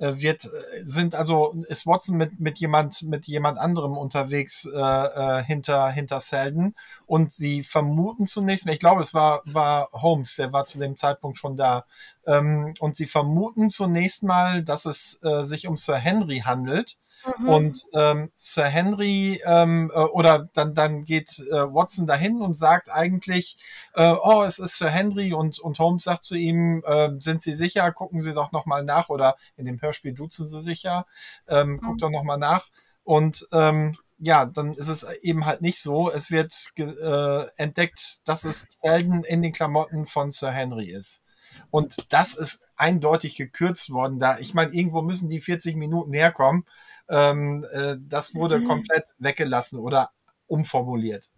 wird, 0.00 0.46
äh, 0.46 0.48
sind 0.84 1.14
also, 1.14 1.54
ist 1.68 1.86
Watson 1.86 2.16
mit, 2.16 2.40
mit 2.40 2.58
jemand, 2.58 3.02
mit 3.02 3.26
jemand 3.26 3.58
anderem 3.58 3.96
unterwegs 3.96 4.64
äh, 4.64 4.78
äh, 4.78 5.44
hinter, 5.44 5.90
hinter 5.90 6.20
Selden. 6.20 6.74
Und 7.06 7.32
sie 7.32 7.62
vermuten 7.62 8.26
zunächst, 8.26 8.66
ich 8.66 8.78
glaube, 8.78 9.02
es 9.02 9.14
war, 9.14 9.42
war 9.44 9.90
Holmes, 9.92 10.36
der 10.36 10.52
war 10.52 10.64
zu 10.64 10.78
dem 10.78 10.96
Zeitpunkt 10.96 11.38
schon 11.38 11.56
da. 11.56 11.84
Ähm, 12.26 12.74
und 12.78 12.96
sie 12.96 13.06
vermuten 13.06 13.68
zunächst 13.68 14.22
mal, 14.22 14.62
dass 14.62 14.86
es 14.86 15.18
äh, 15.22 15.44
sich 15.44 15.66
um 15.66 15.76
Sir 15.76 15.96
Henry 15.96 16.40
handelt. 16.40 16.96
Mhm. 17.38 17.48
Und 17.48 17.84
ähm, 17.94 18.30
Sir 18.34 18.64
Henry 18.66 19.40
ähm, 19.44 19.90
äh, 19.94 19.98
oder 19.98 20.48
dann 20.54 20.74
dann 20.74 21.04
geht 21.04 21.38
äh, 21.50 21.52
Watson 21.52 22.06
dahin 22.06 22.40
und 22.40 22.54
sagt 22.54 22.90
eigentlich, 22.90 23.56
äh, 23.94 24.12
oh, 24.12 24.42
es 24.42 24.58
ist 24.58 24.76
Sir 24.78 24.90
Henry 24.90 25.32
und 25.34 25.58
und 25.58 25.78
Holmes 25.78 26.04
sagt 26.04 26.24
zu 26.24 26.34
ihm, 26.34 26.82
äh, 26.86 27.10
sind 27.18 27.42
Sie 27.42 27.52
sicher? 27.52 27.92
Gucken 27.92 28.22
Sie 28.22 28.32
doch 28.34 28.52
noch 28.52 28.66
mal 28.66 28.84
nach 28.84 29.08
oder 29.08 29.36
in 29.56 29.64
dem 29.66 29.80
Hörspiel 29.80 30.14
duzen 30.14 30.46
Sie 30.46 30.60
sicher, 30.60 31.06
ähm, 31.48 31.80
guck 31.82 31.94
Mhm. 31.94 31.98
doch 31.98 32.10
noch 32.10 32.22
mal 32.24 32.36
nach 32.38 32.68
und 33.04 33.46
ähm, 33.52 33.96
ja, 34.18 34.44
dann 34.44 34.74
ist 34.74 34.88
es 34.88 35.04
eben 35.22 35.46
halt 35.46 35.62
nicht 35.62 35.78
so. 35.80 36.10
Es 36.10 36.30
wird 36.30 36.52
äh, 36.76 37.46
entdeckt, 37.56 38.18
dass 38.28 38.44
es 38.44 38.66
selten 38.80 39.24
in 39.24 39.40
den 39.42 39.52
Klamotten 39.52 40.06
von 40.06 40.30
Sir 40.30 40.50
Henry 40.52 40.90
ist. 40.90 41.24
Und 41.70 42.12
das 42.12 42.34
ist 42.34 42.60
eindeutig 42.76 43.36
gekürzt 43.36 43.90
worden. 43.90 44.18
Da, 44.18 44.38
ich 44.38 44.54
meine, 44.54 44.72
irgendwo 44.72 45.02
müssen 45.02 45.28
die 45.30 45.40
40 45.40 45.76
Minuten 45.76 46.12
herkommen. 46.12 46.64
Ähm, 47.10 47.66
äh, 47.72 47.96
das 47.98 48.34
wurde 48.34 48.60
Mhm. 48.60 48.68
komplett 48.68 49.04
weggelassen 49.18 49.78
oder 49.80 50.10
umformuliert. 50.46 51.28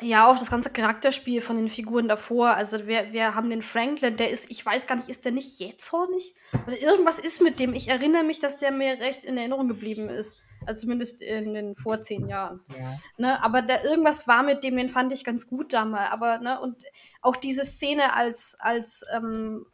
Ja, 0.00 0.28
auch 0.28 0.36
das 0.36 0.50
ganze 0.50 0.70
Charakterspiel 0.70 1.40
von 1.40 1.56
den 1.56 1.68
Figuren 1.68 2.08
davor. 2.08 2.50
Also 2.50 2.88
wir, 2.88 3.12
wir 3.12 3.36
haben 3.36 3.48
den 3.48 3.62
Franklin, 3.62 4.16
der 4.16 4.30
ist, 4.30 4.50
ich 4.50 4.66
weiß 4.66 4.88
gar 4.88 4.96
nicht, 4.96 5.08
ist 5.08 5.24
der 5.24 5.30
nicht 5.30 5.60
jähzornig? 5.60 6.34
Oder 6.66 6.80
irgendwas 6.80 7.20
ist 7.20 7.40
mit 7.40 7.60
dem. 7.60 7.74
Ich 7.74 7.86
erinnere 7.88 8.24
mich, 8.24 8.40
dass 8.40 8.56
der 8.56 8.72
mir 8.72 8.98
recht 8.98 9.22
in 9.22 9.38
Erinnerung 9.38 9.68
geblieben 9.68 10.08
ist. 10.08 10.42
Also 10.66 10.80
zumindest 10.80 11.22
in 11.22 11.54
den 11.54 11.76
vor 11.76 11.98
zehn 11.98 12.26
Jahren. 12.28 12.60
Ja. 12.76 12.92
Ne, 13.18 13.44
aber 13.44 13.62
da 13.62 13.84
irgendwas 13.84 14.26
war 14.26 14.42
mit 14.42 14.64
dem, 14.64 14.76
den 14.76 14.88
fand 14.88 15.12
ich 15.12 15.22
ganz 15.22 15.46
gut 15.46 15.72
damals. 15.72 16.10
Aber, 16.10 16.38
ne, 16.38 16.60
und 16.60 16.82
auch 17.22 17.36
diese 17.36 17.64
Szene, 17.64 18.14
als, 18.16 18.56
als 18.58 19.04
ähm, 19.14 19.64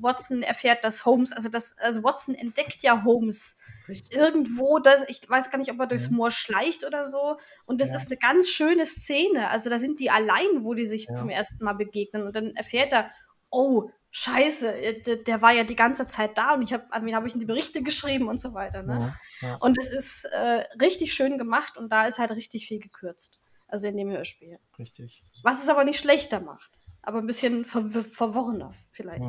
Watson 0.00 0.42
erfährt, 0.42 0.84
dass 0.84 1.04
Holmes, 1.04 1.32
also 1.32 1.48
das, 1.48 1.76
also 1.78 2.02
Watson 2.02 2.34
entdeckt 2.34 2.82
ja 2.82 3.04
Holmes 3.04 3.56
Richtig. 3.88 4.16
irgendwo, 4.16 4.78
das, 4.78 5.04
ich 5.08 5.20
weiß 5.28 5.50
gar 5.50 5.58
nicht, 5.58 5.70
ob 5.70 5.78
er 5.80 5.86
durchs 5.86 6.10
Moor 6.10 6.30
schleicht 6.30 6.84
oder 6.84 7.04
so. 7.04 7.36
Und 7.66 7.80
das 7.80 7.90
Ja. 7.90 7.96
ist 7.96 8.06
eine 8.08 8.16
ganz 8.16 8.48
schöne 8.50 8.86
Szene. 8.86 9.50
Also 9.50 9.70
da 9.70 9.78
sind 9.78 10.00
die 10.00 10.10
allein, 10.10 10.64
wo 10.64 10.74
die 10.74 10.86
sich 10.86 11.06
Ja. 11.08 11.14
zum 11.14 11.28
ersten 11.30 11.64
Mal 11.64 11.74
begegnen. 11.74 12.26
Und 12.26 12.34
dann 12.34 12.54
erfährt 12.56 12.92
er, 12.92 13.10
oh, 13.50 13.90
scheiße, 14.10 14.72
äh, 14.72 15.02
der, 15.02 15.16
der 15.16 15.42
war 15.42 15.52
ja 15.52 15.64
die 15.64 15.76
ganze 15.76 16.06
Zeit 16.06 16.38
da 16.38 16.54
und 16.54 16.62
ich 16.62 16.72
habe, 16.72 16.84
an 16.90 17.04
wen 17.04 17.14
habe 17.16 17.26
ich 17.26 17.32
denn 17.32 17.40
die 17.40 17.46
Berichte 17.46 17.82
geschrieben 17.82 18.28
und 18.28 18.40
so 18.40 18.54
weiter. 18.54 18.82
Ne? 18.82 19.14
Ja, 19.40 19.48
ja. 19.48 19.54
Und 19.56 19.76
es 19.76 19.90
ist 19.90 20.24
äh, 20.26 20.64
richtig 20.80 21.12
schön 21.14 21.36
gemacht 21.36 21.76
und 21.76 21.90
da 21.92 22.06
ist 22.06 22.18
halt 22.18 22.30
richtig 22.30 22.66
viel 22.66 22.78
gekürzt. 22.78 23.38
Also 23.66 23.88
in 23.88 23.96
dem 23.96 24.10
Hörspiel. 24.10 24.58
Richtig. 24.78 25.24
Was 25.42 25.62
es 25.62 25.68
aber 25.68 25.84
nicht 25.84 25.98
schlechter 25.98 26.40
macht. 26.40 26.70
Aber 27.02 27.18
ein 27.18 27.26
bisschen 27.26 27.64
verw 27.64 28.02
verworrener 28.02 28.72
vielleicht. 28.92 29.28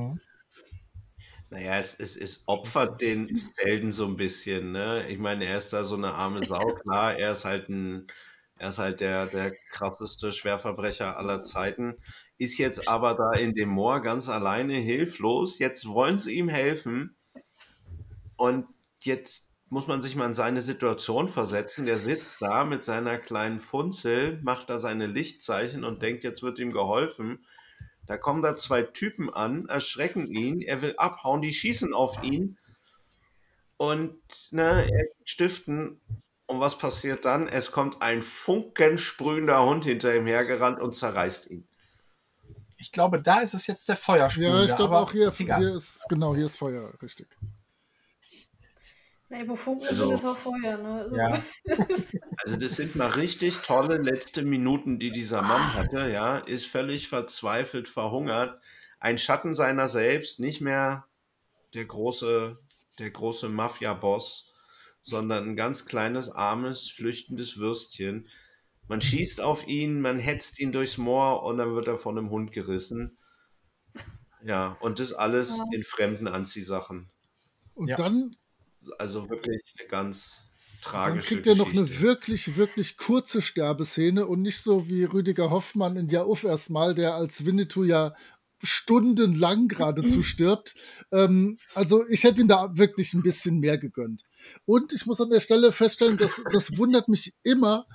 Naja, 1.49 1.77
es, 1.77 1.99
es, 1.99 2.17
es 2.17 2.43
opfert 2.47 3.01
den 3.01 3.33
Selden 3.35 3.91
so 3.93 4.05
ein 4.05 4.15
bisschen, 4.17 4.71
ne? 4.71 5.07
Ich 5.09 5.19
meine, 5.19 5.45
er 5.45 5.57
ist 5.57 5.71
da 5.73 5.83
so 5.83 5.95
eine 5.95 6.13
arme 6.15 6.43
Sau, 6.43 6.65
klar, 6.83 7.15
er 7.15 7.31
ist 7.33 7.45
halt 7.45 7.69
ein, 7.69 8.07
er 8.57 8.69
ist 8.69 8.79
halt 8.79 8.99
der, 8.99 9.27
der 9.27 9.51
krasseste 9.71 10.31
Schwerverbrecher 10.31 11.17
aller 11.17 11.43
Zeiten, 11.43 11.97
ist 12.37 12.57
jetzt 12.57 12.87
aber 12.87 13.13
da 13.15 13.31
in 13.33 13.53
dem 13.53 13.69
Moor 13.69 14.01
ganz 14.01 14.27
alleine 14.29 14.73
hilflos. 14.75 15.59
Jetzt 15.59 15.87
wollen 15.87 16.17
sie 16.17 16.35
ihm 16.35 16.49
helfen 16.49 17.15
und 18.37 18.65
jetzt 18.99 19.51
muss 19.69 19.87
man 19.87 20.01
sich 20.01 20.15
mal 20.15 20.27
in 20.27 20.33
seine 20.33 20.61
Situation 20.61 21.27
versetzen. 21.29 21.85
Der 21.85 21.97
sitzt 21.97 22.41
da 22.41 22.65
mit 22.65 22.83
seiner 22.83 23.17
kleinen 23.17 23.59
Funzel, 23.59 24.39
macht 24.43 24.69
da 24.69 24.77
seine 24.77 25.07
Lichtzeichen 25.07 25.83
und 25.83 26.01
denkt, 26.01 26.23
jetzt 26.23 26.43
wird 26.43 26.59
ihm 26.59 26.71
geholfen. 26.71 27.45
Da 28.07 28.17
kommen 28.17 28.41
da 28.41 28.55
zwei 28.55 28.83
Typen 28.83 29.33
an, 29.33 29.67
erschrecken 29.67 30.27
ihn, 30.27 30.61
er 30.61 30.81
will 30.81 30.95
abhauen, 30.97 31.41
die 31.41 31.53
schießen 31.53 31.93
auf 31.93 32.21
ihn 32.23 32.57
und 33.77 34.17
ne, 34.51 34.87
er 34.91 35.05
stiften. 35.23 36.01
Und 36.47 36.59
was 36.59 36.77
passiert 36.77 37.25
dann? 37.25 37.47
Es 37.47 37.71
kommt 37.71 38.03
ein 38.03 38.21
funkensprühender 38.21 39.65
Hund 39.65 39.83
hinter 39.85 40.15
ihm 40.15 40.27
hergerannt 40.27 40.79
und 40.79 40.93
zerreißt 40.93 41.49
ihn. 41.49 41.67
Ich 42.77 42.91
glaube, 42.91 43.19
da 43.19 43.39
ist 43.39 43.55
es 43.55 43.65
jetzt 43.65 43.89
der 43.89 43.95
Feuersprüher. 43.95 44.49
Ja, 44.49 44.63
ich 44.63 44.75
glaube 44.75 44.95
aber 44.95 45.01
auch 45.03 45.11
hier, 45.11 45.31
hier 45.31 45.73
ist, 45.73 46.05
genau, 46.07 46.35
hier 46.35 46.45
ist 46.45 46.57
Feuer, 46.57 46.93
richtig. 47.01 47.27
Nee, 49.37 49.47
wo 49.49 49.55
Funken 49.55 49.87
Also- 49.87 50.05
sind, 50.07 50.15
ist 50.15 50.25
auch 50.25 50.37
Feuer. 50.37 50.77
Ne? 50.77 50.93
Also, 51.01 51.15
Ja. 51.15 51.43
Also 52.43 52.57
das 52.57 52.75
sind 52.75 52.95
mal 52.95 53.09
richtig 53.11 53.57
tolle 53.59 53.97
letzte 53.97 54.43
Minuten, 54.43 54.97
die 54.99 55.11
dieser 55.11 55.41
Mann 55.41 55.73
hatte, 55.73 56.09
ja, 56.09 56.37
ist 56.37 56.65
völlig 56.67 57.09
verzweifelt, 57.09 57.89
verhungert, 57.89 58.59
ein 58.99 59.17
Schatten 59.17 59.53
seiner 59.55 59.87
selbst, 59.89 60.39
nicht 60.39 60.61
mehr 60.61 61.05
der 61.73 61.85
große, 61.85 62.57
der 62.99 63.09
große 63.11 63.49
Mafia-Boss, 63.49 64.53
sondern 65.01 65.49
ein 65.49 65.55
ganz 65.55 65.85
kleines, 65.85 66.29
armes, 66.29 66.87
flüchtendes 66.89 67.57
Würstchen. 67.57 68.29
Man 68.87 69.01
schießt 69.01 69.41
auf 69.41 69.67
ihn, 69.67 69.99
man 69.99 70.19
hetzt 70.19 70.59
ihn 70.59 70.71
durchs 70.71 70.97
Moor 70.97 71.43
und 71.43 71.57
dann 71.57 71.75
wird 71.75 71.87
er 71.87 71.97
von 71.97 72.17
einem 72.17 72.29
Hund 72.29 72.51
gerissen. 72.53 73.17
Ja, 74.43 74.77
und 74.79 74.99
das 74.99 75.11
alles 75.11 75.57
Ja. 75.57 75.63
in 75.73 75.83
fremden 75.83 76.27
Anziehsachen. 76.27 77.09
Und 77.73 77.87
Ja. 77.89 77.95
dann, 77.97 78.35
Also 78.97 79.29
wirklich 79.29 79.61
eine 79.79 79.87
ganz 79.87 80.45
dann 80.85 80.91
tragische 80.91 81.27
kriegt 81.27 81.47
er 81.47 81.55
noch 81.55 81.71
eine 81.71 81.99
wirklich, 81.99 82.57
wirklich 82.57 82.97
kurze 82.97 83.41
Sterbeszene 83.41 84.27
und 84.27 84.41
nicht 84.41 84.61
so 84.61 84.87
wie 84.87 85.03
Rüdiger 85.03 85.49
Hoffmann 85.49 85.97
in 85.97 86.09
Ja 86.09 86.23
Uff 86.25 86.43
erstmal, 86.43 86.93
der 86.93 87.15
als 87.15 87.45
Winnetou 87.45 87.83
ja 87.83 88.13
stundenlang 88.61 89.67
geradezu 89.67 90.23
stirbt. 90.23 90.75
Ähm, 91.11 91.57
also 91.73 92.07
ich 92.07 92.23
hätte 92.23 92.41
ihm 92.41 92.47
da 92.47 92.77
wirklich 92.77 93.13
ein 93.13 93.23
bisschen 93.23 93.59
mehr 93.59 93.77
gegönnt. 93.77 94.23
Und 94.65 94.93
ich 94.93 95.05
muss 95.05 95.21
an 95.21 95.29
der 95.29 95.39
Stelle 95.39 95.71
feststellen, 95.71 96.17
dass 96.17 96.41
das 96.51 96.77
wundert 96.77 97.07
mich 97.07 97.33
immer. 97.43 97.85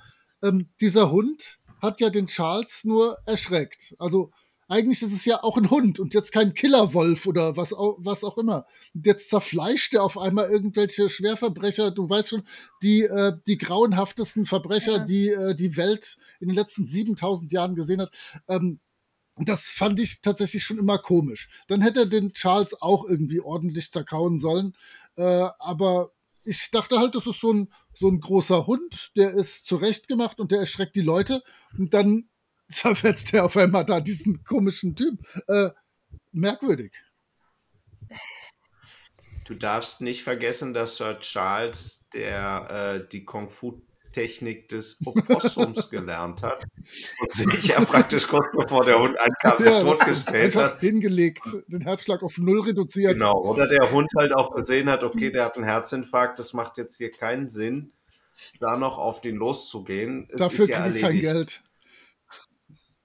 Ähm, 0.43 0.69
dieser 0.81 1.11
Hund 1.11 1.59
hat 1.81 1.99
ja 2.01 2.09
den 2.09 2.27
Charles 2.27 2.83
nur 2.83 3.17
erschreckt. 3.25 3.95
Also 3.97 4.31
eigentlich 4.71 5.01
ist 5.01 5.11
es 5.11 5.25
ja 5.25 5.43
auch 5.43 5.57
ein 5.57 5.69
Hund 5.69 5.99
und 5.99 6.13
jetzt 6.13 6.31
kein 6.31 6.53
Killerwolf 6.53 7.27
oder 7.27 7.57
was 7.57 7.73
auch, 7.73 7.97
was 7.99 8.23
auch 8.23 8.37
immer. 8.37 8.65
Und 8.93 9.05
jetzt 9.05 9.29
zerfleischt 9.29 9.93
er 9.93 10.03
auf 10.03 10.17
einmal 10.17 10.49
irgendwelche 10.49 11.09
Schwerverbrecher, 11.09 11.91
du 11.91 12.09
weißt 12.09 12.29
schon, 12.29 12.43
die, 12.81 13.01
äh, 13.01 13.33
die 13.47 13.57
grauenhaftesten 13.57 14.45
Verbrecher, 14.45 14.99
Ja. 14.99 14.99
die 15.03 15.27
äh, 15.27 15.55
die 15.55 15.75
Welt 15.75 16.17
in 16.39 16.47
den 16.47 16.55
letzten 16.55 16.87
7000 16.87 17.51
Jahren 17.51 17.75
gesehen 17.75 17.99
hat. 18.01 18.15
Ähm, 18.47 18.79
das 19.37 19.65
fand 19.69 19.99
ich 19.99 20.21
tatsächlich 20.21 20.63
schon 20.63 20.79
immer 20.79 20.99
komisch. 20.99 21.49
Dann 21.67 21.81
hätte 21.81 22.01
er 22.01 22.05
den 22.05 22.31
Charles 22.31 22.81
auch 22.81 23.03
irgendwie 23.05 23.41
ordentlich 23.41 23.91
zerkauen 23.91 24.39
sollen. 24.39 24.73
Äh, 25.17 25.49
aber 25.59 26.11
ich 26.45 26.69
dachte 26.71 26.97
halt, 26.97 27.15
das 27.15 27.27
ist 27.27 27.41
so 27.41 27.51
ein, 27.51 27.73
so 27.93 28.07
ein 28.07 28.19
großer 28.21 28.67
Hund, 28.67 29.11
der 29.17 29.31
ist 29.31 29.67
zurechtgemacht 29.67 30.39
und 30.39 30.51
der 30.53 30.59
erschreckt 30.59 30.95
die 30.95 31.01
Leute. 31.01 31.43
Und 31.77 31.93
dann 31.93 32.29
zerfetzt 32.71 33.33
er 33.33 33.45
auf 33.45 33.57
einmal 33.57 33.85
da 33.85 34.01
diesen 34.01 34.43
komischen 34.43 34.95
Typ. 34.95 35.19
Äh, 35.47 35.69
merkwürdig. 36.31 36.93
Du 39.45 39.55
darfst 39.55 40.01
nicht 40.01 40.23
vergessen, 40.23 40.73
dass 40.73 40.97
Sir 40.97 41.19
Charles, 41.19 42.07
der 42.13 43.01
äh, 43.03 43.09
die 43.11 43.25
Kung-Fu-Technik 43.25 44.69
des 44.69 44.99
Opossums 45.05 45.89
gelernt 45.89 46.41
hat 46.41 46.63
und 47.21 47.33
sich 47.33 47.67
ja 47.67 47.83
praktisch 47.83 48.27
kurz 48.27 48.45
bevor 48.55 48.85
der 48.85 48.99
Hund 48.99 49.17
ankam, 49.19 49.65
Ja, 49.65 49.81
totgestellt 49.81 50.55
hat. 50.55 50.79
hingelegt, 50.79 51.43
den 51.67 51.81
Herzschlag 51.81 52.23
auf 52.23 52.37
Null 52.37 52.61
reduziert. 52.61 53.13
Genau. 53.13 53.41
Oder 53.43 53.67
der 53.67 53.91
Hund 53.91 54.09
halt 54.17 54.31
auch 54.33 54.55
gesehen 54.55 54.89
hat, 54.89 55.03
okay, 55.03 55.31
der 55.31 55.45
hat 55.45 55.55
einen 55.57 55.65
Herzinfarkt, 55.65 56.39
das 56.39 56.53
macht 56.53 56.77
jetzt 56.77 56.97
hier 56.97 57.11
keinen 57.11 57.49
Sinn, 57.49 57.91
da 58.59 58.77
noch 58.77 58.97
auf 58.99 59.19
den 59.21 59.35
loszugehen. 59.35 60.29
Es 60.31 60.37
Dafür 60.39 60.65
ist 60.65 60.69
ja 60.69 60.81
kriege 60.83 60.95
ich 60.97 61.01
kein. 61.03 61.19
Geld. 61.19 61.61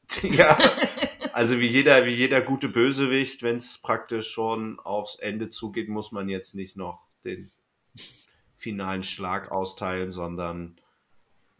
Ja, 0.22 0.56
also 1.32 1.58
wie 1.60 1.66
jeder, 1.66 2.06
wie 2.06 2.14
jeder 2.14 2.40
gute 2.40 2.68
Bösewicht, 2.68 3.42
wenn 3.42 3.56
es 3.56 3.78
praktisch 3.78 4.30
schon 4.30 4.78
aufs 4.80 5.16
Ende 5.18 5.50
zugeht, 5.50 5.88
muss 5.88 6.12
man 6.12 6.28
jetzt 6.28 6.54
nicht 6.54 6.76
noch 6.76 7.06
den 7.24 7.50
finalen 8.56 9.02
Schlag 9.02 9.50
austeilen, 9.50 10.10
sondern 10.12 10.80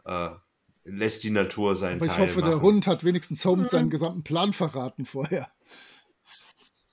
äh, 0.05 0.29
lässt 0.83 1.23
die 1.23 1.29
Natur 1.29 1.75
sein 1.75 1.97
Aber 1.97 2.05
ich 2.05 2.13
Teil 2.13 2.27
hoffe, 2.29 2.41
der 2.41 2.51
machen. 2.55 2.61
Hund 2.61 2.87
hat 2.87 3.03
wenigstens 3.03 3.43
Holmes 3.45 3.71
Mhm. 3.71 3.75
seinen 3.75 3.89
gesamten 3.89 4.23
Plan 4.23 4.53
verraten 4.53 5.05
vorher. 5.05 5.51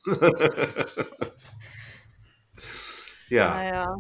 Ja, 3.31 3.55
Naja. 3.55 3.97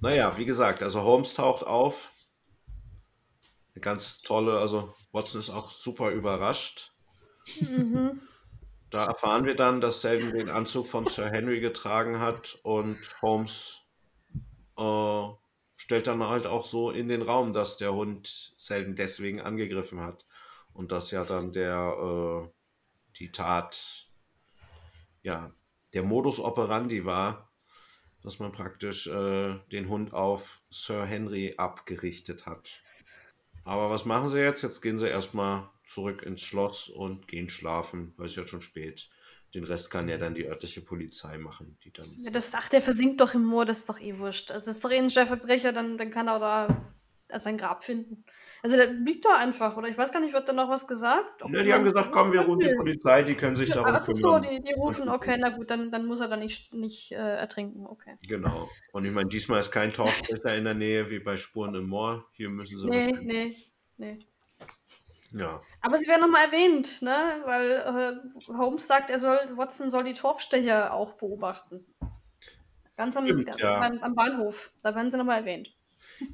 naja, 0.00 0.38
wie 0.38 0.44
gesagt, 0.44 0.82
also 0.82 1.02
Holmes 1.02 1.34
taucht 1.34 1.64
auf. 1.66 2.10
Eine 3.76 3.82
ganz 3.82 4.22
tolle, 4.22 4.58
also 4.58 4.94
Watson 5.12 5.38
ist 5.38 5.50
auch 5.50 5.70
super 5.70 6.10
überrascht. 6.10 6.94
Mhm. 7.60 8.18
Da 8.88 9.04
erfahren 9.04 9.44
wir 9.44 9.54
dann, 9.54 9.82
dass 9.82 10.00
Selden 10.00 10.32
den 10.32 10.48
Anzug 10.48 10.86
von 10.86 11.06
Sir 11.06 11.28
Henry 11.28 11.60
getragen 11.60 12.18
hat 12.18 12.58
und 12.62 12.98
Holmes 13.20 13.82
äh, 14.78 15.28
stellt 15.76 16.06
dann 16.06 16.22
halt 16.22 16.46
auch 16.46 16.64
so 16.64 16.90
in 16.90 17.08
den 17.08 17.20
Raum, 17.20 17.52
dass 17.52 17.76
der 17.76 17.92
Hund 17.92 18.54
Selden 18.56 18.96
deswegen 18.96 19.42
angegriffen 19.42 20.00
hat 20.00 20.24
und 20.72 20.90
dass 20.90 21.10
ja 21.10 21.26
dann 21.26 21.52
der 21.52 22.48
äh, 22.48 22.48
die 23.18 23.30
Tat 23.30 24.08
ja 25.22 25.52
der 25.92 26.02
Modus 26.02 26.40
operandi 26.40 27.04
war, 27.04 27.52
dass 28.22 28.38
man 28.38 28.52
praktisch 28.52 29.06
äh, 29.06 29.58
den 29.70 29.90
Hund 29.90 30.14
auf 30.14 30.62
Sir 30.70 31.04
Henry 31.04 31.56
abgerichtet 31.58 32.46
hat. 32.46 32.80
Aber 33.66 33.90
was 33.90 34.04
machen 34.04 34.28
sie 34.28 34.38
jetzt? 34.38 34.62
Jetzt 34.62 34.80
gehen 34.80 35.00
sie 35.00 35.08
erstmal 35.08 35.68
zurück 35.84 36.22
ins 36.22 36.40
Schloss 36.40 36.88
und 36.88 37.26
gehen 37.26 37.50
schlafen, 37.50 38.14
weil 38.16 38.26
es 38.26 38.36
ja 38.36 38.46
schon 38.46 38.62
spät. 38.62 39.08
Den 39.54 39.64
Rest 39.64 39.90
kann 39.90 40.08
ja 40.08 40.18
dann 40.18 40.34
die 40.34 40.46
örtliche 40.46 40.82
Polizei 40.82 41.36
machen, 41.36 41.76
die 41.82 41.92
dann. 41.92 42.08
Ja, 42.18 42.30
das, 42.30 42.54
ach, 42.54 42.68
der 42.68 42.80
versinkt 42.80 43.20
doch 43.20 43.34
im 43.34 43.44
Moor, 43.44 43.64
das 43.64 43.78
ist 43.78 43.88
doch 43.88 44.00
eh 44.00 44.18
wurscht. 44.18 44.52
Also, 44.52 44.70
ist 44.70 44.84
doch 44.84 44.90
eh 44.90 44.98
ein 44.98 45.10
Verbrecher, 45.10 45.72
dann, 45.72 45.98
dann 45.98 46.10
kann 46.10 46.28
er 46.28 46.38
da 46.38 46.82
sein 47.32 47.58
Grab 47.58 47.82
finden. 47.82 48.24
Also, 48.62 48.76
der 48.76 48.86
liegt 48.86 49.24
da 49.24 49.36
einfach, 49.38 49.76
oder? 49.76 49.88
Ich 49.88 49.98
weiß 49.98 50.12
gar 50.12 50.20
nicht, 50.20 50.32
wird 50.32 50.48
da 50.48 50.52
noch 50.52 50.68
was 50.68 50.86
gesagt? 50.86 51.44
Ne, 51.48 51.64
die 51.64 51.72
haben 51.72 51.84
gesagt, 51.84 52.12
komm, 52.12 52.32
wir 52.32 52.40
rufen 52.42 52.60
die. 52.60 52.74
Polizei, 52.74 53.22
die 53.22 53.34
können 53.34 53.56
sich 53.56 53.70
darum 53.70 53.94
Ach 53.94 54.06
so, 54.06 54.12
kümmern. 54.12 54.42
die, 54.42 54.62
die 54.62 54.72
rufen, 54.74 55.08
okay, 55.08 55.36
na 55.38 55.50
gut, 55.50 55.70
dann, 55.70 55.90
dann 55.90 56.06
muss 56.06 56.20
er 56.20 56.28
da 56.28 56.36
nicht, 56.36 56.74
nicht 56.74 57.12
äh, 57.12 57.36
ertrinken, 57.36 57.86
okay. 57.86 58.16
Genau. 58.26 58.68
Und 58.92 59.04
ich 59.04 59.12
meine, 59.12 59.28
diesmal 59.28 59.60
ist 59.60 59.70
kein 59.70 59.92
Torfstecher 59.92 60.54
in 60.56 60.64
der 60.64 60.74
Nähe 60.74 61.10
wie 61.10 61.18
bei 61.18 61.36
Spuren 61.36 61.74
im 61.74 61.88
Moor. 61.88 62.26
Hier 62.32 62.48
müssen 62.50 62.78
sie 62.78 62.86
Nee, 62.86 63.12
nee, 63.20 63.56
nee. 63.96 64.18
Ja. 65.32 65.60
Aber 65.80 65.96
sie 65.96 66.08
werden 66.08 66.22
nochmal 66.22 66.46
erwähnt, 66.46 67.02
ne? 67.02 67.42
Weil 67.44 67.70
äh, 67.70 68.52
Holmes 68.56 68.86
sagt, 68.86 69.10
er 69.10 69.18
soll, 69.18 69.38
Watson 69.56 69.90
soll 69.90 70.04
die 70.04 70.14
Torfstecher 70.14 70.94
auch 70.94 71.14
beobachten. 71.14 71.84
Ganz 72.96 73.16
am, 73.16 73.26
Stimmt, 73.26 73.50
ja. 73.58 73.82
am 73.82 74.14
Bahnhof. 74.14 74.72
Da 74.82 74.94
werden 74.94 75.10
sie 75.10 75.18
nochmal 75.18 75.40
erwähnt. 75.40 75.75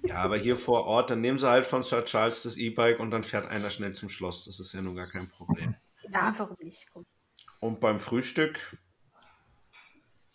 Ja, 0.05 0.17
aber 0.17 0.37
hier 0.37 0.57
vor 0.57 0.85
Ort, 0.85 1.11
dann 1.11 1.21
nehmen 1.21 1.39
sie 1.39 1.49
halt 1.49 1.67
von 1.67 1.83
Sir 1.83 2.05
Charles 2.05 2.43
das 2.43 2.57
E-Bike 2.57 3.01
und 3.01 3.11
dann 3.11 3.25
fährt 3.25 3.47
einer 3.49 3.71
schnell 3.71 3.95
zum 3.95 4.09
Schloss. 4.09 4.45
Das 4.45 4.61
ist 4.61 4.73
ja 4.73 4.83
nun 4.83 4.97
gar 4.97 5.07
kein 5.07 5.29
Problem. 5.29 5.75
Ja, 6.13 6.35
warum 6.37 6.57
nicht? 6.61 6.87
Komm. 6.93 7.07
Und 7.61 7.81
beim 7.81 8.01
Frühstück, 8.01 8.77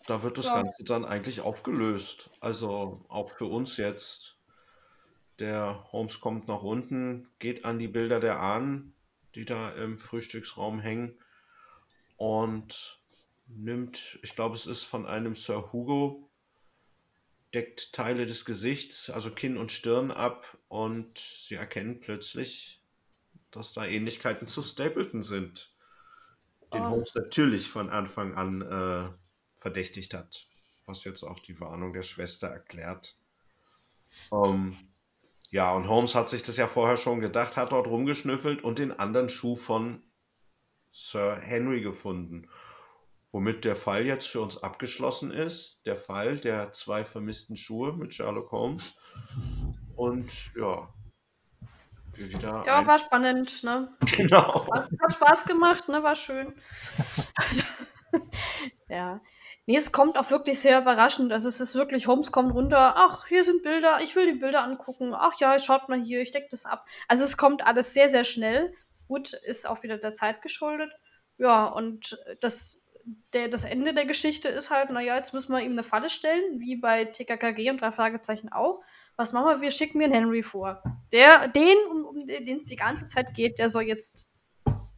da 0.06 0.24
wird 0.24 0.38
das 0.38 0.45
Ja. 0.45 0.56
Ganze 0.56 0.84
dann 0.84 1.06
eigentlich 1.06 1.41
aufgelöst. 1.41 2.30
Also 2.40 3.06
auch 3.10 3.30
für 3.30 3.45
uns 3.45 3.78
jetzt. 3.78 4.38
Der 5.40 5.86
Holmes 5.91 6.19
kommt 6.19 6.48
nach 6.48 6.64
unten, 6.64 7.30
geht 7.38 7.64
an 7.64 7.78
die 7.78 7.88
Bilder 7.88 8.19
der 8.19 8.40
Ahnen, 8.40 8.95
die 9.36 9.45
da 9.45 9.69
im 9.72 9.99
Frühstücksraum 9.99 10.80
hängen 10.80 11.15
und 12.15 12.99
nimmt, 13.45 14.18
ich 14.24 14.36
glaube, 14.36 14.56
es 14.56 14.65
ist 14.65 14.84
von 14.84 15.06
einem 15.06 15.36
Sir 15.36 15.72
Hugo, 15.72 16.27
deckt 17.57 17.91
Teile 17.91 18.27
des 18.27 18.45
Gesichts, 18.45 19.09
also 19.09 19.31
Kinn 19.31 19.57
und 19.57 19.71
Stirn 19.71 20.11
ab 20.11 20.57
und 20.67 21.17
sie 21.17 21.55
erkennen 21.55 21.99
plötzlich, 21.99 22.84
dass 23.49 23.73
da 23.73 23.84
Ähnlichkeiten 23.84 24.47
zu 24.47 24.61
Stapleton 24.61 25.23
sind 25.23 25.73
den 26.73 26.81
Oh. 26.81 26.89
Holmes 26.89 27.15
natürlich 27.15 27.69
von 27.69 27.89
Anfang 27.89 28.35
an 28.35 28.61
äh, 28.61 29.09
verdächtigt 29.55 30.13
hat, 30.13 30.47
was 30.85 31.03
jetzt 31.03 31.23
auch 31.23 31.39
die 31.39 31.59
Warnung 31.59 31.93
der 31.93 32.03
Schwester 32.03 32.47
erklärt. 32.47 33.17
Ähm, 34.31 34.77
ja, 35.49 35.73
und 35.73 35.88
Holmes 35.88 36.15
hat 36.15 36.29
sich 36.29 36.43
das 36.43 36.57
ja 36.57 36.67
vorher 36.67 36.97
schon 36.97 37.21
gedacht, 37.21 37.57
hat 37.57 37.71
dort 37.71 37.88
rumgeschnüffelt 37.88 38.63
und 38.63 38.79
den 38.79 38.91
anderen 38.91 39.29
Schuh 39.29 39.55
von 39.55 40.03
Sir 40.91 41.38
Henry 41.38 41.81
gefunden. 41.81 42.49
Womit 43.32 43.66
der 43.66 43.76
Fall 43.76 44.06
jetzt 44.06 44.28
für 44.28 44.41
uns 44.41 44.64
abgeschlossen 44.64 45.32
ist. 45.32 45.86
Der 45.86 45.98
Fall 45.98 46.38
der 46.38 46.72
zwei 46.72 47.04
vermissten 47.06 47.58
Schuhe 47.58 47.94
mit 47.94 48.14
Sherlock 48.14 48.52
Holmes. 48.52 48.94
Und 49.95 50.32
ja, 50.56 50.88
wieder. 52.16 52.64
Ja, 52.66 52.80
ein- 52.80 52.88
war 52.88 52.99
spannend, 52.99 53.64
ne? 53.64 53.90
genau. 54.16 54.68
Hat, 54.72 54.90
hat 55.02 55.14
Spaß 55.14 55.45
gemacht, 55.45 55.88
ne? 55.90 56.02
War 56.04 56.16
schön. 56.16 56.54
ja. 58.90 59.22
Nee, 59.66 59.76
es 59.76 59.91
kommt 59.91 60.18
auch 60.18 60.32
wirklich 60.32 60.60
sehr 60.60 60.80
überraschend. 60.80 61.34
Also 61.34 61.49
es 61.49 61.60
ist 61.60 61.76
wirklich, 61.76 62.08
Holmes 62.08 62.32
kommt 62.32 62.54
runter, 62.54 62.94
ach, 62.95 63.28
hier 63.28 63.44
sind 63.44 63.64
Bilder, 63.64 63.99
ich 64.02 64.16
will 64.16 64.26
die 64.32 64.40
Bilder 64.40 64.64
angucken. 64.64 65.14
Ach 65.14 65.34
ja, 65.40 65.60
schaut 65.60 65.90
mal 65.90 66.02
hier, 66.02 66.22
ich 66.22 66.32
decke 66.32 66.48
das 66.49 66.66
ab. 66.66 66.86
Also 67.10 67.26
es 67.26 67.36
kommt 67.36 67.68
alles 67.68 67.94
sehr, 67.94 68.08
sehr 68.08 68.24
schnell. 68.24 68.74
Gut, 69.10 69.34
ist 69.34 69.68
auch 69.68 69.84
wieder 69.84 69.98
der 69.98 70.14
Zeit 70.14 70.41
geschuldet. 70.41 70.91
Ja, 71.38 71.66
und 71.66 72.18
das, 72.40 72.82
der, 73.34 73.47
das 73.47 73.63
Ende 73.63 73.93
der 73.93 74.05
Geschichte 74.05 74.49
ist 74.49 74.69
halt, 74.69 74.89
naja, 74.89 75.15
jetzt 75.15 75.34
müssen 75.34 75.51
wir 75.53 75.61
ihm 75.61 75.71
eine 75.71 75.84
Falle 75.84 76.09
stellen, 76.09 76.59
wie 76.59 76.75
bei 76.75 77.05
TKKG 77.05 77.69
und 77.69 77.81
drei 77.81 77.91
Fragezeichen 77.91 78.51
auch. 78.51 78.81
Was 79.15 79.34
machen 79.34 79.49
wir? 79.49 79.61
Wir 79.61 79.71
schicken 79.71 79.99
den 79.99 80.11
Henry 80.11 80.43
vor. 80.43 80.84
Der, 81.11 81.47
den, 81.47 81.77
um, 81.89 82.05
um 82.05 82.27
den 82.27 82.57
es 82.57 82.65
die 82.65 82.75
ganze 82.75 83.07
Zeit 83.07 83.34
geht, 83.34 83.59
der 83.59 83.69
soll 83.69 83.84
jetzt 83.84 84.29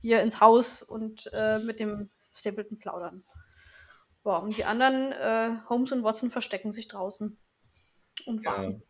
hier 0.01 0.21
ins 0.21 0.41
Haus 0.41 0.81
und 0.81 1.29
äh, 1.33 1.59
mit 1.59 1.79
dem 1.79 2.09
Stapleton 2.33 2.79
plaudern. 2.79 3.23
Ja, 4.25 4.37
und 4.37 4.57
die 4.57 4.65
anderen, 4.65 5.11
äh, 5.11 5.59
Holmes 5.69 5.91
und 5.91 6.03
Watson, 6.03 6.29
verstecken 6.29 6.71
sich 6.71 6.87
draußen 6.87 7.37
und 8.25 8.43
Ja. 8.43 8.51
warten. 8.51 8.83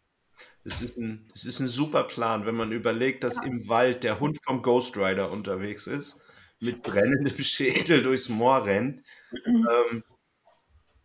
Es 0.63 0.81
ist, 0.81 0.97
ein, 0.97 1.29
es 1.33 1.45
ist 1.45 1.59
ein 1.59 1.67
super 1.67 2.03
Plan, 2.03 2.45
wenn 2.45 2.55
man 2.55 2.71
überlegt, 2.71 3.23
dass 3.23 3.37
im 3.43 3.67
Wald 3.67 4.03
der 4.03 4.19
Hund 4.19 4.39
vom 4.43 4.61
Ghost 4.61 4.95
Rider 4.97 5.31
unterwegs 5.31 5.87
ist, 5.87 6.21
mit 6.59 6.83
brennendem 6.83 7.37
Schädel 7.43 8.03
durchs 8.03 8.29
Moor 8.29 8.65
rennt. 8.65 9.03
ähm, 9.45 10.03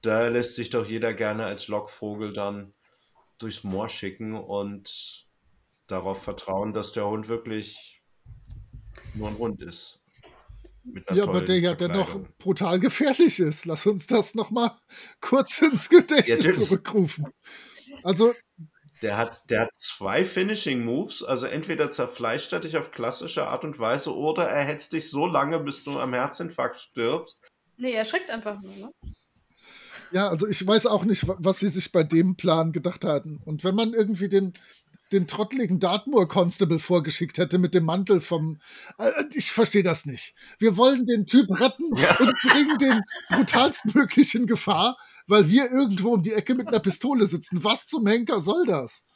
da 0.03 0.29
lässt 0.29 0.57
sich 0.57 0.71
doch 0.71 0.87
jeder 0.87 1.15
gerne 1.15 1.45
als 1.47 1.69
Lockvogel 1.69 2.33
dann 2.33 2.75
durchs 3.39 3.65
Moor 3.65 3.89
schicken 3.89 4.35
und 4.35 5.27
darauf 5.87 6.23
vertrauen, 6.23 6.73
dass 6.73 6.93
der 6.93 7.07
Hund 7.07 7.29
wirklich 7.29 8.03
nur 9.15 9.29
ein 9.29 9.39
Hund 9.39 9.63
ist. 9.63 10.01
Ja, 11.13 11.25
aber 11.25 11.41
der 11.41 11.59
ja 11.61 11.75
dennoch 11.75 12.21
brutal 12.39 12.79
gefährlich 12.79 13.41
ist. 13.41 13.65
Lass 13.65 13.87
uns 13.87 14.07
das 14.07 14.35
nochmal 14.35 14.73
kurz 15.21 15.63
ins 15.63 15.89
Gedächtnis 15.89 16.45
natürlich. 16.45 16.69
zurückrufen. 16.69 17.27
Also, 18.03 18.35
Der 19.05 19.19
hat, 19.19 19.43
der 19.51 19.61
hat 19.61 19.77
zwei 19.77 20.25
Finishing 20.25 20.83
Moves, 20.83 21.23
also 21.23 21.45
entweder 21.45 21.91
zerfleischt 21.93 22.55
er 22.55 22.61
dich 22.61 22.79
auf 22.79 22.91
klassische 22.91 23.47
Art 23.47 23.63
und 23.63 23.79
Weise 23.79 24.17
oder 24.17 24.49
er 24.49 24.65
hetzt 24.65 24.95
dich 24.95 25.11
so 25.11 25.27
lange, 25.27 25.61
bis 25.61 25.85
du 25.85 26.01
am 26.01 26.15
Herzinfarkt 26.15 26.79
stirbst. 26.79 27.43
Nee, 27.77 27.93
er 27.93 28.07
schreckt 28.07 28.31
einfach 28.31 28.61
nur, 28.63 28.73
ne? 28.75 28.91
ja, 30.11 30.29
also 30.29 30.47
ich 30.47 30.67
weiß 30.67 30.87
auch 30.87 31.05
nicht, 31.05 31.29
wa- 31.29 31.37
was 31.39 31.59
sie 31.61 31.69
sich 31.69 31.93
bei 31.93 32.03
dem 32.03 32.37
Plan 32.37 32.73
gedacht 32.73 33.05
hatten. 33.05 33.41
Und 33.45 33.63
wenn 33.63 33.75
man 33.75 33.93
irgendwie 33.93 34.31
den, 34.31 34.55
den 35.15 35.27
trotteligen 35.27 35.81
Dartmoor 35.81 36.29
Constable 36.29 36.79
vorgeschickt 36.79 37.39
hätte 37.39 37.59
mit 37.59 37.75
dem 37.75 37.85
Mantel 37.85 38.21
vom. 38.21 38.59
Äh, 38.99 39.11
ich 39.35 39.51
verstehe 39.53 39.83
das 39.83 40.05
nicht. 40.05 40.35
Wir 40.59 40.77
wollen 40.77 41.07
den 41.07 41.27
Typ 41.27 41.49
retten 41.59 41.85
und 41.85 42.35
bringen 42.43 42.79
den 42.79 43.03
brutalstmöglich 43.31 44.35
in 44.35 44.47
Gefahr, 44.47 44.99
weil 45.27 45.49
wir 45.49 45.71
irgendwo 45.71 46.15
um 46.15 46.23
die 46.23 46.33
Ecke 46.33 46.55
mit 46.55 46.69
einer 46.69 46.81
Pistole 46.81 47.27
sitzen. 47.27 47.65
Was 47.65 47.87
zum 47.87 48.07
Henker 48.07 48.41
soll 48.41 48.67
das? 48.67 49.07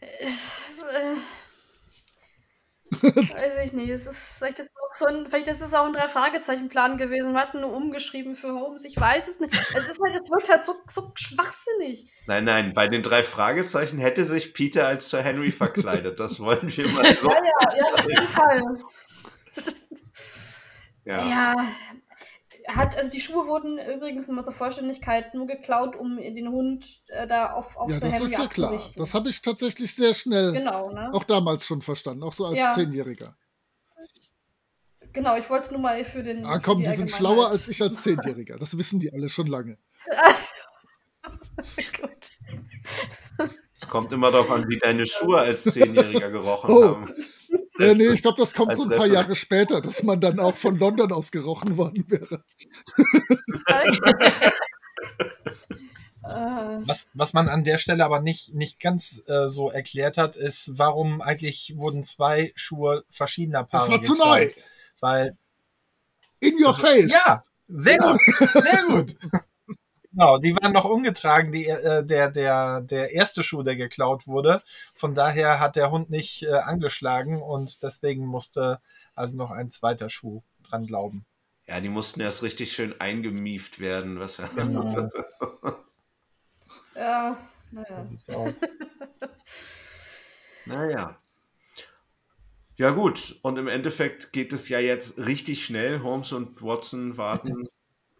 Äh, 0.00 1.16
weiß 2.90 3.58
ich 3.64 3.72
nicht. 3.72 3.90
Es 3.90 4.06
ist, 4.06 4.34
vielleicht 4.38 4.58
ist 4.58 4.70
es 4.70 4.76
auch 4.76 4.94
so 4.94 5.06
ein, 5.06 5.26
vielleicht 5.26 5.48
ist 5.48 5.60
es 5.60 5.74
auch 5.74 5.86
ein 5.86 5.92
Drei-Fragezeichen-Plan 5.92 6.96
gewesen. 6.96 7.32
Wir 7.34 7.40
hatten 7.40 7.60
nur 7.60 7.72
umgeschrieben 7.72 8.34
für 8.34 8.54
Holmes. 8.54 8.84
Ich 8.84 8.98
weiß 8.98 9.28
es 9.28 9.40
nicht. 9.40 9.52
Es 9.74 9.88
ist 9.88 10.00
halt, 10.02 10.14
es 10.14 10.30
wirkt 10.30 10.50
halt 10.50 10.64
so, 10.64 10.76
so 10.86 11.12
schwachsinnig. 11.14 12.10
Nein, 12.26 12.44
nein, 12.44 12.74
bei 12.74 12.88
den 12.88 13.02
drei 13.02 13.24
Fragezeichen 13.24 13.98
hätte 13.98 14.24
sich 14.24 14.54
Peter 14.54 14.86
als 14.86 15.10
Sir 15.10 15.22
Henry 15.22 15.52
verkleidet. 15.52 16.18
Das 16.18 16.40
wollen 16.40 16.74
wir 16.76 16.88
mal 16.92 17.14
so. 17.14 17.28
Ja, 17.28 17.36
ja, 17.36 17.76
ja, 17.76 17.94
auf 17.94 18.08
jeden 18.08 18.28
Fall. 18.28 18.62
Ja. 21.04 21.26
Ja. 21.26 21.54
Hat, 22.68 22.96
also 22.98 23.10
die 23.10 23.20
Schuhe 23.20 23.46
wurden 23.46 23.78
übrigens 23.78 24.28
immer 24.28 24.44
zur 24.44 24.52
Vollständigkeit 24.52 25.32
nur 25.34 25.46
geklaut, 25.46 25.96
um 25.96 26.18
den 26.18 26.48
Hund 26.48 26.84
äh, 27.08 27.26
da 27.26 27.52
auf, 27.52 27.76
auf 27.78 27.90
Ja, 27.90 27.98
das 27.98 28.20
ist 28.20 28.32
ja 28.32 28.46
klar. 28.46 28.78
Das 28.96 29.14
habe 29.14 29.30
ich 29.30 29.40
tatsächlich 29.40 29.94
sehr 29.94 30.12
schnell 30.12 30.52
Genau, 30.52 30.90
ne? 30.90 31.10
auch 31.14 31.24
damals 31.24 31.64
schon 31.66 31.80
verstanden, 31.80 32.22
auch 32.22 32.34
so 32.34 32.44
als 32.44 32.58
Ja. 32.58 32.74
Zehnjähriger. 32.74 33.34
Genau, 35.14 35.36
ich 35.36 35.48
wollte 35.48 35.64
es 35.64 35.70
nur 35.70 35.80
mal 35.80 36.04
für 36.04 36.22
den. 36.22 36.44
Ah, 36.44 36.58
komm, 36.58 36.78
die 36.78 36.90
die 36.90 36.96
sind 36.96 37.10
schlauer 37.10 37.48
als 37.48 37.68
ich 37.68 37.80
als 37.82 38.02
Zehnjähriger. 38.02 38.58
Das 38.58 38.76
wissen 38.76 39.00
die 39.00 39.12
alle 39.12 39.28
schon 39.28 39.46
lange. 39.46 39.78
Gut. 42.00 42.28
Es 43.74 43.88
kommt 43.88 44.12
immer 44.12 44.30
darauf 44.30 44.50
an, 44.50 44.68
wie 44.68 44.78
deine 44.78 45.06
Schuhe 45.06 45.38
als 45.38 45.64
Zehnjähriger 45.72 46.30
gerochen 46.30 46.70
oh. 46.70 46.84
haben. 46.84 47.14
Ja, 47.78 47.94
nee, 47.94 48.08
ich 48.08 48.22
glaube, 48.22 48.38
das 48.38 48.54
kommt 48.54 48.74
so 48.76 48.82
ein 48.84 48.90
paar 48.90 49.06
Jahre 49.06 49.36
später, 49.36 49.80
dass 49.80 50.02
man 50.02 50.20
dann 50.20 50.40
auch 50.40 50.56
von 50.56 50.76
London 50.76 51.12
aus 51.12 51.30
gerochen 51.30 51.76
worden 51.76 52.04
wäre. 52.08 52.44
Was, 56.22 57.06
was 57.14 57.32
man 57.32 57.48
an 57.48 57.64
der 57.64 57.78
Stelle 57.78 58.04
aber 58.04 58.20
nicht, 58.20 58.52
nicht 58.54 58.80
ganz 58.80 59.22
äh, 59.28 59.48
so 59.48 59.70
erklärt 59.70 60.18
hat, 60.18 60.36
ist, 60.36 60.72
warum 60.76 61.22
eigentlich 61.22 61.74
wurden 61.76 62.04
zwei 62.04 62.52
Schuhe 62.54 63.04
verschiedener 63.08 63.64
Paare 63.64 63.84
Das 63.84 63.92
war 63.92 64.02
zu 64.02 64.14
neu. 64.14 64.50
Weil. 65.00 65.36
In 66.40 66.54
your 66.60 66.68
also, 66.68 66.86
face. 66.86 67.10
Ja, 67.10 67.44
sehr 67.68 67.98
gut. 67.98 68.20
Sehr 68.52 68.84
gut. 68.88 69.16
Genau, 70.18 70.38
die 70.38 70.56
waren 70.56 70.72
noch 70.72 70.84
ungetragen, 70.84 71.52
die, 71.52 71.68
äh, 71.68 72.04
der, 72.04 72.28
der, 72.28 72.80
der 72.80 73.12
erste 73.12 73.44
Schuh, 73.44 73.62
der 73.62 73.76
geklaut 73.76 74.26
wurde. 74.26 74.60
Von 74.92 75.14
daher 75.14 75.60
hat 75.60 75.76
der 75.76 75.92
Hund 75.92 76.10
nicht 76.10 76.42
äh, 76.42 76.54
angeschlagen 76.54 77.40
und 77.40 77.84
deswegen 77.84 78.26
musste 78.26 78.80
also 79.14 79.36
noch 79.36 79.52
ein 79.52 79.70
zweiter 79.70 80.10
Schuh 80.10 80.42
dran 80.68 80.86
glauben. 80.86 81.24
Ja, 81.68 81.80
die 81.80 81.88
mussten 81.88 82.20
erst 82.20 82.42
richtig 82.42 82.72
schön 82.72 83.00
eingemieft 83.00 83.78
werden, 83.78 84.18
was 84.18 84.38
ja. 84.38 84.48
Genau. 84.48 84.84
ja, 86.96 87.36
naja. 87.70 88.04
So 88.04 88.10
sieht's 88.10 88.30
aus. 88.30 88.60
naja. 90.66 91.16
Ja, 92.74 92.90
gut. 92.90 93.38
Und 93.42 93.56
im 93.56 93.68
Endeffekt 93.68 94.32
geht 94.32 94.52
es 94.52 94.68
ja 94.68 94.80
jetzt 94.80 95.18
richtig 95.18 95.64
schnell. 95.64 96.02
Holmes 96.02 96.32
und 96.32 96.60
Watson 96.60 97.18
warten 97.18 97.68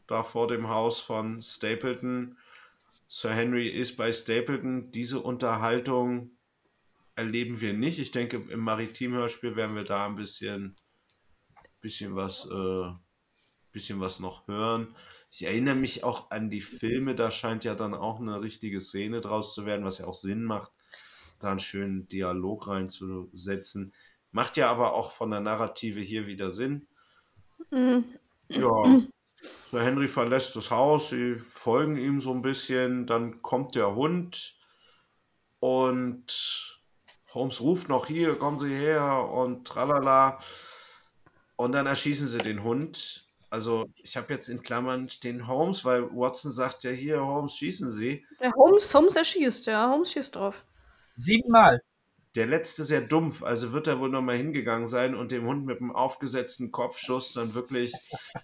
da 0.08 0.24
vor 0.24 0.48
dem 0.48 0.68
Haus 0.68 0.98
von 0.98 1.42
Stapleton. 1.42 2.36
Sir 3.06 3.30
Henry 3.30 3.68
ist 3.68 3.96
bei 3.96 4.12
Stapleton. 4.12 4.90
Diese 4.90 5.20
Unterhaltung 5.20 6.32
erleben 7.14 7.60
wir 7.60 7.74
nicht. 7.74 7.98
Ich 7.98 8.10
denke, 8.10 8.38
im 8.48 8.60
Maritim-Hörspiel 8.60 9.54
werden 9.54 9.76
wir 9.76 9.84
da 9.84 10.06
ein 10.06 10.16
bisschen, 10.16 10.74
bisschen 11.80 12.16
was, 12.16 12.48
äh, 12.50 12.90
bisschen 13.70 14.00
was 14.00 14.18
noch 14.18 14.48
hören. 14.48 14.96
Ich 15.30 15.44
erinnere 15.44 15.74
mich 15.74 16.04
auch 16.04 16.30
an 16.30 16.48
die 16.48 16.62
Filme, 16.62 17.14
da 17.14 17.30
scheint 17.30 17.64
ja 17.64 17.74
dann 17.74 17.92
auch 17.92 18.18
eine 18.18 18.40
richtige 18.40 18.80
Szene 18.80 19.20
draus 19.20 19.54
zu 19.54 19.66
werden, 19.66 19.84
was 19.84 19.98
ja 19.98 20.06
auch 20.06 20.14
Sinn 20.14 20.42
macht, 20.42 20.72
da 21.38 21.50
einen 21.50 21.60
schönen 21.60 22.08
Dialog 22.08 22.66
reinzusetzen. 22.66 23.92
Macht 24.32 24.56
ja 24.56 24.70
aber 24.70 24.94
auch 24.94 25.12
von 25.12 25.30
der 25.30 25.40
Narrative 25.40 26.00
hier 26.00 26.26
wieder 26.26 26.50
Sinn. 26.50 26.86
Mhm. 27.70 28.04
Ja, 28.48 28.72
Sir 29.70 29.82
Henry 29.82 30.08
verlässt 30.08 30.56
das 30.56 30.70
Haus, 30.70 31.10
sie 31.10 31.36
folgen 31.36 31.96
ihm 31.96 32.20
so 32.20 32.32
ein 32.32 32.42
bisschen, 32.42 33.06
dann 33.06 33.42
kommt 33.42 33.74
der 33.74 33.94
Hund 33.94 34.56
und 35.60 36.78
Holmes 37.34 37.60
ruft 37.60 37.88
noch 37.88 38.06
hier, 38.06 38.36
kommen 38.36 38.60
Sie 38.60 38.74
her 38.74 39.28
und 39.30 39.66
tralala. 39.66 40.40
Und 41.56 41.72
dann 41.72 41.86
erschießen 41.86 42.26
sie 42.26 42.38
den 42.38 42.62
Hund. 42.62 43.26
Also 43.50 43.86
ich 43.96 44.16
habe 44.16 44.32
jetzt 44.32 44.48
in 44.48 44.62
Klammern 44.62 45.08
den 45.22 45.46
Holmes, 45.46 45.84
weil 45.84 46.04
Watson 46.14 46.52
sagt 46.52 46.84
ja 46.84 46.90
hier, 46.90 47.20
Holmes, 47.20 47.54
schießen 47.54 47.90
Sie. 47.90 48.24
Der 48.40 48.52
Holmes, 48.52 48.94
Holmes 48.94 49.16
erschießt, 49.16 49.66
ja, 49.66 49.90
Holmes 49.90 50.12
schießt 50.12 50.36
drauf. 50.36 50.64
Siebenmal. 51.14 51.80
Der 52.38 52.46
letzte 52.46 52.84
sehr 52.84 53.00
dumpf, 53.00 53.42
also 53.42 53.72
wird 53.72 53.88
er 53.88 53.98
wohl 53.98 54.10
nochmal 54.10 54.36
hingegangen 54.36 54.86
sein 54.86 55.16
und 55.16 55.32
dem 55.32 55.44
Hund 55.44 55.66
mit 55.66 55.80
dem 55.80 55.90
aufgesetzten 55.90 56.70
Kopfschuss 56.70 57.32
dann 57.32 57.54
wirklich 57.54 57.92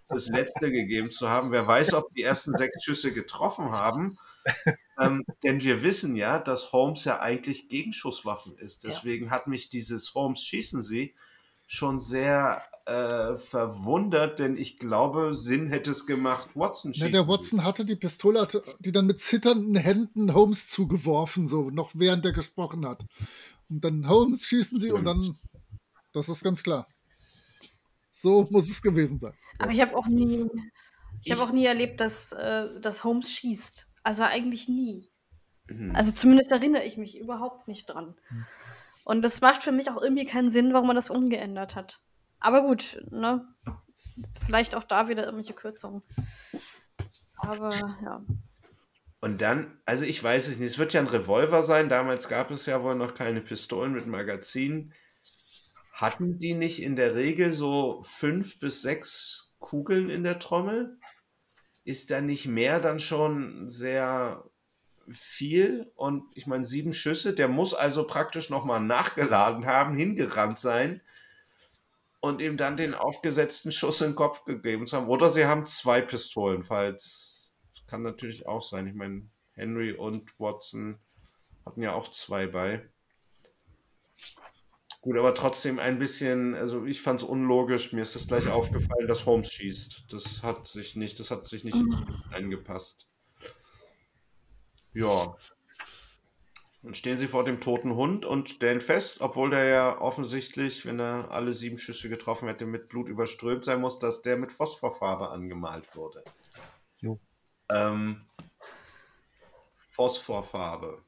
das 0.08 0.26
letzte 0.26 0.72
gegeben 0.72 1.12
zu 1.12 1.28
haben. 1.28 1.52
Wer 1.52 1.64
weiß, 1.68 1.94
ob 1.94 2.12
die 2.12 2.24
ersten 2.24 2.56
sechs 2.56 2.82
Schüsse 2.82 3.12
getroffen 3.12 3.70
haben. 3.70 4.18
ähm, 5.00 5.22
denn 5.44 5.62
wir 5.62 5.84
wissen 5.84 6.16
ja, 6.16 6.40
dass 6.40 6.72
Holmes 6.72 7.04
ja 7.04 7.20
eigentlich 7.20 7.68
Gegenschusswaffen 7.68 8.58
ist. 8.58 8.82
Deswegen 8.82 9.26
ja. 9.26 9.30
hat 9.30 9.46
mich 9.46 9.68
dieses 9.68 10.12
Holmes 10.16 10.42
schießen 10.42 10.82
Sie 10.82 11.14
schon 11.68 12.00
sehr 12.00 12.64
äh, 12.86 13.36
verwundert, 13.36 14.40
denn 14.40 14.58
ich 14.58 14.78
glaube, 14.78 15.34
Sinn 15.34 15.68
hätte 15.68 15.92
es 15.92 16.04
gemacht, 16.04 16.50
Watson 16.54 16.92
schießen. 16.92 17.12
Ja, 17.12 17.12
der 17.12 17.28
Watson 17.28 17.60
Sie. 17.60 17.64
hatte 17.64 17.84
die 17.84 17.96
Pistole, 17.96 18.40
hatte 18.40 18.62
die 18.80 18.92
dann 18.92 19.06
mit 19.06 19.20
zitternden 19.20 19.76
Händen 19.76 20.34
Holmes 20.34 20.68
zugeworfen, 20.68 21.48
so 21.48 21.70
noch 21.70 21.92
während 21.94 22.26
er 22.26 22.32
gesprochen 22.32 22.86
hat. 22.86 23.06
Und 23.69 23.85
dann 23.85 24.09
Holmes 24.09 24.45
schießen 24.45 24.81
sie 24.81 24.91
und 24.91 25.05
dann, 25.05 25.39
das 26.12 26.28
ist 26.28 26.45
ganz 26.45 26.62
klar. 26.62 26.86
So 28.11 28.47
muss 28.51 28.69
es 28.69 28.82
gewesen 28.82 29.19
sein. 29.19 29.35
Aber 29.59 29.73
ich 29.73 29.81
habe 29.81 29.97
auch 29.97 30.07
nie, 30.07 30.45
ich, 31.20 31.27
ich 31.27 31.32
habe 31.32 31.43
auch 31.43 31.53
nie 31.53 31.65
erlebt, 31.65 32.01
dass, 32.01 32.32
äh, 32.32 32.81
dass 32.81 33.05
Holmes 33.05 33.31
schießt. 33.32 33.89
Also 34.03 34.23
eigentlich 34.24 34.69
nie. 34.69 35.11
Mhm. 35.69 35.95
Also 35.95 36.12
zumindest 36.12 36.53
erinnere 36.53 36.85
ich 36.85 36.97
mich 36.97 37.19
überhaupt 37.19 37.69
nicht 37.69 37.86
dran. 37.86 38.15
Mhm. 38.31 38.47
Und 39.05 39.23
das 39.23 39.41
macht 39.41 39.62
für 39.62 39.73
mich 39.73 39.91
auch 39.91 40.01
irgendwie 40.01 40.24
keinen 40.24 40.51
Sinn, 40.51 40.73
warum 40.73 40.86
man 40.86 40.97
das 40.97 41.11
umgeändert 41.11 41.77
hat. 41.77 42.01
Aber 42.41 42.62
gut, 42.62 43.03
ne? 43.11 43.47
Vielleicht 44.47 44.74
auch 44.74 44.85
da 44.85 45.09
wieder 45.09 45.24
irgendwelche 45.24 45.55
Kürzungen. 45.55 46.03
Aber 47.36 47.74
ja. 48.03 48.24
Und 49.24 49.40
dann, 49.40 49.78
also 49.86 50.05
ich 50.05 50.22
weiß 50.22 50.48
es 50.48 50.59
nicht, 50.59 50.72
es 50.72 50.78
wird 50.78 50.92
ja 50.92 51.01
ein 51.01 51.06
Revolver 51.06 51.62
sein. 51.62 51.88
Damals 51.88 52.28
gab 52.28 52.51
es 52.51 52.66
ja 52.66 52.82
wohl 52.82 52.94
noch 52.94 53.14
keine 53.14 53.40
Pistolen 53.40 53.94
mit 53.94 54.06
Magazin. 54.06 54.92
Hatten 55.94 56.38
die 56.38 56.52
nicht 56.52 56.82
in 56.82 56.94
der 56.94 57.14
Regel 57.14 57.51
so 57.51 58.02
fünf 58.02 58.60
bis 58.60 58.82
sechs 58.82 59.56
Kugeln 59.60 60.10
in 60.10 60.24
der 60.24 60.40
Trommel? 60.40 60.98
Ist 61.84 62.10
da 62.10 62.20
nicht 62.20 62.44
mehr 62.44 62.80
dann 62.80 63.01
schon 63.01 63.66
sehr 63.66 64.44
viel? 65.10 65.90
Und 65.94 66.24
ich 66.34 66.46
meine, 66.46 66.66
sieben 66.66 66.92
Schüsse, 66.92 67.32
der 67.32 67.48
muss 67.48 67.72
also 67.72 68.06
praktisch 68.06 68.51
nochmal 68.51 68.80
nachgeladen 68.80 69.64
haben, 69.64 69.96
hingerannt 69.96 70.59
sein 70.59 71.01
und 72.20 72.42
ihm 72.42 72.59
dann 72.59 72.76
den 72.76 72.92
aufgesetzten 72.92 73.72
Schuss 73.72 74.02
in 74.02 74.10
den 74.10 74.16
Kopf 74.16 74.44
gegeben 74.44 74.86
zu 74.86 74.98
haben. 74.98 75.09
Oder 75.09 75.30
sie 75.30 75.46
haben 75.46 75.64
zwei 75.64 76.02
Pistolen, 76.02 76.62
falls 76.62 77.34
kann 77.94 78.02
natürlich 78.02 78.48
auch 78.48 78.60
sein. 78.60 78.88
Ich 78.88 78.94
meine, 78.94 79.22
Henry 79.52 79.92
und 79.92 80.28
Watson 80.40 80.98
hatten 81.64 81.80
ja 81.80 81.92
auch 81.92 82.10
zwei 82.10 82.48
bei. 82.48 82.88
Gut, 85.00 85.16
aber 85.16 85.32
trotzdem 85.32 85.78
ein 85.78 86.00
bisschen, 86.00 86.56
also 86.56 86.86
ich 86.86 87.00
fand 87.00 87.20
es 87.20 87.24
unlogisch. 87.28 87.92
Mir 87.92 88.02
ist 88.02 88.16
es 88.16 88.26
gleich 88.26 88.48
aufgefallen, 88.48 89.06
dass 89.06 89.26
Holmes 89.26 89.52
schießt. 89.52 90.06
Das 90.12 90.42
hat 90.42 90.66
sich 90.66 90.96
nicht, 90.96 91.20
das 91.20 91.30
hat 91.30 91.46
sich 91.46 91.62
nicht 91.62 91.76
eingepasst. 92.32 93.06
Ja. 94.92 95.36
Dann 96.82 96.96
stehen 96.96 97.18
sie 97.18 97.28
vor 97.28 97.44
dem 97.44 97.60
toten 97.60 97.94
Hund 97.94 98.24
und 98.24 98.48
stellen 98.48 98.80
fest, 98.80 99.20
obwohl 99.20 99.50
der 99.50 99.66
ja 99.66 100.00
offensichtlich, 100.00 100.84
wenn 100.84 100.98
er 100.98 101.30
alle 101.30 101.54
sieben 101.54 101.78
Schüsse 101.78 102.08
getroffen 102.08 102.48
hätte, 102.48 102.66
mit 102.66 102.88
Blut 102.88 103.08
überströmt 103.08 103.64
sein 103.64 103.80
muss, 103.80 104.00
dass 104.00 104.20
der 104.22 104.36
mit 104.36 104.50
Phosphorfarbe 104.50 105.30
angemalt 105.30 105.94
wurde. 105.94 106.24
Jo. 106.98 107.20
Ähm, 107.70 108.24
Phosphorfarbe. 109.93 111.03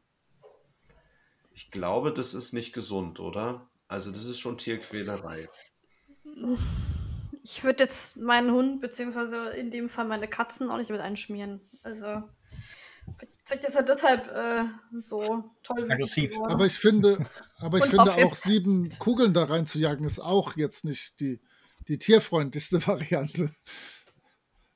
Ich 1.53 1.71
glaube, 1.71 2.13
das 2.13 2.35
ist 2.35 2.53
nicht 2.53 2.73
gesund, 2.73 3.19
oder? 3.19 3.69
Also 3.89 4.11
das 4.11 4.25
ist 4.25 4.39
schon 4.39 4.59
Tierquälerei. 4.59 5.49
Ich 7.43 7.65
würde 7.65 7.85
jetzt 7.85 8.17
meinen 8.19 8.51
Hund, 8.53 8.81
beziehungsweise 8.81 9.49
in 9.51 9.71
dem 9.71 9.89
Fall 9.89 10.05
meine 10.05 10.29
Katzen, 10.29 10.71
auch 10.71 10.77
nicht 10.77 10.91
mit 10.91 11.01
einschmieren. 11.01 11.61
Also 11.83 12.23
vielleicht 13.45 13.65
ist 13.65 13.77
er 13.77 13.83
deshalb 13.85 14.31
äh, 14.33 14.65
so 14.99 15.45
toll. 15.63 15.91
Aggressiv. 15.91 16.33
Aber 16.43 16.67
ich 16.67 16.79
finde, 16.79 17.25
aber 17.59 17.79
ich 17.79 17.85
finde 17.85 18.13
auch 18.13 18.35
sieben 18.35 18.89
Kugeln 18.99 19.33
da 19.33 19.45
reinzujagen, 19.45 20.05
ist 20.05 20.21
auch 20.21 20.57
jetzt 20.57 20.85
nicht 20.85 21.21
die, 21.21 21.41
die 21.89 21.99
tierfreundlichste 21.99 22.87
Variante. 22.87 23.55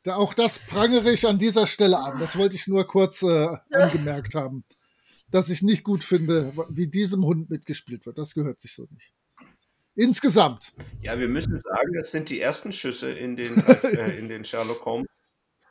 Da, 0.03 0.17
auch 0.17 0.33
das 0.33 0.59
prangere 0.59 1.13
ich 1.13 1.27
an 1.27 1.39
dieser 1.39 1.67
Stelle 1.67 1.99
an. 1.99 2.19
Das 2.21 2.37
wollte 2.39 2.57
ich 2.57 2.67
nur 2.67 2.87
kurz 2.87 3.23
äh, 3.23 3.57
angemerkt 3.71 4.35
haben. 4.35 4.65
Dass 5.31 5.51
ich 5.51 5.63
nicht 5.63 5.85
gut 5.85 6.03
finde, 6.03 6.53
wie 6.71 6.89
diesem 6.89 7.25
Hund 7.25 7.51
mitgespielt 7.51 8.07
wird. 8.07 8.19
Das 8.19 8.35
gehört 8.35 8.61
sich 8.61 8.75
so 8.75 8.87
nicht. 8.91 9.13
Insgesamt. 9.95 10.73
Ja, 11.03 11.19
wir 11.19 11.29
müssen 11.29 11.57
sagen, 11.57 11.93
das 11.95 12.11
sind 12.11 12.31
die 12.31 12.41
ersten 12.41 12.73
Schüsse 12.73 13.13
in 13.13 13.37
den, 13.37 13.57
äh, 13.83 14.19
in 14.19 14.29
den 14.29 14.45
Sherlock 14.45 14.85
Holmes 14.85 15.09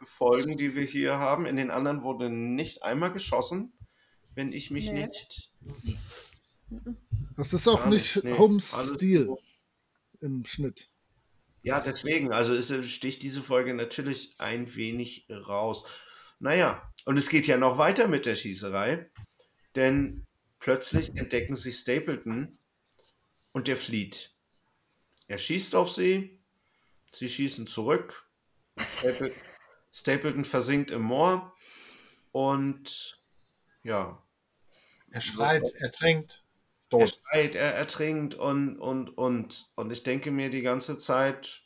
Folgen, 0.04 0.58
die 0.58 0.76
wir 0.76 0.84
hier 0.84 1.18
haben. 1.20 1.46
In 1.46 1.58
den 1.58 1.72
anderen 1.72 2.04
wurde 2.04 2.30
nicht 2.30 2.84
einmal 2.84 3.12
geschossen, 3.12 3.74
wenn 4.36 4.54
ich 4.54 4.72
mich 4.72 4.92
nee. 4.92 5.08
nicht. 5.08 5.52
Das 7.36 7.54
ist 7.54 7.68
auch 7.68 7.86
nicht, 7.86 8.16
nicht 8.18 8.26
nee, 8.26 8.38
Holmes 8.38 8.76
Stil 8.96 9.36
im 10.20 10.46
Schnitt. 10.46 10.90
Ja, 11.62 11.82
deswegen, 11.82 12.32
also 12.32 12.54
ist, 12.54 12.74
sticht 12.90 13.22
diese 13.22 13.44
Folge 13.44 13.74
natürlich 13.74 14.36
ein 14.40 14.74
wenig 14.76 15.28
raus. 15.30 15.86
Naja, 16.40 16.94
und 17.06 17.18
es 17.18 17.30
geht 17.30 17.48
ja 17.48 17.58
noch 17.58 17.78
weiter 17.78 18.08
mit 18.08 18.26
der 18.26 18.36
Schießerei, 18.36 19.10
denn 19.76 20.26
plötzlich 20.60 21.16
entdecken 21.16 21.56
sie 21.56 21.74
Stapleton 21.74 22.58
und 23.52 23.68
der 23.68 23.78
flieht. 23.78 24.34
Er 25.28 25.38
schießt 25.38 25.76
auf 25.76 25.92
sie, 25.92 26.40
sie 27.12 27.30
schießen 27.30 27.68
zurück. 27.68 28.26
Stapleton 29.92 30.46
versinkt 30.46 30.92
im 30.92 31.02
Moor 31.02 31.54
und 32.32 33.22
ja, 33.84 34.24
Er 35.12 35.22
schreit, 35.22 35.74
er 35.80 35.92
trinkt. 35.92 36.44
Er 36.92 37.08
schreit, 37.08 37.56
er 37.56 37.76
ertrinkt 37.76 38.36
und, 38.36 38.78
und, 38.78 39.18
und. 39.18 39.72
Und 39.76 39.92
ich 39.92 40.04
denke 40.04 40.32
mir 40.32 40.50
die 40.50 40.62
ganze 40.62 40.98
Zeit, 40.98 41.62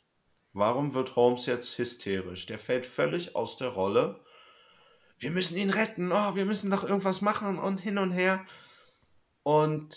warum 0.52 0.94
wird 0.94 1.16
Holmes 1.16 1.46
jetzt 1.46 1.78
hysterisch? 1.78 2.46
Der 2.46 2.58
fällt 2.58 2.84
völlig 2.84 3.34
aus 3.34 3.56
der 3.56 3.68
Rolle. 3.68 4.20
Wir 5.18 5.30
müssen 5.30 5.56
ihn 5.56 5.70
retten, 5.70 6.12
oh, 6.12 6.34
wir 6.34 6.44
müssen 6.44 6.70
doch 6.70 6.84
irgendwas 6.84 7.22
machen 7.22 7.58
und 7.58 7.78
hin 7.78 7.98
und 7.98 8.10
her. 8.10 8.44
Und 9.42 9.96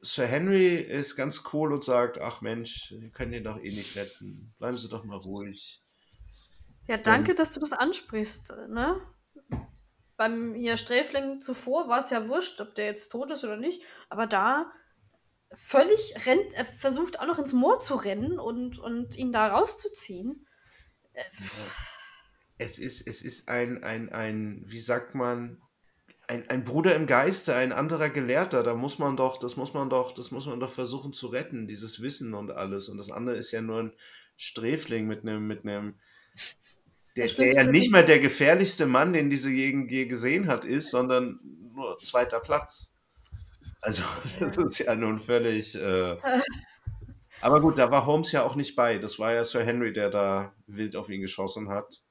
Sir 0.00 0.26
Henry 0.26 0.76
ist 0.76 1.16
ganz 1.16 1.42
cool 1.52 1.72
und 1.72 1.84
sagt, 1.84 2.18
ach 2.18 2.40
Mensch, 2.40 2.94
wir 2.98 3.10
können 3.10 3.32
ihn 3.32 3.44
doch 3.44 3.58
eh 3.58 3.70
nicht 3.70 3.96
retten. 3.96 4.54
Bleiben 4.58 4.76
Sie 4.76 4.88
doch 4.88 5.04
mal 5.04 5.18
ruhig. 5.18 5.82
Ja, 6.86 6.96
danke, 6.96 7.34
dass 7.34 7.52
du 7.52 7.60
das 7.60 7.72
ansprichst. 7.72 8.54
Ne? 8.68 9.00
Beim 10.18 10.52
hier 10.54 10.76
Sträfling 10.76 11.38
zuvor 11.38 11.88
war 11.88 12.00
es 12.00 12.10
ja 12.10 12.28
wurscht, 12.28 12.60
ob 12.60 12.74
der 12.74 12.86
jetzt 12.86 13.10
tot 13.10 13.30
ist 13.30 13.44
oder 13.44 13.56
nicht, 13.56 13.82
aber 14.10 14.26
da 14.26 14.70
völlig 15.52 16.26
rennt, 16.26 16.52
er 16.54 16.64
versucht 16.64 17.20
auch 17.20 17.26
noch 17.26 17.38
ins 17.38 17.52
Moor 17.52 17.78
zu 17.78 17.94
rennen 17.94 18.38
und, 18.38 18.80
und 18.80 19.16
ihn 19.16 19.32
da 19.32 19.46
rauszuziehen. 19.46 20.46
Äh, 21.12 21.22
es 22.58 22.80
ist, 22.80 23.06
es 23.06 23.22
ist 23.22 23.48
ein, 23.48 23.84
ein, 23.84 24.12
ein, 24.12 24.64
wie 24.66 24.80
sagt 24.80 25.14
man, 25.14 25.62
ein, 26.26 26.50
ein 26.50 26.64
Bruder 26.64 26.96
im 26.96 27.06
Geiste, 27.06 27.54
ein 27.54 27.72
anderer 27.72 28.10
Gelehrter, 28.10 28.64
da 28.64 28.74
muss 28.74 28.98
man 28.98 29.16
doch, 29.16 29.38
das 29.38 29.56
muss 29.56 29.72
man 29.72 29.88
doch, 29.88 30.12
das 30.12 30.32
muss 30.32 30.46
man 30.46 30.58
doch 30.58 30.72
versuchen 30.72 31.12
zu 31.12 31.28
retten, 31.28 31.68
dieses 31.68 32.02
Wissen 32.02 32.34
und 32.34 32.50
alles. 32.50 32.88
Und 32.88 32.98
das 32.98 33.12
andere 33.12 33.36
ist 33.36 33.52
ja 33.52 33.62
nur 33.62 33.84
ein 33.84 33.92
Sträfling 34.36 35.06
mit 35.06 35.22
einem, 35.22 35.46
mit 35.46 35.64
einem, 35.64 35.94
der, 37.18 37.26
der 37.28 37.52
ja 37.52 37.70
nicht 37.70 37.92
mehr 37.92 38.02
der 38.02 38.18
gefährlichste 38.18 38.86
Mann, 38.86 39.12
den 39.12 39.30
diese 39.30 39.52
Gegend 39.52 39.90
je 39.90 40.06
gesehen 40.06 40.46
hat, 40.46 40.64
ist, 40.64 40.90
sondern 40.90 41.40
nur 41.74 41.98
zweiter 41.98 42.40
Platz. 42.40 42.94
Also, 43.80 44.02
das 44.40 44.56
ist 44.56 44.78
ja 44.78 44.94
nun 44.94 45.20
völlig. 45.20 45.74
Äh, 45.74 46.16
aber 47.40 47.60
gut, 47.60 47.78
da 47.78 47.90
war 47.90 48.06
Holmes 48.06 48.32
ja 48.32 48.42
auch 48.42 48.54
nicht 48.54 48.76
bei. 48.76 48.98
Das 48.98 49.18
war 49.18 49.32
ja 49.32 49.44
Sir 49.44 49.64
Henry, 49.64 49.92
der 49.92 50.10
da 50.10 50.54
wild 50.66 50.96
auf 50.96 51.08
ihn 51.08 51.20
geschossen 51.20 51.68
hat. 51.68 52.02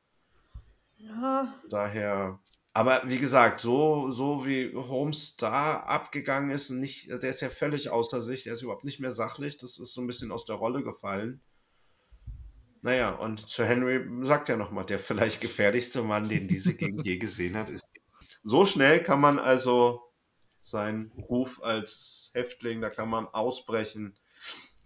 Ja. 0.97 1.53
Daher 1.69 2.39
aber 2.77 3.01
wie 3.07 3.17
gesagt, 3.17 3.59
so, 3.59 4.11
so 4.11 4.45
wie 4.45 4.71
Holmes 4.75 5.35
da 5.35 5.77
abgegangen 5.77 6.51
ist, 6.51 6.69
nicht, 6.69 7.09
der 7.09 7.31
ist 7.31 7.41
ja 7.41 7.49
völlig 7.49 7.89
außer 7.89 8.21
sich, 8.21 8.43
der 8.43 8.53
ist 8.53 8.61
überhaupt 8.61 8.83
nicht 8.83 8.99
mehr 8.99 9.09
sachlich, 9.09 9.57
das 9.57 9.79
ist 9.79 9.95
so 9.95 10.01
ein 10.01 10.05
bisschen 10.05 10.31
aus 10.31 10.45
der 10.45 10.57
Rolle 10.57 10.83
gefallen. 10.83 11.41
Naja, 12.81 13.11
und 13.11 13.47
Sir 13.47 13.65
Henry 13.65 14.05
sagt 14.25 14.49
ja 14.49 14.55
nochmal, 14.55 14.85
der 14.85 14.99
vielleicht 14.99 15.41
gefährlichste 15.41 16.03
Mann, 16.03 16.29
den 16.29 16.47
diese 16.47 16.73
Gegend 16.75 17.05
je 17.05 17.17
gesehen 17.17 17.55
hat, 17.55 17.69
ist. 17.69 17.89
So 18.43 18.65
schnell 18.65 19.03
kann 19.03 19.19
man 19.19 19.39
also 19.39 20.01
seinen 20.61 21.11
Ruf 21.13 21.61
als 21.63 22.31
Häftling, 22.33 22.81
da 22.81 22.89
kann 22.89 23.09
man 23.09 23.27
ausbrechen. 23.27 24.17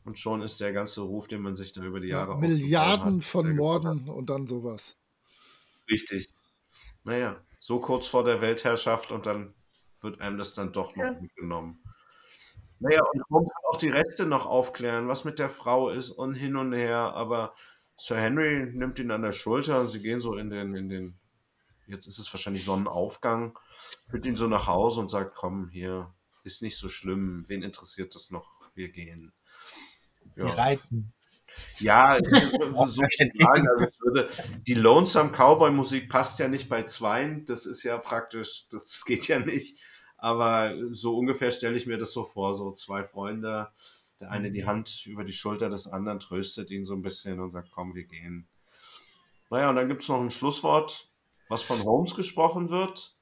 Und 0.04 0.18
schon 0.18 0.42
ist 0.42 0.60
der 0.60 0.74
ganze 0.74 1.02
Ruf, 1.02 1.28
den 1.28 1.42
man 1.42 1.56
sich 1.56 1.74
da 1.74 1.84
über 1.84 2.00
die 2.00 2.08
Jahre 2.08 2.32
ja, 2.32 2.38
Milliarden 2.38 3.18
hat, 3.18 3.26
von 3.26 3.56
Morden 3.56 4.10
und 4.10 4.30
dann 4.30 4.48
sowas. 4.48 5.00
Richtig. 5.90 6.28
Naja, 7.04 7.44
so 7.60 7.80
kurz 7.80 8.08
vor 8.08 8.24
der 8.24 8.42
Weltherrschaft 8.42 9.12
und 9.12 9.26
dann 9.26 9.54
wird 10.02 10.22
einem 10.22 10.38
das 10.38 10.54
dann 10.54 10.74
doch 10.74 10.96
noch 10.96 11.04
ja. 11.04 11.12
mitgenommen. 11.12 11.84
Naja, 12.80 13.04
und 13.14 13.24
man 13.30 13.44
kann 13.44 13.64
auch 13.72 13.78
die 13.78 13.90
Reste 13.90 14.26
noch 14.26 14.48
aufklären, 14.48 15.08
was 15.08 15.24
mit 15.24 15.38
der 15.38 15.50
Frau 15.50 15.90
ist 15.90 16.10
und 16.10 16.34
hin 16.34 16.56
und 16.56 16.74
her, 16.74 17.14
aber 17.14 17.54
Sir 18.02 18.20
Henry 18.20 18.66
nimmt 18.66 18.98
ihn 18.98 19.12
an 19.12 19.22
der 19.22 19.32
Schulter 19.32 19.80
und 19.80 19.88
sie 19.88 20.02
gehen 20.02 20.22
so 20.22 20.36
in 20.36 20.50
den, 20.50 20.74
in 20.74 20.90
den, 20.90 21.20
jetzt 21.86 22.08
ist 22.08 22.18
es 22.18 22.34
wahrscheinlich 22.34 22.66
Sonnenaufgang, 22.66 23.60
führt 24.10 24.26
ihn 24.26 24.36
so 24.36 24.48
nach 24.48 24.66
Hause 24.66 25.02
und 25.02 25.12
sagt, 25.12 25.36
komm, 25.36 25.70
hier, 25.70 26.12
ist 26.44 26.64
nicht 26.64 26.78
so 26.78 26.90
schlimm, 26.90 27.46
wen 27.48 27.62
interessiert 27.62 28.16
das 28.16 28.32
noch, 28.32 28.48
wir 28.74 28.90
gehen. 28.90 29.32
Sie 30.34 30.42
ja. 30.42 30.50
reiten. 30.50 31.14
Ja, 31.78 32.18
so 32.24 32.88
sagen, 32.88 33.68
also 33.68 33.88
würde, 34.00 34.32
die 34.66 34.74
Lonesome 34.74 35.30
Cowboy 35.30 35.70
Musik 35.70 36.10
passt 36.10 36.40
ja 36.40 36.48
nicht 36.48 36.70
bei 36.70 36.82
Zweien, 36.82 37.46
das 37.46 37.68
ist 37.68 37.84
ja 37.84 38.00
praktisch, 38.00 38.66
das 38.72 39.06
geht 39.06 39.28
ja 39.28 39.38
nicht. 39.38 39.80
Aber 40.18 40.74
so 40.90 41.20
ungefähr 41.20 41.52
stelle 41.52 41.78
ich 41.78 41.86
mir 41.86 42.00
das 42.00 42.14
so 42.14 42.24
vor, 42.24 42.56
so 42.56 42.72
zwei 42.72 43.04
Freunde, 43.04 43.70
der 44.22 44.32
eine 44.32 44.52
die 44.52 44.62
mhm. 44.62 44.68
Hand 44.68 45.06
über 45.06 45.24
die 45.24 45.34
Schulter 45.34 45.70
des 45.70 45.88
anderen 45.88 46.20
tröstet 46.20 46.72
ihn 46.72 46.86
so 46.86 46.94
ein 46.94 47.02
bisschen 47.02 47.40
und 47.40 47.52
sagt, 47.52 47.72
komm, 47.72 47.96
wir 47.96 48.06
gehen. 48.06 48.48
Naja, 49.50 49.70
und 49.70 49.76
dann 49.76 49.90
gibt 49.90 50.04
es 50.04 50.10
noch 50.10 50.22
ein 50.22 50.32
Schlusswort, 50.32 51.12
was 51.50 51.62
von 51.62 51.84
Holmes 51.84 52.16
gesprochen 52.16 52.70
wird 52.70 53.18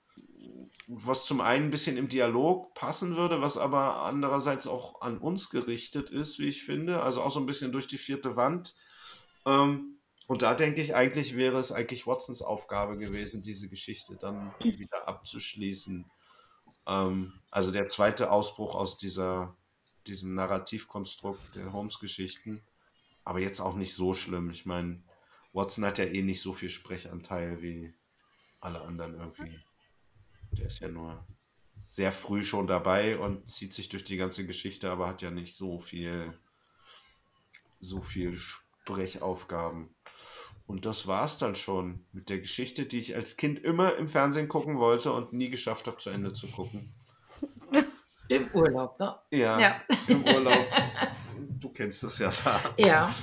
was 0.91 1.25
zum 1.25 1.39
einen 1.39 1.65
ein 1.65 1.71
bisschen 1.71 1.97
im 1.97 2.09
Dialog 2.09 2.73
passen 2.73 3.15
würde, 3.15 3.41
was 3.41 3.57
aber 3.57 4.01
andererseits 4.01 4.65
auch 4.65 5.01
an 5.01 5.19
uns 5.19 5.51
gerichtet 5.51 6.09
ist, 6.09 6.39
wie 6.39 6.47
ich 6.47 6.63
finde. 6.63 7.03
Also 7.03 7.21
auch 7.21 7.29
so 7.29 7.39
ein 7.39 7.45
bisschen 7.45 7.71
durch 7.71 7.87
die 7.87 7.99
vierte 7.99 8.35
Wand. 8.35 8.75
Ähm, 9.45 9.99
und 10.25 10.41
da 10.41 10.55
denke 10.55 10.81
ich, 10.81 10.95
eigentlich 10.95 11.35
wäre 11.35 11.59
es 11.59 11.71
eigentlich 11.71 12.07
Watsons 12.07 12.41
Aufgabe 12.41 12.97
gewesen, 12.97 13.43
diese 13.43 13.69
Geschichte 13.69 14.17
dann 14.19 14.51
wieder 14.59 15.07
abzuschließen. 15.07 16.09
Ähm, 16.87 17.33
also 17.51 17.71
der 17.71 17.87
zweite 17.87 18.31
Ausbruch 18.31 18.73
aus 18.73 18.97
dieser, 18.97 19.55
diesem 20.07 20.35
Narrativkonstrukt 20.35 21.55
der 21.55 21.73
Holmes-Geschichten. 21.73 22.61
Aber 23.23 23.39
jetzt 23.39 23.59
auch 23.59 23.75
nicht 23.75 23.93
so 23.93 24.13
schlimm. 24.13 24.49
Ich 24.49 24.65
meine, 24.65 25.03
Watson 25.53 25.85
hat 25.85 25.97
ja 25.97 26.05
eh 26.05 26.21
nicht 26.21 26.41
so 26.41 26.53
viel 26.53 26.69
Sprechanteil 26.69 27.61
wie 27.61 27.93
alle 28.59 28.81
anderen 28.81 29.15
irgendwie. 29.15 29.59
Der 30.51 30.67
ist 30.67 30.79
ja 30.79 30.87
nur 30.87 31.25
sehr 31.79 32.11
früh 32.11 32.43
schon 32.43 32.67
dabei 32.67 33.17
und 33.17 33.49
zieht 33.49 33.73
sich 33.73 33.89
durch 33.89 34.03
die 34.03 34.17
ganze 34.17 34.45
Geschichte, 34.45 34.91
aber 34.91 35.07
hat 35.07 35.21
ja 35.21 35.31
nicht 35.31 35.55
so 35.55 35.79
viel, 35.79 36.37
so 37.79 38.01
viel 38.01 38.37
Sprechaufgaben. 38.37 39.93
Und 40.67 40.85
das 40.85 41.07
war 41.07 41.25
es 41.25 41.37
dann 41.37 41.55
schon 41.55 42.05
mit 42.11 42.29
der 42.29 42.39
Geschichte, 42.39 42.85
die 42.85 42.99
ich 42.99 43.15
als 43.15 43.37
Kind 43.37 43.59
immer 43.63 43.95
im 43.95 44.07
Fernsehen 44.07 44.47
gucken 44.47 44.77
wollte 44.77 45.11
und 45.11 45.33
nie 45.33 45.49
geschafft 45.49 45.87
habe, 45.87 45.97
zu 45.97 46.09
Ende 46.11 46.33
zu 46.33 46.47
gucken. 46.47 46.93
Im 48.29 48.47
Urlaub, 48.53 48.99
ne? 48.99 49.15
Ja, 49.31 49.59
ja. 49.59 49.81
im 50.07 50.23
Urlaub. 50.23 50.65
Du 51.59 51.67
kennst 51.67 52.01
das 52.03 52.19
ja 52.19 52.31
da. 52.45 52.73
Ja. 52.77 53.13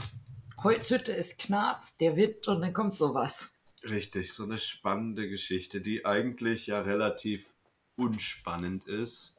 Holzhütte 0.62 1.12
ist 1.12 1.38
Knarz, 1.38 1.96
der 1.96 2.16
Wind 2.16 2.46
und 2.48 2.60
dann 2.60 2.74
kommt 2.74 2.98
sowas. 2.98 3.58
Richtig, 3.82 4.34
so 4.34 4.44
eine 4.44 4.58
spannende 4.58 5.28
Geschichte, 5.28 5.80
die 5.80 6.04
eigentlich 6.04 6.66
ja 6.66 6.82
relativ 6.82 7.54
unspannend 7.96 8.86
ist. 8.86 9.36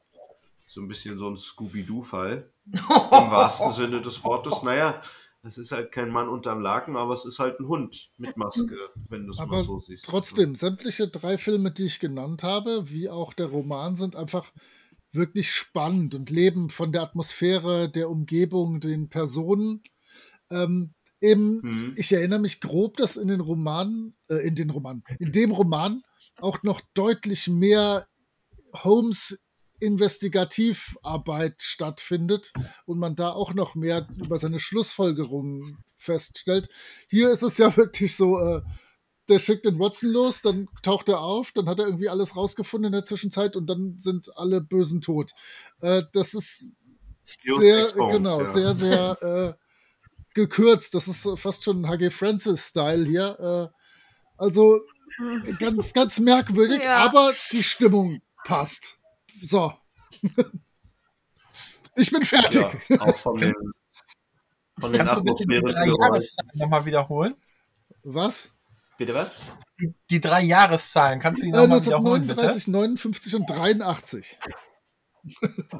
So 0.66 0.80
ein 0.80 0.88
bisschen 0.88 1.16
so 1.16 1.28
ein 1.28 1.36
Scooby-Doo-Fall. 1.36 2.50
Im 2.72 2.78
wahrsten 2.80 3.72
Sinne 3.72 4.02
des 4.02 4.24
Wortes. 4.24 4.62
Naja, 4.64 5.00
es 5.42 5.58
ist 5.58 5.70
halt 5.70 5.92
kein 5.92 6.10
Mann 6.10 6.28
unterm 6.28 6.60
Laken, 6.60 6.96
aber 6.96 7.14
es 7.14 7.24
ist 7.24 7.38
halt 7.38 7.60
ein 7.60 7.68
Hund 7.68 8.10
mit 8.18 8.36
Maske, 8.36 8.76
wenn 9.08 9.26
du 9.26 9.32
es 9.32 9.38
mal 9.38 9.62
so 9.62 9.78
siehst. 9.80 10.04
Trotzdem, 10.04 10.54
sämtliche 10.54 11.08
drei 11.08 11.38
Filme, 11.38 11.70
die 11.70 11.84
ich 11.84 12.00
genannt 12.00 12.42
habe, 12.42 12.90
wie 12.90 13.08
auch 13.08 13.32
der 13.32 13.46
Roman, 13.46 13.96
sind 13.96 14.16
einfach 14.16 14.52
wirklich 15.12 15.50
spannend 15.50 16.14
und 16.14 16.30
leben 16.30 16.70
von 16.70 16.92
der 16.92 17.02
Atmosphäre, 17.02 17.90
der 17.90 18.10
Umgebung, 18.10 18.80
den 18.80 19.08
Personen. 19.08 19.82
Ähm, 20.50 20.94
Eben, 21.20 21.60
mhm. 21.62 21.94
ich 21.96 22.12
erinnere 22.12 22.38
mich 22.38 22.60
grob, 22.60 22.96
dass 22.96 23.16
in 23.16 23.28
den 23.28 23.40
Romanen, 23.40 24.14
äh, 24.28 24.36
in 24.46 24.54
den 24.54 24.70
Romanen, 24.70 25.02
in 25.18 25.32
dem 25.32 25.50
Roman 25.50 26.00
auch 26.40 26.62
noch 26.62 26.80
deutlich 26.94 27.48
mehr 27.48 28.06
Holmes 28.72 29.38
Investigativarbeit 29.80 31.62
stattfindet 31.62 32.52
und 32.84 32.98
man 32.98 33.16
da 33.16 33.30
auch 33.30 33.54
noch 33.54 33.74
mehr 33.74 34.08
über 34.16 34.38
seine 34.38 34.60
Schlussfolgerungen 34.60 35.78
feststellt. 35.96 36.68
Hier 37.08 37.30
ist 37.30 37.42
es 37.42 37.58
ja 37.58 37.76
wirklich 37.76 38.14
so, 38.14 38.38
äh, 38.38 38.62
der 39.28 39.38
schickt 39.38 39.64
den 39.64 39.78
Watson 39.78 40.10
los, 40.10 40.40
dann 40.42 40.68
taucht 40.82 41.08
er 41.08 41.20
auf, 41.20 41.52
dann 41.52 41.68
hat 41.68 41.78
er 41.78 41.86
irgendwie 41.86 42.08
alles 42.08 42.36
rausgefunden 42.36 42.86
in 42.86 42.92
der 42.92 43.04
Zwischenzeit 43.04 43.56
und 43.56 43.66
dann 43.66 43.98
sind 43.98 44.36
alle 44.36 44.60
Bösen 44.60 45.00
tot. 45.00 45.32
Äh, 45.80 46.02
das 46.12 46.34
ist 46.34 46.72
sehr, 47.40 47.92
genau, 47.92 48.42
ja. 48.42 48.52
sehr, 48.52 48.74
sehr 48.74 49.56
äh, 49.58 49.64
gekürzt. 50.34 50.94
Das 50.94 51.08
ist 51.08 51.28
fast 51.36 51.64
schon 51.64 51.88
HG 51.88 52.10
Francis-Style 52.10 53.04
hier. 53.04 53.70
Äh, 53.72 53.78
also 54.36 54.80
ganz, 55.58 55.92
ganz 55.92 56.18
merkwürdig, 56.20 56.82
ja. 56.82 56.98
aber 56.98 57.32
die 57.52 57.62
Stimmung 57.62 58.20
passt. 58.44 58.98
So. 59.42 59.72
ich 61.96 62.10
bin 62.10 62.24
fertig. 62.24 62.64
Ja, 62.88 63.00
auch 63.00 63.16
von 63.16 63.36
den, 63.40 63.54
von 64.80 64.92
den 64.92 64.98
Kannst 64.98 65.18
du 65.18 65.22
bitte 65.22 65.44
die 65.46 65.60
drei 65.60 65.86
Jahreszahlen 65.86 66.50
nochmal 66.54 66.84
wiederholen? 66.84 67.34
Was? 68.04 68.50
Bitte 68.98 69.14
was? 69.14 69.40
Die, 69.80 69.94
die 70.10 70.20
drei 70.20 70.42
Jahreszahlen, 70.42 71.20
kannst 71.20 71.40
du 71.40 71.46
die 71.46 71.52
nochmal 71.52 71.78
äh, 71.78 71.86
wiederholen, 71.86 72.26
39, 72.26 72.64
bitte? 72.64 72.70
59 72.72 73.34
und 73.36 73.46
83. 73.48 74.38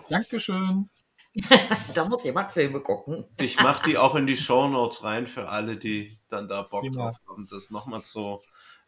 Dankeschön. 0.08 0.88
da 1.94 2.04
muss 2.04 2.22
jemand 2.22 2.52
Filme 2.52 2.80
gucken. 2.80 3.24
Ich 3.38 3.60
mache 3.60 3.90
die 3.90 3.98
auch 3.98 4.14
in 4.14 4.28
die 4.28 4.36
Show 4.36 4.68
Notes 4.68 5.02
rein 5.02 5.26
für 5.26 5.48
alle, 5.48 5.76
die 5.76 6.18
dann 6.28 6.46
da 6.46 6.62
Bock 6.62 6.90
drauf 6.92 7.16
haben, 7.28 7.48
das 7.48 7.70
nochmal 7.70 8.02
zu 8.02 8.38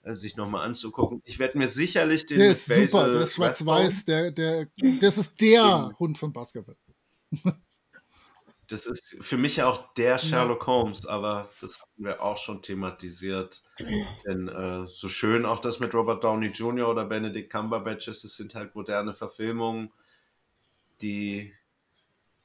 äh, 0.02 0.14
sich 0.14 0.36
nochmal 0.36 0.64
anzugucken. 0.64 1.22
Ich 1.24 1.40
werde 1.40 1.58
mir 1.58 1.68
sicherlich 1.68 2.24
den. 2.24 2.38
Der 2.38 2.52
ist 2.52 2.66
super, 2.66 3.10
der 3.10 3.22
ist 3.22 3.34
schwarz-weiß, 3.34 4.04
der, 4.04 4.30
der, 4.30 4.68
das 5.00 5.18
ist 5.18 5.40
der 5.40 5.92
Hund 5.98 6.18
von 6.18 6.32
Basketball. 6.32 6.76
Das 8.70 8.86
ist 8.86 9.16
für 9.20 9.36
mich 9.36 9.62
auch 9.64 9.92
der 9.94 10.18
Sherlock 10.18 10.64
Holmes, 10.68 11.04
aber 11.04 11.48
das 11.60 11.80
haben 11.80 11.90
wir 11.96 12.22
auch 12.22 12.38
schon 12.38 12.62
thematisiert. 12.62 13.64
Denn 14.24 14.46
äh, 14.46 14.86
so 14.88 15.08
schön 15.08 15.44
auch 15.44 15.58
das 15.58 15.80
mit 15.80 15.92
Robert 15.92 16.22
Downey 16.22 16.46
Jr. 16.46 16.88
oder 16.88 17.04
Benedict 17.04 17.50
Cumberbatch 17.50 18.06
ist, 18.06 18.22
es 18.22 18.36
sind 18.36 18.54
halt 18.54 18.76
moderne 18.76 19.12
Verfilmungen, 19.12 19.90
die 21.02 21.52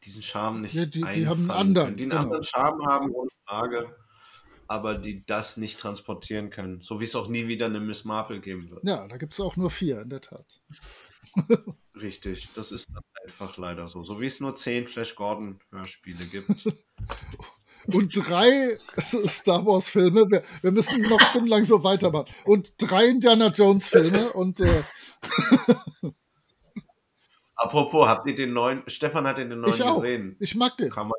diesen 0.03 0.23
Charme 0.23 0.61
nicht 0.61 0.73
ja, 0.73 0.85
die, 0.85 1.03
die 1.13 1.27
haben 1.27 1.41
einen 1.41 1.51
anderen, 1.51 1.87
können, 1.87 1.97
die 1.97 2.03
einen 2.03 2.11
genau. 2.11 2.23
anderen 2.23 2.43
Charme 2.43 2.85
haben, 2.87 3.11
ohne 3.11 3.29
Frage, 3.45 3.95
aber 4.67 4.95
die 4.95 5.23
das 5.27 5.57
nicht 5.57 5.79
transportieren 5.79 6.49
können. 6.49 6.81
So 6.81 6.99
wie 6.99 7.03
es 7.03 7.15
auch 7.15 7.27
nie 7.27 7.47
wieder 7.47 7.67
eine 7.67 7.79
Miss 7.79 8.03
Marple 8.03 8.39
geben 8.39 8.71
wird. 8.71 8.83
Ja, 8.83 9.07
da 9.07 9.17
gibt 9.17 9.33
es 9.33 9.39
auch 9.39 9.57
nur 9.57 9.69
vier, 9.69 10.01
in 10.01 10.09
der 10.09 10.21
Tat. 10.21 10.61
Richtig, 11.99 12.49
das 12.55 12.71
ist 12.71 12.89
einfach 13.23 13.57
leider 13.57 13.87
so. 13.87 14.03
So 14.03 14.19
wie 14.19 14.25
es 14.25 14.39
nur 14.39 14.55
zehn 14.55 14.87
Flash 14.87 15.15
Gordon 15.15 15.59
Hörspiele 15.71 16.25
gibt. 16.25 16.49
Und 17.87 18.15
drei 18.15 18.75
Star 19.27 19.65
Wars 19.65 19.89
Filme. 19.89 20.29
Wir, 20.29 20.43
wir, 20.61 20.71
müssen 20.71 21.01
noch 21.03 21.21
stundenlang 21.21 21.65
so 21.65 21.83
weitermachen. 21.83 22.33
Und 22.45 22.73
drei 22.79 23.05
Indiana 23.05 23.49
Jones 23.49 23.87
Filme 23.87 24.33
und 24.33 24.59
äh 24.59 24.83
Apropos, 27.55 28.07
habt 28.07 28.27
ihr 28.27 28.35
den 28.35 28.53
neuen? 28.53 28.83
Stefan 28.87 29.25
hat 29.27 29.37
den 29.37 29.49
neuen 29.49 29.73
ich 29.73 29.83
auch. 29.83 29.95
gesehen. 29.95 30.35
Ich 30.39 30.55
mag 30.55 30.75
den. 30.77 30.89
Kann 30.89 31.07
man 31.07 31.17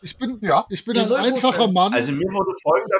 ich 0.00 0.18
bin, 0.18 0.38
ja. 0.42 0.66
ich 0.68 0.84
bin 0.84 0.98
ein 0.98 1.12
einfacher 1.12 1.70
Mann. 1.70 1.94
Also 1.94 2.10
mir 2.10 2.26
wurde 2.32 2.52
folgender 2.62 2.98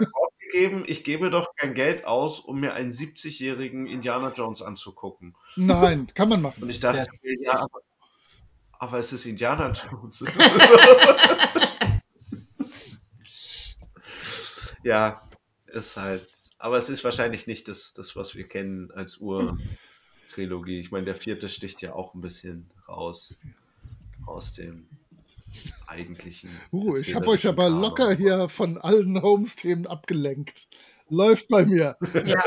Gegeben, 0.53 0.85
ich 0.87 1.03
gebe 1.03 1.31
doch 1.31 1.55
kein 1.57 1.73
Geld 1.75 2.05
aus, 2.05 2.39
um 2.41 2.61
mir 2.61 2.75
einen 2.75 2.91
70-jährigen 2.91 3.87
Indiana 3.87 4.33
Jones 4.33 4.61
anzugucken. 4.61 5.35
Nein, 5.57 6.07
kann 6.15 6.29
man 6.29 6.43
machen. 6.43 6.63
Und 6.63 6.69
ich 6.71 6.79
dachte, 6.79 7.09
ja, 7.41 7.55
aber, 7.55 7.81
aber 8.73 8.99
es 8.99 9.13
ist 9.13 9.25
Indiana 9.25 9.73
Jones. 9.73 10.25
ja, 14.83 15.27
ist 15.69 15.97
halt, 15.97 16.29
aber 16.59 16.77
es 16.77 16.91
ist 16.91 17.03
wahrscheinlich 17.03 17.47
nicht 17.47 17.67
das, 17.69 17.95
das 17.95 18.15
was 18.15 18.35
wir 18.35 18.47
kennen 18.47 18.91
als 18.91 19.19
Ur-Trilogie. 19.19 20.81
Ich 20.81 20.91
meine, 20.91 21.07
der 21.07 21.15
vierte 21.15 21.49
sticht 21.49 21.81
ja 21.81 21.95
auch 21.95 22.15
ein 22.15 22.21
bisschen 22.21 22.71
raus 22.87 23.37
aus 24.27 24.53
dem 24.53 24.87
eigentlichen. 25.87 26.51
Uh, 26.71 26.97
ich 26.97 27.15
habe 27.15 27.29
euch 27.29 27.47
aber 27.47 27.69
locker 27.69 28.15
hier 28.15 28.49
von 28.49 28.79
allen 28.79 29.21
Holmes-Themen 29.21 29.87
abgelenkt. 29.87 30.69
Läuft 31.09 31.49
bei 31.49 31.67
mir. 31.67 31.97
Ja. 32.25 32.43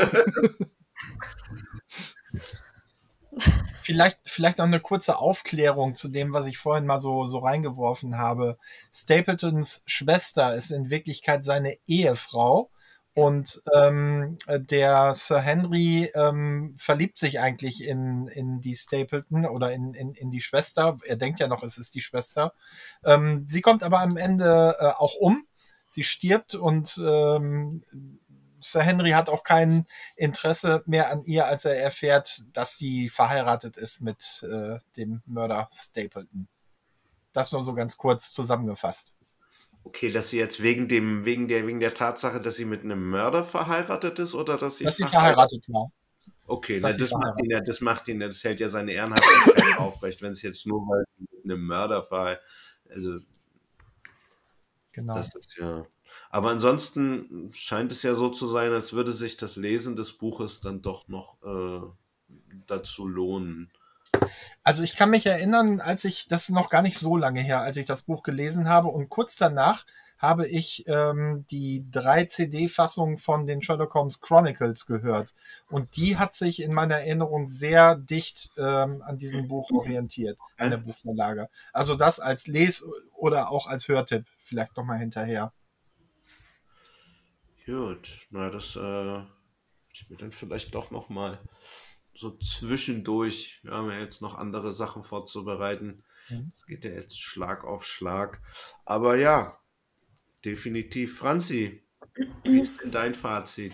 vielleicht, 3.81 4.17
vielleicht 4.25 4.57
noch 4.57 4.65
eine 4.65 4.79
kurze 4.79 5.19
Aufklärung 5.19 5.95
zu 5.95 6.07
dem, 6.07 6.33
was 6.33 6.47
ich 6.47 6.57
vorhin 6.57 6.85
mal 6.85 6.99
so, 6.99 7.25
so 7.25 7.39
reingeworfen 7.39 8.17
habe. 8.17 8.57
Stapletons 8.93 9.83
Schwester 9.85 10.55
ist 10.55 10.71
in 10.71 10.89
Wirklichkeit 10.89 11.45
seine 11.45 11.75
Ehefrau 11.85 12.71
und 13.15 13.63
ähm, 13.73 14.37
der 14.49 15.13
Sir 15.13 15.39
Henry 15.39 16.11
ähm, 16.15 16.75
verliebt 16.77 17.17
sich 17.17 17.39
eigentlich 17.39 17.81
in, 17.81 18.27
in 18.27 18.59
die 18.59 18.75
Stapleton 18.75 19.45
oder 19.45 19.71
in, 19.71 19.93
in, 19.93 20.13
in 20.13 20.31
die 20.31 20.41
Schwester. 20.41 20.99
Er 21.05 21.15
denkt 21.15 21.39
ja 21.39 21.47
noch, 21.47 21.63
es 21.63 21.77
ist 21.77 21.95
die 21.95 22.01
Schwester. 22.01 22.53
Ähm, 23.05 23.45
sie 23.47 23.61
kommt 23.61 23.83
aber 23.83 24.01
am 24.01 24.17
Ende 24.17 24.75
äh, 24.79 24.87
auch 24.87 25.15
um. 25.15 25.47
Sie 25.85 26.03
stirbt 26.03 26.55
und 26.55 27.01
ähm, 27.01 27.83
Sir 28.59 28.81
Henry 28.81 29.11
hat 29.11 29.29
auch 29.29 29.43
kein 29.43 29.85
Interesse 30.17 30.83
mehr 30.85 31.09
an 31.09 31.23
ihr, 31.23 31.45
als 31.45 31.63
er 31.63 31.81
erfährt, 31.81 32.43
dass 32.51 32.77
sie 32.77 33.07
verheiratet 33.07 33.77
ist 33.77 34.01
mit 34.01 34.43
äh, 34.43 34.79
dem 34.97 35.21
Mörder 35.25 35.69
Stapleton. 35.71 36.49
Das 37.31 37.53
nur 37.53 37.63
so 37.63 37.73
ganz 37.73 37.95
kurz 37.95 38.33
zusammengefasst. 38.33 39.14
Okay, 39.85 40.11
dass 40.11 40.31
sie 40.31 40.39
jetzt 40.39 40.63
wegen 40.63 40.87
dem, 40.87 41.25
wegen 41.25 41.47
der, 41.47 41.67
wegen 41.67 41.79
der 41.79 41.93
Tatsache, 41.93 42.41
dass 42.41 42.55
sie 42.55 42.65
mit 42.65 42.83
einem 42.83 43.07
Mörder 43.07 43.43
verheiratet 43.43 44.17
ist 44.17 44.33
oder 44.33 44.57
dass 44.57 44.77
sie, 44.77 44.83
dass 44.83 44.95
sie 44.95 45.05
verheiratet 45.05 45.69
war. 45.69 45.87
Okay, 46.47 46.79
na, 46.81 46.89
das, 46.89 47.11
macht 47.11 47.39
ihn 47.39 47.49
ja, 47.51 47.59
das 47.61 47.81
macht 47.81 48.07
ihn 48.07 48.19
ja, 48.19 48.27
das 48.27 48.43
hält 48.43 48.59
ja 48.59 48.67
seine 48.67 48.93
Ehrenhaftigkeit 48.93 49.77
aufrecht, 49.79 50.23
wenn 50.23 50.31
es 50.31 50.41
jetzt 50.41 50.65
nur 50.65 50.81
weil 50.81 51.05
sie 51.17 51.27
mit 51.31 51.45
einem 51.45 51.67
Mörder 51.67 52.05
war. 52.09 52.39
Also, 52.89 53.19
genau. 54.91 55.13
Das 55.13 55.35
ist 55.35 55.55
ja. 55.57 55.85
Aber 56.31 56.49
ansonsten 56.49 57.51
scheint 57.53 57.91
es 57.91 58.01
ja 58.01 58.15
so 58.15 58.29
zu 58.29 58.47
sein, 58.47 58.73
als 58.73 58.93
würde 58.93 59.13
sich 59.13 59.37
das 59.37 59.55
Lesen 59.55 59.95
des 59.95 60.13
Buches 60.13 60.61
dann 60.61 60.81
doch 60.81 61.07
noch 61.07 61.37
äh, 61.43 61.81
dazu 62.65 63.07
lohnen. 63.07 63.71
Also 64.63 64.83
ich 64.83 64.95
kann 64.95 65.09
mich 65.09 65.25
erinnern, 65.25 65.79
als 65.79 66.05
ich, 66.05 66.27
das 66.27 66.49
ist 66.49 66.55
noch 66.55 66.69
gar 66.69 66.81
nicht 66.81 66.97
so 66.97 67.17
lange 67.17 67.41
her, 67.41 67.61
als 67.61 67.77
ich 67.77 67.85
das 67.85 68.03
Buch 68.03 68.23
gelesen 68.23 68.67
habe 68.67 68.87
und 68.87 69.09
kurz 69.09 69.35
danach 69.37 69.85
habe 70.17 70.47
ich 70.47 70.85
ähm, 70.87 71.45
die 71.51 71.85
drei 71.91 72.25
CD-Fassungen 72.25 73.17
von 73.17 73.45
den 73.45 73.61
Sherlock 73.61 73.93
Holmes 73.93 74.21
Chronicles 74.21 74.85
gehört. 74.85 75.33
Und 75.69 75.97
die 75.97 76.17
hat 76.17 76.33
sich 76.33 76.61
in 76.61 76.73
meiner 76.73 76.95
Erinnerung 76.95 77.47
sehr 77.47 77.95
dicht 77.95 78.51
ähm, 78.57 79.03
an 79.05 79.17
diesem 79.17 79.47
Buch 79.47 79.69
orientiert, 79.71 80.39
an 80.57 80.71
der 80.71 80.77
Buchvorlage. 80.77 81.49
Also 81.73 81.95
das 81.95 82.19
als 82.19 82.47
Les- 82.47 82.85
oder 83.13 83.51
auch 83.51 83.67
als 83.67 83.87
Hörtipp 83.87 84.25
vielleicht 84.41 84.77
nochmal 84.77 84.99
hinterher. 84.99 85.51
Gut, 87.65 88.27
na 88.29 88.49
das 88.49 88.75
äh, 88.75 89.19
ich 89.91 90.09
mir 90.09 90.17
dann 90.17 90.31
vielleicht 90.31 90.73
doch 90.75 90.91
nochmal 90.91 91.39
so 92.15 92.37
zwischendurch. 92.37 93.59
Wir 93.63 93.71
haben 93.73 93.89
ja 93.89 93.99
jetzt 93.99 94.21
noch 94.21 94.35
andere 94.35 94.73
Sachen 94.73 95.03
vorzubereiten. 95.03 96.03
Mhm. 96.29 96.51
Es 96.53 96.65
mhm. 96.65 96.71
geht 96.71 96.85
ja 96.85 96.91
jetzt 96.91 97.19
Schlag 97.19 97.63
auf 97.63 97.85
Schlag. 97.85 98.41
Aber 98.85 99.15
ja, 99.17 99.57
definitiv. 100.43 101.17
Franzi, 101.17 101.83
wie 102.43 102.59
ist 102.59 102.81
denn 102.81 102.91
dein 102.91 103.13
Fazit? 103.13 103.73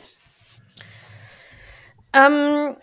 Ähm, 2.14 2.76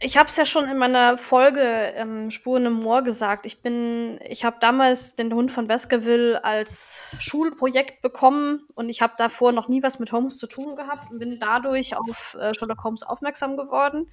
ich 0.00 0.16
habe 0.16 0.28
es 0.28 0.36
ja 0.36 0.44
schon 0.44 0.68
in 0.68 0.76
meiner 0.76 1.16
Folge 1.16 1.60
ähm, 1.60 2.30
Spuren 2.30 2.66
im 2.66 2.72
Moor 2.74 3.02
gesagt. 3.02 3.46
Ich 3.46 3.62
bin, 3.62 4.18
ich 4.24 4.44
habe 4.44 4.56
damals 4.60 5.16
den 5.16 5.32
Hund 5.32 5.50
von 5.50 5.68
Baskerville 5.68 6.44
als 6.44 7.04
Schulprojekt 7.18 8.02
bekommen 8.02 8.66
und 8.74 8.88
ich 8.88 9.00
habe 9.00 9.14
davor 9.16 9.52
noch 9.52 9.68
nie 9.68 9.82
was 9.82 9.98
mit 9.98 10.12
Holmes 10.12 10.38
zu 10.38 10.46
tun 10.46 10.76
gehabt 10.76 11.10
und 11.10 11.20
bin 11.20 11.38
dadurch 11.38 11.96
auf 11.96 12.36
äh, 12.40 12.52
Sherlock 12.54 12.82
Holmes 12.82 13.02
aufmerksam 13.02 13.56
geworden 13.56 14.08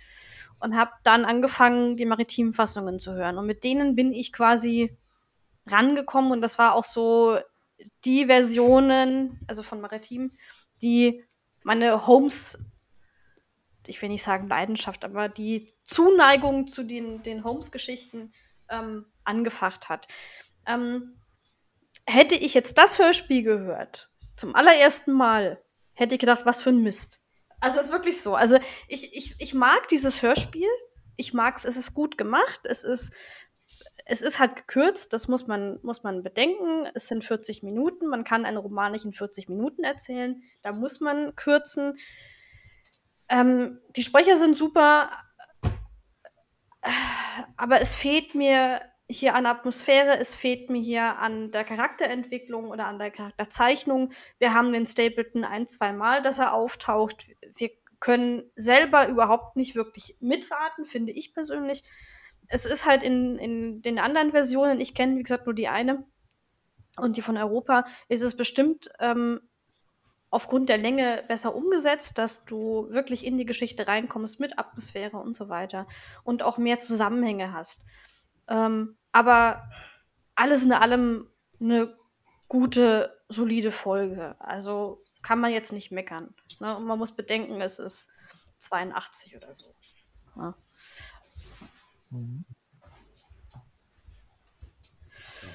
und 0.61 0.77
habe 0.77 0.91
dann 1.03 1.25
angefangen, 1.25 1.97
die 1.97 2.05
maritimen 2.05 2.53
Fassungen 2.53 2.99
zu 2.99 3.13
hören. 3.13 3.37
Und 3.37 3.47
mit 3.47 3.63
denen 3.63 3.95
bin 3.95 4.13
ich 4.13 4.31
quasi 4.31 4.95
rangekommen 5.67 6.31
und 6.31 6.41
das 6.41 6.57
war 6.57 6.75
auch 6.75 6.83
so 6.83 7.39
die 8.05 8.27
Versionen, 8.27 9.39
also 9.47 9.63
von 9.63 9.81
Maritim, 9.81 10.31
die 10.81 11.23
meine 11.63 12.07
Holmes, 12.07 12.59
ich 13.87 14.01
will 14.01 14.09
nicht 14.09 14.23
sagen 14.23 14.47
Leidenschaft, 14.47 15.03
aber 15.05 15.29
die 15.29 15.65
Zuneigung 15.83 16.67
zu 16.67 16.83
den, 16.83 17.23
den 17.23 17.43
Holmes-Geschichten 17.43 18.31
ähm, 18.69 19.05
angefacht 19.23 19.89
hat. 19.89 20.07
Ähm, 20.65 21.15
hätte 22.07 22.35
ich 22.35 22.53
jetzt 22.53 22.77
das 22.77 22.99
Hörspiel 22.99 23.43
gehört, 23.43 24.09
zum 24.35 24.55
allerersten 24.55 25.11
Mal, 25.11 25.61
hätte 25.93 26.15
ich 26.15 26.19
gedacht, 26.19 26.45
was 26.45 26.61
für 26.61 26.69
ein 26.69 26.81
Mist. 26.81 27.23
Also 27.61 27.79
es 27.79 27.85
ist 27.85 27.91
wirklich 27.91 28.21
so. 28.21 28.35
Also 28.35 28.57
ich, 28.87 29.15
ich, 29.15 29.35
ich 29.39 29.53
mag 29.53 29.87
dieses 29.87 30.21
Hörspiel. 30.21 30.67
Ich 31.15 31.33
mag 31.33 31.57
es, 31.57 31.65
es 31.65 31.77
ist 31.77 31.93
gut 31.93 32.17
gemacht. 32.17 32.61
Es 32.63 32.83
ist, 32.83 33.13
es 34.05 34.21
ist 34.21 34.39
halt 34.39 34.55
gekürzt, 34.55 35.13
das 35.13 35.27
muss 35.27 35.47
man, 35.47 35.79
muss 35.83 36.03
man 36.03 36.23
bedenken. 36.23 36.87
Es 36.95 37.07
sind 37.07 37.23
40 37.23 37.63
Minuten. 37.63 38.07
Man 38.07 38.23
kann 38.23 38.45
einen 38.45 38.57
Roman 38.57 38.91
nicht 38.91 39.05
in 39.05 39.13
40 39.13 39.47
Minuten 39.47 39.83
erzählen. 39.83 40.41
Da 40.63 40.73
muss 40.73 40.99
man 40.99 41.35
kürzen. 41.35 41.93
Ähm, 43.29 43.79
die 43.95 44.03
Sprecher 44.03 44.35
sind 44.35 44.57
super, 44.57 45.11
aber 47.57 47.79
es 47.79 47.93
fehlt 47.93 48.35
mir 48.35 48.81
hier 49.11 49.35
an 49.35 49.45
Atmosphäre, 49.45 50.17
es 50.17 50.33
fehlt 50.33 50.69
mir 50.69 50.81
hier 50.81 51.19
an 51.19 51.51
der 51.51 51.63
Charakterentwicklung 51.63 52.69
oder 52.69 52.87
an 52.87 52.99
der 52.99 53.11
Charakterzeichnung. 53.11 54.11
Wir 54.39 54.53
haben 54.53 54.71
den 54.71 54.85
Stapleton 54.85 55.43
ein, 55.43 55.67
zwei 55.67 55.93
Mal, 55.93 56.21
dass 56.21 56.39
er 56.39 56.53
auftaucht. 56.53 57.27
Wir 57.55 57.71
können 57.99 58.43
selber 58.55 59.07
überhaupt 59.07 59.55
nicht 59.55 59.75
wirklich 59.75 60.17
mitraten, 60.19 60.85
finde 60.85 61.11
ich 61.11 61.33
persönlich. 61.33 61.83
Es 62.47 62.65
ist 62.65 62.85
halt 62.85 63.03
in, 63.03 63.37
in 63.37 63.81
den 63.81 63.99
anderen 63.99 64.31
Versionen, 64.31 64.79
ich 64.79 64.93
kenne, 64.93 65.17
wie 65.17 65.23
gesagt, 65.23 65.45
nur 65.45 65.55
die 65.55 65.67
eine 65.67 66.05
und 66.97 67.15
die 67.17 67.21
von 67.21 67.37
Europa, 67.37 67.85
ist 68.09 68.23
es 68.23 68.35
bestimmt 68.35 68.89
ähm, 68.99 69.39
aufgrund 70.29 70.69
der 70.69 70.77
Länge 70.77 71.23
besser 71.27 71.53
umgesetzt, 71.53 72.17
dass 72.17 72.45
du 72.45 72.87
wirklich 72.89 73.25
in 73.25 73.37
die 73.37 73.45
Geschichte 73.45 73.87
reinkommst 73.87 74.39
mit 74.39 74.57
Atmosphäre 74.57 75.17
und 75.17 75.35
so 75.35 75.49
weiter 75.49 75.87
und 76.23 76.43
auch 76.43 76.57
mehr 76.57 76.79
Zusammenhänge 76.79 77.53
hast. 77.53 77.85
Ähm, 78.47 78.97
aber 79.11 79.69
alles 80.35 80.63
in 80.63 80.73
allem 80.73 81.27
eine 81.59 81.97
gute, 82.47 83.21
solide 83.29 83.71
Folge. 83.71 84.35
Also 84.39 85.03
kann 85.21 85.39
man 85.39 85.51
jetzt 85.51 85.71
nicht 85.71 85.91
meckern. 85.91 86.33
Ne? 86.59 86.75
Und 86.75 86.85
man 86.85 86.97
muss 86.97 87.15
bedenken, 87.15 87.61
es 87.61 87.79
ist 87.79 88.09
82 88.57 89.35
oder 89.37 89.53
so. 89.53 89.73
Ja. 90.35 90.55
Mhm. 92.09 92.45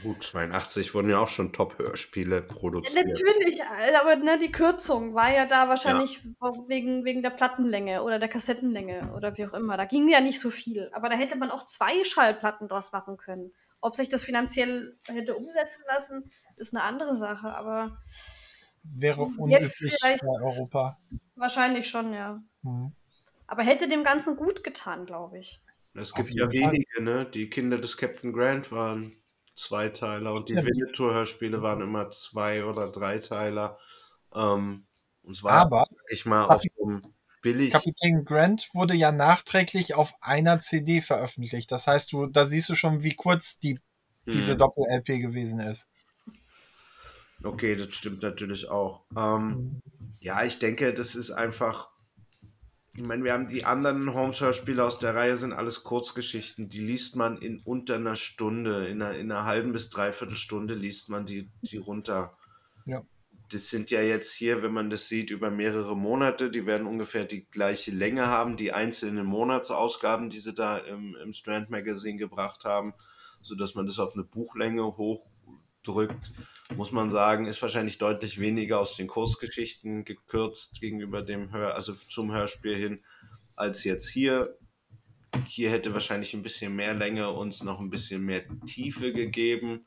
Gut, 0.03 0.23
82 0.23 0.95
wurden 0.95 1.11
ja 1.11 1.19
auch 1.19 1.29
schon 1.29 1.53
Top-Hörspiele 1.53 2.43
produziert. 2.43 2.95
Ja, 2.95 3.03
natürlich, 3.05 3.63
aber 4.01 4.17
ne, 4.17 4.39
die 4.39 4.53
Kürzung 4.53 5.15
war 5.15 5.33
ja 5.33 5.47
da 5.47 5.69
wahrscheinlich 5.69 6.21
ja. 6.25 6.53
wegen, 6.69 7.05
wegen 7.05 7.23
der 7.23 7.31
Plattenlänge 7.31 8.03
oder 8.03 8.19
der 8.19 8.29
Kassettenlänge 8.29 9.13
oder 9.15 9.37
wie 9.37 9.47
auch 9.47 9.55
immer. 9.55 9.77
Da 9.77 9.85
ging 9.85 10.09
ja 10.09 10.21
nicht 10.21 10.41
so 10.41 10.51
viel. 10.51 10.91
Aber 10.93 11.09
da 11.09 11.17
hätte 11.17 11.37
man 11.37 11.51
auch 11.51 11.67
zwei 11.67 12.05
Schallplatten 12.05 12.69
draus 12.69 12.93
machen 12.93 13.17
können. 13.17 13.53
Ob 13.81 13.97
sich 13.97 14.09
das 14.09 14.23
finanziell 14.23 14.97
hätte 15.07 15.37
umsetzen 15.37 15.83
lassen, 15.87 16.31
ist 16.57 16.75
eine 16.75 16.85
andere 16.85 17.15
Sache, 17.15 17.49
aber. 17.49 17.99
Wäre 18.83 19.23
unüblich 19.23 19.97
bei 20.01 20.17
Europa. 20.23 20.97
Wahrscheinlich 21.35 21.89
schon, 21.89 22.13
ja. 22.13 22.43
Mhm. 22.63 22.93
Aber 23.47 23.63
hätte 23.63 23.89
dem 23.89 24.05
Ganzen 24.05 24.37
gut 24.37 24.65
getan, 24.65 25.07
glaube 25.07 25.39
ich. 25.39 25.63
Es 25.95 26.15
gibt 26.15 26.35
ja 26.35 26.51
wenige, 26.51 27.03
ne? 27.03 27.27
Die 27.27 27.49
Kinder 27.49 27.79
des 27.79 27.97
Captain 27.97 28.33
Grant 28.33 28.71
waren 28.71 29.17
Zweiteiler 29.57 30.33
und 30.33 30.49
die 30.49 30.55
ja. 30.55 30.65
Winnetou-Hörspiele 30.65 31.63
waren 31.63 31.81
immer 31.81 32.11
Zwei- 32.11 32.65
oder 32.65 32.89
Dreiteiler. 32.89 33.79
Ähm, 34.35 34.87
und 35.23 35.35
zwar 35.35 35.53
Aber 35.53 35.87
ich 36.09 36.27
mal 36.27 36.45
auf 36.45 36.63
so 36.63 36.87
einem 36.87 37.03
billig. 37.43 37.73
Kapitän 37.73 38.25
Grant 38.25 38.71
wurde 38.75 38.95
ja 38.95 39.13
nachträglich 39.13 39.95
auf 39.95 40.15
einer 40.21 40.61
CD 40.61 41.01
veröffentlicht. 41.01 41.73
Das 41.73 41.87
heißt, 41.87 42.13
du, 42.13 42.27
da 42.27 42.45
siehst 42.45 42.69
du 42.69 42.75
schon, 42.75 43.03
wie 43.03 43.15
kurz 43.15 43.59
die, 43.59 43.81
diese 44.27 44.53
hm. 44.53 44.59
Doppel-LP 44.59 45.21
gewesen 45.21 45.61
ist. 45.61 45.89
Okay, 47.43 47.77
das 47.77 47.95
stimmt 47.95 48.23
natürlich 48.23 48.69
auch. 48.69 49.05
Ähm, 49.17 49.49
mhm. 49.49 49.83
ja, 50.21 50.45
ich 50.45 50.59
denke, 50.59 50.95
das 50.95 51.15
ist 51.15 51.31
einfach 51.31 51.89
ich 52.97 53.07
meine, 53.07 53.25
wir 53.25 53.35
haben 53.35 53.47
die 53.47 53.65
anderen 53.67 54.15
Holmes-Hörspiele 54.15 54.83
aus 54.83 54.99
der 54.99 55.15
Reihe, 55.15 55.37
sind 55.37 55.53
alles 55.53 55.85
Kurzgeschichten. 55.85 56.71
Die 56.71 56.81
liest 56.81 57.15
man 57.15 57.37
in 57.37 57.61
unter 57.61 57.97
einer 57.97 58.17
Stunde, 58.17 58.87
in 58.87 59.03
einer, 59.03 59.19
in 59.19 59.31
einer 59.31 59.45
halben 59.45 59.73
bis 59.73 59.91
dreiviertel 59.91 60.37
Stunde 60.37 60.75
liest 60.75 61.11
man 61.11 61.27
die, 61.27 61.51
die 61.61 61.77
runter. 61.77 62.33
Ja. 62.87 63.03
Das 63.51 63.69
sind 63.69 63.91
ja 63.91 64.01
jetzt 64.01 64.33
hier, 64.33 64.63
wenn 64.63 64.73
man 64.73 64.89
das 64.89 65.09
sieht, 65.09 65.31
über 65.31 65.51
mehrere 65.51 65.95
Monate. 65.95 66.51
Die 66.51 66.65
werden 66.65 66.87
ungefähr 66.87 67.27
die 67.27 67.45
gleiche 67.45 67.91
Länge 67.91 68.29
haben, 68.29 68.57
die 68.57 68.73
einzelnen 68.73 69.27
Monatsausgaben, 69.27 70.31
die 70.31 70.41
sie 70.41 70.55
da 70.55 70.79
im, 70.79 71.15
im 71.23 71.35
Strand 71.35 71.69
Magazine 71.69 72.17
gebracht 72.17 72.65
haben, 72.65 72.95
sodass 73.43 73.75
man 73.75 73.87
das 73.87 73.99
auf 73.99 74.15
eine 74.15 74.25
Buchlänge 74.25 74.83
hochdrückt 75.87 76.33
muss 76.75 76.91
man 76.91 77.11
sagen, 77.11 77.47
ist 77.47 77.63
wahrscheinlich 77.63 77.99
deutlich 77.99 78.41
weniger 78.41 78.81
aus 78.81 78.97
den 78.97 79.07
Kursgeschichten 79.07 80.05
gekürzt 80.05 80.81
gegenüber 80.81 81.23
dem 81.23 81.53
Hör, 81.53 81.75
also 81.75 81.95
zum 81.95 82.33
Hörspiel 82.33 82.77
hin, 82.77 83.05
als 83.55 83.85
jetzt 83.85 84.09
hier. 84.09 84.59
Hier 85.47 85.71
hätte 85.71 85.93
wahrscheinlich 85.93 86.35
ein 86.35 86.43
bisschen 86.43 86.75
mehr 86.75 86.95
Länge 86.95 87.31
uns 87.31 87.63
noch 87.63 87.79
ein 87.79 87.91
bisschen 87.91 88.23
mehr 88.23 88.45
Tiefe 88.67 89.13
gegeben. 89.13 89.87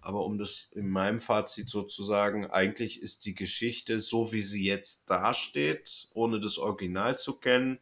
Aber 0.00 0.24
um 0.24 0.38
das 0.38 0.70
in 0.72 0.88
meinem 0.88 1.18
Fazit 1.18 1.68
sozusagen, 1.68 2.46
eigentlich 2.46 3.02
ist 3.02 3.26
die 3.26 3.34
Geschichte, 3.34 3.98
so 4.00 4.32
wie 4.32 4.42
sie 4.42 4.64
jetzt 4.64 5.10
dasteht, 5.10 6.08
ohne 6.14 6.38
das 6.38 6.58
Original 6.58 7.18
zu 7.18 7.34
kennen, 7.34 7.80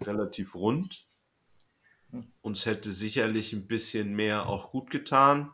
relativ 0.00 0.54
rund. 0.56 1.06
Uns 2.42 2.66
hätte 2.66 2.90
sicherlich 2.90 3.52
ein 3.52 3.68
bisschen 3.68 4.14
mehr 4.14 4.46
auch 4.48 4.70
gut 4.72 4.90
getan. 4.90 5.52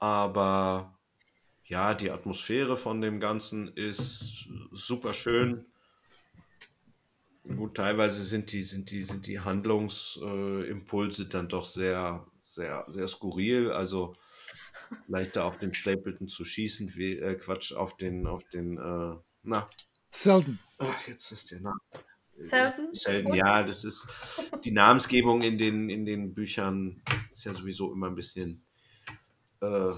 Aber 0.00 0.98
ja, 1.64 1.94
die 1.94 2.10
Atmosphäre 2.10 2.76
von 2.76 3.00
dem 3.00 3.20
Ganzen 3.20 3.68
ist 3.68 4.48
super 4.72 5.14
schön. 5.14 5.66
Gut, 7.44 7.76
teilweise 7.76 8.22
sind 8.24 8.52
die, 8.52 8.64
sind 8.64 8.90
die, 8.90 9.02
sind 9.02 9.26
die 9.26 9.40
Handlungsimpulse 9.40 11.22
äh, 11.22 11.28
dann 11.28 11.48
doch 11.48 11.64
sehr, 11.64 12.26
sehr, 12.38 12.84
sehr 12.88 13.08
skurril. 13.08 13.70
Also 13.70 14.16
leichter 15.06 15.44
auf 15.44 15.58
den 15.58 15.74
Stapleton 15.74 16.28
zu 16.28 16.44
schießen, 16.44 16.94
wie, 16.96 17.18
äh, 17.18 17.34
Quatsch, 17.36 17.72
auf 17.72 17.96
den, 17.96 18.26
auf 18.26 18.44
den, 18.48 18.78
äh, 18.78 19.16
na. 19.42 19.66
Selten. 20.10 20.58
Ach, 20.78 21.06
jetzt 21.06 21.30
ist 21.30 21.50
der 21.50 21.60
Name. 21.60 21.80
Selten? 22.38 22.94
Selten, 22.94 23.34
ja, 23.34 23.62
das 23.62 23.84
ist 23.84 24.08
die 24.64 24.72
Namensgebung 24.72 25.42
in 25.42 25.58
den, 25.58 25.90
in 25.90 26.04
den 26.06 26.34
Büchern 26.34 27.02
ist 27.30 27.44
ja 27.44 27.54
sowieso 27.54 27.92
immer 27.92 28.08
ein 28.08 28.14
bisschen 28.14 28.64
äh, 29.60 29.92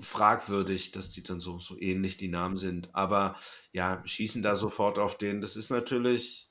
fragwürdig, 0.00 0.92
dass 0.92 1.10
die 1.10 1.22
dann 1.22 1.40
so, 1.40 1.58
so 1.58 1.78
ähnlich 1.78 2.16
die 2.16 2.28
Namen 2.28 2.56
sind. 2.56 2.94
Aber 2.94 3.36
ja, 3.72 4.02
schießen 4.04 4.42
da 4.42 4.56
sofort 4.56 4.98
auf 4.98 5.18
den. 5.18 5.40
Das 5.40 5.56
ist 5.56 5.70
natürlich 5.70 6.50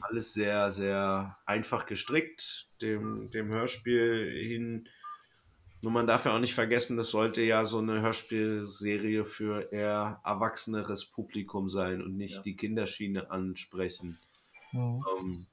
alles 0.00 0.32
sehr, 0.32 0.70
sehr 0.70 1.36
einfach 1.46 1.86
gestrickt, 1.86 2.68
dem, 2.80 3.30
dem 3.30 3.48
Hörspiel 3.48 4.30
hin. 4.30 4.88
Nur 5.82 5.92
man 5.92 6.06
darf 6.06 6.24
ja 6.24 6.34
auch 6.34 6.40
nicht 6.40 6.54
vergessen, 6.54 6.96
das 6.96 7.10
sollte 7.10 7.42
ja 7.42 7.66
so 7.66 7.78
eine 7.78 8.00
Hörspielserie 8.00 9.24
für 9.24 9.70
eher 9.72 10.20
erwachseneres 10.24 11.04
Publikum 11.04 11.68
sein 11.68 12.02
und 12.02 12.16
nicht 12.16 12.36
ja. 12.36 12.42
die 12.42 12.56
Kinderschiene 12.56 13.30
ansprechen. 13.30 14.18
Mhm. 14.72 15.04
Ähm, 15.20 15.46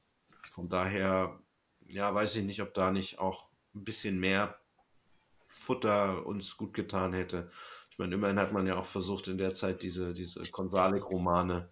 von 0.52 0.70
daher, 0.70 1.40
ja, 1.88 2.14
weiß 2.16 2.38
ich 2.38 2.46
nicht, 2.46 2.62
ob 2.62 2.74
da 2.74 2.92
nicht 2.92 3.20
auch 3.20 3.50
ein 3.76 3.84
bisschen 3.84 4.20
mehr 4.20 4.58
Futter 5.64 6.26
uns 6.26 6.57
gut 6.57 6.73
getan 6.73 7.14
hätte. 7.14 7.49
Ich 7.90 7.98
meine, 7.98 8.15
immerhin 8.15 8.40
hat 8.40 8.52
man 8.52 8.68
ja 8.68 8.76
auch 8.76 8.85
versucht, 8.85 9.27
in 9.27 9.38
der 9.38 9.53
Zeit 9.53 9.81
diese, 9.81 10.14
diese 10.14 10.41
Konsalik-Romane 10.41 11.69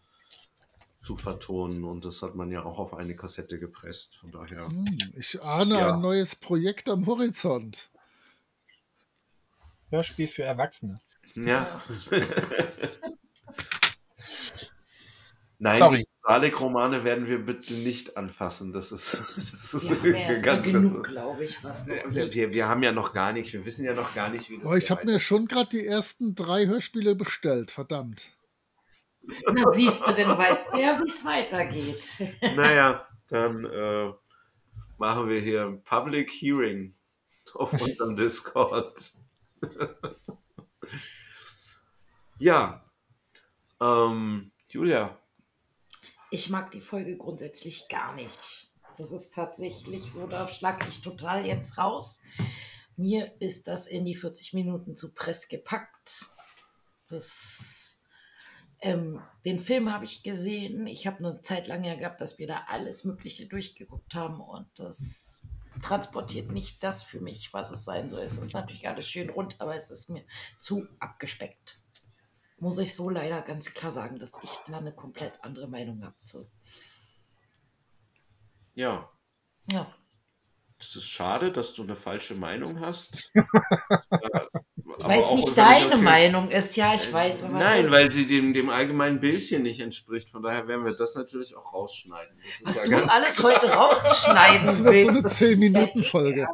zu 1.01 1.15
vertonen 1.15 1.84
und 1.84 2.05
das 2.05 2.22
hat 2.22 2.35
man 2.35 2.51
ja 2.51 2.63
auch 2.63 2.77
auf 2.77 2.93
eine 2.93 3.15
Kassette 3.15 3.57
gepresst. 3.57 4.18
Von 4.18 4.31
daher. 4.31 4.68
Hm, 4.68 4.99
ich 5.18 5.41
ahne 5.41 5.76
ja. 5.76 5.93
ein 5.93 6.01
neues 6.01 6.35
Projekt 6.35 6.89
am 6.89 7.05
Horizont. 7.07 7.89
Hörspiel 9.89 10.27
für 10.27 10.43
Erwachsene. 10.43 11.01
Ja. 11.35 11.81
Nein, 15.59 15.77
Sorry. 15.77 16.07
Dalek-Romane 16.23 17.03
werden 17.03 17.27
wir 17.27 17.39
bitte 17.39 17.73
nicht 17.73 18.15
anfassen. 18.15 18.73
Das 18.73 18.91
ist, 18.91 19.14
das 19.53 19.73
ist 19.73 19.89
ja, 19.89 20.41
ganz, 20.41 20.65
genug, 20.65 21.07
glaube 21.07 21.45
ich. 21.45 21.64
Was 21.64 21.88
wir, 21.88 22.53
wir 22.53 22.68
haben 22.68 22.84
ja 22.84 22.91
noch 22.91 23.14
gar 23.14 23.34
nichts, 23.34 23.53
wir 23.53 23.65
wissen 23.65 23.85
ja 23.85 23.93
noch 23.93 24.14
gar 24.14 24.30
nicht, 24.30 24.49
wie 24.49 24.57
das 24.57 24.65
Aber 24.65 24.77
ich 24.77 24.91
habe 24.91 25.06
mir 25.06 25.19
schon 25.19 25.48
gerade 25.48 25.69
die 25.69 25.85
ersten 25.85 26.35
drei 26.35 26.68
Hörspiele 26.68 27.15
bestellt, 27.15 27.72
verdammt. 27.72 28.30
Na, 29.23 29.72
siehst 29.72 30.07
du, 30.07 30.11
denn 30.14 30.30
weißt 30.30 30.73
du 30.73 30.80
ja, 30.80 30.99
wie 30.99 31.07
es 31.07 31.26
weitergeht. 31.26 32.03
Naja, 32.56 33.07
dann 33.27 33.65
äh, 33.65 34.11
machen 34.98 35.30
wir 35.30 35.39
hier 35.39 35.65
ein 35.65 35.84
Public 35.84 36.30
Hearing 36.31 36.93
auf 37.53 37.73
unserem 37.73 38.15
Discord. 38.15 39.11
ja, 42.39 42.81
ähm, 43.80 44.52
Julia, 44.69 45.18
ich 46.32 46.49
mag 46.49 46.72
die 46.72 46.82
Folge 46.82 47.18
grundsätzlich 47.18 47.90
gar 47.90 48.16
nicht. 48.16 48.72
Das 48.98 49.12
ist 49.12 49.36
tatsächlich 49.36 50.12
so, 50.12 50.28
da 50.28 50.48
schlag 50.48 50.88
ich 50.88 51.02
total 51.02 51.45
jetzt 51.45 51.78
raus. 51.78 52.24
Mir 52.95 53.34
ist 53.40 53.68
das 53.68 53.86
in 53.86 54.06
die 54.06 54.16
40 54.16 54.53
Minuten 54.53 54.95
zu 54.95 55.14
press 55.14 55.49
gepackt. 55.49 56.26
Das, 57.10 58.02
ähm, 58.80 59.22
den 59.44 59.60
Film 59.60 59.91
habe 59.91 60.06
ich 60.06 60.24
gesehen. 60.24 60.88
Ich 60.88 61.06
habe 61.06 61.18
eine 61.20 61.41
Zeit 61.41 61.68
lang 61.68 61.84
ja 61.84 61.95
gehabt, 61.95 62.22
dass 62.22 62.40
wir 62.40 62.48
da 62.48 62.64
alles 62.68 63.03
Mögliche 63.03 63.48
durchgeguckt 63.48 64.16
haben 64.16 64.40
und 64.40 64.68
das 64.76 65.48
transportiert 65.82 66.52
nicht 66.52 66.82
das 66.84 67.03
für 67.03 67.20
mich, 67.20 67.53
was 67.53 67.72
es 67.72 67.84
sein 67.84 68.10
soll. 68.10 68.22
Es 68.22 68.38
ist 68.38 68.53
natürlich 68.53 68.88
alles 68.88 69.08
schön 69.08 69.30
rund, 69.30 69.60
aber 69.60 69.76
es 69.76 69.90
ist 69.90 70.10
mir 70.10 70.24
zu 70.60 70.88
abgespeckt 70.99 71.81
muss 72.62 72.78
ich 72.78 72.96
so 72.96 73.10
leider 73.10 73.42
ganz 73.42 73.74
klar 73.74 73.92
sagen, 73.92 74.20
dass 74.20 74.34
ich 74.44 74.52
da 74.68 74.78
eine 74.78 74.94
komplett 74.94 75.44
andere 75.44 75.68
Meinung 75.68 76.04
habe. 76.04 76.16
So. 76.24 76.46
Ja. 78.76 79.10
Ja. 79.66 79.94
Das 80.78 80.96
ist 80.96 81.08
schade, 81.08 81.52
dass 81.52 81.74
du 81.74 81.84
eine 81.84 81.96
falsche 81.96 82.36
Meinung 82.36 82.80
hast. 82.80 83.32
weil 84.76 85.20
es 85.20 85.32
nicht 85.32 85.58
deine 85.58 85.94
okay. 85.94 86.02
Meinung 86.02 86.50
ist, 86.50 86.76
ja, 86.76 86.94
ich 86.94 87.12
weiß. 87.12 87.46
Aber 87.46 87.60
Nein, 87.60 87.90
weil 87.92 88.12
sie 88.12 88.28
dem, 88.28 88.54
dem 88.54 88.70
allgemeinen 88.70 89.20
Bildchen 89.20 89.64
nicht 89.64 89.80
entspricht. 89.80 90.30
Von 90.30 90.44
daher 90.44 90.68
werden 90.68 90.86
wir 90.86 90.94
das 90.94 91.16
natürlich 91.16 91.56
auch 91.56 91.74
rausschneiden. 91.74 92.36
Was 92.64 92.76
ja 92.88 93.00
du 93.00 93.12
alles 93.12 93.38
klar. 93.38 93.54
heute 93.54 93.72
rausschneiden 93.72 94.68
das 94.68 94.84
willst. 94.84 95.26
Das 95.26 95.40
so 95.40 95.46
eine 95.46 95.56
10-Minuten-Folge. 95.56 96.48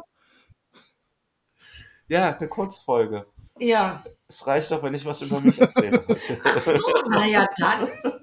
Ja, 2.08 2.34
eine 2.34 2.48
Kurzfolge. 2.48 3.26
Ja. 3.58 4.04
Es 4.30 4.46
reicht 4.46 4.70
doch, 4.70 4.82
wenn 4.82 4.92
ich 4.92 5.06
was 5.06 5.22
über 5.22 5.40
mich 5.40 5.58
erzähle 5.58 6.04
heute. 6.06 6.40
Ach 6.44 6.58
so, 6.58 6.78
naja, 7.08 7.46
dann. 7.56 7.88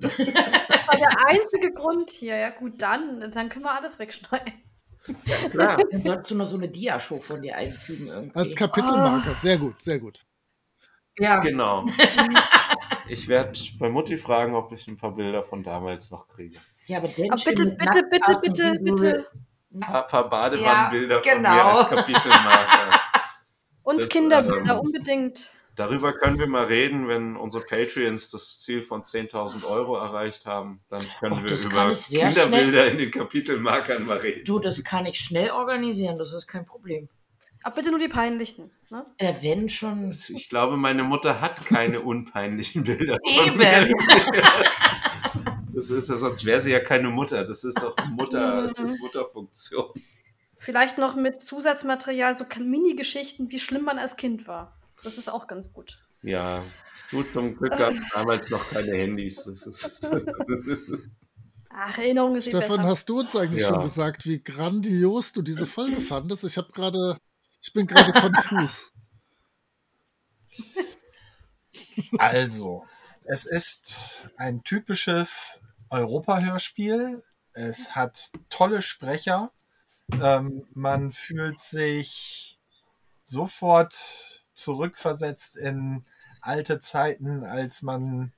Das 0.68 0.88
war 0.88 0.98
der 0.98 1.28
einzige 1.28 1.74
Grund 1.74 2.12
hier. 2.12 2.38
Ja, 2.38 2.50
gut, 2.52 2.82
dann. 2.82 3.32
Dann 3.32 3.50
können 3.50 3.66
wir 3.66 3.76
alles 3.76 3.98
wegschneiden. 3.98 4.54
Ja, 5.26 5.50
klar. 5.50 5.78
Dann 5.92 6.04
solltest 6.04 6.32
du 6.32 6.36
noch 6.36 6.46
so 6.46 6.58
eine 6.58 6.68
Dia-Show 6.68 7.18
von 7.18 7.42
dir 7.42 7.56
einfügen. 7.56 8.08
Irgendwie. 8.08 8.36
Als 8.36 8.56
Kapitelmarker. 8.56 9.32
Oh. 9.32 9.36
Sehr 9.40 9.58
gut, 9.58 9.82
sehr 9.82 10.00
gut. 10.00 10.26
Ja. 11.18 11.40
Genau. 11.40 11.86
Ich 13.08 13.28
werde 13.28 13.54
bei 13.78 13.88
Mutti 13.88 14.18
fragen, 14.18 14.56
ob 14.56 14.72
ich 14.72 14.88
ein 14.88 14.98
paar 14.98 15.12
Bilder 15.12 15.44
von 15.44 15.62
damals 15.62 16.10
noch 16.10 16.28
kriege. 16.28 16.58
Ja, 16.88 16.98
aber, 16.98 17.08
aber 17.08 17.36
bitte, 17.36 17.66
bitte, 17.68 18.04
bitte, 18.10 18.40
bitte, 18.42 18.80
bitte. 18.82 19.28
Ein 19.72 19.80
paar, 19.80 20.08
paar 20.08 20.28
Badewannenbilder 20.28 21.22
ja, 21.24 21.34
genau. 21.36 21.50
von 21.50 21.56
mir 21.56 21.76
als 21.78 21.90
Kapitelmarker. 21.90 23.00
Und 23.84 24.00
Das, 24.00 24.10
Kinderbilder, 24.10 24.74
ähm, 24.74 24.80
unbedingt. 24.80 25.52
Darüber 25.76 26.14
können 26.14 26.40
wir 26.40 26.48
mal 26.48 26.66
reden, 26.66 27.08
wenn 27.08 27.36
unsere 27.36 27.64
Patreons 27.66 28.30
das 28.30 28.62
Ziel 28.62 28.82
von 28.82 29.04
10.000 29.04 29.66
Euro 29.66 29.98
erreicht 29.98 30.46
haben. 30.46 30.80
Dann 30.90 31.06
können 31.20 31.34
Och, 31.34 31.44
wir 31.44 31.58
über 31.58 31.94
Kinderbilder 31.94 32.92
in 32.92 32.98
den 32.98 33.12
Kapitelmarkern 33.12 34.06
mal 34.06 34.18
reden. 34.18 34.46
Du, 34.46 34.60
das 34.60 34.84
kann 34.84 35.06
ich 35.06 35.20
schnell 35.20 35.52
organisieren, 35.52 36.18
das 36.18 36.34
ist 36.34 36.48
kein 36.48 36.66
Problem. 36.66 37.10
Aber 37.64 37.76
bitte 37.76 37.90
nur 37.90 38.00
die 38.00 38.08
peinlichen. 38.08 38.72
Ne? 38.90 39.06
Äh, 39.18 39.34
wenn 39.42 39.70
schon. 39.70 40.16
Ich 40.30 40.50
glaube, 40.50 40.78
meine 40.78 41.04
Mutter 41.04 41.42
hat 41.42 41.66
keine 41.66 42.02
unpeinlichen 42.02 42.84
Bilder. 42.84 43.18
von 43.24 43.48
Eben. 43.48 43.58
mir. 43.58 43.96
Das 45.74 45.90
ist 45.90 46.08
ja, 46.08 46.16
sonst 46.16 46.46
wäre 46.46 46.62
sie 46.62 46.72
ja 46.72 46.80
keine 46.80 47.10
Mutter. 47.10 47.44
Das 47.44 47.66
ist 47.66 47.84
doch 47.84 47.98
Mutter, 48.08 48.64
ist 48.64 48.78
Mutterfunktion. 48.78 49.90
Vielleicht 50.58 50.98
noch 50.98 51.18
mit 51.18 51.42
Zusatzmaterial, 51.42 52.34
so 52.34 52.46
Mini-Geschichten, 52.58 53.52
wie 53.52 53.60
schlimm 53.60 53.84
man 53.84 54.00
als 54.00 54.16
Kind 54.16 54.48
war. 54.48 54.74
Das 55.06 55.20
ist 55.20 55.30
auch 55.30 55.46
ganz 55.46 55.72
gut. 55.72 55.98
Ja, 56.24 56.64
gut, 57.12 57.32
zum 57.32 57.56
Glück 57.56 57.72
gab 57.78 57.92
es 57.92 58.10
damals 58.10 58.50
noch 58.50 58.68
keine 58.70 58.92
Handys. 58.98 59.44
Das 59.44 59.68
ist, 59.68 60.10
Ach, 61.70 61.98
Erinnerung 62.00 62.36
ist 62.36 62.48
eh 62.48 62.50
Stefan, 62.50 62.78
besser. 62.78 62.84
hast 62.86 63.08
du 63.10 63.20
uns 63.20 63.36
eigentlich 63.36 63.62
Ja. 63.62 63.68
schon 63.70 63.82
gesagt, 63.84 64.26
wie 64.26 64.42
grandios 64.42 65.32
du 65.32 65.44
diese 65.44 65.68
Folge 65.68 66.02
fandest? 66.02 66.44
Ich 66.46 66.58
habe 66.58 66.72
gerade, 66.72 67.18
ich 67.62 67.72
bin 67.72 67.86
gerade 67.88 68.12
konfus. 68.14 68.92
Also, 72.18 72.86
es 73.26 73.46
ist 73.46 74.28
ein 74.38 74.64
typisches 74.64 75.62
Europa-Hörspiel. 75.90 77.24
Es 77.54 77.96
hat 77.96 78.32
tolle 78.50 78.82
Sprecher. 78.82 79.52
Ähm, 80.12 80.66
man 80.74 81.12
fühlt 81.12 81.62
sich 81.62 82.60
sofort 83.24 84.44
zurückversetzt 84.66 85.58
in 85.58 86.04
alte 86.42 86.80
Zeiten, 86.80 87.44
als 87.44 87.84
man 87.84 88.34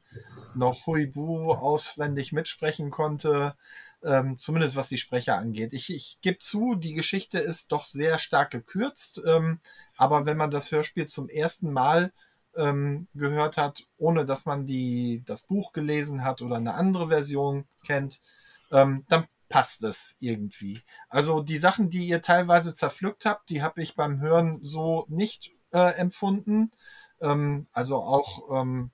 noch 0.55 0.85
Huibu 0.85 1.53
auswendig 1.53 2.33
mitsprechen 2.33 2.91
konnte. 2.91 3.55
Ähm, 4.03 4.37
zumindest 4.37 4.75
was 4.75 4.89
die 4.89 4.97
Sprecher 4.97 5.37
angeht. 5.37 5.73
Ich, 5.73 5.89
ich 5.89 6.19
gebe 6.21 6.37
zu, 6.37 6.75
die 6.75 6.93
Geschichte 6.93 7.39
ist 7.39 7.71
doch 7.71 7.83
sehr 7.85 8.19
stark 8.19 8.51
gekürzt. 8.51 9.23
Ähm, 9.25 9.59
aber 9.95 10.25
wenn 10.25 10.37
man 10.37 10.51
das 10.51 10.71
Hörspiel 10.71 11.07
zum 11.07 11.29
ersten 11.29 11.71
Mal 11.71 12.11
ähm, 12.55 13.07
gehört 13.13 13.57
hat, 13.57 13.85
ohne 13.97 14.25
dass 14.25 14.45
man 14.45 14.65
die, 14.65 15.23
das 15.25 15.41
Buch 15.41 15.71
gelesen 15.71 16.23
hat 16.23 16.41
oder 16.41 16.57
eine 16.57 16.75
andere 16.75 17.07
Version 17.07 17.65
kennt, 17.85 18.21
ähm, 18.71 19.05
dann 19.09 19.27
passt 19.49 19.83
es 19.83 20.17
irgendwie. 20.19 20.81
Also 21.09 21.41
die 21.41 21.57
Sachen, 21.57 21.89
die 21.89 22.07
ihr 22.07 22.21
teilweise 22.21 22.73
zerpflückt 22.73 23.25
habt, 23.25 23.49
die 23.49 23.61
habe 23.61 23.81
ich 23.81 23.95
beim 23.95 24.19
Hören 24.19 24.59
so 24.61 25.05
nicht 25.07 25.56
äh, 25.77 25.91
empfunden. 25.91 26.71
Ähm, 27.21 27.67
also 27.71 27.97
auch, 27.97 28.51
ähm, 28.51 28.91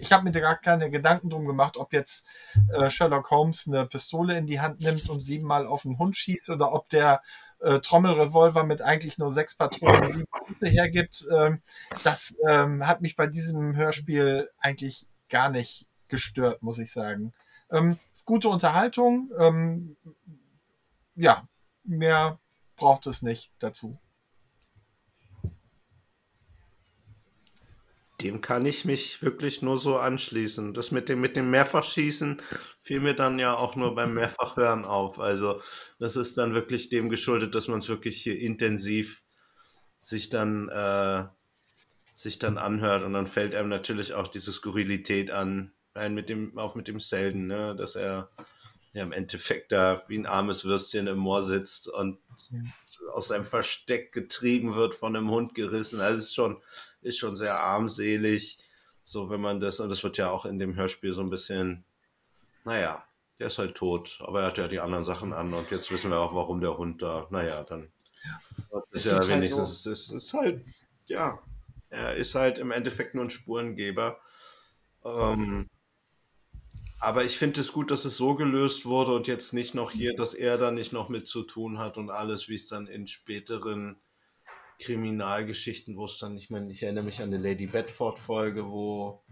ich 0.00 0.12
habe 0.12 0.24
mir 0.24 0.32
da 0.32 0.40
gar 0.40 0.56
keine 0.56 0.90
Gedanken 0.90 1.30
drum 1.30 1.46
gemacht, 1.46 1.76
ob 1.76 1.92
jetzt 1.92 2.26
äh, 2.72 2.90
Sherlock 2.90 3.30
Holmes 3.30 3.68
eine 3.68 3.86
Pistole 3.86 4.36
in 4.36 4.46
die 4.46 4.60
Hand 4.60 4.80
nimmt 4.80 5.08
und 5.08 5.22
siebenmal 5.22 5.66
auf 5.66 5.82
den 5.82 5.98
Hund 5.98 6.16
schießt 6.16 6.50
oder 6.50 6.72
ob 6.72 6.88
der 6.88 7.22
äh, 7.60 7.78
Trommelrevolver 7.78 8.64
mit 8.64 8.82
eigentlich 8.82 9.18
nur 9.18 9.30
sechs 9.30 9.54
Patronen 9.54 10.10
sieben 10.10 10.26
Schüsse 10.48 10.66
hergibt. 10.66 11.24
Ähm, 11.32 11.62
das 12.02 12.34
ähm, 12.48 12.86
hat 12.86 13.00
mich 13.00 13.14
bei 13.14 13.28
diesem 13.28 13.76
Hörspiel 13.76 14.50
eigentlich 14.58 15.06
gar 15.28 15.48
nicht 15.48 15.86
gestört, 16.08 16.62
muss 16.62 16.78
ich 16.78 16.90
sagen. 16.90 17.32
Ähm, 17.70 17.98
ist 18.12 18.26
gute 18.26 18.48
Unterhaltung. 18.48 19.30
Ähm, 19.38 19.96
ja, 21.14 21.46
mehr 21.84 22.38
braucht 22.76 23.06
es 23.06 23.22
nicht 23.22 23.52
dazu. 23.58 23.98
Dem 28.22 28.40
kann 28.40 28.64
ich 28.66 28.84
mich 28.84 29.22
wirklich 29.22 29.62
nur 29.62 29.78
so 29.78 29.98
anschließen. 29.98 30.74
Das 30.74 30.90
mit 30.90 31.08
dem, 31.08 31.20
mit 31.20 31.36
dem 31.36 31.50
Mehrfachschießen 31.50 32.40
fiel 32.82 33.00
mir 33.00 33.14
dann 33.14 33.38
ja 33.38 33.54
auch 33.56 33.76
nur 33.76 33.94
beim 33.94 34.14
Mehrfachhören 34.14 34.84
auf. 34.84 35.18
Also 35.18 35.60
das 35.98 36.16
ist 36.16 36.38
dann 36.38 36.54
wirklich 36.54 36.88
dem 36.88 37.10
geschuldet, 37.10 37.54
dass 37.54 37.68
man 37.68 37.80
es 37.80 37.88
wirklich 37.88 38.22
hier 38.22 38.38
intensiv 38.38 39.22
sich 39.98 40.30
dann, 40.30 40.68
äh, 40.68 41.24
sich 42.14 42.38
dann 42.38 42.58
anhört 42.58 43.02
und 43.04 43.12
dann 43.12 43.26
fällt 43.26 43.54
einem 43.54 43.68
natürlich 43.68 44.14
auch 44.14 44.28
diese 44.28 44.52
Skurrilität 44.52 45.30
an, 45.30 45.72
ein 45.94 46.14
mit 46.14 46.28
dem, 46.28 46.58
auch 46.58 46.74
mit 46.74 46.88
dem 46.88 47.00
Selden, 47.00 47.46
ne? 47.46 47.76
dass 47.76 47.96
er 47.96 48.30
ja 48.92 49.02
im 49.02 49.12
Endeffekt 49.12 49.72
da 49.72 50.02
wie 50.08 50.18
ein 50.18 50.26
armes 50.26 50.64
Würstchen 50.64 51.06
im 51.06 51.18
Moor 51.18 51.42
sitzt 51.42 51.88
und 51.88 52.18
aus 53.12 53.28
seinem 53.28 53.44
Versteck 53.44 54.12
getrieben 54.12 54.74
wird, 54.74 54.94
von 54.94 55.16
einem 55.16 55.30
Hund 55.30 55.54
gerissen. 55.54 56.00
Also 56.00 56.18
ist 56.18 56.34
schon, 56.34 56.62
ist 57.02 57.18
schon 57.18 57.36
sehr 57.36 57.58
armselig, 57.58 58.58
so 59.04 59.30
wenn 59.30 59.40
man 59.40 59.60
das, 59.60 59.80
und 59.80 59.88
das 59.88 60.02
wird 60.04 60.18
ja 60.18 60.30
auch 60.30 60.44
in 60.46 60.58
dem 60.58 60.76
Hörspiel 60.76 61.12
so 61.12 61.20
ein 61.20 61.30
bisschen, 61.30 61.84
naja, 62.64 63.04
der 63.38 63.48
ist 63.48 63.58
halt 63.58 63.74
tot, 63.74 64.20
aber 64.22 64.42
er 64.42 64.46
hat 64.46 64.58
ja 64.58 64.68
die 64.68 64.80
anderen 64.80 65.04
Sachen 65.04 65.32
an 65.32 65.52
und 65.52 65.70
jetzt 65.70 65.90
wissen 65.90 66.10
wir 66.10 66.18
auch, 66.18 66.34
warum 66.34 66.60
der 66.60 66.78
Hund 66.78 67.02
da, 67.02 67.26
naja, 67.30 67.64
dann 67.64 67.90
ist 68.92 69.06
Ist 69.06 69.12
ja 69.12 69.18
halt 69.18 69.28
wenigstens, 69.28 69.82
so. 69.82 69.90
es 69.90 69.98
ist, 69.98 70.08
es 70.08 70.24
ist 70.24 70.34
halt, 70.34 70.64
ja, 71.06 71.38
er 71.90 72.16
ist 72.16 72.34
halt 72.34 72.58
im 72.58 72.70
Endeffekt 72.70 73.14
nur 73.14 73.24
ein 73.24 73.30
Spurengeber. 73.30 74.18
Ähm, 75.04 75.68
aber 77.02 77.24
ich 77.24 77.36
finde 77.36 77.60
es 77.60 77.72
gut, 77.72 77.90
dass 77.90 78.04
es 78.04 78.16
so 78.16 78.34
gelöst 78.36 78.86
wurde 78.86 79.12
und 79.14 79.26
jetzt 79.26 79.52
nicht 79.52 79.74
noch 79.74 79.90
hier, 79.90 80.14
dass 80.14 80.34
er 80.34 80.56
da 80.58 80.70
nicht 80.70 80.92
noch 80.92 81.08
mit 81.08 81.28
zu 81.28 81.42
tun 81.42 81.78
hat 81.78 81.96
und 81.98 82.10
alles, 82.10 82.48
wie 82.48 82.54
es 82.54 82.68
dann 82.68 82.86
in 82.86 83.06
späteren 83.08 84.00
Kriminalgeschichten, 84.80 85.96
wo 85.96 86.06
es 86.06 86.18
dann, 86.18 86.36
ich 86.36 86.50
meine, 86.50 86.70
ich 86.72 86.82
erinnere 86.82 87.04
mich 87.04 87.20
an 87.22 87.28
eine 87.32 87.38
Lady 87.38 87.66
Bedford-Folge, 87.66 88.66
wo, 88.70 89.22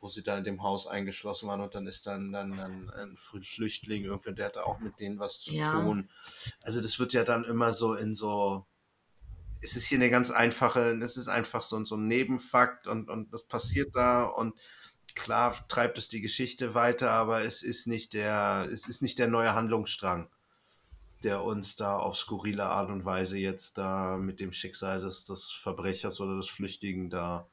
wo 0.00 0.08
sie 0.08 0.22
da 0.22 0.38
in 0.38 0.44
dem 0.44 0.62
Haus 0.62 0.86
eingeschlossen 0.86 1.48
waren 1.48 1.60
und 1.60 1.74
dann 1.74 1.86
ist 1.86 2.06
dann, 2.06 2.32
dann, 2.32 2.56
dann 2.56 2.90
ein 2.90 3.16
Flüchtling 3.16 4.04
irgendwie, 4.04 4.34
der 4.34 4.46
hat 4.46 4.56
da 4.56 4.64
auch 4.64 4.80
mit 4.80 5.00
denen 5.00 5.18
was 5.18 5.40
zu 5.40 5.52
Ja. 5.54 5.72
tun. 5.72 6.10
Also 6.62 6.82
das 6.82 6.98
wird 6.98 7.12
ja 7.14 7.24
dann 7.24 7.44
immer 7.44 7.72
so 7.72 7.94
in 7.94 8.14
so, 8.14 8.66
es 9.60 9.76
ist 9.76 9.86
hier 9.86 9.98
eine 9.98 10.10
ganz 10.10 10.30
einfache, 10.30 10.98
es 11.02 11.16
ist 11.16 11.28
einfach 11.28 11.62
so, 11.62 11.84
so 11.84 11.96
ein 11.96 12.08
Nebenfakt 12.08 12.86
und, 12.86 13.08
und 13.08 13.32
das 13.32 13.44
passiert 13.46 13.94
da 13.94 14.24
und 14.24 14.58
klar 15.14 15.66
treibt 15.68 15.98
es 15.98 16.08
die 16.08 16.20
Geschichte 16.20 16.74
weiter, 16.74 17.10
aber 17.10 17.42
es 17.42 17.62
ist 17.62 17.86
nicht 17.86 18.12
der, 18.12 18.68
es 18.72 18.88
ist 18.88 19.02
nicht 19.02 19.18
der 19.18 19.28
neue 19.28 19.54
Handlungsstrang, 19.54 20.28
der 21.22 21.42
uns 21.42 21.76
da 21.76 21.96
auf 21.96 22.16
skurrile 22.16 22.64
Art 22.64 22.90
und 22.90 23.04
Weise 23.04 23.38
jetzt 23.38 23.78
da 23.78 24.16
mit 24.16 24.40
dem 24.40 24.52
Schicksal 24.52 25.00
des, 25.00 25.24
des 25.24 25.50
Verbrechers 25.50 26.20
oder 26.20 26.36
des 26.36 26.48
Flüchtigen 26.48 27.10
da 27.10 27.48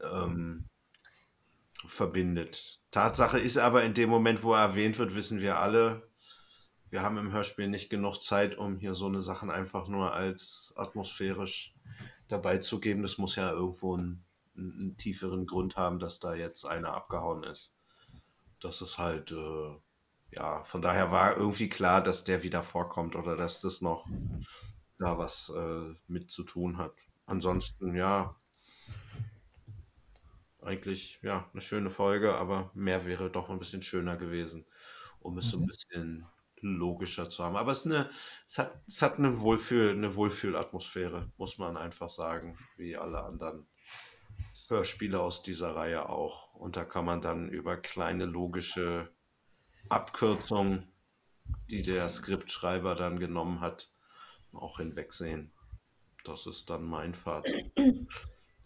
ähm, 0.00 0.64
verbindet. 1.86 2.80
Tatsache 2.90 3.38
ist 3.38 3.58
aber 3.58 3.84
in 3.84 3.94
dem 3.94 4.10
Moment, 4.10 4.42
wo 4.42 4.54
er 4.54 4.60
erwähnt 4.60 4.98
wird, 4.98 5.14
wissen 5.14 5.40
wir 5.40 5.58
alle, 5.58 6.08
wir 6.94 7.02
haben 7.02 7.18
im 7.18 7.32
Hörspiel 7.32 7.66
nicht 7.66 7.90
genug 7.90 8.18
Zeit, 8.18 8.56
um 8.56 8.78
hier 8.78 8.94
so 8.94 9.06
eine 9.06 9.20
Sachen 9.20 9.50
einfach 9.50 9.88
nur 9.88 10.14
als 10.14 10.72
atmosphärisch 10.76 11.74
dabei 12.28 12.58
zu 12.58 12.78
geben. 12.78 13.02
Das 13.02 13.18
muss 13.18 13.34
ja 13.34 13.50
irgendwo 13.50 13.96
einen, 13.96 14.24
einen 14.56 14.96
tieferen 14.96 15.46
Grund 15.46 15.76
haben, 15.76 15.98
dass 15.98 16.20
da 16.20 16.34
jetzt 16.34 16.64
einer 16.64 16.94
abgehauen 16.94 17.42
ist. 17.44 17.76
Das 18.60 18.80
ist 18.80 18.98
halt, 18.98 19.32
äh, 19.32 19.76
ja, 20.30 20.64
von 20.64 20.82
daher 20.82 21.10
war 21.10 21.36
irgendwie 21.36 21.68
klar, 21.68 22.02
dass 22.02 22.24
der 22.24 22.42
wieder 22.42 22.62
vorkommt 22.62 23.16
oder 23.16 23.36
dass 23.36 23.60
das 23.60 23.80
noch 23.80 24.08
da 24.98 25.18
was 25.18 25.52
äh, 25.54 25.94
mit 26.06 26.30
zu 26.30 26.44
tun 26.44 26.78
hat. 26.78 26.94
Ansonsten, 27.26 27.94
ja, 27.94 28.34
eigentlich, 30.62 31.18
ja, 31.22 31.48
eine 31.52 31.60
schöne 31.60 31.90
Folge, 31.90 32.34
aber 32.36 32.70
mehr 32.74 33.04
wäre 33.04 33.30
doch 33.30 33.50
ein 33.50 33.58
bisschen 33.58 33.82
schöner 33.82 34.16
gewesen, 34.16 34.64
um 35.20 35.38
es 35.38 35.50
so 35.50 35.58
ein 35.58 35.66
bisschen 35.66 36.26
logischer 36.60 37.28
zu 37.28 37.44
haben. 37.44 37.56
Aber 37.56 37.72
es, 37.72 37.84
eine, 37.86 38.10
es, 38.46 38.58
hat, 38.58 38.82
es 38.86 39.02
hat 39.02 39.18
eine, 39.18 39.40
Wohlfühl, 39.40 39.90
eine 39.90 40.14
Wohlfühlatmosphäre, 40.16 41.30
muss 41.36 41.58
man 41.58 41.76
einfach 41.76 42.08
sagen, 42.08 42.58
wie 42.76 42.96
alle 42.96 43.22
anderen 43.22 43.66
Hörspiele 44.68 45.20
aus 45.20 45.42
dieser 45.42 45.74
Reihe 45.76 46.08
auch. 46.08 46.54
Und 46.54 46.76
da 46.76 46.84
kann 46.84 47.04
man 47.04 47.20
dann 47.20 47.48
über 47.48 47.76
kleine 47.76 48.24
logische 48.24 49.10
Abkürzungen, 49.88 50.90
die 51.70 51.82
der 51.82 52.08
Skriptschreiber 52.08 52.94
dann 52.94 53.18
genommen 53.18 53.60
hat, 53.60 53.90
auch 54.52 54.78
hinwegsehen. 54.78 55.52
Das 56.24 56.46
ist 56.46 56.70
dann 56.70 56.84
mein 56.84 57.14
Fazit. 57.14 57.70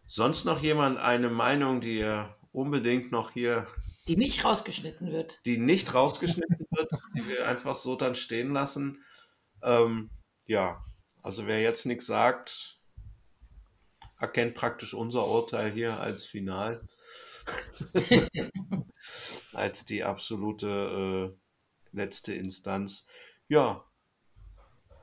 Sonst 0.07 0.45
noch 0.45 0.63
jemand 0.63 0.99
eine 0.99 1.29
Meinung, 1.29 1.81
die 1.81 1.99
er 1.99 2.37
unbedingt 2.53 3.11
noch 3.11 3.33
hier, 3.33 3.67
Die 4.07 4.17
nicht 4.17 4.45
rausgeschnitten 4.45 5.11
wird. 5.13 5.45
die 5.45 5.59
nicht 5.59 5.93
rausgeschnitten 5.93 6.67
wird, 6.71 6.91
die 7.17 7.27
wir 7.27 7.49
einfach 7.49 7.75
so 7.77 7.97
dann 7.97 8.15
stehen 8.15 8.53
lassen? 8.53 9.03
Ähm, 9.63 10.11
ja, 10.47 10.85
also 11.23 11.47
wer 11.47 11.61
jetzt 11.61 11.85
nichts 11.85 12.07
sagt, 12.07 12.78
erkennt 14.19 14.55
praktisch 14.55 14.95
unser 14.95 15.27
Urteil 15.27 15.71
hier 15.71 15.99
als 16.01 16.25
Final. 16.25 16.87
als 19.53 19.85
die 19.85 20.05
absolute 20.05 21.33
äh, 21.33 21.97
letzte 21.97 22.35
Instanz. 22.35 23.07
Ja, 23.49 23.85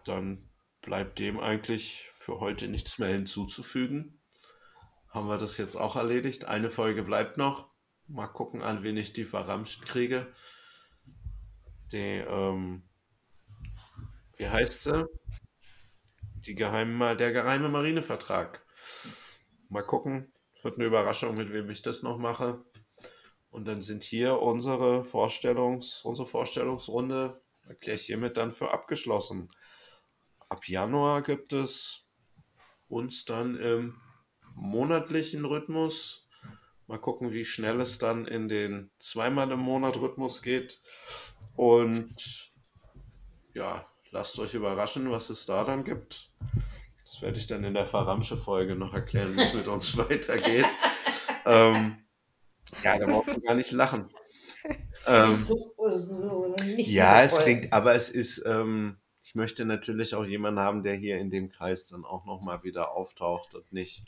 dann 0.05 0.49
bleibt 0.81 1.19
dem 1.19 1.39
eigentlich 1.39 2.11
für 2.15 2.39
heute 2.39 2.67
nichts 2.67 2.99
mehr 2.99 3.09
hinzuzufügen. 3.09 4.19
Haben 5.09 5.27
wir 5.27 5.37
das 5.37 5.57
jetzt 5.57 5.75
auch 5.75 5.95
erledigt? 5.95 6.45
Eine 6.45 6.69
Folge 6.69 7.03
bleibt 7.03 7.37
noch. 7.37 7.69
Mal 8.07 8.27
gucken, 8.27 8.61
an 8.61 8.83
wen 8.83 8.97
ich 8.97 9.13
die 9.13 9.23
verramscht 9.23 9.85
kriege. 9.85 10.31
Die, 11.91 11.97
ähm, 11.97 12.83
wie 14.37 14.47
heißt 14.47 14.83
sie? 14.83 15.05
Die 16.45 16.53
geheime, 16.53 17.15
der 17.15 17.31
geheime 17.31 17.69
Marinevertrag. 17.69 18.64
Mal 19.69 19.83
gucken. 19.83 20.31
Wird 20.61 20.75
eine 20.75 20.85
Überraschung, 20.85 21.35
mit 21.35 21.51
wem 21.53 21.69
ich 21.69 21.81
das 21.81 22.01
noch 22.01 22.17
mache. 22.17 22.63
Und 23.51 23.65
dann 23.65 23.81
sind 23.81 24.03
hier 24.03 24.41
unsere 24.41 25.05
Vorstellungs, 25.05 26.01
unsere 26.03 26.27
Vorstellungsrunde, 26.27 27.41
erkläre 27.67 27.95
ich 27.95 28.05
hiermit 28.05 28.37
dann 28.37 28.51
für 28.51 28.71
abgeschlossen. 28.71 29.49
Ab 30.49 30.67
Januar 30.67 31.21
gibt 31.21 31.53
es 31.53 32.05
uns 32.87 33.25
dann 33.25 33.57
im 33.57 34.01
monatlichen 34.55 35.45
Rhythmus. 35.45 36.27
Mal 36.87 36.99
gucken, 36.99 37.31
wie 37.31 37.45
schnell 37.45 37.81
es 37.81 37.97
dann 37.97 38.25
in 38.25 38.47
den 38.47 38.91
zweimal 38.97 39.51
im 39.51 39.59
Monat 39.59 39.97
Rhythmus 39.97 40.41
geht. 40.41 40.81
Und 41.55 42.51
ja, 43.53 43.89
lasst 44.11 44.37
euch 44.39 44.53
überraschen, 44.53 45.11
was 45.11 45.29
es 45.29 45.45
da 45.45 45.63
dann 45.63 45.83
gibt. 45.83 46.29
Das 47.05 47.21
werde 47.21 47.37
ich 47.37 47.45
dann 47.45 47.63
in 47.63 47.75
der 47.75 47.85
Verramsche-Folge 47.85 48.75
noch 48.75 48.93
erklären, 48.93 49.37
wie 49.37 49.41
es 49.43 49.53
mit 49.53 49.67
uns 49.67 49.95
weitergeht. 49.97 50.65
ähm, 51.45 51.97
ja, 52.83 52.97
da 52.97 53.05
braucht 53.05 53.27
man 53.27 53.41
gar 53.41 53.55
nicht 53.55 53.71
lachen. 53.71 54.09
Ähm, 55.05 55.45
so, 55.45 55.75
so 55.93 56.55
ja, 56.65 57.21
es 57.21 57.37
klingt, 57.37 57.71
aber 57.71 57.93
es 57.93 58.09
ist, 58.09 58.43
ähm, 58.47 58.97
ich 59.21 59.35
möchte 59.35 59.63
natürlich 59.63 60.15
auch 60.15 60.25
jemanden 60.25 60.59
haben, 60.59 60.81
der 60.81 60.95
hier 60.95 61.19
in 61.19 61.29
dem 61.29 61.49
Kreis 61.49 61.85
dann 61.85 62.03
auch 62.03 62.25
nochmal 62.25 62.63
wieder 62.63 62.91
auftaucht 62.91 63.53
und 63.53 63.71
nicht 63.71 64.05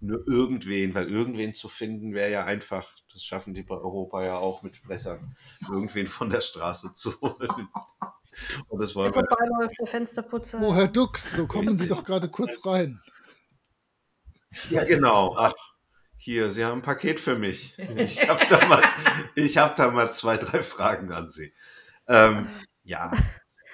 nur 0.00 0.26
irgendwen, 0.28 0.94
weil 0.94 1.08
irgendwen 1.08 1.54
zu 1.54 1.70
finden 1.70 2.12
wäre 2.12 2.30
ja 2.30 2.44
einfach, 2.44 2.94
das 3.10 3.24
schaffen 3.24 3.54
die 3.54 3.62
bei 3.62 3.76
Europa 3.76 4.22
ja 4.22 4.36
auch 4.36 4.62
mit 4.62 4.76
Sprechern, 4.76 5.34
irgendwen 5.70 6.06
von 6.06 6.28
der 6.28 6.42
Straße 6.42 6.92
zu 6.92 7.18
holen. 7.22 7.68
Und 8.68 8.80
das 8.80 8.94
wollen 8.94 9.14
wir. 9.14 9.24
Vorbeiläuft, 9.26 9.78
der 9.78 9.86
Fensterputzer. 9.86 10.60
Oh, 10.62 10.74
Herr 10.74 10.88
Dux, 10.88 11.36
so 11.36 11.46
kommen 11.46 11.78
Sie 11.78 11.88
doch 11.88 12.04
gerade 12.04 12.28
kurz 12.28 12.64
rein. 12.64 13.00
Ja, 14.70 14.84
genau. 14.84 15.36
Ach, 15.36 15.54
hier, 16.16 16.50
Sie 16.50 16.64
haben 16.64 16.78
ein 16.78 16.82
Paket 16.82 17.20
für 17.20 17.36
mich. 17.36 17.78
Ich 17.78 18.28
habe 18.28 18.46
da, 18.48 18.66
mal, 18.66 18.82
hab 18.82 19.76
da 19.76 19.90
mal 19.90 20.10
zwei, 20.12 20.36
drei 20.36 20.62
Fragen 20.62 21.12
an 21.12 21.28
Sie. 21.28 21.52
Ähm, 22.08 22.48
ja, 22.82 23.12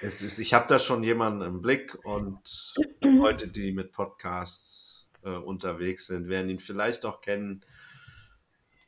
ist, 0.01 0.39
ich 0.39 0.53
habe 0.53 0.67
da 0.67 0.79
schon 0.79 1.03
jemanden 1.03 1.41
im 1.41 1.61
Blick 1.61 1.97
und 2.03 2.73
Leute, 3.03 3.47
die 3.47 3.71
mit 3.71 3.91
Podcasts 3.91 5.07
äh, 5.23 5.29
unterwegs 5.29 6.07
sind, 6.07 6.27
werden 6.27 6.49
ihn 6.49 6.59
vielleicht 6.59 7.05
auch 7.05 7.21
kennen. 7.21 7.63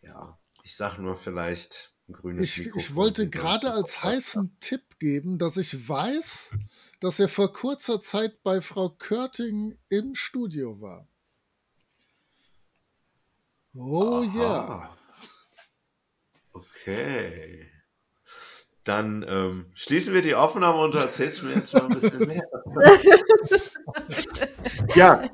Ja, 0.02 0.38
ich 0.64 0.76
sage 0.76 1.02
nur 1.02 1.16
vielleicht 1.16 1.93
ich. 2.40 2.68
Ich 2.76 2.96
wollte 2.96 3.30
gerade 3.30 3.72
als 3.72 4.04
heißen 4.04 4.58
Tipp 4.60 5.00
geben, 5.00 5.38
dass 5.38 5.58
ich 5.58 5.88
weiß, 5.88 6.52
dass 7.00 7.20
er 7.20 7.30
vor 7.30 7.54
kurzer 7.54 8.00
Zeit 8.00 8.44
bei 8.44 8.62
Frau 8.62 8.90
Körting 8.90 9.78
im 9.90 10.16
Studio 10.16 10.82
war. 10.82 11.08
Oh 13.76 14.24
ja. 14.24 14.36
Yeah. 14.36 14.98
Okay. 16.54 17.70
Dann 18.84 19.26
ähm, 19.28 19.72
schließen 19.76 20.14
wir 20.14 20.22
die 20.22 20.36
Aufnahme 20.36 20.80
und 20.80 20.94
erzählst 20.94 21.42
mir 21.44 21.54
jetzt 21.54 21.74
mal 21.74 21.84
ein 21.84 22.00
bisschen 22.00 22.28
mehr. 22.28 22.44
ja, 24.96 25.30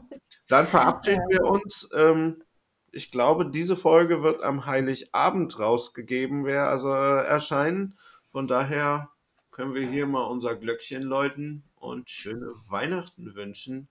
dann 0.47 0.67
verabschieden 0.67 1.23
wir 1.29 1.43
uns. 1.43 1.89
Ähm, 1.95 2.43
ich 2.91 3.11
glaube, 3.11 3.49
diese 3.49 3.75
Folge 3.75 4.23
wird 4.23 4.41
am 4.43 4.65
Heiligabend 4.65 5.59
rausgegeben, 5.59 6.45
wer 6.45 6.69
also 6.69 6.93
äh, 6.93 7.25
erscheinen. 7.25 7.95
Von 8.31 8.47
daher 8.47 9.09
können 9.51 9.73
wir 9.73 9.89
hier 9.89 10.05
mal 10.05 10.23
unser 10.23 10.55
Glöckchen 10.55 11.03
läuten 11.03 11.63
und 11.75 12.09
schöne 12.09 12.53
Weihnachten 12.69 13.35
wünschen. 13.35 13.87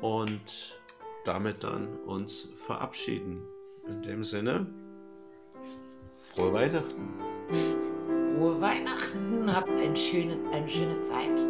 Und 0.00 0.80
damit 1.24 1.62
dann 1.62 1.96
uns 2.06 2.48
verabschieden. 2.56 3.42
In 3.88 4.02
dem 4.02 4.24
Sinne, 4.24 4.66
frohe 6.14 6.52
Weihnachten. 6.52 7.08
Frohe 8.36 8.60
Weihnachten, 8.60 9.54
habt 9.54 9.70
eine 9.70 9.96
schöne, 9.96 10.38
eine 10.52 10.68
schöne 10.68 11.00
Zeit. 11.02 11.40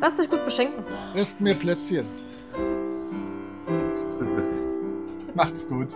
Lasst 0.00 0.20
euch 0.20 0.28
gut 0.28 0.44
beschenken. 0.44 0.84
Esst 1.14 1.40
mir 1.40 1.54
Plätzchen. 1.54 2.06
Macht's 5.38 5.68
gut. 5.68 5.86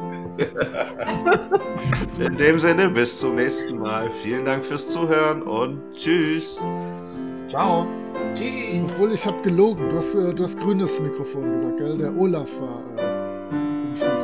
In 2.21 2.37
dem 2.37 2.61
Sinne, 2.61 2.89
bis 2.91 3.19
zum 3.19 3.35
nächsten 3.35 3.77
Mal. 3.77 4.09
Vielen 4.23 4.45
Dank 4.45 4.65
fürs 4.65 4.89
Zuhören 4.89 5.43
und 5.43 5.81
tschüss. 5.97 6.63
Ciao. 7.51 7.89
Tschüss. 8.35 8.85
Obwohl 8.85 9.13
ich 9.13 9.27
habe 9.27 9.43
gelogen. 9.43 9.89
Du 9.89 9.97
hast, 9.97 10.15
äh, 10.15 10.33
du 10.33 10.45
hast 10.45 10.61
grünes 10.61 11.01
Mikrofon 11.01 11.51
gesagt, 11.51 11.77
gell? 11.79 11.99
Der 11.99 12.17
Olaf 12.17 12.49
war 12.61 12.83
äh, 12.97 13.89
im 13.89 13.97
Studio. 13.97 14.15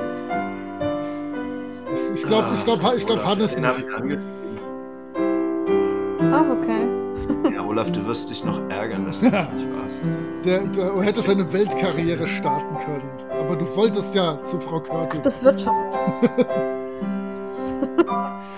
Ich, 1.92 2.00
ich 2.14 2.24
glaube, 2.24 2.54
ich 2.54 2.64
glaube, 2.64 2.92
ich 2.96 3.04
glaube, 3.04 3.26
Hannes 3.26 3.56
nicht. 3.56 3.86
Ach, 6.32 6.44
okay. 6.48 6.86
Ja, 7.52 7.64
Olaf, 7.64 7.90
du 7.90 8.06
wirst 8.06 8.30
dich 8.30 8.44
noch 8.44 8.60
ärgern, 8.68 9.06
dass 9.06 9.18
du 9.20 9.26
nicht 9.26 9.34
warst. 9.34 9.77
Der, 10.44 10.66
der 10.66 11.00
hätte 11.02 11.22
seine 11.22 11.52
Weltkarriere 11.52 12.26
starten 12.26 12.76
können. 12.78 13.10
Aber 13.40 13.56
du 13.56 13.64
wolltest 13.76 14.14
ja 14.14 14.42
zu 14.42 14.60
Frau 14.60 14.80
Körting. 14.80 15.22
Das 15.22 15.42
wird 15.42 15.60
schon. 15.60 15.74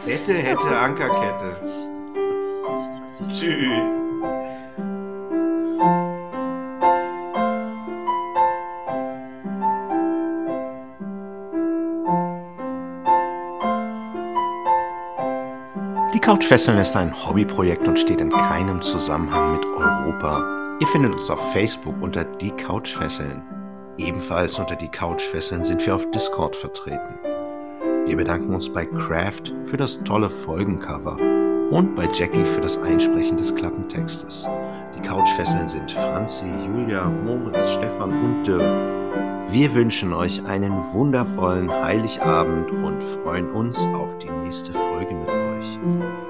hätte, 0.06 0.34
hätte, 0.34 0.78
Ankerkette. 0.78 1.56
Tschüss. 3.28 4.04
Die 16.12 16.18
Couchfesseln 16.20 16.78
ist 16.78 16.96
ein 16.96 17.14
Hobbyprojekt 17.26 17.86
und 17.88 17.98
steht 17.98 18.20
in 18.20 18.30
keinem 18.30 18.82
Zusammenhang 18.82 19.52
mit 19.52 19.64
Europa. 19.64 20.59
Ihr 20.80 20.86
findet 20.86 21.12
uns 21.12 21.28
auf 21.28 21.52
Facebook 21.52 21.94
unter 22.00 22.24
Die 22.24 22.52
Couchfesseln. 22.52 23.42
Ebenfalls 23.98 24.58
unter 24.58 24.76
Die 24.76 24.88
Couchfesseln 24.88 25.62
sind 25.62 25.84
wir 25.84 25.94
auf 25.94 26.10
Discord 26.10 26.56
vertreten. 26.56 27.20
Wir 28.06 28.16
bedanken 28.16 28.54
uns 28.54 28.72
bei 28.72 28.86
Craft 28.86 29.52
für 29.66 29.76
das 29.76 30.02
tolle 30.04 30.30
Folgencover 30.30 31.18
und 31.70 31.94
bei 31.94 32.08
Jackie 32.14 32.46
für 32.46 32.62
das 32.62 32.78
Einsprechen 32.78 33.36
des 33.36 33.54
Klappentextes. 33.54 34.48
Die 34.96 35.06
Couchfesseln 35.06 35.68
sind 35.68 35.92
Franzi, 35.92 36.46
Julia, 36.66 37.04
Moritz, 37.04 37.72
Stefan 37.72 38.10
und 38.10 38.46
Dirk. 38.46 39.52
Wir 39.52 39.74
wünschen 39.74 40.14
euch 40.14 40.42
einen 40.46 40.72
wundervollen 40.94 41.70
Heiligabend 41.70 42.70
und 42.70 43.02
freuen 43.02 43.50
uns 43.50 43.84
auf 43.94 44.16
die 44.16 44.30
nächste 44.30 44.72
Folge 44.72 45.14
mit 45.14 45.28
euch. 45.28 46.29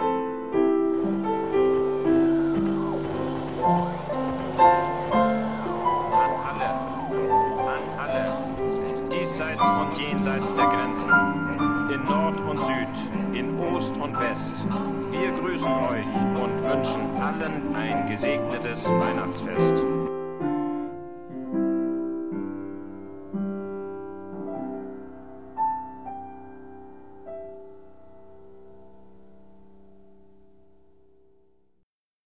Allen 17.30 17.74
ein 17.76 18.08
gesegnetes 18.08 18.84
Weihnachtsfest. 18.86 19.99